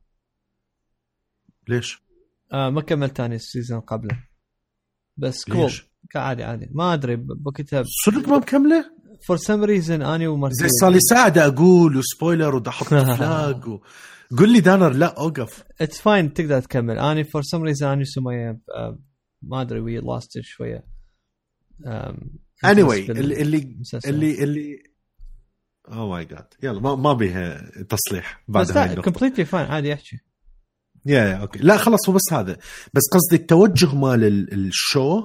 ليش؟ 1.67 2.03
آه 2.53 2.69
ما 2.69 2.81
كملت 2.81 3.17
ثاني 3.17 3.35
ال 3.35 3.42
season 3.42 3.79
قبله 3.79 4.23
بس 5.17 5.45
قول 5.45 5.57
ليش؟ 5.57 5.87
عادي 6.15 6.69
ما 6.71 6.93
أدري 6.93 7.15
بوقتها 7.15 7.83
صدق 8.05 8.29
ما 8.29 8.37
مكملة؟ 8.37 8.95
for 9.27 9.37
some 9.37 9.63
reason 9.63 10.01
اني 10.01 10.27
ومارسيل 10.27 10.67
زي 10.67 10.69
صار 10.81 10.91
لي 10.91 10.99
ساعة 10.99 11.33
أقول 11.37 11.97
و 11.97 12.05
spoiler 12.05 12.55
ودا 12.55 12.69
أحط 12.69 12.87
flag 12.87 13.67
و... 13.67 13.79
قول 14.37 14.53
لي 14.53 14.59
دانر 14.59 14.89
لا 14.89 15.19
أوقف. 15.19 15.63
it's 15.81 16.01
fine 16.01 16.33
تقدر 16.33 16.59
تكمل. 16.61 16.99
اني 16.99 17.23
for 17.23 17.41
some 17.41 17.63
reason 17.63 17.87
اني 17.87 18.03
آه، 18.75 18.99
ما 19.41 19.61
أدري 19.61 19.79
وي 19.79 19.97
لاست 19.97 20.39
شوية. 20.41 20.85
اني 21.85 22.83
anyway, 22.83 23.09
اللي 23.09 23.41
اللي. 23.41 23.77
اللي 24.05 24.43
اللي 24.43 24.83
oh 25.87 26.09
my 26.09 26.25
God 26.25 26.47
يلا 26.63 26.79
ما 26.81 26.95
ما 26.95 27.13
بيها 27.13 27.71
تصليح 27.89 28.43
بعد 28.47 28.65
بس 28.65 28.71
لا 28.71 29.01
completely 29.01 29.45
fine 29.45 29.65
عادي 29.65 29.93
احكي 29.93 30.19
yeah 31.05 31.19
yeah 31.25 31.35
okay 31.35 31.59
لا 31.59 31.77
خلاص 31.77 32.09
هو 32.09 32.15
بس 32.15 32.33
هذا. 32.33 32.57
بس 32.93 33.01
قصدي 33.13 33.35
التوجه 33.41 33.95
مال 33.95 34.23
ال- 34.23 34.53
ال 34.67 34.79
show 34.79 35.23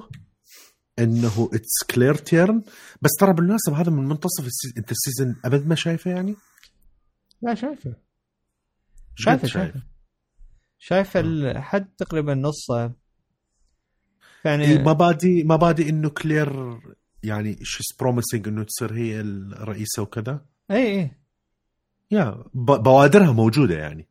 إنه 0.99 1.49
it's 1.53 1.83
Claire's 1.95 2.15
turn 2.15 2.63
بس 3.01 3.11
ترى 3.19 3.33
بالمناسبة 3.33 3.81
هذا 3.81 3.91
من 3.91 4.07
منتصف 4.07 4.47
أنت 4.77 4.91
ال 4.91 4.97
season 4.97 5.35
أبد 5.45 5.67
ما 5.67 5.75
شايفه 5.75 6.11
يعني؟ 6.11 6.35
لا 7.41 7.55
شايفه. 7.55 7.95
شايفه 9.15 9.47
شايفه 9.47 9.81
شايفه 10.79 11.19
الحد 11.19 11.87
تقريبا 11.97 12.33
نصه. 12.35 12.91
يعني 14.45 14.63
إيه، 14.65 14.79
مبادئ 14.79 15.43
مبادئ 15.43 15.89
إنه 15.89 16.09
كلير 16.09 16.79
يعني 17.23 17.57
she's 17.63 17.85
promising 17.99 18.47
إنه 18.47 18.63
تصير 18.63 18.93
هي 18.93 19.21
الرئيسة 19.21 20.01
وكذا. 20.01 20.45
اي 20.71 20.99
اي 20.99 21.11
yeah 22.11 22.43
بوادرها 22.53 23.31
موجودة 23.31 23.75
يعني. 23.77 24.07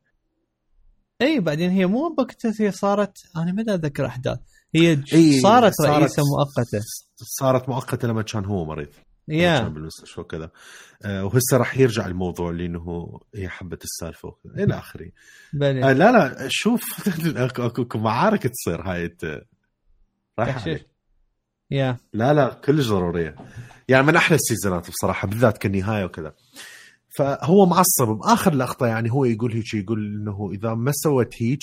اي 1.21 1.39
بعدين 1.39 1.69
هي 1.69 1.85
مو 1.85 2.15
بوقتها 2.17 2.53
هي 2.59 2.71
صارت 2.71 3.17
أنا 3.35 3.51
ما 3.51 3.61
أتذكر 3.61 4.05
أحداث. 4.05 4.39
هي 4.75 4.95
ج- 4.95 5.13
إي، 5.15 5.39
صارت, 5.41 5.73
صارت- 5.73 5.99
رئيسة 5.99 6.23
مؤقتة. 6.37 6.79
صارت 7.15 7.69
مؤقتة 7.69 8.07
لما 8.07 8.21
كان 8.21 8.45
هو 8.45 8.65
مريض. 8.65 8.87
كان 9.59 9.73
بالمستشفى 9.73 10.21
وكذا 10.21 10.51
آه 11.05 11.25
وهسه 11.25 11.57
راح 11.57 11.77
يرجع 11.77 12.05
الموضوع 12.05 12.51
لإنه 12.51 13.19
هي 13.35 13.49
حبت 13.49 13.83
السالفة 13.83 14.35
إلى 14.45 14.77
آخره. 14.77 15.11
آه 15.63 15.93
لا 15.93 16.11
لا 16.11 16.47
شوف 16.49 17.09
أكو 17.37 17.97
معارك 17.99 18.47
تصير 18.47 18.81
هاي. 18.81 19.15
عليك. 20.37 20.87
يا 21.71 21.97
لا 22.13 22.33
لا 22.33 22.53
كلش 22.53 22.87
ضرورية. 22.87 23.35
يعني 23.87 24.05
من 24.07 24.15
أحلى 24.15 24.35
السيزونات 24.35 24.89
بصراحة 24.89 25.27
بالذات 25.27 25.57
كالنهايه 25.57 26.05
وكذا. 26.05 26.33
فهو 27.17 27.65
معصب. 27.65 28.07
باخر 28.07 28.53
لقطة 28.53 28.87
يعني 28.87 29.11
هو 29.11 29.25
يقول 29.25 29.53
هيك 29.53 29.73
يقول 29.73 30.05
إنه 30.05 30.49
إذا 30.53 30.73
ما 30.73 30.91
سوت 30.95 31.41
هيك 31.41 31.59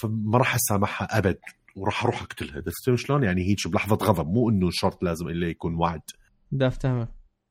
فما 0.00 0.38
راح 0.38 0.54
أسامحها 0.54 1.18
أبد. 1.18 1.38
وراح 1.76 2.02
أروح 2.04 2.22
أقتلها. 2.22 2.62
شلون؟ 2.94 3.22
يعني 3.24 3.42
هيك 3.42 3.68
بلحظة 3.68 3.96
غضب. 3.96 4.26
مو 4.28 4.50
إنه 4.50 4.68
شرط 4.72 5.02
لازم 5.02 5.28
إلا 5.28 5.46
يكون 5.48 5.74
وعد 5.74 6.02
دا 6.54 6.66
أفتهمه. 6.66 7.08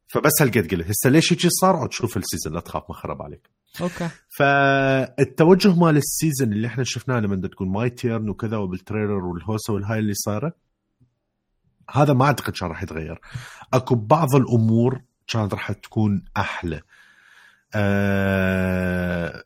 فبس 0.07 0.41
هالقد 0.41 0.71
قلت. 0.71 0.87
هسه 0.87 1.09
ليش 1.09 1.33
هيك 1.33 1.39
صار؟ 1.47 1.75
عود 1.75 1.91
شوف 1.91 2.17
ال 2.17 2.22
season 2.22 2.53
لا 2.53 2.59
تخاف 2.59 2.83
ما 2.89 2.95
خرب 2.95 3.21
عليك. 3.21 3.49
okay. 3.81 4.09
فالتوجه 4.37 5.75
مال 5.75 5.97
ال 5.97 6.05
season 6.05 6.53
اللي 6.53 6.67
إحنا 6.67 6.83
شفناه 6.83 7.19
لما 7.19 7.47
تكون 7.47 7.69
my 7.69 7.89
turn 7.89 8.29
وكذا 8.29 8.57
وبال 8.57 8.77
trailer 8.77 9.25
والهوسة 9.25 9.73
والهاي 9.73 9.99
اللي 9.99 10.13
صايرة 10.13 10.53
هذا 11.91 12.13
ما 12.13 12.25
أعتقد 12.25 12.53
كان 12.53 12.69
راح 12.69 12.83
يتغير. 12.83 13.21
أكو 13.73 13.95
بعض 13.95 14.35
الأمور 14.35 15.01
كانت 15.27 15.53
راح 15.53 15.71
تكون 15.71 16.25
أحلى. 16.37 16.81
أه 17.75 19.43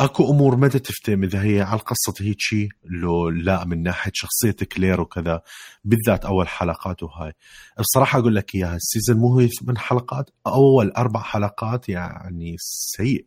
اكو 0.00 0.30
امور 0.30 0.56
ما 0.56 0.68
تفتهم 0.68 1.22
اذا 1.22 1.42
هي 1.42 1.60
على 1.60 1.80
القصة 1.80 2.14
هيك 2.20 2.36
شيء 2.38 2.68
لو 2.84 3.28
لا 3.28 3.64
من 3.64 3.82
ناحية 3.82 4.12
شخصية 4.14 4.56
كلير 4.72 5.00
وكذا 5.00 5.42
بالذات 5.84 6.24
أول 6.24 6.48
حلقات 6.48 7.02
وهاي. 7.02 7.32
بصراحة 7.80 8.18
أقول 8.18 8.34
لك 8.34 8.54
إياها 8.54 8.76
ال 8.76 8.82
season 8.82 9.16
مو 9.16 9.38
هي 9.38 9.48
ثمان 9.48 9.78
حلقات 9.78 10.30
أول 10.46 10.90
أربع 10.90 11.20
حلقات 11.20 11.88
يعني 11.88 12.56
سيء؟ 12.58 13.26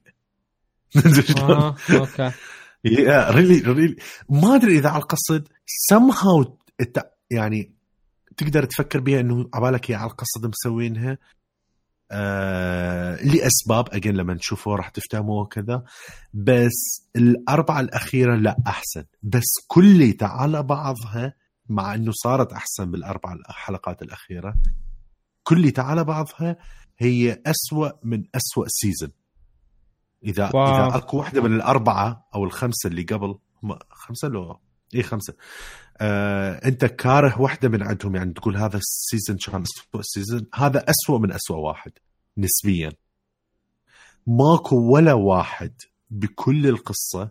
آه، 1.40 1.76
okay. 1.92 2.32
really 3.36 3.60
really 3.60 3.96
ما 4.30 4.56
أدري 4.56 4.78
إذا 4.78 4.90
على 4.90 5.02
القصد 5.02 5.48
somehow 5.94 6.50
يعني 7.32 7.72
تقدر 8.38 8.66
تفكر 8.66 9.00
بها 9.00 9.20
إنه 9.20 9.50
عبالك 9.54 9.92
هي 9.92 9.96
على 9.96 10.12
القصد 10.12 10.46
مسوينها. 10.46 11.18
آه 12.12 13.24
لأسباب 13.24 13.90
اجين 13.92 14.16
لما 14.16 14.36
تشوفوه 14.36 14.76
راح 14.76 14.90
تفهموه 14.90 15.42
وكذا. 15.42 15.84
بس 16.34 17.08
الأربعة 17.16 17.80
الأخيرة 17.80 18.36
لا 18.36 18.58
أحسن. 18.68 19.04
بس 19.24 19.54
كليتها 19.68 20.28
على 20.28 20.64
بعضها 20.64 21.34
مع 21.70 21.96
إنه 21.96 22.12
صارت 22.12 22.54
أحسن 22.54 22.92
بالأربع 22.92 23.38
حلقات 23.50 24.02
الأخيرة 24.02 24.56
كليتها 25.44 25.84
على 25.84 26.04
بعضها 26.04 26.58
هي 26.98 27.42
أسوأ 27.46 27.90
من 28.04 28.24
أسوأ 28.36 28.66
season 28.68 29.12
إذا 30.24 30.52
wow. 30.54 30.88
إذا 30.88 30.98
أكو 30.98 31.18
واحدة 31.18 31.42
من 31.42 31.56
الأربعة 31.56 32.30
أو 32.36 32.44
الخمسة 32.44 32.88
اللي 32.88 33.04
قبل 33.04 33.40
هم 33.64 33.80
خمسة 33.90 34.28
لو 34.28 34.60
اي 34.96 35.04
خمسة. 35.04 35.34
آه، 36.02 36.68
انت 36.68 36.86
كاره 36.86 37.42
واحدة 37.42 37.70
من 37.70 37.84
عندهم 37.84 38.16
يعني 38.16 38.34
تقول 38.34 38.58
هذا 38.58 38.78
ال 38.78 38.86
season 38.86 39.38
كان 39.38 39.62
اسوء 39.64 40.02
season 40.02 40.48
هذا 40.56 40.86
أسوأ 40.90 41.20
من 41.20 41.32
أسوأ 41.32 41.58
واحد 41.58 41.92
نسبيا. 42.38 42.92
ماكو 44.28 44.94
ولا 44.94 45.14
واحد 45.14 45.74
بكل 46.10 46.68
القصة 46.68 47.30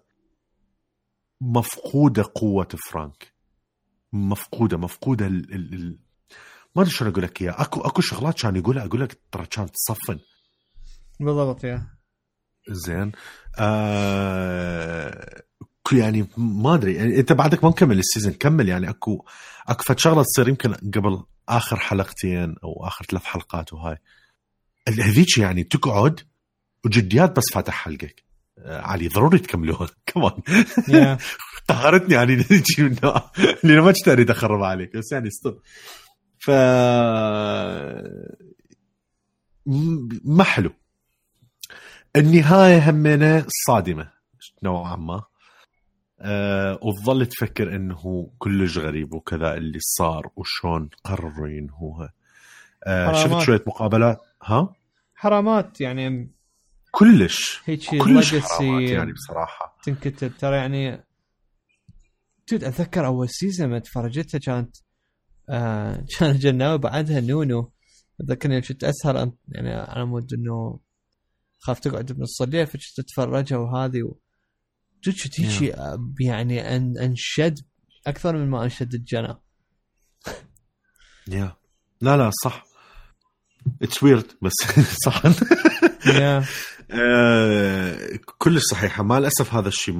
مفقودة 1.41 2.25
قوة 2.35 2.69
فرانك. 2.91 3.33
مفقودة 4.13 4.77
مفقودة 4.77 5.27
ال 5.27 5.55
ال 5.55 5.75
ال 5.75 5.99
ما 6.77 6.83
أدري 6.83 6.95
شلون 6.95 7.11
أقول 7.11 7.25
لك 7.25 7.43
إياها. 7.43 7.63
اكو 7.63 7.81
أكو 7.81 8.01
شغلات 8.01 8.41
كان 8.41 8.57
يقولها 8.57 8.85
أقول 8.85 9.01
لك 9.01 9.21
ترى 9.33 9.47
كانت 9.47 9.71
تصفن. 9.71 10.19
بالضبط 11.21 11.65
yeah. 11.65 11.87
زين. 12.69 13.13
آه 13.59 15.43
يعني 15.93 16.29
ما 16.37 16.75
أدري. 16.75 16.95
يعني 16.95 17.19
أنت 17.19 17.33
بعدك 17.33 17.65
ما 17.65 17.71
مكمل 17.71 17.99
ال 17.99 18.03
season 18.03 18.33
كمل 18.33 18.69
يعني 18.69 18.91
أكو 18.91 19.25
أكو 19.69 19.95
شغلة 19.97 20.23
تصير 20.23 20.49
يمكن 20.49 20.75
قبل 20.75 21.23
آخر 21.49 21.77
حلقتين 21.77 22.55
أو 22.65 22.87
آخر 22.87 23.05
ثلاث 23.05 23.25
حلقات 23.25 23.73
وهاي. 23.73 23.99
هذيك 24.89 25.39
يعني 25.39 25.65
تقعد 25.65 26.21
وجديات 26.85 27.37
بس 27.37 27.45
فاتح 27.53 27.75
حلقك. 27.75 28.25
آه 28.59 28.81
علي 28.81 29.09
ضروري 29.09 29.39
تكملوها. 29.39 29.89
كمان 30.07 30.33
يا 30.89 31.19
قهرتني 31.69 32.15
يعني 32.15 32.33
اللي 33.65 33.81
ما 33.81 33.93
كنت 33.93 34.09
أريد 34.09 34.31
أخرب 34.31 34.63
عليك. 34.63 34.97
بس 34.97 35.13
يعني 35.13 35.31
ستوب 35.31 35.61
ف 36.39 36.51
ما 40.25 40.45
حلو. 40.45 40.71
النهاية 42.17 42.91
همنا 42.91 43.47
صادمة 43.67 44.11
نوعا 44.63 44.97
ما. 44.97 45.23
أه 46.21 46.79
وتظل 46.83 47.27
تفكر 47.27 47.77
إنه 47.77 48.31
كلش 48.39 48.79
غريب 48.79 49.15
وكذا 49.15 49.55
اللي 49.55 49.79
صار 49.81 50.31
وشون 50.37 50.89
قرروا 51.05 51.49
ينهوها. 51.49 52.13
أه 52.87 53.13
شفت. 53.13 53.41
شوية 53.41 53.65
مقابلات؟ 53.67 54.21
ها؟ 54.43 54.75
حرامات 55.15 55.81
يعني 55.81 56.31
كلش. 56.91 57.63
هيك 57.65 57.91
كلش 58.03 58.35
حرامات 58.37 58.91
يعني 58.91 59.13
بصراحة. 59.13 59.77
تنكتب. 59.85 60.33
ترى 60.39 60.57
يعني 60.57 61.05
جد 62.53 62.65
أتذكر 62.65 63.07
أول 63.07 63.29
سيزون 63.29 63.69
ما 63.69 63.79
تفرجتها 63.79 64.39
كانت 64.39 64.77
آه 65.51 66.05
كان 66.19 66.39
جناوي 66.39 66.79
بعدها 66.79 67.21
نونو. 67.21 67.73
أتذكر 68.21 68.49
إني 68.49 68.61
كنت 68.61 68.85
أسهر 68.85 69.33
يعني 69.49 69.75
على 69.75 70.05
مود 70.05 70.33
إنه 70.35 70.81
خاف 71.59 71.81
تقعد 71.81 72.13
بنص 72.13 72.43
الليل 72.43 72.67
فكنت 72.67 72.83
تتفرجها 72.97 73.59
وهذه 73.59 74.03
و... 74.03 74.17
هيك 75.07 75.75
آه، 75.75 76.13
يعني 76.21 76.77
أن 76.77 76.99
أنشد 76.99 77.55
أكثر 78.07 78.37
من 78.37 78.51
ما 78.51 78.65
أنشد 78.65 78.95
الجنا 78.95 79.41
يا. 81.29 81.57
لا 82.01 82.17
لا 82.17 82.31
صح. 82.45 82.65
اتس 83.83 84.03
ويرد 84.03 84.27
بس 84.43 84.53
صح. 85.07 85.23
يا. 86.07 86.45
آه، 86.91 88.19
كلش 88.39 88.63
صحيحة. 88.71 89.03
مع 89.03 89.19
الأسف 89.19 89.55
هذا 89.55 89.69
الشيء 89.69 89.95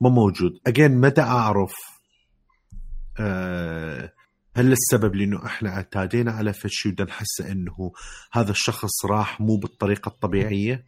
ما 0.00 0.08
موجود. 0.10 0.52
اجين 0.66 1.00
متى 1.00 1.20
أعرف 1.20 1.72
آه، 3.20 4.12
هل 4.56 4.72
السبب 4.72 5.14
لأنه 5.14 5.46
إحنا 5.46 5.70
اعتادينا 5.70 6.32
على 6.32 6.52
فد 6.52 6.70
شيء 6.70 6.92
بدنا 6.92 7.06
نحس 7.06 7.40
إنه 7.40 7.92
هذا 8.32 8.50
الشخص 8.50 9.04
راح 9.04 9.40
مو 9.40 9.56
بالطريقة 9.56 10.08
الطبيعية؟ 10.08 10.84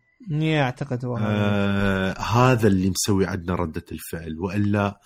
أعتقد 0.63 1.05
هو 1.05 1.17
هذا. 1.17 1.27
آه 1.29 2.21
هذا 2.21 2.69
اللي 2.69 2.91
مسوي 2.91 3.27
عندنا 3.27 3.55
ردة 3.55 3.85
الفعل 3.93 4.39
وإلا 4.39 5.01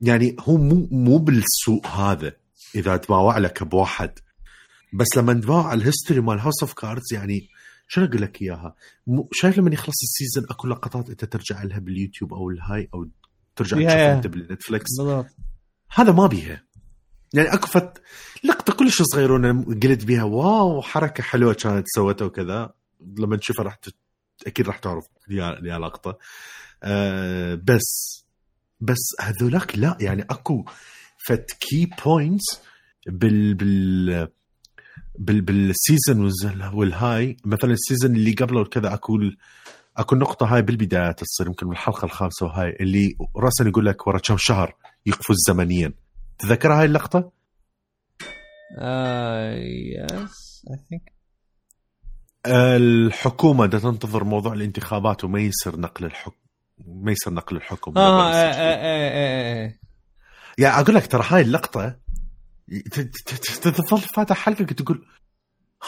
يعني 0.00 0.36
هو 0.40 0.56
مو 0.56 0.88
مو 0.90 1.18
بالسوء 1.18 1.86
هذا 1.86 2.32
إذا 2.74 2.96
تباوع 2.96 3.38
لك 3.38 3.62
بواحد 3.62 4.18
بس 4.92 5.06
لما 5.16 5.34
تباوع 5.34 5.72
ال 5.72 5.78
history 5.78 6.20
مال 6.20 6.38
House 6.38 6.62
of 6.62 6.72
Cards 6.72 7.12
يعني 7.12 7.48
شنو 7.88 8.04
أقول 8.04 8.22
لك 8.22 8.42
إياها؟ 8.42 8.74
شايف 9.32 9.58
لما 9.58 9.70
يخلص 9.72 10.02
ال 10.02 10.08
season 10.08 10.44
أكو 10.50 10.68
لقطات 10.68 11.10
أنت 11.10 11.24
ترجع 11.24 11.62
لها 11.62 11.78
باليوتيوب 11.78 12.34
أو 12.34 12.50
الهاي 12.50 12.88
أو 12.94 13.08
ترجع 13.56 13.76
تشوفها. 13.76 14.14
أنت 14.14 14.26
بال 14.26 14.40
Netflix 14.40 14.90
هذا 15.94 16.12
ما 16.12 16.26
بيها 16.26 16.64
يعني 17.34 17.54
أكو 17.54 17.66
فت 17.66 18.02
لقطة 18.44 18.72
كلش 18.72 19.02
صغيرونه 19.02 19.64
قلت 19.64 20.04
بيها 20.04 20.24
wow 20.24 20.82
حركة 20.82 21.22
حلوة 21.22 21.54
كانت 21.54 21.86
سوتها 21.88 22.24
وكذا 22.24 22.72
لما 23.18 23.36
تشوفها 23.36 23.64
راح. 23.64 23.78
أكيد 24.46 24.66
راح 24.66 24.78
تعرف 24.78 25.06
يا 25.30 25.78
لقطة. 25.78 26.18
آه 26.82 27.54
بس 27.54 28.18
بس 28.80 29.16
هذولاك 29.20 29.78
لا 29.78 29.96
يعني 30.00 30.22
أكو 30.22 30.64
فت 31.26 31.50
key 31.60 31.90
points 32.04 32.60
بال 33.06 33.54
بال 33.54 34.28
بال 35.18 35.40
بال 35.40 35.63
season 35.63 36.32
والهاي. 36.74 37.36
مثلا 37.44 37.72
ال 37.72 37.78
season 37.78 38.16
اللي 38.16 38.32
قبله 38.32 38.60
وكذا 38.60 38.94
أكو 38.94 39.18
أكو 39.96 40.14
النقطه 40.14 40.46
هاي 40.46 40.62
بالبدايات 40.62 41.20
تصير 41.24 41.46
يمكن 41.46 41.68
بالحلقة 41.68 42.04
الخامسة 42.04 42.46
وهاي 42.46 42.76
اللي 42.80 43.16
راسا 43.36 43.68
يقول 43.68 43.86
لك 43.86 44.06
ورا 44.06 44.18
كم 44.18 44.36
شهر 44.38 44.76
يقفز 45.06 45.36
زمنيا. 45.48 45.92
تذكر 46.38 46.72
هاي 46.72 46.84
اللقطة؟ 46.84 47.32
يس 48.72 50.64
اي 50.70 50.78
ثينك 50.88 51.17
الحكومة 52.46 53.66
دا 53.66 53.78
تنتظر 53.78 54.24
موضوع 54.24 54.52
الانتخابات 54.52 55.24
وما 55.24 55.40
يصير 55.40 55.80
نقل 55.80 56.04
الحكم 56.04 56.36
ما 56.86 57.12
يصير 57.12 57.32
نقل 57.32 57.56
الحكم 57.56 57.98
إيه، 57.98 58.06
شهور. 58.06 58.22
إيه، 58.22 58.52
إيه، 58.52 59.62
إيه. 59.64 59.80
يعني 60.58 60.80
أقول 60.80 60.94
لك 60.94 61.06
ترى 61.06 61.24
هاي 61.28 61.40
اللقطة 61.42 61.96
تظل 63.62 64.00
فاتح 64.00 64.36
حلقك 64.36 64.72
تقول 64.72 65.06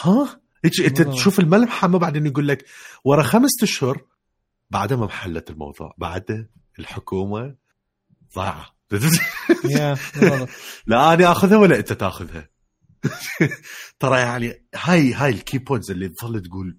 ها 0.03 0.41
انت. 0.65 1.01
تشوف 1.01 1.39
الملمحة 1.39 1.87
ما 1.87 1.97
بعدين 1.97 2.25
يقول 2.25 2.47
لك 2.47 2.65
ورا 3.03 3.23
خمسة 3.23 3.63
أشهر 3.63 4.01
بعدها 4.69 4.97
ما 4.97 5.05
محلت 5.05 5.49
الموضوع 5.49 5.93
بعد 5.97 6.49
الحكومة 6.79 7.55
ضايعه 8.35 8.65
yeah 9.63 9.97
بالضبط. 10.15 10.49
لا 10.87 11.13
أنا 11.13 11.31
آخذها 11.31 11.57
ولا 11.57 11.79
أنت 11.79 11.93
تاخذها 11.93 12.49
ترى 13.99 14.19
يعني 14.19 14.65
هاي 14.75 15.13
هاي 15.13 15.29
ال 15.29 15.36
key 15.36 15.57
points 15.57 15.91
اللي 15.91 16.09
تظل 16.09 16.41
تقول 16.41 16.77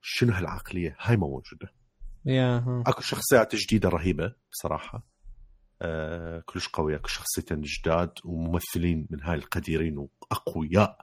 شنو 0.00 0.32
هالعقلية؟ 0.32 0.96
هاي 1.00 1.16
ما 1.16 1.26
موجودة. 1.26 1.72
yeah. 2.26 2.82
أكو 2.86 3.00
شخصيات 3.02 3.56
جديدة 3.56 3.88
رهيبة 3.88 4.34
بصراحة. 4.52 5.06
آه 5.82 6.42
كلش 6.46 6.68
قوية 6.68 6.96
أكو 6.96 7.08
شخصيتين 7.08 7.60
جداد 7.60 8.12
وممثلين 8.24 9.06
من 9.10 9.22
هاي 9.22 9.34
القديرين 9.34 9.98
وأقوياء 9.98 10.98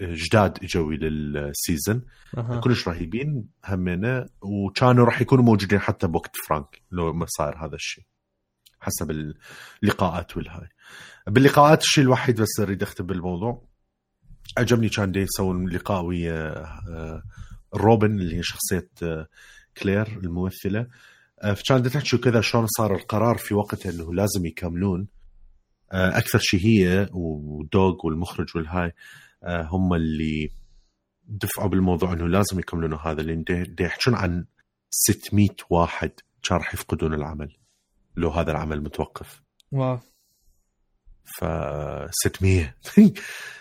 آه، 0.00 0.14
جداد 0.14 0.58
إجوا 0.64 0.92
لل 0.92 1.20
season 1.20 2.04
أها. 2.36 2.60
كلش 2.60 2.88
رهيبين 2.88 3.48
همنا 3.64 4.28
وكانوا 4.42 5.04
راح 5.04 5.20
يكونوا 5.20 5.44
موجودين 5.44 5.78
حتى 5.78 6.06
بوقت 6.06 6.36
فرانك 6.48 6.82
لو 6.90 7.12
ما 7.12 7.26
صاير 7.28 7.56
هذا 7.56 7.74
الشيء 7.74 8.04
حسب 8.80 9.34
اللقاءات 9.82 10.36
والهاي. 10.36 10.68
باللقاءات 11.26 11.82
الشيء 11.82 12.04
الوحيد 12.04 12.40
بس 12.40 12.60
أريد 12.60 12.82
أختم 12.82 13.06
بالموضوع. 13.06 13.67
عجبني 14.56 14.88
كان 14.88 15.12
دي 15.12 15.20
يسوون 15.20 15.68
لقاء 15.68 16.04
ويا 16.04 16.64
آه، 16.88 17.22
روبن 17.74 18.20
اللي 18.20 18.36
هي 18.36 18.42
شخصية 18.42 18.90
آه، 19.02 19.26
كلير 19.82 20.06
الممثلة. 20.06 20.86
آه، 21.42 21.52
فكانت 21.52 21.86
تحكي 21.88 22.18
كذا 22.18 22.40
شلون 22.40 22.66
صار 22.66 22.94
القرار 22.96 23.38
في 23.38 23.54
وقتها 23.54 23.92
إنه 23.92 24.14
لازم 24.14 24.46
يكملون. 24.46 25.08
أكثر 25.92 26.38
شيء 26.38 26.60
هي 26.60 27.08
ودوغ 27.12 28.06
والمخرج 28.06 28.46
والهاي 28.56 28.92
هم 29.44 29.94
اللي 29.94 30.50
دفعوا 31.28 31.68
بالموضوع 31.68 32.12
إنه 32.12 32.28
لازم 32.28 32.58
يكملون 32.58 32.94
هذا 32.94 33.22
لأن 33.22 33.44
يحكون 33.80 34.14
عن 34.14 34.44
600 34.90 35.48
واحد 35.70 36.10
كان 36.42 36.58
راح 36.58 36.74
يفقدون 36.74 37.14
العمل 37.14 37.56
لو 38.16 38.30
هذا 38.30 38.50
العمل 38.50 38.82
متوقف. 38.82 39.42
واو. 39.72 39.98
ف 41.24 41.44
600 42.10 42.74
أم، 42.98 43.12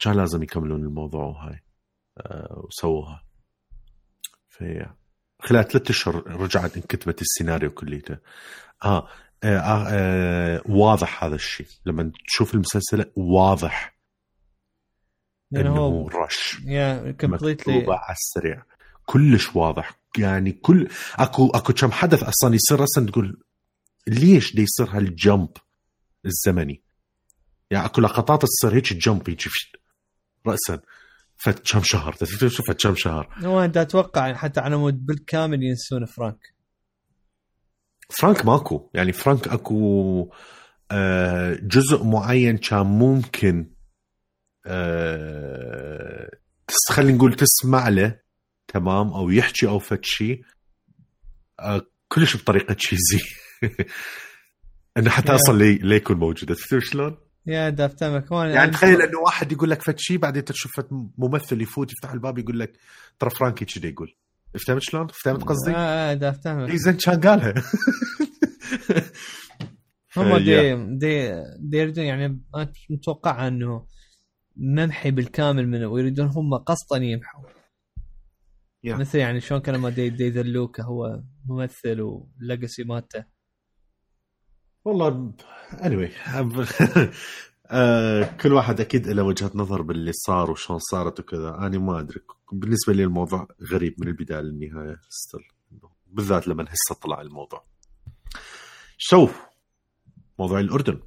كان 0.00 0.16
لازم 0.16 0.42
يكملون 0.42 0.82
الموضوع 0.82 1.24
وهاي 1.24 1.62
أه، 2.18 2.62
وسووها. 2.66 3.24
في 4.48 4.86
خلال 5.42 5.68
ثلاثة 5.68 5.90
أشهر 5.90 6.26
رجعت 6.26 6.76
انكتبت 6.76 7.22
السيناريو 7.22 7.70
كليته. 7.70 8.18
آه, 8.84 9.08
آه, 9.44 9.58
آه, 9.58 9.86
آه 9.88 10.62
واضح 10.66 11.24
هذا 11.24 11.34
الشيء. 11.34 11.66
لما 11.86 12.12
تشوف 12.26 12.54
المسلسل 12.54 13.12
واضح 13.16 13.98
لأنه 15.50 15.88
إنه 15.88 16.08
rush 16.08 16.60
يا 16.64 17.12
completely 17.12 17.76
مكتوبة 17.76 17.96
على 17.96 18.16
السريع. 18.16 18.62
كلش 19.06 19.56
واضح. 19.56 20.00
يعني 20.18 20.52
كل 20.52 20.88
أكو 21.14 21.50
أكو 21.50 21.72
كم 21.72 21.92
حدث 21.92 22.22
أصلا 22.22 22.54
يصير 22.54 22.84
أصلا 22.84 23.06
تقول 23.06 23.42
ليش 24.06 24.56
دي 24.56 24.62
يصير 24.62 24.86
هال 24.90 25.10
jump 25.10 25.50
الزمني؟ 26.26 26.83
يعني 27.74 27.86
اكو 27.86 28.00
لقطات 28.00 28.42
تصير 28.42 28.74
هيك 28.74 28.92
jump 28.92 29.40
فش- 29.40 29.72
راسا. 30.46 30.80
فت 31.36 31.72
كم 31.72 31.82
شهر؟ 31.82 32.12
تشوف 32.12 32.70
فت 32.70 32.82
كم 32.82 32.94
شهر؟ 32.96 33.28
هو 33.38 33.60
أنت 33.60 33.76
أتوقع 33.76 34.34
حتى 34.34 34.60
على 34.60 34.76
مود 34.76 35.06
بالكامل 35.06 35.62
ينسون 35.62 36.04
فرانك. 36.06 36.54
فرانك 38.20 38.46
ماكو. 38.46 38.90
يعني 38.94 39.12
فرانك 39.12 39.48
أكو 39.48 40.30
آه، 40.90 41.58
جزء 41.62 42.04
معين 42.04 42.58
كان 42.58 42.86
ممكن 42.86 43.70
آه، 44.66 46.30
خلينا 46.90 47.16
نقول 47.16 47.34
تسمع 47.34 47.88
له 47.88 48.20
تمام 48.68 49.08
أو 49.12 49.30
يحكي 49.30 49.66
أو 49.68 49.78
فد 49.78 50.04
شيء 50.04 50.42
آه، 51.60 51.86
كلش 52.08 52.36
بطريقة 52.36 52.74
تشيزي 52.74 53.20
انه 54.96 55.10
حتى. 55.10 55.34
أصلا 55.34 55.58
لي 55.58 55.74
ليه 55.74 55.96
يكون 55.96 56.16
موجود. 56.16 56.50
شلون؟ 56.80 57.16
يا 57.46 57.70
دافتمك 57.70 58.30
يعني 58.30 58.70
تخيل 58.70 59.02
إنه 59.02 59.18
واحد 59.18 59.52
يقول 59.52 59.70
لك 59.70 59.82
فد 59.82 59.98
شيء 59.98 60.18
بعدين 60.18 60.44
تشوف 60.44 60.72
ممثل 61.18 61.62
يفوت 61.62 61.92
يفتح 61.92 62.12
الباب 62.12 62.38
يقول 62.38 62.58
لك 62.60 62.72
ترى 63.18 63.30
فرانكي 63.30 63.64
كذا 63.64 63.86
يقول 63.86 64.14
فهمت 64.66 64.82
شلون؟ 64.82 65.06
فهمت 65.24 65.42
قصدي؟ 65.42 65.72
آه 65.76 66.14
دافتمك 66.14 66.70
اي 66.70 66.78
زين 66.78 66.94
كان 66.94 67.20
قالها 67.20 67.54
هم 70.16 70.38
فيا. 70.38 70.74
دي 70.74 70.96
دي 70.98 71.32
دي 71.58 71.76
يريدون 71.78 72.04
يعني 72.04 72.24
أنا 72.26 72.72
متوقع 72.90 73.48
إنه 73.48 73.86
ممحي 74.56 75.10
بالكامل 75.10 75.68
منه 75.68 75.86
ويريدون 75.86 76.26
هم 76.26 76.54
قصدا 76.54 76.96
يمحوا. 77.04 77.44
مثل 78.84 79.18
يعني 79.18 79.40
شلون 79.40 79.60
كان 79.60 79.74
لما 79.74 79.90
دي 79.90 80.10
دي 80.10 80.30
ذلوكا 80.30 80.82
هو 80.82 81.20
ممثل 81.46 82.00
وال 82.00 82.21
legacy 82.21 82.84
مالته 82.84 83.24
والله 84.84 85.32
anyway 85.80 86.10
آه، 87.70 88.22
كل 88.40 88.52
واحد 88.52 88.80
أكيد 88.80 89.08
له 89.08 89.22
وجهة 89.22 89.50
نظر 89.54 89.82
باللي 89.82 90.12
صار 90.12 90.50
وشلون 90.50 90.78
صارت 90.78 91.20
وكذا. 91.20 91.48
أنا 91.48 91.78
ما 91.78 92.00
أدري. 92.00 92.20
بالنسبة 92.52 92.92
لي 92.92 93.04
الموضوع 93.04 93.48
غريب 93.72 93.94
من 93.98 94.08
البداية 94.08 94.40
للنهاية 94.40 95.00
still 95.08 95.40
بالذات 96.06 96.48
لما 96.48 96.64
هسه 96.64 97.00
طلع 97.02 97.20
الموضوع. 97.20 97.64
شو 98.98 99.28
موضوع 100.38 100.60
الأردن. 100.60 101.00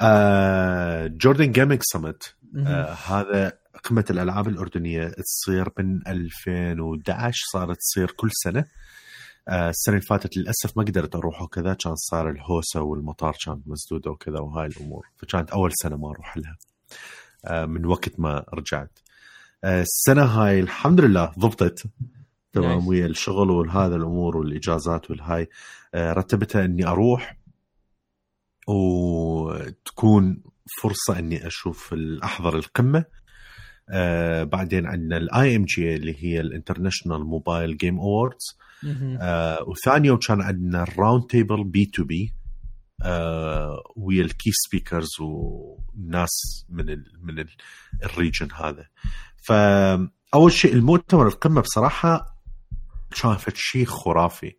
آه 0.00 1.06
جوردن 1.06 1.52
جيمنج 1.52 1.80
سمت 1.82 2.34
آه 2.66 2.92
هذا 2.92 3.58
قمة 3.84 4.04
الألعاب 4.10 4.48
الأردنية 4.48 5.08
تصير 5.08 5.68
من 5.78 6.06
2011 6.06 7.32
صارت 7.52 7.76
تصير 7.78 8.10
كل 8.10 8.30
سنة. 8.32 8.64
السنة 9.48 9.94
اللي 9.94 10.06
فاتت 10.06 10.36
للأسف 10.36 10.76
ما 10.76 10.82
قدرت 10.84 11.16
أروح 11.16 11.42
وكذا 11.42 11.74
كان 11.74 11.94
صار 11.96 12.30
الهوسة 12.30 12.80
والمطار 12.82 13.36
كانت 13.44 13.68
مسدوده 13.68 14.10
وكذا 14.10 14.38
وهاي 14.38 14.66
الأمور 14.66 15.06
فكانت 15.16 15.50
أول 15.50 15.70
سنة 15.74 15.96
ما 15.96 16.10
أروح 16.10 16.36
لها 16.36 16.56
آه 17.46 17.66
من 17.66 17.86
وقت 17.86 18.20
ما 18.20 18.44
رجعت 18.54 18.98
آه 19.64 19.82
السنة 19.82 20.22
هاي 20.24 20.60
الحمد 20.60 21.00
لله 21.00 21.32
ضبطت 21.38 21.86
تمام. 22.52 22.86
ويا 22.86 23.06
الشغل 23.06 23.50
وهذا 23.50 23.96
الأمور 23.96 24.36
والإجازات 24.36 25.10
والهاي 25.10 25.48
آه 25.94 26.12
رتبتها 26.12 26.64
إني 26.64 26.86
أروح 26.86 27.36
وتكون 28.68 30.42
فرصة 30.82 31.18
إني 31.18 31.46
أشوف 31.46 31.94
احضر 32.24 32.56
القمة 32.56 33.04
آه 33.90 34.44
بعدين 34.44 34.86
عندنا 34.86 35.16
ال 35.16 35.56
IMGA 35.56 35.94
اللي 35.94 36.24
هي 36.24 36.40
ال 36.40 36.46
International 36.46 37.24
Mobile 37.24 37.76
Game 37.76 37.98
Awards. 37.98 38.58
آه 39.20 39.58
وثاني 39.66 40.08
يوم 40.08 40.18
كان 40.18 40.40
عندنا 40.40 40.82
ال 40.82 40.89
round 40.89 41.26
table 41.26 41.64
B2B 41.64 42.34
ويا 43.96 44.22
ال 44.22 44.29
key 44.29 44.50
speakers 44.52 45.10
وناس 45.20 46.64
من 46.68 46.90
ال 46.90 47.04
من 47.22 47.38
ال 47.38 47.48
ال 48.04 48.10
region 48.10 48.48
هذا. 48.54 48.86
فاول 49.48 50.52
شيء 50.52 50.72
المؤتمر 50.72 51.26
القمة 51.26 51.60
بصراحة 51.60 52.38
كان 53.22 53.36
فد 53.36 53.56
شيء 53.56 53.84
خرافي. 53.84 54.56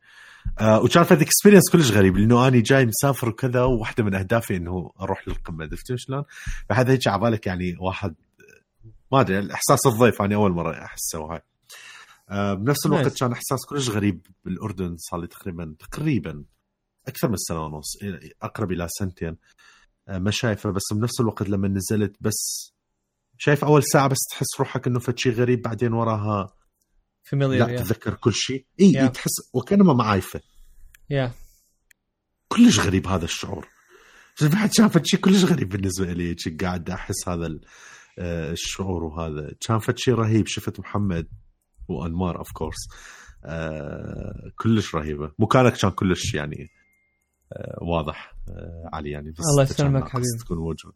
آه 0.60 0.82
وكان 0.82 1.04
فد 1.04 1.22
experience 1.22 1.72
كلش 1.72 1.92
غريب 1.92 2.18
لأنه 2.18 2.48
أنا 2.48 2.60
جاي 2.60 2.86
مسافر 2.86 3.30
وكذا 3.30 3.64
وواحدة 3.64 4.04
من 4.04 4.16
أهدافي 4.16 4.56
إنه 4.56 4.92
أروح 5.02 5.28
للقمة. 5.28 5.64
عرفت 5.66 5.96
شلون؟ 5.96 6.24
فهذا 6.70 6.92
هيك 6.94 7.08
على 7.08 7.22
بالك 7.22 7.48
يعني 7.48 7.76
واحد 7.80 8.16
ما 9.12 9.22
أدري 9.22 9.54
إحساس 9.54 9.80
الضيف 9.86 10.22
أنا 10.22 10.36
أول 10.36 10.52
مرة 10.52 10.84
احسه 10.84 11.20
وهاي 11.20 11.38
آه 11.38 11.55
بنفس 12.32 12.86
الوقت 12.86 13.14
Nice. 13.14 13.20
كان 13.20 13.32
إحساس 13.32 13.66
كلش 13.70 13.90
غريب 13.90 14.28
بالأردن 14.46 14.96
صار 14.98 15.20
لي 15.22 15.28
تقريبا 15.28 15.76
تقريبا 15.80 16.44
أكثر 17.08 17.30
من 17.30 17.36
سنة 17.38 17.66
ونص 17.66 17.98
أقرب 18.42 18.72
إلى 18.72 18.88
سنتين. 18.90 19.38
آه، 20.08 20.18
ما 20.20 20.32
شايفه 20.32 20.70
بس 20.72 20.82
بنفس 20.94 21.20
الوقت 21.22 21.50
لما 21.50 21.68
نزلت 21.68 22.16
بس 22.22 22.72
شايف 23.38 23.64
أول 23.66 23.84
ساعة 23.84 24.08
بس 24.08 24.18
تحس 24.32 24.60
روحك 24.60 24.88
إنه 24.88 25.00
فد 25.00 25.18
شيء 25.20 25.34
غريب 25.34 25.62
بعدين 25.62 25.94
وراها 25.94 26.54
familiar 27.24 27.68
لا 27.68 27.74
yeah 27.74 27.78
تتذكر 27.80 28.14
كل 28.14 28.34
شيء 28.34 28.66
إي 28.80 28.94
Yeah. 29.08 29.12
تحس 29.12 29.32
وكانما 29.54 29.94
ما 29.94 30.02
عايفه. 30.02 30.42
yeah 31.10 31.32
كلش 32.48 32.80
غريب 32.80 33.08
هذا 33.08 33.26
الشعور. 33.26 33.68
بعد 34.42 34.74
شاف 34.74 35.02
شيء 35.04 35.20
كلش 35.20 35.44
غريب 35.44 35.70
بالنسبة 35.70 36.14
لي 36.14 36.36
قاعد 36.62 36.90
أحس 36.90 37.28
هذا 37.30 37.60
آه، 38.20 38.52
الشعور 38.52 39.04
وهذا. 39.04 39.52
كان 39.68 39.80
فد 39.80 39.98
شيء 39.98 40.14
رهيب 40.14 40.48
شفت 40.48 40.80
محمد. 40.80 41.28
وانمار 41.88 42.38
of 42.40 42.52
course 42.52 42.88
كلش 44.56 44.96
رهيبة. 44.96 45.32
مكانك 45.40 45.74
كان 45.74 45.92
كلش 45.92 46.34
يعني 46.34 46.70
آه، 47.54 47.78
واضح 47.82 48.36
آه، 48.50 48.90
علي 48.94 49.10
يعني 49.10 49.32
بس 49.32 49.40
الله 49.40 49.64
يسلمك 49.64 50.10
حبيبي. 50.10 50.28
تكون 50.40 50.58
موجود. 50.58 50.94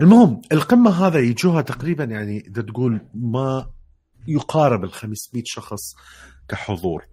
المهم 0.00 0.40
القمة 0.52 1.06
هذا 1.06 1.18
يجوها 1.18 1.62
تقريبا 1.62 2.04
يعني 2.04 2.40
دا 2.40 2.62
تقول 2.62 3.00
ما 3.14 3.70
يقارب 4.28 4.84
ال 4.84 4.92
500 4.92 5.42
شخص 5.46 5.94
كحضور. 6.48 7.04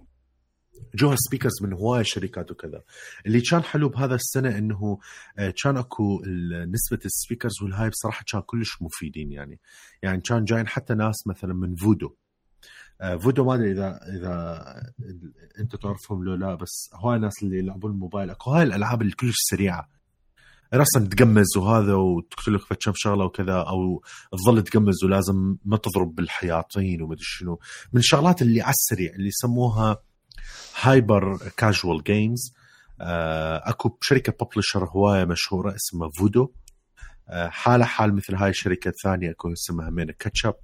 جوها 0.95 1.15
speakers 1.15 1.63
من 1.63 1.73
هواي 1.73 2.03
شركات 2.03 2.51
وكذا. 2.51 2.81
اللي 3.25 3.41
كان 3.41 3.63
حلو 3.63 3.89
بهذا 3.89 4.15
السنة 4.15 4.57
إنه 4.57 4.99
آه، 5.37 5.53
كان 5.63 5.77
أكو 5.77 6.21
نسبة 6.67 6.99
ال 7.05 7.12
speakers 7.12 7.61
والهاي 7.63 7.89
بصراحة 7.89 8.25
كان 8.31 8.41
كلش 8.41 8.81
مفيدين 8.81 9.31
يعني. 9.31 9.59
يعني 10.01 10.21
كان 10.21 10.43
جايين 10.43 10.67
حتى 10.67 10.93
ناس 10.93 11.27
مثلا 11.27 11.53
من 11.53 11.75
فودو 11.75 12.07
آه، 12.07 12.22
فودو 13.23 13.45
ما 13.45 13.55
أدري 13.55 13.71
اذا 13.71 13.99
إذا 14.17 14.63
أنت 15.59 15.75
تعرفهم 15.75 16.23
لو 16.23 16.35
لا 16.35 16.55
بس 16.55 16.89
هواي 16.93 17.15
الناس 17.15 17.43
اللي 17.43 17.57
يلعبون 17.57 17.91
الموبايل 17.91 18.29
أكو 18.29 18.51
هاي 18.51 18.63
الألعاب 18.63 19.01
اللي 19.01 19.13
كلش 19.13 19.35
سريعة. 19.49 19.89
رسم 20.73 21.05
تقمز 21.05 21.57
وهذا 21.57 21.93
وتقتل 21.93 22.53
لك 22.53 22.77
شغلة 22.93 23.25
وكذا 23.25 23.53
أو 23.53 24.03
تظل 24.31 24.63
تقمز 24.63 25.03
ولازم 25.03 25.57
ما 25.65 25.77
تضرب 25.77 26.15
بالحياطين 26.15 27.01
ومدري 27.01 27.23
شنو. 27.23 27.59
من 27.93 27.99
الشغلات 27.99 28.41
اللي 28.41 28.61
على 28.61 28.71
السريع 28.71 29.13
اللي 29.15 29.27
يسموها 29.27 29.97
hyper 30.81 31.37
casual 31.57 32.03
games 32.03 32.53
أكو 32.99 33.97
شركة 34.01 34.45
publisher 34.45 34.85
هواية 34.85 35.25
مشهورة 35.25 35.75
اسمها 35.75 36.09
فودو. 36.19 36.51
آه، 37.29 37.49
حالة 37.49 37.85
حال 37.85 38.15
مثل 38.15 38.35
هاي 38.35 38.49
الشركة 38.49 38.89
الثانية 38.89 39.31
أكو 39.31 39.53
اسمها 39.53 39.89
مين 39.89 40.11
Ketchapp. 40.11 40.49
آه، 40.49 40.55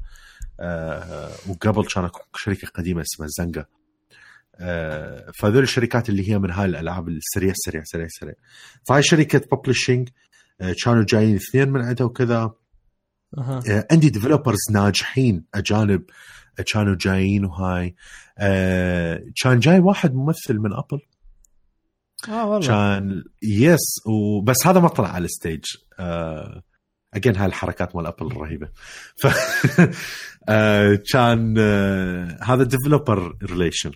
وقبل 1.47 1.85
كان 1.85 2.09
شركة 2.35 2.67
قديمة 2.67 3.01
اسمها 3.01 3.27
زنقة. 3.31 3.65
آه، 4.61 5.31
فهذول 5.39 5.63
الشركات 5.63 6.09
اللي 6.09 6.29
هي 6.29 6.39
من 6.39 6.51
هاي 6.51 6.65
الألعاب 6.65 7.09
السريع 7.09 7.53
سريع 7.55 7.83
سريع 7.85 8.07
سريع. 8.09 8.33
فهاي 8.87 9.03
شركة 9.03 9.57
بـ 9.57 9.62
publishing 9.62 10.09
كانوا 10.83 11.03
جايين 11.03 11.35
اثنين 11.35 11.69
من 11.69 11.81
عندها 11.81 12.07
وكذا. 12.07 12.51
آه، 13.37 13.87
عندي 13.91 14.09
developers 14.09 14.59
ناجحين 14.71 15.45
أجانب 15.53 16.03
آه، 16.59 16.63
كانوا 16.73 16.95
جايين 16.99 17.45
وهاي. 17.45 17.95
آه، 18.37 19.23
كان 19.43 19.59
جاي 19.59 19.79
واحد 19.79 20.13
ممثل 20.13 20.57
من 20.57 20.73
Apple 20.73 21.01
آه 22.29 22.47
والله. 22.49 22.67
كان 22.67 23.23
yes 23.43 24.07
وبس 24.07 24.67
هذا 24.67 24.79
ما 24.79 24.87
طلع 24.87 25.09
على 25.09 25.25
ال 25.25 25.31
stage 25.31 25.63
اجين 27.13 27.35
هاي 27.35 27.45
الحركات 27.45 27.95
مال 27.95 28.05
Apple 28.05 28.27
الرهيبة. 28.27 28.69
ف 29.21 29.27
آه، 30.49 30.99
كان 31.11 31.55
آه، 31.59 32.37
هذا 32.43 32.63
developer 32.63 33.37
relation 33.43 33.91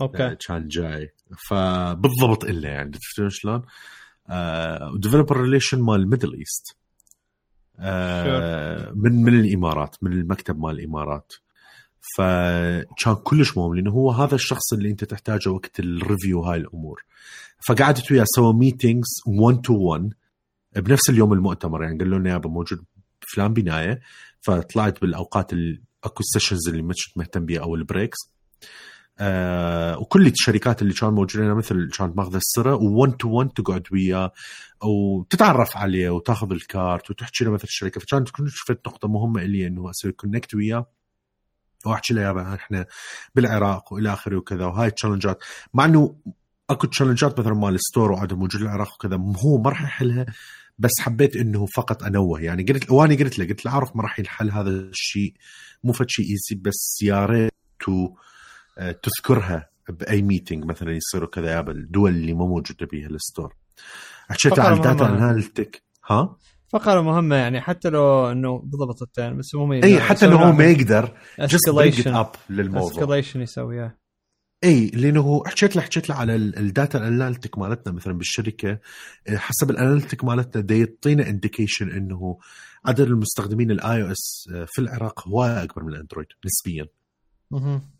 okay. 0.00 0.36
كان 0.48 0.68
جاي. 0.68 1.12
فبالضبط 1.48 2.44
إلا 2.44 2.68
يعني 2.68 2.90
تفتون 2.90 3.30
شلون؟ 3.30 3.62
و 4.94 4.99
developer 4.99 5.40
relation 5.40 5.82
مال 5.82 6.00
ال 6.00 6.05
Middle 6.05 6.34
East 6.34 6.76
آه، 7.78 8.92
من 8.94 9.22
من 9.22 9.40
الإمارات 9.40 9.96
من 10.02 10.12
المكتب 10.12 10.58
مال 10.58 10.78
الإمارات. 10.80 11.32
فكان 12.16 13.14
كلش 13.24 13.56
مهم 13.56 13.74
لأنه 13.74 13.90
هو 13.90 14.10
هذا 14.10 14.34
الشخص 14.34 14.72
اللي 14.72 14.90
أنت 14.90 15.04
تحتاجه 15.04 15.48
وقت 15.48 15.80
ال 15.80 15.89
review 15.89 16.40
هاي 16.40 16.58
الأمور. 16.58 17.04
فقعدت 17.68 18.12
وياه 18.12 18.24
سوى 18.26 18.52
meetings 18.52 19.08
1 19.26 19.60
to 19.60 19.74
1 19.74 20.12
بنفس 20.76 21.10
اليوم 21.10 21.32
المؤتمر 21.32 21.82
يعني 21.82 21.98
قال 21.98 22.10
لنا 22.10 22.30
يابا 22.30 22.48
موجود 22.48 22.84
فلان 23.34 23.52
بناية 23.52 24.00
فطلعت 24.40 25.00
بالأوقات 25.00 25.52
ال- 25.52 25.82
أكو 26.04 26.20
ال 26.20 26.25
sessions 26.25 26.68
اللي 26.68 26.82
ما 26.82 26.88
كنت 26.92 27.18
مهتم 27.18 27.44
بيها 27.46 27.62
أو 27.62 27.74
ال 27.74 27.79
breaks. 27.79 28.16
آه 29.18 29.98
وكل 29.98 30.26
الشركات 30.26 30.82
اللي 30.82 30.92
كانوا 30.94 31.14
موجودين 31.14 31.54
مثل 31.54 31.90
كانت 31.98 32.16
ماخذة 32.16 32.36
السرة 32.36 32.76
و1 32.78 33.16
to 33.16 33.28
1 33.28 33.48
تقعد 33.50 33.82
وياه 33.92 34.32
وتتعرف 34.84 35.76
عليه 35.76 36.10
وتاخذ 36.10 36.52
ال 36.52 36.64
card 36.64 37.10
وتحكي 37.10 37.44
له 37.44 37.50
مثل 37.50 37.64
الشركة. 37.64 38.00
فكانت 38.00 38.30
كل 38.30 38.50
شفت 38.50 38.80
نقطة 38.86 39.08
مهمة 39.08 39.42
لي 39.42 39.66
إنه 39.66 39.90
أسوي 39.90 40.12
connect 40.12 40.54
وياه 40.54 40.86
وأحكي 41.86 42.14
له 42.14 42.22
يابا 42.22 42.54
إحنا 42.54 42.86
بالعراق 43.34 43.92
وإلى 43.92 44.12
آخره 44.12 44.36
وكذا. 44.36 44.64
وهاي 44.64 44.88
التشالنجات 44.88 45.38
مع 45.74 45.84
إنه 45.84 46.16
أكو 46.70 46.86
تشالنجات 46.86 47.40
مثلا 47.40 47.54
مال 47.54 47.74
الستور 47.74 48.12
وعدم 48.12 48.38
موجود 48.38 48.62
العراق 48.62 48.94
وكذا 48.94 49.16
هو 49.16 49.58
ما 49.62 49.70
راح 49.70 49.82
يحلها 49.82 50.26
بس 50.78 50.90
حبيت 51.00 51.36
إنه 51.36 51.66
فقط 51.66 52.02
أنوه. 52.02 52.42
يعني 52.42 52.62
قلت 52.62 52.90
واني 52.90 53.16
قلت 53.16 53.38
له 53.38 53.44
قلت 53.44 53.64
له 53.64 53.70
أعرف 53.72 53.96
ما 53.96 54.02
راح 54.02 54.18
ينحل 54.18 54.50
هذا 54.50 54.70
الشيء. 54.70 55.34
مو 55.84 55.92
فد 55.92 56.06
شيء 56.08 56.24
ايزي 56.24 56.62
بس 56.62 56.98
يا 57.02 57.26
ريت 57.26 57.52
آه، 58.78 58.92
تذكرها 58.92 59.68
بأي 59.88 60.22
ميتنج 60.22 60.64
مثلا 60.64 60.92
يصيروا 60.92 61.28
كذا 61.28 61.50
يابا 61.50 61.72
الدول 61.72 62.10
اللي 62.10 62.34
ما 62.34 62.46
موجودة 62.46 62.86
بها 62.92 63.06
الستور. 63.06 63.54
حكيت 64.30 64.52
فقرة 64.54 64.62
عن 64.62 64.80
داتا 64.80 65.04
مهمة. 65.04 65.18
اناليتيك 65.30 65.82
ها؟ 66.10 66.36
فقرة 66.68 67.00
مهمة 67.00 67.36
يعني 67.36 67.60
حتى 67.60 67.88
لو 67.88 68.30
إنه 68.32 68.58
بالضبط 68.58 69.02
التين 69.02 69.36
بس 69.36 69.54
مو 69.54 69.72
إي 69.72 70.00
حتى 70.00 70.26
لو 70.26 70.36
هو 70.36 70.52
ما 70.52 70.64
يقدر 70.64 71.16
اسكليشن 71.38 72.22
up 72.22 72.26
للموضوع. 72.50 72.90
اسكليشن 72.90 73.40
يسويها 73.42 73.98
اي 74.66 74.86
لأنه 74.86 75.42
حكيت 75.46 75.76
له 75.76 75.82
حكيت 75.82 76.08
له 76.08 76.14
على 76.14 76.34
ال- 76.36 76.58
الـ 76.58 76.66
data 76.66 76.98
ال 76.98 77.05
analytic 77.05 77.58
مالتنا 77.58 77.92
مثلا 77.92 78.12
بالشركة. 78.12 78.78
إيه، 79.28 79.36
حسب 79.36 79.70
ال 79.70 79.76
analytic 79.76 80.24
مالتنا 80.24 80.62
دا 80.62 80.74
يعطينا 80.74 81.28
indication 81.28 81.90
إنه 81.90 82.38
عدد 82.84 83.00
المستخدمين 83.00 83.70
ال 83.70 84.02
iOS 84.02 84.48
في 84.66 84.78
العراق 84.78 85.28
هواي 85.28 85.62
أكبر 85.62 85.82
من 85.84 85.88
ال 85.92 85.96
Android 85.96 86.26
نسبيا. 86.46 86.86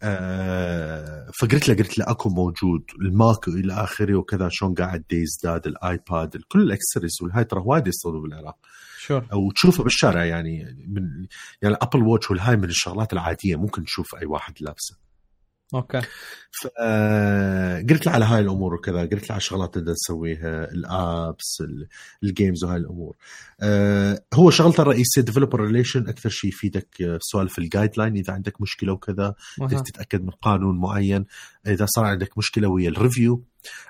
آه 0.02 1.30
فقلت 1.40 1.68
له 1.68 1.74
قلت 1.74 1.98
له 1.98 2.10
أكو 2.10 2.28
موجود 2.28 2.84
ال 3.00 3.12
Mac 3.12 3.48
إلى 3.48 3.72
آخره 3.72 4.14
وكذا 4.14 4.48
شلون 4.52 4.74
قاعد 4.74 5.04
دا 5.10 5.16
يزداد 5.16 5.66
ال 5.66 5.80
iPad 5.80 6.36
كل 6.48 6.62
الاكسسوارز 6.62 7.12
والهاي 7.22 7.44
ترى 7.44 7.62
وايد 7.64 7.86
يصيروا 7.86 8.22
بالعراق 8.22 8.56
sure 8.98 9.26
أو 9.32 9.50
تشوفه 9.52 9.84
بالشارع 9.84 10.24
يعني 10.24 10.64
من 10.88 11.02
يعني 11.62 11.76
Apple 11.82 12.02
Watch 12.02 12.30
والهاي 12.30 12.56
من 12.56 12.64
الشغلات 12.64 13.12
العادية 13.12 13.56
ممكن 13.56 13.84
تشوف 13.84 14.14
أي 14.14 14.26
واحد 14.26 14.54
لابسه. 14.60 14.96
okay. 15.74 16.00
ف- 16.62 16.66
آه، 16.80 17.80
قلت 17.90 18.06
له 18.06 18.12
على 18.12 18.24
هاي 18.24 18.40
الأمور 18.40 18.74
وكذا 18.74 19.00
قلت 19.00 19.12
له 19.12 19.30
على 19.30 19.36
الشغلات 19.36 19.76
اللي 19.76 19.92
نسويها 19.92 20.64
ال 20.72 20.90
apps 20.90 21.60
ال- 21.60 21.88
games 22.22 22.64
وهاي 22.64 22.76
الأمور. 22.76 23.16
آه، 23.60 24.22
هو 24.34 24.50
شغلته 24.50 24.80
الرئيسية 24.82 25.22
developer 25.22 25.60
relation 25.60 26.08
أكثر 26.08 26.28
شيء 26.28 26.50
يفيدك 26.50 27.02
آه، 27.02 27.18
سوالف 27.22 27.58
ال 27.58 27.90
guideline 27.98 28.16
إذا 28.16 28.32
عندك 28.32 28.60
مشكلة 28.60 28.92
وكذا 28.92 29.34
بدك. 29.60 29.80
تتأكد 29.86 30.22
من 30.24 30.30
قانون 30.30 30.78
معين. 30.80 31.24
إذا 31.66 31.86
صار 31.88 32.04
عندك 32.04 32.38
مشكلة 32.38 32.68
ويا 32.68 32.88
ال 32.88 32.96
review 32.96 33.44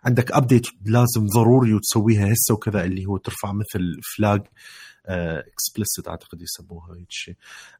عندك 0.04 0.32
update 0.32 0.66
لازم 0.84 1.26
ضروري 1.34 1.74
وتسويها 1.74 2.32
هسه 2.32 2.54
وكذا 2.54 2.84
اللي 2.84 3.06
هو 3.06 3.16
ترفع 3.16 3.52
مثل 3.52 4.00
flag 4.16 4.42
explicit 5.08 6.08
أعتقد 6.08 6.42
يسموها 6.42 6.96
هيك 6.96 7.06
شيء. 7.10 7.36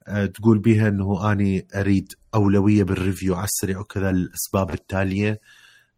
آه، 0.09 0.27
تقول 0.27 0.59
بيها 0.59 0.89
إنه 0.89 1.33
أني 1.33 1.67
أريد 1.75 2.13
أولوية 2.35 2.83
بال 2.83 2.96
review 2.96 3.35
على 3.35 3.45
السريع 3.45 3.79
وكذا 3.79 4.11
الأسباب 4.11 4.71
التالية. 4.71 5.41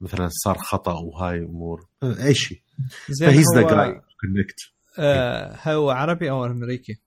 مثلا 0.01 0.29
صار 0.31 0.59
خطأ 0.59 0.93
وهاي 0.93 1.39
أمور. 1.39 1.87
آه، 2.03 2.27
أي 2.27 2.35
شيء. 2.35 2.63
زين 3.09 3.31
ف 3.31 3.34
he's 3.34 3.47
the 3.55 3.63
connect 3.63 4.61
آه 4.99 5.59
هو 5.65 5.91
عربي 5.91 6.31
أو 6.31 6.45
أمريكي؟ 6.45 7.01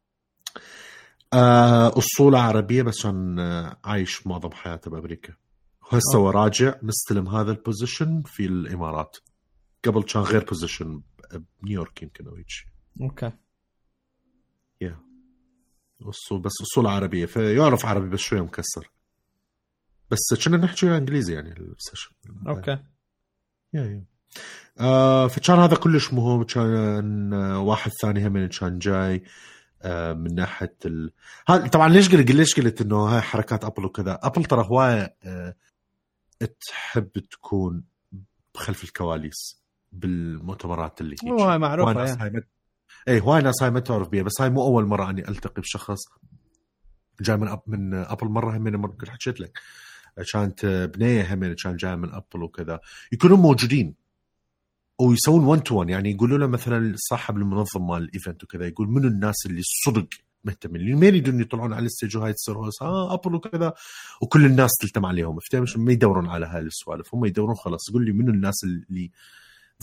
آه، 1.33 1.97
أصوله 1.97 2.39
عربية 2.39 2.81
بس 2.81 3.03
كان 3.03 3.39
آه، 3.39 3.77
عايش 3.83 4.27
معظم 4.27 4.51
حياته 4.51 4.91
بأمريكا. 4.91 5.33
وهسه 5.81 6.17
هو 6.17 6.29
راجع 6.29 6.75
مستلم 6.81 7.27
هذا 7.27 7.51
ال 7.51 7.59
position 7.59 8.23
في 8.25 8.45
الإمارات. 8.45 9.17
قبل 9.85 10.03
كان 10.03 10.21
غير 10.21 10.43
position 10.43 11.01
بنيويورك 11.61 12.03
يمكن 12.03 12.27
أو 12.27 12.35
هيك 12.35 12.49
شيء. 12.49 12.67
okay. 13.01 13.31
بس 16.41 16.61
اصول 16.61 16.87
عربيه 16.87 17.25
فيعرف 17.25 17.85
عربي 17.85 18.09
بس 18.09 18.19
شوية 18.19 18.41
مكسر. 18.41 18.91
بس 20.11 20.43
كنا 20.45 20.57
نحكي 20.57 20.97
إنجليزي 20.97 21.33
يعني 21.33 21.51
ال 21.51 21.59
session 21.59 22.11
okay. 22.47 22.71
yeah 23.73 23.81
yeah. 23.81 24.03
آه 24.79 25.27
فكان 25.27 25.59
هذا 25.59 25.75
كلش 25.75 26.13
مهم. 26.13 26.43
كان 26.43 27.33
واحد 27.53 27.91
ثاني 28.01 28.27
هم 28.27 28.47
كان 28.47 28.79
جاي 28.79 29.23
آه 29.81 30.13
من 30.13 30.35
ناحية 30.35 30.75
ال... 30.85 31.11
ها 31.49 31.67
طبعا 31.67 31.89
ليش 31.89 32.15
قلت 32.15 32.31
ليش 32.31 32.59
قلت 32.59 32.81
إنه 32.81 32.95
هاي 32.95 33.21
حركات 33.21 33.63
Apple 33.63 33.85
وكذا؟ 33.85 34.19
Apple 34.23 34.45
ترى 34.45 34.65
هواية 34.65 35.15
آه 35.23 35.55
تحب 36.67 37.11
تكون 37.31 37.83
بخلف 38.55 38.83
الكواليس 38.83 39.61
بالمؤتمرات 39.91 41.01
اللي 41.01 41.15
هو 41.27 41.43
هاي 41.43 41.59
ما 41.59 42.43
اي 43.07 43.19
هواي 43.19 43.41
ناس 43.41 43.63
هاي 43.63 43.71
ما 43.71 43.79
تعرف 43.79 44.09
بيها 44.09 44.23
بس 44.23 44.41
هاي 44.41 44.49
مو 44.49 44.63
أول 44.63 44.85
مرة 44.85 45.09
أني 45.09 45.29
ألتقي 45.29 45.61
بشخص 45.61 45.99
جاي 47.21 47.37
من 47.37 47.47
أب 47.47 47.61
من 47.67 47.93
Apple 47.93 48.27
مرة 48.27 48.57
هم 48.57 48.87
كنت 48.87 49.09
حكيت 49.09 49.39
لك. 49.39 49.59
كانت 50.33 50.65
بنية 50.65 51.33
هم 51.33 51.53
كان 51.53 51.75
جاي 51.75 51.95
من 51.95 52.09
Apple 52.13 52.43
وكذا. 52.43 52.79
يكونون 53.11 53.39
موجودين. 53.39 53.95
ويسوون 55.01 55.43
1 55.43 55.63
to 55.63 55.75
1 55.75 55.89
يعني 55.89 56.11
يقولوا 56.11 56.37
له 56.37 56.47
مثلا 56.47 56.93
صاحب 56.97 57.37
المنظم 57.37 57.87
مال 57.87 58.03
ال 58.03 58.10
event 58.10 58.43
وكذا 58.43 58.67
يقول 58.67 58.87
منو 58.87 59.07
الناس 59.07 59.45
اللي 59.45 59.61
صدق 59.63 60.07
مهتمين؟ 60.43 60.81
اللي 60.81 60.95
ما 60.95 61.05
يريدون 61.05 61.41
يطلعون 61.41 61.73
على 61.73 61.85
ال 61.85 61.90
stage 61.90 62.17
وهاي 62.17 62.33
تصير 62.33 62.57
هوس 62.57 62.81
آه 62.81 63.13
Apple 63.13 63.35
وكذا. 63.35 63.73
وكل 64.21 64.45
الناس 64.45 64.71
تلتم 64.81 65.05
عليهم. 65.05 65.39
فهمت؟ 65.51 65.77
ما 65.77 65.91
يدورون 65.91 66.27
على 66.27 66.45
هاي 66.45 66.61
السوالف 66.61 67.15
هم 67.15 67.25
يدورون 67.25 67.55
خلاص. 67.55 67.89
يقول 67.89 68.05
لي 68.05 68.11
منو 68.11 68.31
الناس 68.31 68.63
اللي 68.63 69.11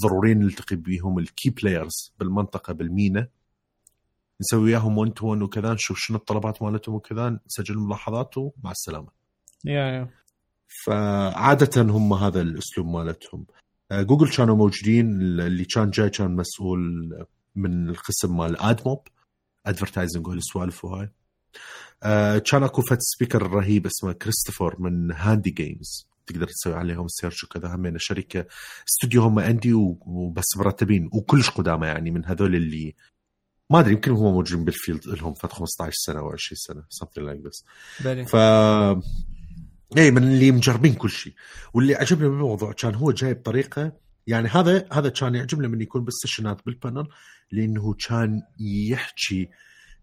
ضروري 0.00 0.34
نلتقي 0.34 0.76
بيهم 0.76 1.18
ال 1.18 1.26
key 1.26 1.50
players 1.50 2.14
بالمنطقة 2.18 2.72
بال 2.72 2.88
MENA. 2.88 3.28
نسوي 4.40 4.62
وياهم 4.62 4.98
1 4.98 5.12
to 5.12 5.26
1 5.26 5.42
وكذا 5.42 5.72
نشوف 5.72 5.98
شنو 5.98 6.16
الطلبات 6.16 6.62
مالتهم 6.62 6.94
وكذا 6.94 7.40
نسجل 7.46 7.78
ملاحظات 7.78 8.38
ومع 8.38 8.70
السلامة. 8.70 9.08
yeah 9.64 9.86
yeah. 9.86 10.10
فعادة 10.84 11.82
هم 11.82 12.14
هذا 12.14 12.40
الأسلوب 12.40 12.86
مالتهم. 12.86 13.46
آه، 13.90 14.02
جوجل 14.02 14.28
كانوا 14.28 14.56
موجودين 14.56 15.20
اللي 15.40 15.64
كان 15.64 15.90
جاي 15.90 16.10
كان 16.10 16.36
مسؤول 16.36 17.10
من 17.56 17.88
القسم 17.88 18.36
مال 18.36 18.60
AdMob 18.60 19.08
advertising 19.66 20.26
وهالسوالف 20.26 20.84
وهاي 20.84 21.10
آه، 22.02 22.38
كان 22.38 22.62
أكو 22.62 22.82
فد 22.82 22.98
speaker 23.00 23.42
رهيب 23.42 23.86
اسمه 23.86 24.12
كريستوفر 24.12 24.76
من 24.80 25.12
Handy 25.12 25.50
Games 25.50 26.07
تقدر 26.28 26.46
تسوي 26.46 26.74
عليهم 26.74 27.08
search 27.08 27.44
وكذا. 27.44 27.74
همين 27.74 27.98
شركة 27.98 28.46
استوديو 28.88 29.22
هم 29.22 29.38
عندي 29.38 29.72
وبس 29.74 30.56
مرتبين 30.56 31.10
وكلش 31.12 31.50
قدامى 31.50 31.86
يعني 31.86 32.10
من 32.10 32.24
هذول 32.24 32.54
اللي 32.54 32.94
ما 33.70 33.80
أدري 33.80 33.92
يمكن 33.92 34.10
هم 34.10 34.32
موجودين 34.32 34.64
بال 34.64 34.76
field 34.76 35.06
لهم 35.06 35.34
فد 35.34 35.52
15 35.52 35.92
سنة 35.94 36.18
أو 36.18 36.30
20 36.32 36.56
سنة 36.56 36.82
something 36.82 37.22
like 37.22 37.48
this. 37.48 37.64
بلي 38.04 38.26
ف 38.26 38.36
اي 39.98 40.10
من 40.10 40.22
اللي 40.22 40.50
مجربين 40.50 40.94
كل 40.94 41.10
شيء. 41.10 41.34
واللي 41.74 41.94
عجبني 41.94 42.28
بالموضوع 42.28 42.72
كان 42.72 42.94
هو 42.94 43.12
جاي 43.12 43.34
بطريقة 43.34 43.92
يعني 44.26 44.48
هذا 44.48 44.88
هذا 44.92 45.08
كان 45.08 45.34
يعجبني 45.34 45.68
من 45.68 45.80
يكون 45.80 46.04
بال 46.04 46.17
sessionات 46.17 46.66
بال 46.66 46.78
panel 46.78 47.08
لأنه 47.52 47.94
كان 47.94 48.42
يحكي 48.60 49.48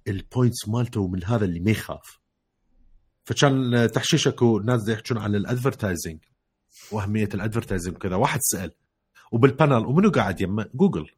ال 0.08 0.16
points 0.16 0.68
مالته 0.68 1.08
من 1.08 1.24
هذا 1.24 1.46
اللي 1.46 1.60
ما 1.60 1.72
يخاف. 1.72 2.20
فكان 3.26 3.90
تحشيش 3.94 4.28
اكو 4.28 4.60
ناس 4.60 4.90
يحكون 4.90 5.18
عن 5.18 5.36
ال 5.36 5.43
advertising 5.43 6.20
وأهمية 6.92 7.30
ال 7.34 7.39
advertising 7.39 7.96
وكذا. 7.96 8.16
واحد 8.16 8.40
سأل 8.44 8.72
وبال 9.32 9.52
panel 9.52 9.86
ومنو 9.86 10.10
قاعد 10.12 10.42
يمه؟ 10.42 10.66
جوجل. 10.74 11.10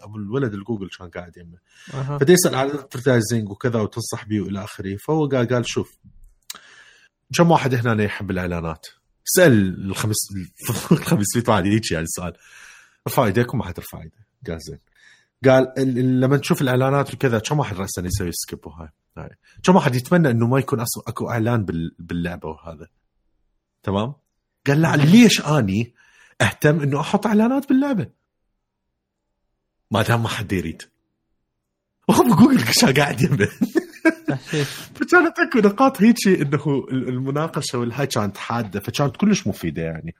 ابو 0.00 0.16
الولد 0.16 0.54
الجوجل 0.54 0.88
كان 0.98 1.08
قاعد 1.10 1.36
يمه. 1.36 1.58
أها. 1.94 2.18
فدي 2.18 2.32
يسأل 2.32 2.54
على 2.54 2.70
ال 2.72 2.79
advertising 2.79 3.50
وكذا 3.50 3.80
وتنصح 3.80 4.24
بيه 4.24 4.40
وإلى 4.40 4.64
آخره. 4.64 4.96
فهو 4.96 5.26
قال 5.28 5.48
قال 5.48 5.68
شوف 5.68 5.98
كم 7.36 7.50
واحد 7.50 7.74
هنا 7.74 8.04
يحب 8.04 8.30
الإعلانات؟ 8.30 8.86
سأل 9.24 9.84
الخمس 9.86 10.16
ال 10.92 11.04
500 11.04 11.44
واحد 11.48 11.66
هيك 11.66 11.90
يعني 11.92 12.04
السؤال 12.04 12.32
ارفع 13.06 13.24
ايديك 13.24 13.54
وما 13.54 13.64
حد 13.64 13.78
يرفع 13.78 14.02
ايده 14.02 14.26
قال 14.46 14.58
زين. 14.60 14.78
قال 15.44 15.78
ال- 15.78 15.98
ال- 15.98 16.20
لما 16.20 16.36
تشوف 16.36 16.62
الإعلانات 16.62 17.14
وكذا 17.14 17.38
كم 17.38 17.58
واحد 17.58 17.76
راسا 17.76 18.02
يسوي 18.02 18.30
skip 18.32 18.66
وهاي؟ 18.66 18.86
هاي. 18.86 18.92
كم 19.62 19.76
واحد 19.76 19.94
يتمنى 19.94 20.30
إنه 20.30 20.46
ما 20.46 20.58
يكون 20.58 20.80
أصلا 20.80 21.02
أكو 21.06 21.30
إعلان 21.30 21.64
بال- 21.64 21.96
باللعبة 21.98 22.48
وهذا؟ 22.48 22.88
تمام؟ 23.82 24.14
قال 24.66 24.82
لا 24.82 24.96
ليش 24.96 25.40
أني 25.40 25.94
أهتم 26.40 26.80
إنه 26.80 27.00
أحط 27.00 27.26
إعلانات 27.26 27.68
باللعبة؟ 27.68 28.06
ما 29.90 30.02
دام 30.02 30.22
ما 30.22 30.28
حد 30.28 30.52
يريد. 30.52 30.82
وهو 32.08 32.34
جوجل 32.36 32.64
قاعد 32.92 33.22
تحشيش 34.28 34.68
فكانت 34.96 35.38
أكو 35.38 35.58
نقاط 35.58 36.02
هيك 36.02 36.16
إنه 36.28 36.86
المناقشة 36.92 37.78
والهاي 37.78 38.06
كانت 38.06 38.36
حادة 38.36 38.80
فكانت 38.80 39.16
كلش 39.16 39.46
مفيدة 39.46 39.82
يعني. 39.82 40.14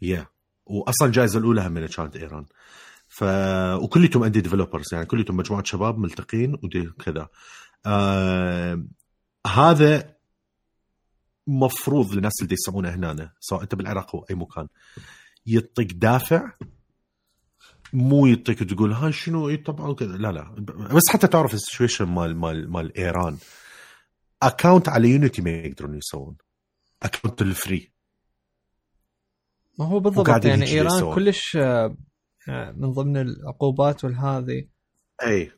يا 0.03 0.27
واصلا 0.67 1.09
الجائزة 1.09 1.39
الأولى 1.39 1.67
هم 1.67 1.87
كانت 1.87 2.17
ايران 2.17 2.47
ف 3.09 3.25
وكليتهم 3.83 4.25
عندي 4.25 4.41
developers 4.41 4.87
يعني 4.93 5.07
كليتهم 5.07 5.37
مجموعة 5.37 5.65
شباب 5.65 5.99
ملتقين 5.99 6.55
ودي 6.63 6.91
كذا. 7.05 7.29
آه... 7.87 8.85
هذا 9.47 10.17
مفروض 11.47 12.15
للناس 12.15 12.33
اللي 12.43 12.55
يسمعونه 12.55 12.89
هنا 12.89 13.33
سواء 13.41 13.63
أنت 13.63 13.75
بالعراق 13.75 14.17
أو 14.17 14.27
أي 14.31 14.35
مكان 14.35 14.69
يعطيك 15.47 15.93
دافع 15.93 16.53
مو 17.93 18.27
يعطيك 18.27 18.59
تقول 18.59 18.93
ها 18.93 19.11
شنو؟ 19.11 19.57
طبعا 19.57 19.93
كذا 19.93 20.17
لا 20.17 20.33
لا. 20.33 20.55
بس 20.95 21.03
حتى 21.11 21.27
تعرف 21.27 21.55
السيشويشن 21.55 22.05
مال 22.05 22.37
مال 22.37 22.71
مال 22.71 22.99
إيران. 22.99 23.37
account 24.43 24.89
على 24.89 25.09
Unity 25.09 25.43
ما 25.43 25.51
يقدرون 25.51 25.95
يسوون. 25.95 26.37
account 27.03 27.43
ال 27.43 27.53
free 27.53 27.93
ما 29.79 29.87
هو 29.87 30.01
بالضبط 30.01 30.45
يعني 30.45 30.67
إيران 30.67 30.97
يسوون. 30.97 31.15
كلش 31.15 31.57
آه، 31.57 31.97
آه، 32.49 32.71
من 32.77 32.93
ضمن 32.93 33.17
العقوبات 33.17 34.05
والهذه 34.05 34.69
إي. 35.27 35.53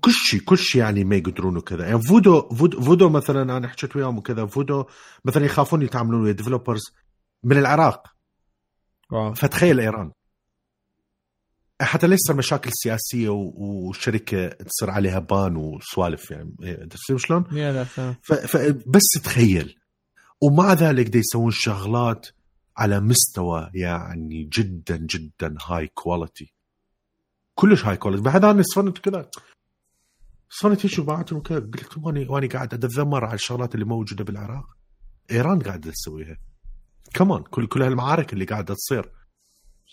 كل 0.00 0.12
شيء 0.12 0.40
كل 0.40 0.58
شيء 0.58 0.82
يعني 0.82 1.04
ما 1.04 1.16
يقدرون 1.16 1.56
وكذا. 1.56 1.86
يعني 1.86 2.02
Voodoo 2.02 2.48
Voodoo, 2.48 2.80
Voodoo 2.80 3.08
مثلا 3.08 3.56
أنا 3.56 3.68
حكيت 3.68 3.96
وياهم 3.96 4.18
وكذا. 4.18 4.46
فودو 4.46 4.84
مثلا 5.24 5.44
يخافون 5.44 5.82
يتعاملون 5.82 6.22
ويا 6.22 6.32
developers 6.32 6.82
من 7.44 7.58
العراق. 7.58 8.06
wow. 9.10 9.34
فتخيل 9.34 9.80
إيران. 9.80 10.12
حتى 11.82 12.06
ليس 12.06 12.20
صار 12.26 12.36
مشاكل 12.36 12.70
سياسية 12.72 13.28
والشركة 13.28 14.48
تصير 14.48 14.90
عليها 14.90 15.18
ban 15.18 15.56
وسوالف 15.56 16.30
يعني؟ 16.30 16.56
إيه، 16.62 16.84
تفهم 16.84 17.18
شلون؟ 17.18 17.44
فبس 18.22 19.08
تخيل 19.24 19.76
ومع 20.40 20.72
ذلك 20.72 21.06
دي 21.06 21.18
يسوون 21.18 21.50
شغلات 21.50 22.26
على 22.76 23.00
مستوى 23.00 23.70
يعني 23.74 24.44
جدا 24.52 24.96
جدا 24.96 25.56
high 25.66 25.86
quality 25.86 26.54
كلش 27.54 27.84
high 27.84 27.96
quality 27.96 28.22
بعد 28.22 28.44
أنا 28.44 28.62
صرت 28.62 28.98
كذا 28.98 29.30
صرت 30.50 30.86
هيك 30.86 30.98
وبعت 30.98 31.32
وكذا 31.32 31.58
قلت 31.58 31.98
واني 31.98 32.26
واني 32.28 32.46
قاعد 32.46 32.74
أتذمر 32.74 33.24
على 33.24 33.34
الشغلات 33.34 33.74
اللي 33.74 33.84
موجودة 33.84 34.24
بالعراق. 34.24 34.64
إيران 35.30 35.58
قاعدة 35.58 35.90
تسويها. 35.90 36.36
كمان 37.14 37.42
كل 37.42 37.66
كل 37.66 37.82
هالمعارك 37.82 38.32
اللي 38.32 38.44
قاعدة 38.44 38.74
تصير. 38.74 39.12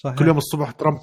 صحيح. 0.03 0.15
كل 0.15 0.27
يوم 0.27 0.37
الصبح 0.37 0.71
ترامب 0.71 0.99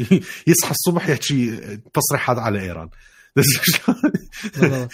يصحى 0.50 0.70
الصبح 0.70 1.08
يحكي 1.08 1.56
تصريحات 1.76 2.38
على 2.38 2.60
إيران. 2.60 2.88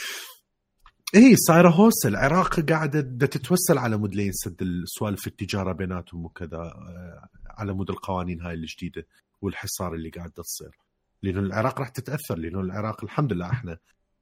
اي 1.14 1.36
صايره 1.36 1.68
هوسه 1.70 2.08
العراق 2.08 2.60
قاعدة 2.60 3.26
تتوسل 3.26 3.78
على 3.78 3.96
مود 3.96 4.14
لينسد 4.14 4.62
السوالف 4.62 5.26
التجارة 5.26 5.72
بيناتهم 5.72 6.24
وكذا 6.24 6.56
آه، 6.56 7.28
على 7.58 7.72
مود 7.72 7.90
القوانين 7.90 8.40
هاي 8.42 8.54
الجديدة 8.54 9.06
والحصار 9.40 9.94
اللي 9.94 10.10
قاعدة 10.10 10.42
تصير. 10.42 10.78
لأنه 11.22 11.40
العراق 11.40 11.80
راح 11.80 11.88
تتأثر 11.88 12.38
لأنه 12.38 12.60
العراق 12.60 13.04
الحمد 13.04 13.32
لله 13.32 13.50
إحنا 13.50 13.78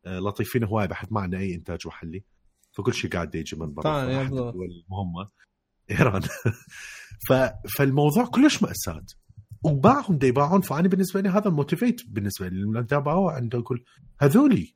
آه، 0.06 0.18
لطيفين 0.18 0.64
هواي 0.64 0.86
بحد 0.86 1.12
ما 1.12 1.20
عندنا 1.20 1.40
أي 1.40 1.54
إنتاج 1.54 1.86
محلي. 1.86 2.24
فكل 2.72 2.94
شيء 2.94 3.10
قاعد 3.10 3.34
يجي 3.34 3.56
من 3.56 3.74
برا 3.74 4.04
بالضبط. 4.06 4.48
الدول 4.48 4.68
المهمة 4.86 5.28
إيران. 5.90 6.22
ف... 7.28 7.32
فالموضوع 7.78 8.24
كلش 8.24 8.62
مأساة. 8.62 9.04
وباعهم 9.64 10.18
دا 10.18 10.26
يباعون 10.26 10.60
فأنا 10.60 10.89
بالنسبة 10.89 11.20
لي 11.20 11.28
هذا 11.28 11.48
ال 11.48 11.54
motivate 11.54 12.02
بالنسبة 12.09 12.48
لي 12.48 12.62
لما 12.62 12.80
دا 12.80 12.98
باعوا 12.98 13.32
عنده 13.32 13.59
أقول 13.59 13.84
هذولي 14.20 14.74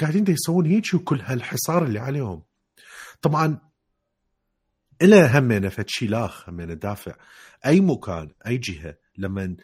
قاعدين 0.00 0.24
يسوون 0.28 0.66
هيك 0.66 0.94
وكل 0.94 1.20
هالحصار 1.20 1.84
اللي 1.84 1.98
عليهم. 1.98 2.42
طبعا 3.22 3.58
إلى 5.02 5.30
همنا 5.34 5.68
فد 5.68 5.88
شي 5.88 6.06
لاخ 6.06 6.48
همنا 6.48 6.74
دافع. 6.74 7.14
أي 7.66 7.80
مكان 7.80 8.30
أي 8.46 8.58
جهة 8.58 8.96
لما 9.18 9.56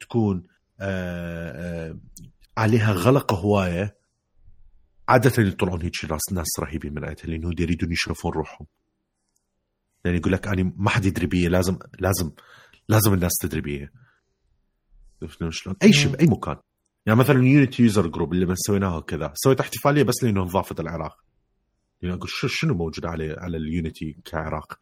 تكون 0.00 0.46
آه 0.80 1.90
آه 1.90 1.98
عليها 2.56 2.92
غلقه 2.92 3.36
هواية 3.36 3.96
عادة 5.08 5.42
يطلعون 5.42 5.82
هيك 5.82 6.04
ناس 6.10 6.32
ناس 6.32 6.46
رهيبين 6.60 6.94
من 6.94 7.04
عندها 7.04 7.26
لأنه 7.26 7.50
يريدون 7.58 7.92
يشوفون 7.92 8.32
روحهم. 8.32 8.66
يعني 10.04 10.16
يقول 10.16 10.32
لك 10.32 10.48
أنا 10.48 10.72
ما 10.76 10.90
حد 10.90 11.04
يدري 11.04 11.26
بي 11.26 11.48
لازم 11.48 11.78
لازم 11.98 12.30
لازم 12.88 13.14
الناس 13.14 13.32
تدري 13.40 13.60
بي 13.60 13.88
عرفت 15.22 15.48
شلون؟ 15.50 15.76
أي 15.82 15.92
شيء. 15.92 16.12
باي 16.12 16.26
مكان. 16.26 16.56
يعني 17.06 17.18
مثلا 17.18 17.36
Unity 17.36 17.82
user 17.82 18.06
group 18.06 18.32
اللي 18.32 18.54
سويناها 18.56 19.00
كذا 19.00 19.32
سويت 19.34 19.60
احتفالية 19.60 20.02
بس 20.02 20.14
لأنه 20.22 20.42
انضافت 20.42 20.80
العراق. 20.80 21.24
يعني 22.02 22.14
أقول 22.14 22.28
شو 22.28 22.46
شنو 22.48 22.74
موجود 22.74 23.06
على 23.06 23.32
على 23.38 23.56
ال 23.56 23.66
Unity 23.66 24.16
كعراق؟ 24.24 24.78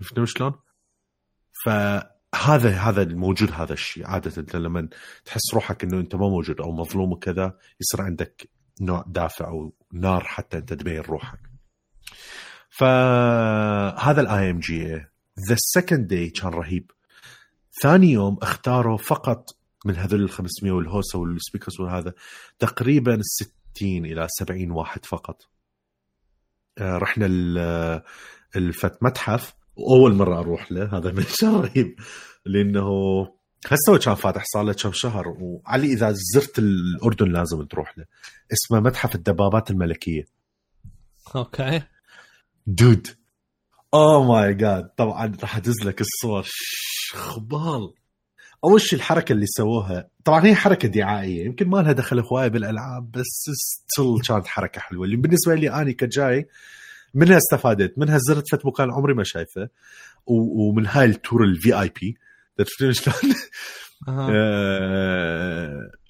عرفت 0.00 0.24
شلون؟ 0.24 0.54
هذا 2.34 2.70
هذا 2.70 3.02
الموجود 3.02 3.50
هذا 3.52 3.72
الشيء. 3.72 4.06
عادة 4.06 4.32
أنت 4.38 4.56
لما 4.56 4.88
تحس 5.24 5.54
روحك 5.54 5.84
إنه 5.84 6.00
أنت 6.00 6.14
ما 6.14 6.28
موجود 6.28 6.60
أو 6.60 6.72
مظلوم 6.72 7.12
وكذا 7.12 7.58
يصير 7.80 8.02
عندك 8.02 8.50
نوع 8.80 9.04
دافع 9.06 9.48
أو 9.48 9.74
نار 9.92 10.24
حتى 10.24 10.58
أنت 10.58 10.72
تبين 10.72 11.00
روحك. 11.00 11.40
فهذا 12.68 14.20
ال 14.20 14.50
IMG 14.50 15.06
the 15.48 15.56
second 15.58 16.06
day 16.06 16.30
كان 16.30 16.52
رهيب. 16.52 16.90
ثاني 17.82 18.12
يوم 18.12 18.38
اختاروا 18.42 18.98
فقط 18.98 19.56
من 19.84 19.96
هذول 19.96 20.22
ال 20.22 20.30
500 20.30 20.72
والهوسه 20.72 21.18
وال 21.18 21.30
speakers 21.30 21.80
وهذا 21.80 22.12
تقريبا 22.58 23.20
60 23.22 24.04
إلى 24.06 24.26
70 24.38 24.70
واحد 24.70 25.04
فقط. 25.04 25.48
آه، 26.78 26.98
رحنا 26.98 27.26
لفد 28.56 29.02
متحف. 29.02 29.54
واول 29.76 30.14
مرة 30.14 30.38
أروح 30.38 30.72
له. 30.72 30.98
هذا 30.98 31.12
من 31.12 31.24
رهيب. 31.42 32.00
لأنه 32.46 32.88
هسه 33.66 33.98
كان 33.98 34.14
فاتح 34.14 34.44
صار 34.44 34.62
له 34.62 34.72
كم 34.72 34.92
شهر. 34.92 35.28
وعلي 35.28 35.92
إذا 35.92 36.14
زرت 36.34 36.58
الأردن 36.58 37.32
لازم 37.32 37.62
تروح 37.62 37.98
له. 37.98 38.04
اسمه 38.52 38.80
متحف 38.80 39.14
الدبابات 39.14 39.70
الملكية. 39.70 40.24
okay. 41.36 41.82
dude 42.66 43.23
oh 43.94 44.24
my 44.24 44.54
god 44.54 44.88
طبعا 44.96 45.36
راح 45.42 45.56
أدز 45.56 45.84
لك 45.84 46.00
الصور. 46.00 46.46
خبال. 47.12 47.92
أول 48.64 48.80
شيء 48.80 48.98
الحركة 48.98 49.32
اللي 49.32 49.46
سووها 49.46 50.08
طبعا 50.24 50.46
هي 50.46 50.54
حركة 50.54 50.88
دعائية 50.88 51.44
يمكن 51.44 51.68
ما 51.68 51.78
لها 51.78 51.92
دخل 51.92 52.20
هوايه 52.20 52.48
بالألعاب 52.48 53.10
بس 53.12 53.50
still 53.52 54.20
كانت 54.28 54.46
حركة 54.46 54.80
حلوة. 54.80 55.04
اللي 55.04 55.16
بالنسبة 55.16 55.54
لي 55.54 55.70
أني 55.80 55.92
كجاي 55.92 56.48
منها 57.14 57.36
استفادت 57.36 57.98
منها 57.98 58.18
زرت 58.18 58.48
فد 58.52 58.66
مكان 58.66 58.90
عمري 58.92 59.14
ما 59.14 59.24
شايفه 59.24 59.68
ومن 60.26 60.86
هاي 60.86 61.04
ال 61.04 61.44
tour 61.44 61.80
ال 61.80 61.88
VIP 61.88 62.18
شلون؟ 62.92 63.34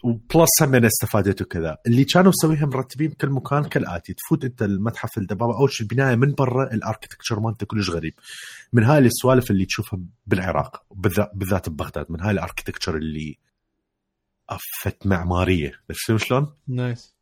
و 0.05 0.16
plus 0.16 0.63
هم 0.63 0.75
أنا 0.75 0.87
استفادت 0.87 1.43
وكذا 1.43 1.79
اللي 1.87 2.05
كانوا 2.05 2.29
مسويها 2.29 2.67
مرتبين 2.67 3.09
بكل 3.09 3.31
مكان 3.31 3.65
كالاتي 3.65 4.15
تفوت 4.15 4.45
أنت 4.45 4.63
المتحف 4.63 5.19
الدبابة. 5.19 5.57
أول 5.57 5.73
شيء 5.73 5.87
البنايه 5.87 6.17
من 6.17 6.35
برا 6.35 6.75
ال 6.75 6.80
architecture 6.80 7.41
مالته 7.41 7.67
كلش 7.67 7.91
غريب. 7.91 8.15
من 8.73 8.85
هاي 8.85 8.99
السوالف 8.99 9.51
اللي 9.51 9.65
تشوفها 9.65 10.01
بالعراق 10.27 10.85
بالذات 11.35 11.69
ببغداد. 11.69 12.07
من 12.09 12.21
هاي 12.21 12.31
ال 12.31 12.36
architecture 12.36 12.97
اللي 12.97 13.39
أفت 14.49 15.07
معمارية. 15.07 15.73
عرفت 15.91 16.25
شلون؟ 16.25 16.55
nice. 16.69 17.15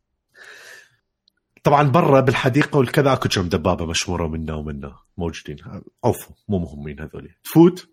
طبعا 1.63 1.83
برا 1.83 2.19
بالحديقة 2.21 2.77
والكذا 2.77 3.13
أكو 3.13 3.29
كم 3.29 3.49
دبابة 3.49 3.85
مشهورة 3.85 4.27
منا 4.27 4.53
ومنا 4.53 4.95
موجودين. 5.17 5.57
اوفو 6.05 6.33
مو 6.47 6.59
مهمين 6.59 6.99
هذول 6.99 7.29
تفوت 7.43 7.92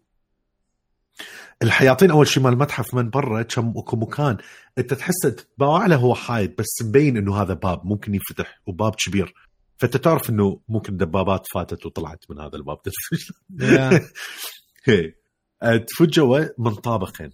الحياطين 1.62 2.10
أول 2.10 2.26
شيء 2.26 2.42
مال 2.42 2.52
المتحف 2.52 2.94
من 2.94 3.10
برا 3.10 3.42
كم 3.42 3.72
أكو 3.76 3.96
مكان. 3.96 4.36
أنت 4.78 4.94
تحس 4.94 5.20
تتباوع 5.22 5.86
له 5.86 5.96
هو 5.96 6.14
حايط 6.14 6.58
بس 6.58 6.82
مبين 6.82 7.16
إنه 7.16 7.42
هذا 7.42 7.54
باب 7.54 7.86
ممكن 7.86 8.14
ينفتح 8.14 8.60
وباب 8.66 8.94
كبير. 8.94 9.34
فأنت 9.78 9.96
تعرف 9.96 10.30
إنه 10.30 10.60
ممكن 10.68 10.96
دبابات 10.96 11.46
فاتت 11.54 11.86
وطلعت 11.86 12.24
من 12.30 12.40
هذا 12.40 12.56
الباب. 12.56 12.78
هي 14.84 15.14
أه، 15.62 15.76
تفوت 15.76 16.08
جوا 16.08 16.40
من 16.58 16.74
طابقين. 16.74 17.30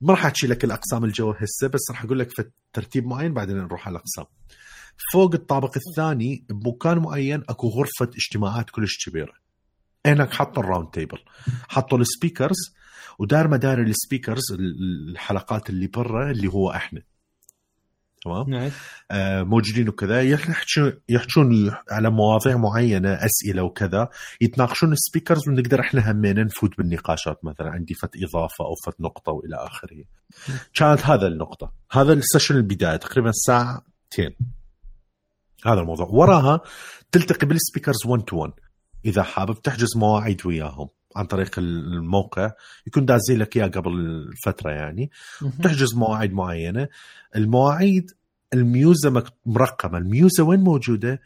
ما 0.00 0.12
راح 0.12 0.26
أحكي 0.26 0.46
لك 0.46 0.64
الأقسام 0.64 1.04
الجوا 1.04 1.34
هسه 1.38 1.68
بس 1.68 1.90
راح 1.90 2.04
أقول 2.04 2.18
لك 2.18 2.30
في 2.30 2.50
ترتيب 2.72 3.06
معين 3.06 3.34
بعدين 3.34 3.56
نروح 3.56 3.86
على 3.86 3.92
الأقسام. 3.92 4.24
فوق 5.12 5.34
الطابق 5.34 5.76
الثاني 5.76 6.46
بمكان 6.50 6.98
معين 6.98 7.42
أكو 7.48 7.68
غرفة 7.68 8.10
اجتماعات 8.16 8.70
كلش 8.70 9.08
كبيرة. 9.08 9.32
هناك 10.06 10.32
حطوا 10.32 10.62
ال 10.62 10.66
round 10.66 10.88
table 10.90 11.18
حطوا 11.68 11.98
ال 11.98 12.04
speakers 12.04 12.56
ودار 13.18 13.48
مدار 13.48 13.80
ال 13.80 13.87
speakers 13.87 14.42
الحلقات 15.10 15.70
اللي 15.70 15.86
برا 15.86 16.30
اللي 16.30 16.48
هو 16.48 16.70
إحنا. 16.70 17.02
تمام؟ 18.24 18.50
نعم. 18.50 18.70
آه 19.10 19.42
موجودين 19.42 19.88
وكذا. 19.88 20.22
يحكون 21.08 21.74
على 21.90 22.10
مواضيع 22.10 22.56
معينة 22.56 23.12
أسئلة 23.12 23.62
وكذا 23.62 24.08
يتناقشون 24.40 24.92
ال 24.92 24.98
speakers 24.98 25.48
ونقدر 25.48 25.80
إحنا 25.80 26.10
همين 26.10 26.44
نفوت 26.44 26.78
بالنقاشات 26.78 27.44
مثلا. 27.44 27.70
عندي 27.70 27.94
فت 27.94 28.10
إضافة 28.16 28.64
أو 28.64 28.74
فت 28.86 29.00
نقطة 29.00 29.32
وإلى 29.32 29.56
آخره. 29.56 30.04
كانت 30.74 31.00
هذا 31.06 31.26
النقطة. 31.26 31.72
هذا 31.92 32.12
ال 32.12 32.17
session 32.17 32.56
البداية 32.56 32.96
تقريبا 32.96 33.30
ساعتين. 33.32 34.36
هذا 35.66 35.80
الموضوع. 35.80 36.06
وراها 36.06 36.60
تلتقي 37.12 37.46
بال 37.46 37.58
speakers 37.58 38.06
1 38.06 38.22
to 38.22 38.36
1 38.36 38.52
إذا 39.04 39.22
حابب 39.22 39.62
تحجز 39.62 39.96
مواعيد 39.96 40.46
وياهم. 40.46 40.88
عن 41.16 41.24
طريق 41.24 41.58
الموقع. 41.58 42.52
يكون 42.86 43.04
دازي 43.04 43.36
لك 43.36 43.56
إياه 43.56 43.66
قبل 43.66 44.24
فتره 44.44 44.70
يعني. 44.70 45.10
تحجز 45.62 45.94
مواعيد 45.94 46.32
معينة. 46.32 46.88
المواعيد 47.36 48.10
الميوزة 48.54 49.24
مرقمة. 49.46 49.98
الميوزة 49.98 50.44
وين 50.44 50.60
موجودة؟ 50.60 51.20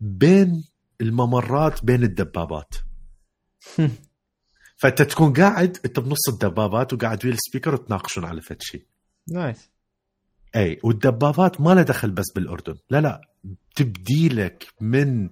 بين 0.00 0.64
الممرات 1.00 1.84
بين 1.84 2.02
الدبابات. 2.02 2.74
فأنت 4.76 5.02
تكون 5.02 5.32
قاعد 5.32 5.78
أنت 5.84 6.00
بنص 6.00 6.28
الدبابات 6.28 6.92
وقاعد 6.92 7.24
ويا 7.24 7.34
ال 7.34 7.39
speaker 7.39 7.74
وتناقشون 7.74 8.24
على 8.24 8.40
فد 8.40 8.62
شيء 8.62 8.84
nice. 9.28 9.70
أي 10.56 10.80
والدبابات 10.82 11.60
ما 11.60 11.74
لها 11.74 11.82
دخل 11.82 12.10
بس 12.10 12.24
بالأردن. 12.34 12.76
لا 12.90 13.00
لا. 13.00 13.20
تبدي 13.74 14.28
لك 14.28 14.66
من 14.80 15.28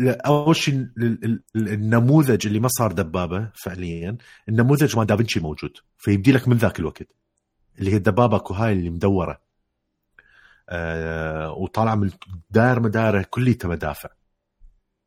أول 0.00 0.56
شيء 0.56 0.86
النموذج 1.56 2.46
اللي 2.46 2.60
ما 2.60 2.68
صار 2.68 2.92
دبابة 2.92 3.50
فعليا 3.54 4.16
النموذج 4.48 4.96
ما 4.96 5.04
دافنشي 5.04 5.40
موجود 5.40 5.72
فيبدي 5.96 6.32
لك 6.32 6.48
من 6.48 6.56
ذاك 6.56 6.80
الوقت 6.80 7.08
اللي 7.78 7.92
هي 7.92 7.96
الدبابة 7.96 8.38
كوهاي 8.38 8.72
اللي 8.72 8.90
مدورة. 8.90 9.40
آه 10.68 11.52
وطالعة 11.52 11.94
من 11.94 12.10
داير 12.50 12.80
مدارة 12.80 13.26
كليته 13.30 13.68
مدافع. 13.68 14.08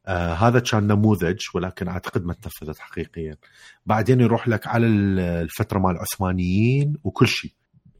آه 0.05 0.33
هذا 0.33 0.59
كان 0.59 0.87
نموذج 0.87 1.39
ولكن 1.53 1.87
أعتقد 1.87 2.25
ما 2.25 2.33
تنفذت 2.33 2.79
حقيقيا. 2.79 3.37
بعدين 3.85 4.19
يروح 4.21 4.47
لك 4.47 4.67
على 4.67 4.87
الفترة 4.87 5.79
مال 5.79 5.91
العثمانيين 5.91 6.97
وكل 7.03 7.27
شيء 7.27 7.51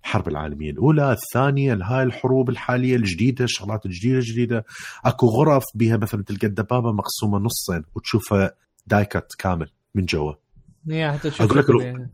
الحرب 0.09 0.27
العالمية 0.27 0.71
الأولى 0.71 1.11
الثانية 1.11 1.73
هاي 1.73 2.03
الحروب 2.03 2.49
الحالية 2.49 2.95
الجديدة 2.95 3.45
الشغلات 3.45 3.85
الجديدة 3.85 4.17
الجديدة. 4.17 4.65
أكو 5.05 5.27
غرف 5.27 5.63
بها 5.75 5.97
مثلا 5.97 6.23
تلقى 6.23 6.47
الدبابة 6.47 6.91
مقسومة 6.91 7.39
نصين 7.39 7.83
وتشوفها 7.95 8.51
دايكت 8.87 9.35
كامل 9.39 9.71
من 9.95 10.05
جوا. 10.05 10.33
يا 10.85 11.11
حتى 11.11 11.29
تشوف 11.29 11.41
أقول 11.41 11.59
لك 11.59 12.09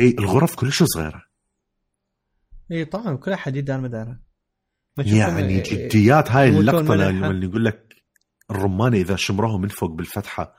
اي 0.00 0.16
الغرف 0.18 0.54
كلش 0.54 0.82
صغيرة. 0.82 1.22
اي 2.72 2.84
طبعا 2.84 3.16
كلها 3.16 3.36
حديد 3.36 3.64
دار 3.64 3.80
مدارة. 3.80 4.20
يعني 4.98 5.60
جديات 5.60 6.30
هاي 6.30 6.48
اللقطة 6.48 6.94
اللي 6.94 7.46
يقول 7.46 7.64
لك 7.64 7.96
الرمانة 8.50 8.96
إذا 8.96 9.16
شمروها 9.16 9.58
من 9.58 9.68
فوق 9.68 9.90
بالفتحة. 9.90 10.56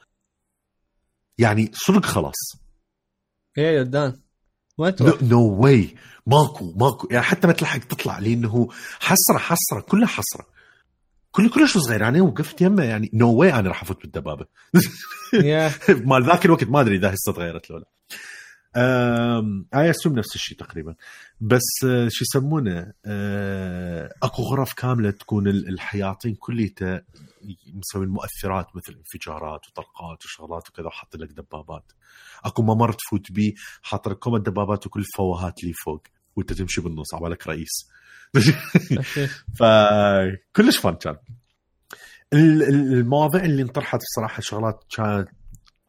يعني 1.38 1.72
صدق 1.74 2.06
خلاص. 2.06 2.36
إيه 3.58 3.82
دان. 3.82 4.04
وين 4.04 4.14
تروح؟ 4.14 4.27
نو 5.22 5.48
واي 5.64 5.96
ماكو 6.28 6.74
ماكو. 6.76 7.08
يعني 7.12 7.24
حتى 7.24 7.48
ما 7.48 7.54
تلحق 7.54 7.80
تطلع 7.80 8.20
لأنه 8.20 8.70
حسرة 9.00 9.38
حسرة 9.38 9.80
كلها 9.80 10.08
حسرة. 10.08 10.46
كل 11.32 11.50
كلش 11.50 11.78
صغير 11.78 12.02
يعني 12.02 12.22
وقفت 12.22 12.62
يمه 12.62 12.84
يعني. 12.84 13.10
no 13.14 13.34
way 13.34 13.54
أنا 13.54 13.70
راح 13.70 13.82
أفوت 13.82 14.02
بالدبابة. 14.02 14.46
مال 16.06 16.26
ذاك 16.26 16.46
الوقت 16.46 16.64
ما 16.64 16.82
أدري 16.82 16.96
إذا 16.96 17.14
هسه 17.14 17.34
تغيرت 17.34 17.72
ولا 17.72 17.86
I 18.76 19.90
assume 19.90 20.14
نفس 20.14 20.36
الشيء 20.36 20.58
تقريبا. 20.58 20.96
بس 21.42 21.84
آه، 21.86 22.08
شو 22.12 22.24
يسمونه 22.24 22.94
آه، 23.06 24.14
أكو 24.24 24.42
غرف 24.42 24.74
كاملة 24.74 25.12
تكون 25.12 25.48
الحياطين 25.48 26.36
كليته 26.36 27.02
مسوي 27.74 28.06
المؤثرات 28.06 28.76
مثل 28.76 28.94
انفجارات 28.98 29.62
وطلقات 29.68 30.26
وشغلات 30.26 30.70
وكذا 30.70 30.86
وحط 30.88 31.16
لك 31.16 31.30
دبابات. 31.32 31.92
أكو 32.46 32.62
ممر 32.62 32.94
تفوت 32.94 33.32
بيه 33.32 33.54
حاط 33.82 34.08
لك 34.08 34.20
كم 34.20 34.36
الدبابات 34.36 34.86
وكل 34.86 35.00
الفوهات 35.00 35.64
اللي 35.64 35.74
فوق 35.86 36.04
وأنت 36.36 36.54
تمشي 36.54 36.82
بالنص 36.82 37.14
عبالك 37.14 37.48
رئيس. 37.48 37.90
فكلش 39.60 40.78
فن 40.78 40.96
كان. 40.96 41.18
المواضيع 42.34 43.44
اللي 43.44 43.62
انطرحت 43.62 44.00
بصراحه 44.00 44.42
شغلات 44.42 44.84
كانت 44.96 45.30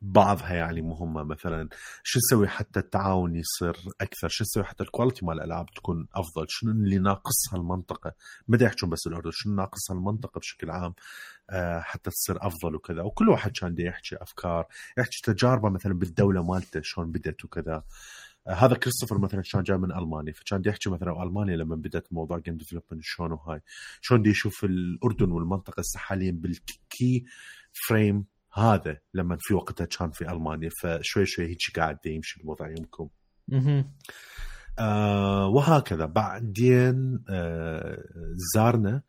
بعضها 0.01 0.55
يعني 0.55 0.83
مهمه 0.83 1.23
مثلا 1.23 1.69
شو 2.03 2.19
نسوي 2.19 2.49
حتى 2.49 2.81
التعاون 2.81 3.37
يصير 3.37 3.77
أكثر؟ 4.01 4.29
شو 4.29 4.45
نسوي 4.45 4.65
حتى 4.65 4.83
الكواليتي 4.83 5.27
مال 5.27 5.39
الألعاب 5.39 5.67
تكون 5.71 6.09
أفضل؟ 6.15 6.47
شنو 6.49 6.71
اللي 6.71 6.99
ناقصها 6.99 7.57
المنطقة؟ 7.57 8.13
ما 8.49 8.59
يحكون 8.61 8.91
بس 8.91 9.07
الأردن 9.07 9.31
شنو 9.33 9.55
ناقصها 9.55 9.97
المنطقة 9.97 10.39
بشكل 10.39 10.71
عام؟ 10.71 10.95
آه، 11.51 11.81
حتى 11.81 12.11
تصير 12.11 12.47
أفضل 12.47 12.75
وكذا. 12.75 13.03
وكل 13.03 13.29
واحد 13.29 13.51
كان 13.51 13.75
دي 13.75 13.85
يحكي 13.85 14.17
أفكار 14.17 14.67
يحكي 14.99 15.21
تجاربه 15.25 15.69
مثلا 15.71 15.95
بالدولة 15.95 16.43
مالته 16.43 16.81
شلون 16.83 17.13
بدت 17.13 17.45
وكذا. 17.45 17.83
آه، 18.47 18.55
هذا 18.55 18.75
كريستوفر 18.75 19.19
مثلا 19.19 19.43
كان 19.53 19.63
جاي 19.63 19.79
من 19.79 19.93
ألمانيا 19.93 20.33
فكان 20.33 20.61
دي 20.61 20.69
يحكي 20.69 20.91
مثلا 20.91 21.23
ألمانيا 21.23 21.57
لما 21.57 21.77
بدأت 21.77 22.13
موضوع 22.13 22.39
game 22.39 22.57
development 22.57 23.03
شلون 23.03 23.33
وهاي. 23.33 23.61
شلون 24.01 24.23
دي 24.23 24.31
يشوف 24.31 24.65
الأردن 24.65 25.31
والمنطقة 25.31 25.83
حاليا 25.97 26.33
بال 26.33 26.69
key 26.69 27.25
frame 27.89 28.25
هذا 28.53 28.97
لما 29.15 29.37
في 29.41 29.55
وقتها 29.55 29.85
كان 29.85 30.11
في 30.11 30.33
ألمانيا 30.33 30.71
فشوي 30.83 31.27
شوي 31.27 31.47
هيك 31.47 31.59
قاعد 31.77 31.99
يمشي 32.07 32.41
الوضع 32.41 32.69
يمكم. 32.71 33.09
آه 34.79 35.47
وهكذا 35.49 36.07
بعدين 36.07 37.25
آه 37.31 37.99
زارنا 38.55 39.03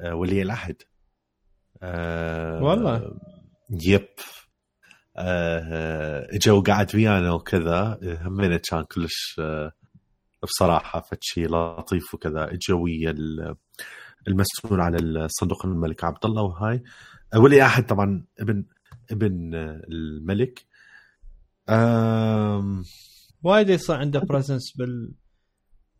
آه 0.00 0.14
ولي 0.14 0.42
العهد 0.42 0.82
آه 1.82 2.62
والله؟ 2.62 3.18
yep 3.86 4.08
آه 5.16 6.26
اجا 6.32 6.52
وقعد 6.52 6.94
ويانا 6.96 7.32
وكذا 7.32 7.98
همنا 8.22 8.56
كان 8.56 8.84
كلش 8.84 9.36
آه 9.40 9.72
بصراحة 10.42 11.00
فشي 11.00 11.46
لطيف 11.46 12.14
وكذا 12.14 12.44
اجا 12.52 12.74
ويا 12.74 13.10
ال- 13.10 13.56
المسؤول 14.28 14.80
على 14.80 14.96
الصندوق 14.98 15.66
الملك 15.66 16.04
عبد 16.04 16.24
الله. 16.24 16.42
وهاي 16.42 16.82
ولي 17.36 17.60
عهد 17.60 17.86
طبعا 17.86 18.24
ابن 18.40 18.64
ابن 19.10 19.54
الملك. 19.88 20.66
آم 21.68 22.84
وايد 23.42 23.68
يصير 23.68 23.96
عنده 23.96 24.20
presence 24.20 24.76
بال 24.78 25.12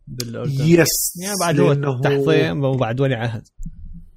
بالاردن 0.07 0.63
yes 0.65 1.13
يعني 1.21 1.35
بعد 1.41 1.59
هو 1.59 1.71
لأنه 1.71 2.01
تحضير 2.01 2.57
وبعد 2.57 3.01
ولي 3.01 3.15
عهد. 3.15 3.47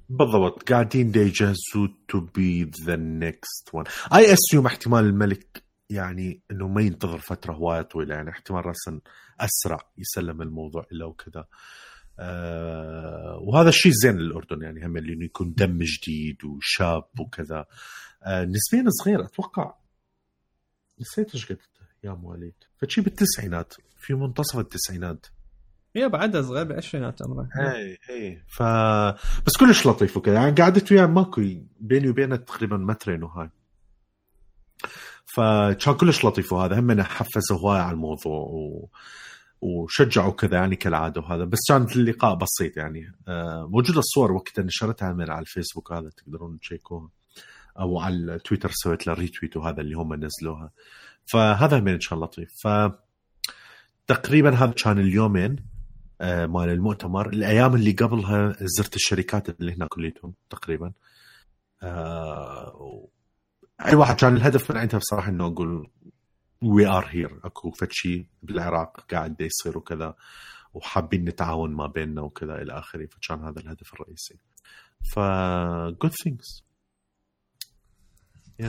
بالضبط. 0.09 0.69
قاعدين 0.69 1.11
دي 1.11 1.19
يجهزوا 1.19 1.87
to 2.07 2.19
be 2.19 2.71
the 2.85 2.95
next 2.95 3.69
و 3.73 3.76
And 3.76 3.85
I 4.13 4.33
assume 4.33 4.65
احتمال 4.65 5.05
الملك 5.05 5.63
يعني 5.89 6.41
إنه 6.51 6.67
ما 6.67 6.81
ينتظر 6.81 7.17
فترة 7.17 7.53
هوايه 7.53 7.81
طويله 7.81 8.15
يعني 8.15 8.29
احتمال 8.29 8.65
راسا 8.65 8.99
أسرع 9.39 9.79
يسلم 9.97 10.41
الموضوع 10.41 10.85
له 10.91 11.05
وكذا. 11.05 11.39
آه 11.39 11.47
وهذا 13.41 13.69
الشيء 13.69 13.91
زين 13.91 14.17
للأردن 14.17 14.61
يعني 14.61 14.85
هم 14.85 14.97
اللي 14.97 15.25
يكون 15.25 15.53
دم 15.53 15.79
جديد 15.81 16.45
وشاب 16.45 17.03
وكذا. 17.19 17.65
آه 18.23 18.45
نسبيا 18.45 18.89
صغير 18.89 19.25
أتوقع. 19.25 19.73
نسيت 21.01 21.35
إيش 21.35 21.51
قد 21.51 21.57
يا 22.03 22.11
مواليد. 22.11 22.53
فشي 22.77 23.01
بالتسعينات 23.01 23.73
في 23.99 24.13
منتصف 24.13 24.59
التسعينات. 24.59 25.25
هي 25.95 26.09
بعدها 26.09 26.41
صغير 26.41 26.63
بالعشرينات 26.63 27.21
عمره 27.21 27.49
اي 27.59 27.97
اي 28.09 28.43
ف 28.47 28.63
بس 29.45 29.57
كلش 29.59 29.87
لطيف 29.87 30.17
وكذا. 30.17 30.35
يعني 30.35 30.51
قعدت 30.51 30.91
وياه 30.91 31.05
ماكو 31.05 31.41
بيني 31.79 32.09
وبينه 32.09 32.35
تقريبا 32.35 32.77
مترين 32.77 33.23
وهاي. 33.23 33.49
فكان 35.25 35.93
كلش 35.93 36.25
لطيف 36.25 36.53
وهذا. 36.53 36.79
هم 36.79 37.01
حفز 37.01 37.51
هواي 37.51 37.79
على 37.79 37.91
الموضوع 37.91 38.39
و... 38.39 38.89
وشجعوا 39.61 40.31
كذا 40.31 40.57
يعني 40.57 40.75
كالعاده 40.75 41.21
وهذا. 41.21 41.43
بس 41.43 41.59
كانت 41.69 41.95
اللقاء 41.95 42.35
بسيط 42.35 42.77
يعني. 42.77 43.11
آه، 43.27 43.67
موجودة 43.71 43.99
الصور 43.99 44.31
وقتها 44.31 44.63
نشرتها 44.63 45.13
من 45.13 45.29
على 45.29 45.41
الفيسبوك 45.41 45.91
هذا 45.91 46.09
تقدرون 46.09 46.59
تشيكوها 46.59 47.09
أو 47.79 47.99
على 47.99 48.35
التويتر 48.35 48.71
سويت 48.73 49.07
له 49.07 49.13
retweet 49.13 49.57
وهذا 49.57 49.81
اللي 49.81 49.95
هم 49.95 50.13
نزلوها. 50.13 50.71
فهذا 51.25 51.79
من 51.79 51.91
إن 51.93 51.99
شاء 51.99 52.13
الله 52.13 52.27
لطيف 52.27 52.49
ف 52.63 52.67
تقريبا 54.07 54.55
هذا 54.55 54.71
كان 54.71 54.99
اليومين 54.99 55.55
آه، 56.21 56.45
مال 56.45 56.69
المؤتمر. 56.69 57.29
الأيام 57.29 57.75
اللي 57.75 57.91
قبلها 57.91 58.55
زرت 58.61 58.95
الشركات 58.95 59.49
اللي 59.49 59.73
هناك 59.73 59.89
كليتهم 59.89 60.33
تقريبا. 60.49 60.93
آه، 61.83 63.07
أي 63.85 63.95
واحد 63.95 64.15
كان 64.15 64.35
الهدف 64.35 64.71
من 64.71 64.77
عندها 64.77 64.99
بصراحة 64.99 65.29
إنه 65.29 65.45
أقول 65.45 65.89
we 66.61 66.87
are 66.87 67.05
here 67.09 67.39
أكو 67.43 67.71
فد 67.71 67.87
شيء 67.91 68.25
بالعراق 68.43 69.05
قاعد 69.11 69.41
يصير 69.41 69.77
وكذا 69.77 70.15
وحابين 70.73 71.25
نتعاون 71.25 71.73
ما 71.73 71.87
بيننا 71.87 72.21
وكذا 72.21 72.61
إلى 72.61 72.79
آخره. 72.79 73.05
فكان 73.05 73.45
هذا 73.45 73.59
الهدف 73.59 73.93
الرئيسي. 73.93 74.39
ف 75.13 75.19
good 76.01 76.11
things 76.23 76.63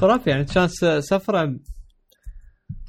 خرافي 0.00 0.30
يعني 0.30 0.44
كان 0.44 0.68
سفرة 1.00 1.58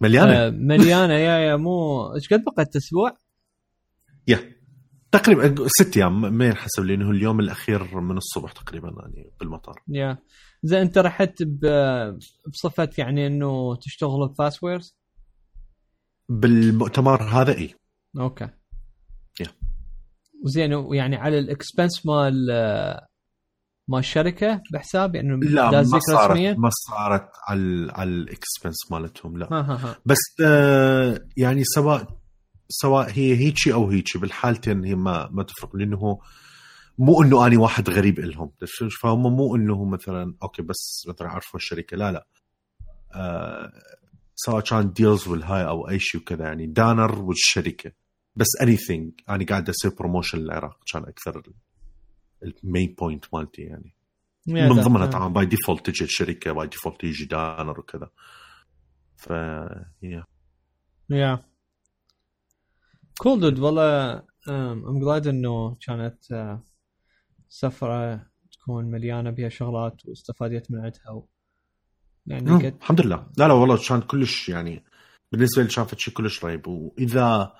مليانة. 0.01 0.33
آه، 0.33 0.49
مليانة. 0.49 1.13
yeah 1.13 1.39
yeah 1.39 1.55
مو 1.55 2.03
إيش 2.15 2.33
قد 2.33 2.43
بقت؟ 2.43 2.75
أسبوع؟ 2.75 3.17
yeah 4.27 4.55
تقريبا 5.11 5.67
ست 5.67 5.97
أيام 5.97 6.33
ما 6.33 6.45
ينحسب 6.45 6.83
لأنه 6.83 7.11
اليوم 7.11 7.39
الأخير 7.39 7.99
من 7.99 8.17
الصبح 8.17 8.51
تقريبا 8.51 8.87
يعني 8.87 9.31
بالمطار. 9.39 9.83
yeah 9.87 10.17
زين 10.63 10.79
انت 10.79 10.97
رحت 10.97 11.43
بصفة 12.47 12.89
يعني 12.97 13.27
انه 13.27 13.75
تشتغل 13.75 14.27
ب 14.27 14.35
Fast 14.35 14.63
Wares؟ 14.63 14.95
بالمؤتمر 16.29 17.23
هذا 17.23 17.57
إي 17.57 17.75
okay 18.19 18.49
yeah. 19.39 19.47
زين 20.43 20.73
ويعني 20.73 21.15
على 21.15 21.39
ال 21.39 21.48
expense 21.48 22.05
مال 22.05 22.47
مال 23.87 23.99
الشركة 23.99 24.61
بحساب 24.73 25.15
يعني 25.15 25.39
لا 25.45 25.71
ما 25.71 25.99
صارت 25.99 26.31
رسميا؟ 26.31 26.53
ما 26.53 26.69
صارت 26.69 27.29
على 27.47 27.91
على 27.91 28.09
ال 28.09 28.20
expense 28.20 28.91
مالتهم 28.91 29.37
لا 29.37 29.47
ها 29.51 29.61
ها 29.61 29.75
ها 29.75 29.95
بس 30.05 30.17
آه 30.45 31.21
يعني 31.37 31.63
سواء 31.63 32.19
سواء 32.69 33.09
هي 33.09 33.35
هيجي 33.35 33.73
أو 33.73 33.89
هيجي 33.89 34.19
بالحالتين 34.19 34.85
هي 34.85 34.95
ما 34.95 35.29
ما 35.31 35.43
تفرق 35.43 35.75
لأنه 35.75 36.19
مو 36.99 37.23
إنه 37.23 37.47
أني 37.47 37.57
واحد 37.57 37.89
غريب 37.89 38.19
لهم 38.19 38.51
فهم 39.01 39.21
مو 39.35 39.55
إنه 39.55 39.85
مثلا 39.85 40.35
okay 40.43 40.61
بس 40.61 41.05
مثلا 41.09 41.29
عرفوا 41.29 41.59
الشركة 41.59 41.97
لا 41.97 42.11
لا. 42.11 42.27
آه 43.15 43.71
سواء 44.35 44.63
كان 44.63 44.93
deals 44.93 45.27
والهاي 45.27 45.67
أو 45.67 45.89
أي 45.89 45.99
شيء 45.99 46.21
وكذا 46.21 46.43
يعني 46.43 46.65
دانر 46.67 47.19
والشركة. 47.21 47.91
بس 48.35 48.47
أني 48.61 48.77
think 48.77 49.11
أنا 49.29 49.45
قاعد 49.45 49.69
أسوي 49.69 49.91
promotion 49.99 50.37
للعراق 50.37 50.79
كان 50.93 51.03
أكثر 51.03 51.43
ال 52.63 52.70
main 52.70 52.95
point 52.99 53.25
مالتي 53.33 53.61
يعني. 53.61 53.95
من. 54.47 54.69
ضمنها. 54.69 55.05
طبعا 55.05 55.27
by 55.27 55.45
default 55.45 55.85
تجي 55.89 56.03
الشركة 56.03 56.51
by 56.51 56.67
default 56.67 57.03
يجي 57.03 57.25
دانر 57.25 57.79
وكذا. 57.79 58.09
ف 59.17 59.29
yeah 60.01 60.25
yeah 61.09 61.39
cool 63.17 63.39
dude 63.39 63.59
والله 63.59 64.21
I'm 64.49 64.99
glad 64.99 65.27
إنه 65.27 65.75
كانت 65.81 66.31
آه، 66.31 66.63
سفرة 67.49 68.25
تكون 68.51 68.85
مليانة 68.85 69.29
بها 69.29 69.49
شغلات 69.49 70.05
واستفادت 70.05 70.71
من 70.71 70.79
عندها 70.79 71.09
و... 71.11 71.27
يعني 72.27 72.51
مم، 72.51 72.57
قد 72.57 72.75
الحمد 72.81 73.01
لله. 73.01 73.27
لا 73.37 73.47
لا 73.47 73.53
والله 73.53 73.79
كان 73.87 74.01
كلش 74.01 74.49
يعني 74.49 74.83
بالنسبة 75.31 75.63
لي 75.63 75.69
شافت 75.69 75.99
شيء 75.99 76.13
كلش 76.13 76.45
رهيب. 76.45 76.67
وإذا 76.67 77.53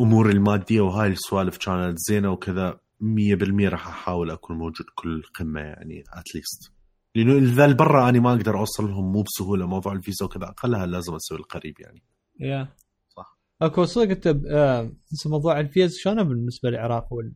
امور 0.00 0.30
المادية 0.30 0.80
وهاي 0.80 1.08
السوالف 1.08 1.56
كانت 1.56 1.98
زينة 1.98 2.30
وكذا 2.30 2.80
100% 3.00 3.68
راح 3.68 3.88
أحاول 3.88 4.30
أكون 4.30 4.56
موجود 4.58 4.86
كل 4.94 5.22
قمة 5.22 5.60
يعني 5.60 6.04
at 6.12 6.29
least 6.29 6.72
لأنه 7.14 7.38
إذا 7.38 7.72
برا 7.72 8.08
أنا 8.08 8.20
ما 8.20 8.30
أقدر 8.32 8.58
أوصل 8.58 8.84
لهم 8.88 9.12
مو 9.12 9.22
بسهولة 9.22 9.66
موضوع 9.66 9.92
الفيزا 9.92 10.24
وكذا 10.24 10.44
أقلها 10.44 10.86
لازم 10.86 11.14
أسوي 11.14 11.38
القريب 11.38 11.80
يعني. 11.80 12.02
yeah 12.40 12.68
صح. 13.16 13.38
أكو 13.62 13.84
صدق 13.84 14.10
أنت 14.10 14.26
آه، 14.50 14.92
بس 15.12 15.26
موضوع 15.26 15.60
الفيزا 15.60 15.96
شلونه 15.98 16.22
بالنسبة 16.22 16.70
للعراق 16.70 17.12
وال... 17.12 17.32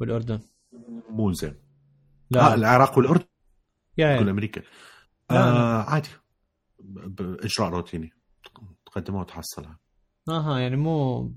والأردن؟ 0.00 0.40
مو 1.08 1.32
زين. 1.32 1.54
لا. 2.30 2.52
آه 2.52 2.54
العراق 2.54 2.98
والأردن؟ 2.98 3.24
يا 3.98 4.18
كل 4.18 4.26
yeah. 4.26 4.30
أمريكا 4.30 4.60
لا. 4.60 4.66
آه 5.30 5.82
عادي. 5.82 6.08
باجراء 6.78 7.68
روتيني. 7.70 8.12
تقدمها 8.86 9.20
وتحصلها. 9.20 9.78
آها 10.28 10.58
يعني 10.58 10.76
مو 10.76 11.32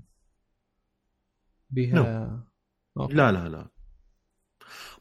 بيها. 1.70 2.44
okay. 2.96 3.14
لا 3.14 3.32
لا 3.32 3.48
لا. 3.48 3.68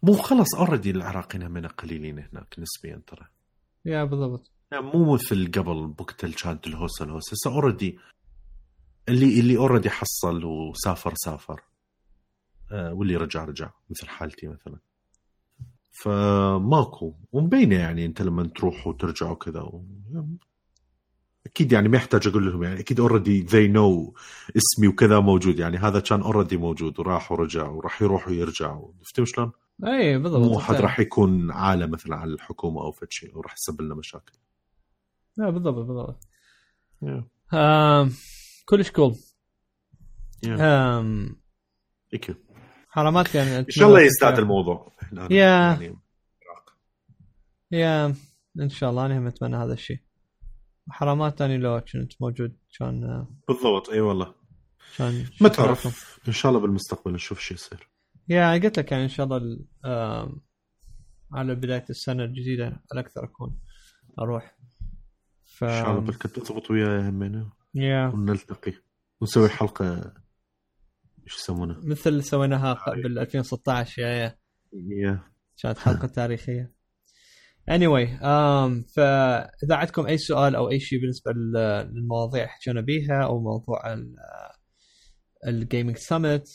مو 0.04 0.14
خلص 0.14 0.56
already 0.56 0.92
العراقيين 0.92 1.44
همين 1.44 1.68
قليلين 1.68 2.20
هناك 2.20 2.56
نسبيا 2.60 3.02
ترى. 3.08 3.28
yeah 3.86 4.04
بالضبط. 4.04 4.52
يعني 4.72 4.86
مو 4.86 5.14
مثل 5.14 5.52
قبل 5.52 5.88
بوقت 5.88 6.24
اللي 6.24 6.36
كانت 6.36 6.68
الهوسه 6.68 7.06
الهوسه 7.06 7.32
هسه 7.34 7.56
already 7.56 8.00
اللي 9.10 9.40
اللي 9.40 9.58
already 9.58 9.90
حصل 9.90 10.44
وسافر 10.46 11.14
سافر. 11.16 11.62
واللي 12.74 13.16
رجع 13.16 13.46
رجع 13.46 13.72
مثل 13.90 14.08
حالتي 14.08 14.48
مثلا 14.48 14.78
فماكو 15.92 17.14
ومبينة 17.32 17.76
يعني 17.76 18.06
أنت 18.06 18.22
لما 18.22 18.44
تروح 18.44 18.88
وترجع 18.88 19.32
وكذا 19.32 19.62
و... 19.62 19.86
أكيد 21.46 21.72
يعني 21.72 21.90
ما 21.90 21.98
يحتاج 21.98 22.28
أقول 22.28 22.46
لهم 22.52 22.64
يعني 22.64 22.80
أكيد 22.80 23.00
already 23.00 23.42
they 23.42 23.68
know 23.68 24.16
اسمي 24.58 24.88
وكذا 24.88 25.20
موجود 25.20 25.60
يعني 25.60 25.78
هذا 25.78 26.00
كان 26.00 26.22
already 26.22 26.58
موجود 26.58 27.00
وراح 27.00 27.32
ورجع 27.32 27.68
وراح 27.68 28.02
يروح 28.02 28.28
ويرجع 28.28 28.80
فهمت 29.16 29.28
شلون؟ 29.28 29.52
اي 29.86 30.18
بالضبط 30.18 30.42
مو 30.42 30.60
حد 30.60 30.76
راح 30.76 31.00
يكون 31.00 31.52
عالة 31.52 31.86
مثلا 31.86 32.16
على 32.16 32.34
الحكومة 32.34 32.82
أو 32.82 32.92
فد 32.92 33.12
شيء 33.12 33.38
وراح 33.38 33.54
يسبب 33.54 33.82
لنا 33.82 33.96
مشاكل 33.96 34.34
لا 35.38 35.50
بالضبط 35.50 35.76
بالضبط 35.88 36.28
Yeah. 37.06 37.54
آم 37.54 38.12
كلش 38.66 38.92
cool 38.92 39.16
Yeah. 40.46 40.60
آم. 40.60 41.36
حرامات 42.94 43.36
يعني 43.36 43.60
إن 43.60 43.66
شاء 43.70 43.88
الله 43.88 44.02
يزداد 44.02 44.40
الموضوع. 44.40 44.92
yeah. 45.14 45.28
يعني. 45.30 45.98
يا 47.72 48.16
إن 48.60 48.70
شاء 48.70 48.90
الله 48.90 49.06
أنا 49.06 49.18
هم 49.18 49.28
أتمنى 49.28 49.56
هذا 49.58 49.74
الشيء. 49.74 50.00
حرامات 50.90 51.38
تاني 51.38 51.58
لو 51.58 51.82
كنت 51.82 52.14
موجود 52.22 52.58
كان 52.80 53.04
آه، 53.04 53.28
بالضبط 53.48 53.90
إي 53.90 54.00
والله. 54.00 54.34
كان 54.98 55.26
ما. 55.42 55.50
تعرف 55.50 56.20
إن 56.28 56.34
شاء 56.34 56.50
الله 56.52 56.62
بالمستقبل 56.62 57.14
نشوف 57.14 57.40
شو 57.40 57.54
يصير. 57.54 57.90
يا 58.30 58.54
قلت 58.54 58.80
لك 58.80 58.92
يعني 58.92 59.04
إن 59.04 59.10
شاء 59.10 59.26
الله 59.26 59.60
على 61.34 61.56
بداية 61.56 61.86
السنة 61.90 62.24
الجديدة 62.24 62.84
الاكثر 62.94 63.24
أكون 63.24 63.60
أروح. 64.20 64.58
ف 65.46 65.64
إن 65.64 65.70
شاء 65.70 65.90
الله 65.92 66.02
بلكي 66.02 66.28
تضبط 66.28 66.72
وياي 66.72 67.10
همينه 67.10 67.52
يا. 67.76 68.08
ونلتقي 68.08 68.74
ونسوي 69.22 69.50
حلقة 69.50 70.14
إيش 71.24 71.36
يسمونه؟ 71.36 71.76
مثل 71.84 72.24
سويناها 72.24 72.74
قبل 72.74 73.20
2016 73.20 74.02
يا 74.02 74.08
يا. 74.08 74.38
يا. 75.04 75.24
كانت 75.64 75.78
حلقة 75.78 76.08
تاريخية. 76.20 76.74
Anyway 77.72 78.08
um, 78.22 78.94
فإذا 78.96 79.76
عندكم 79.76 80.06
أي 80.06 80.18
سؤال 80.18 80.56
أو 80.56 80.70
أي 80.72 80.80
شيء 80.80 81.00
بالنسبة 81.00 81.32
لل- 81.32 81.92
للمواضيع 81.94 82.48
حكينا 82.48 82.82
بيها 82.82 83.24
أو 83.24 83.40
موضوع 83.42 83.82
الجيمنج 85.48 85.98
سمت 85.98 86.48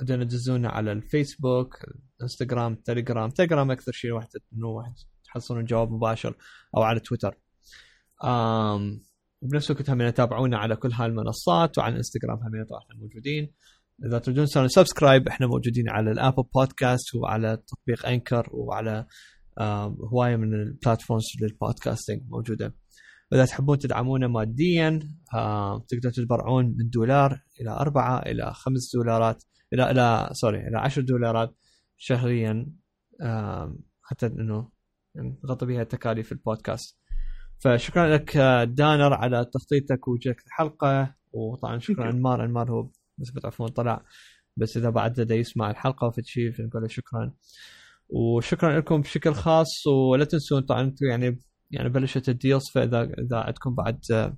بدنا 0.00 0.24
تدزونا 0.24 0.68
على 0.68 0.92
الفيسبوك 0.92 1.76
انستغرام 2.22 2.74
تليجرام 2.74 3.30
تليجرام 3.30 3.70
أكثر 3.70 3.92
شيء 3.92 4.10
واحد 4.12 4.28
إنه 4.52 4.66
واحد 4.66 4.94
تحصلون 5.24 5.64
جواب 5.64 5.90
مباشر 5.92 6.36
أو 6.76 6.82
على 6.82 7.00
تويتر. 7.00 7.34
um, 8.24 9.09
وبنفس 9.42 9.70
الوقت 9.70 9.90
هم 9.90 10.10
تابعونا 10.10 10.58
على 10.58 10.76
كل 10.76 10.92
هاي 10.92 11.06
المنصات 11.06 11.78
وعلى 11.78 11.92
الانستغرام 11.92 12.38
هم 12.38 12.64
طبعا 12.64 12.80
إحنا 12.82 12.94
موجودين. 13.00 13.52
إذا 14.06 14.18
تريدون 14.18 14.44
تسوون 14.46 14.68
subscribe 14.68 15.28
إحنا 15.28 15.46
موجودين 15.46 15.88
على 15.88 16.10
ال 16.10 16.15
Apple 16.15 16.42
Podcast 16.54 17.14
وعلى 17.14 17.56
تطبيق 17.56 18.06
Anchor 18.06 18.48
وعلى 18.52 19.06
هواية 20.12 20.36
من 20.36 20.54
ال 20.54 20.61
platforms 20.61 21.24
لل 21.42 21.55
podcasting 21.55 22.22
موجودة. 22.28 22.74
وإذا 23.32 23.44
تحبون 23.44 23.78
تدعمونا 23.78 24.28
ماديا 24.28 24.88
آم، 25.34 25.78
تقدروا 25.88 26.12
تتبرعون 26.12 26.64
من 26.64 26.90
دولار 26.90 27.42
إلى 27.60 27.70
أربعة 27.70 28.18
إلى 28.18 28.52
خمس 28.54 28.90
دولارات 28.94 29.44
إلى 29.72 29.90
إلى 29.90 30.30
سوري 30.32 30.58
إلى 30.58 30.78
عشر 30.78 31.02
دولارات 31.02 31.56
شهريا. 31.96 32.66
حتى 34.02 34.26
إنه 34.26 34.68
نغطي 35.44 35.66
بها 35.66 35.84
تكاليف 35.84 36.32
البودكاست. 36.32 36.99
فشكرا 37.60 38.14
لك 38.14 38.36
آه، 38.36 38.64
دانر 38.64 39.14
على 39.14 39.44
تخطيطك 39.44 40.08
وجهك 40.08 40.46
الحلقة. 40.46 41.14
وطبعا 41.32 41.78
شكرا. 41.78 42.10
انمار 42.10 42.44
انمار 42.44 42.70
هو 42.70 42.90
بس 43.18 43.30
بتعرفون 43.30 43.68
طلع. 43.68 44.04
بس 44.56 44.76
إذا 44.76 44.90
بعد 44.90 45.20
دا 45.20 45.34
يسمع 45.34 45.70
الحلقة 45.70 46.06
وفي 46.06 46.22
شيء 46.22 46.52
فنقول 46.52 46.82
له 46.82 46.88
شكرا. 46.88 47.32
وشكرا 48.08 48.78
لكم 48.78 49.00
بشكل 49.00 49.34
خاص. 49.34 49.86
ولا 49.86 50.24
تنسون 50.24 50.60
طبعا 50.62 50.80
أنتم 50.80 51.06
يعني 51.06 51.38
يعني 51.70 51.88
بلشت 51.88 52.28
الديلز 52.28 52.70
فإذا 52.74 53.02
إذا 53.02 53.36
عندكم 53.36 53.74
بعد 53.74 54.00
آه، 54.12 54.36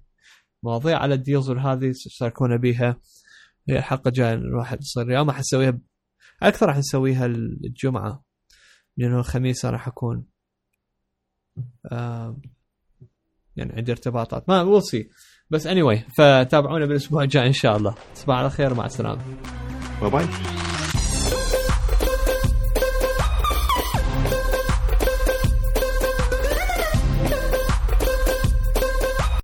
مواضيع 0.62 0.98
على 0.98 1.14
الديلز 1.14 1.50
والهذه 1.50 1.92
تشاركونا 1.92 2.56
بيها. 2.56 2.96
هي 3.68 3.78
الحلقة 3.78 4.08
الجاية 4.08 4.34
راح 4.54 4.74
تصير 4.74 5.10
يا 5.10 5.22
ما 5.22 5.32
حنسويها 5.32 5.70
ب- 5.70 5.82
أكثر 6.42 6.66
راح 6.66 6.76
نسويها 6.76 7.26
الجمعة. 7.26 8.24
لأنه 8.96 9.18
الخميس 9.18 9.64
راح 9.66 9.88
أكون 9.88 10.26
آه 11.92 12.40
يعني 13.56 13.72
عندي 13.76 13.92
ارتباطات. 13.92 14.48
ما 14.48 14.62
ويل 14.62 14.82
سي 14.82 15.08
بس 15.50 15.66
اني 15.66 15.82
anyway 15.82 16.00
فتابعونا 16.16 16.86
بالأسبوع 16.86 17.22
الجاي 17.22 17.46
إن 17.46 17.52
شاء 17.52 17.76
الله. 17.76 17.94
تصبحوا 18.14 18.34
على 18.34 18.50
خير 18.50 18.74
مع 18.74 18.86
السلامة. 18.86 19.22
باي 20.00 20.10
باي 20.10 20.26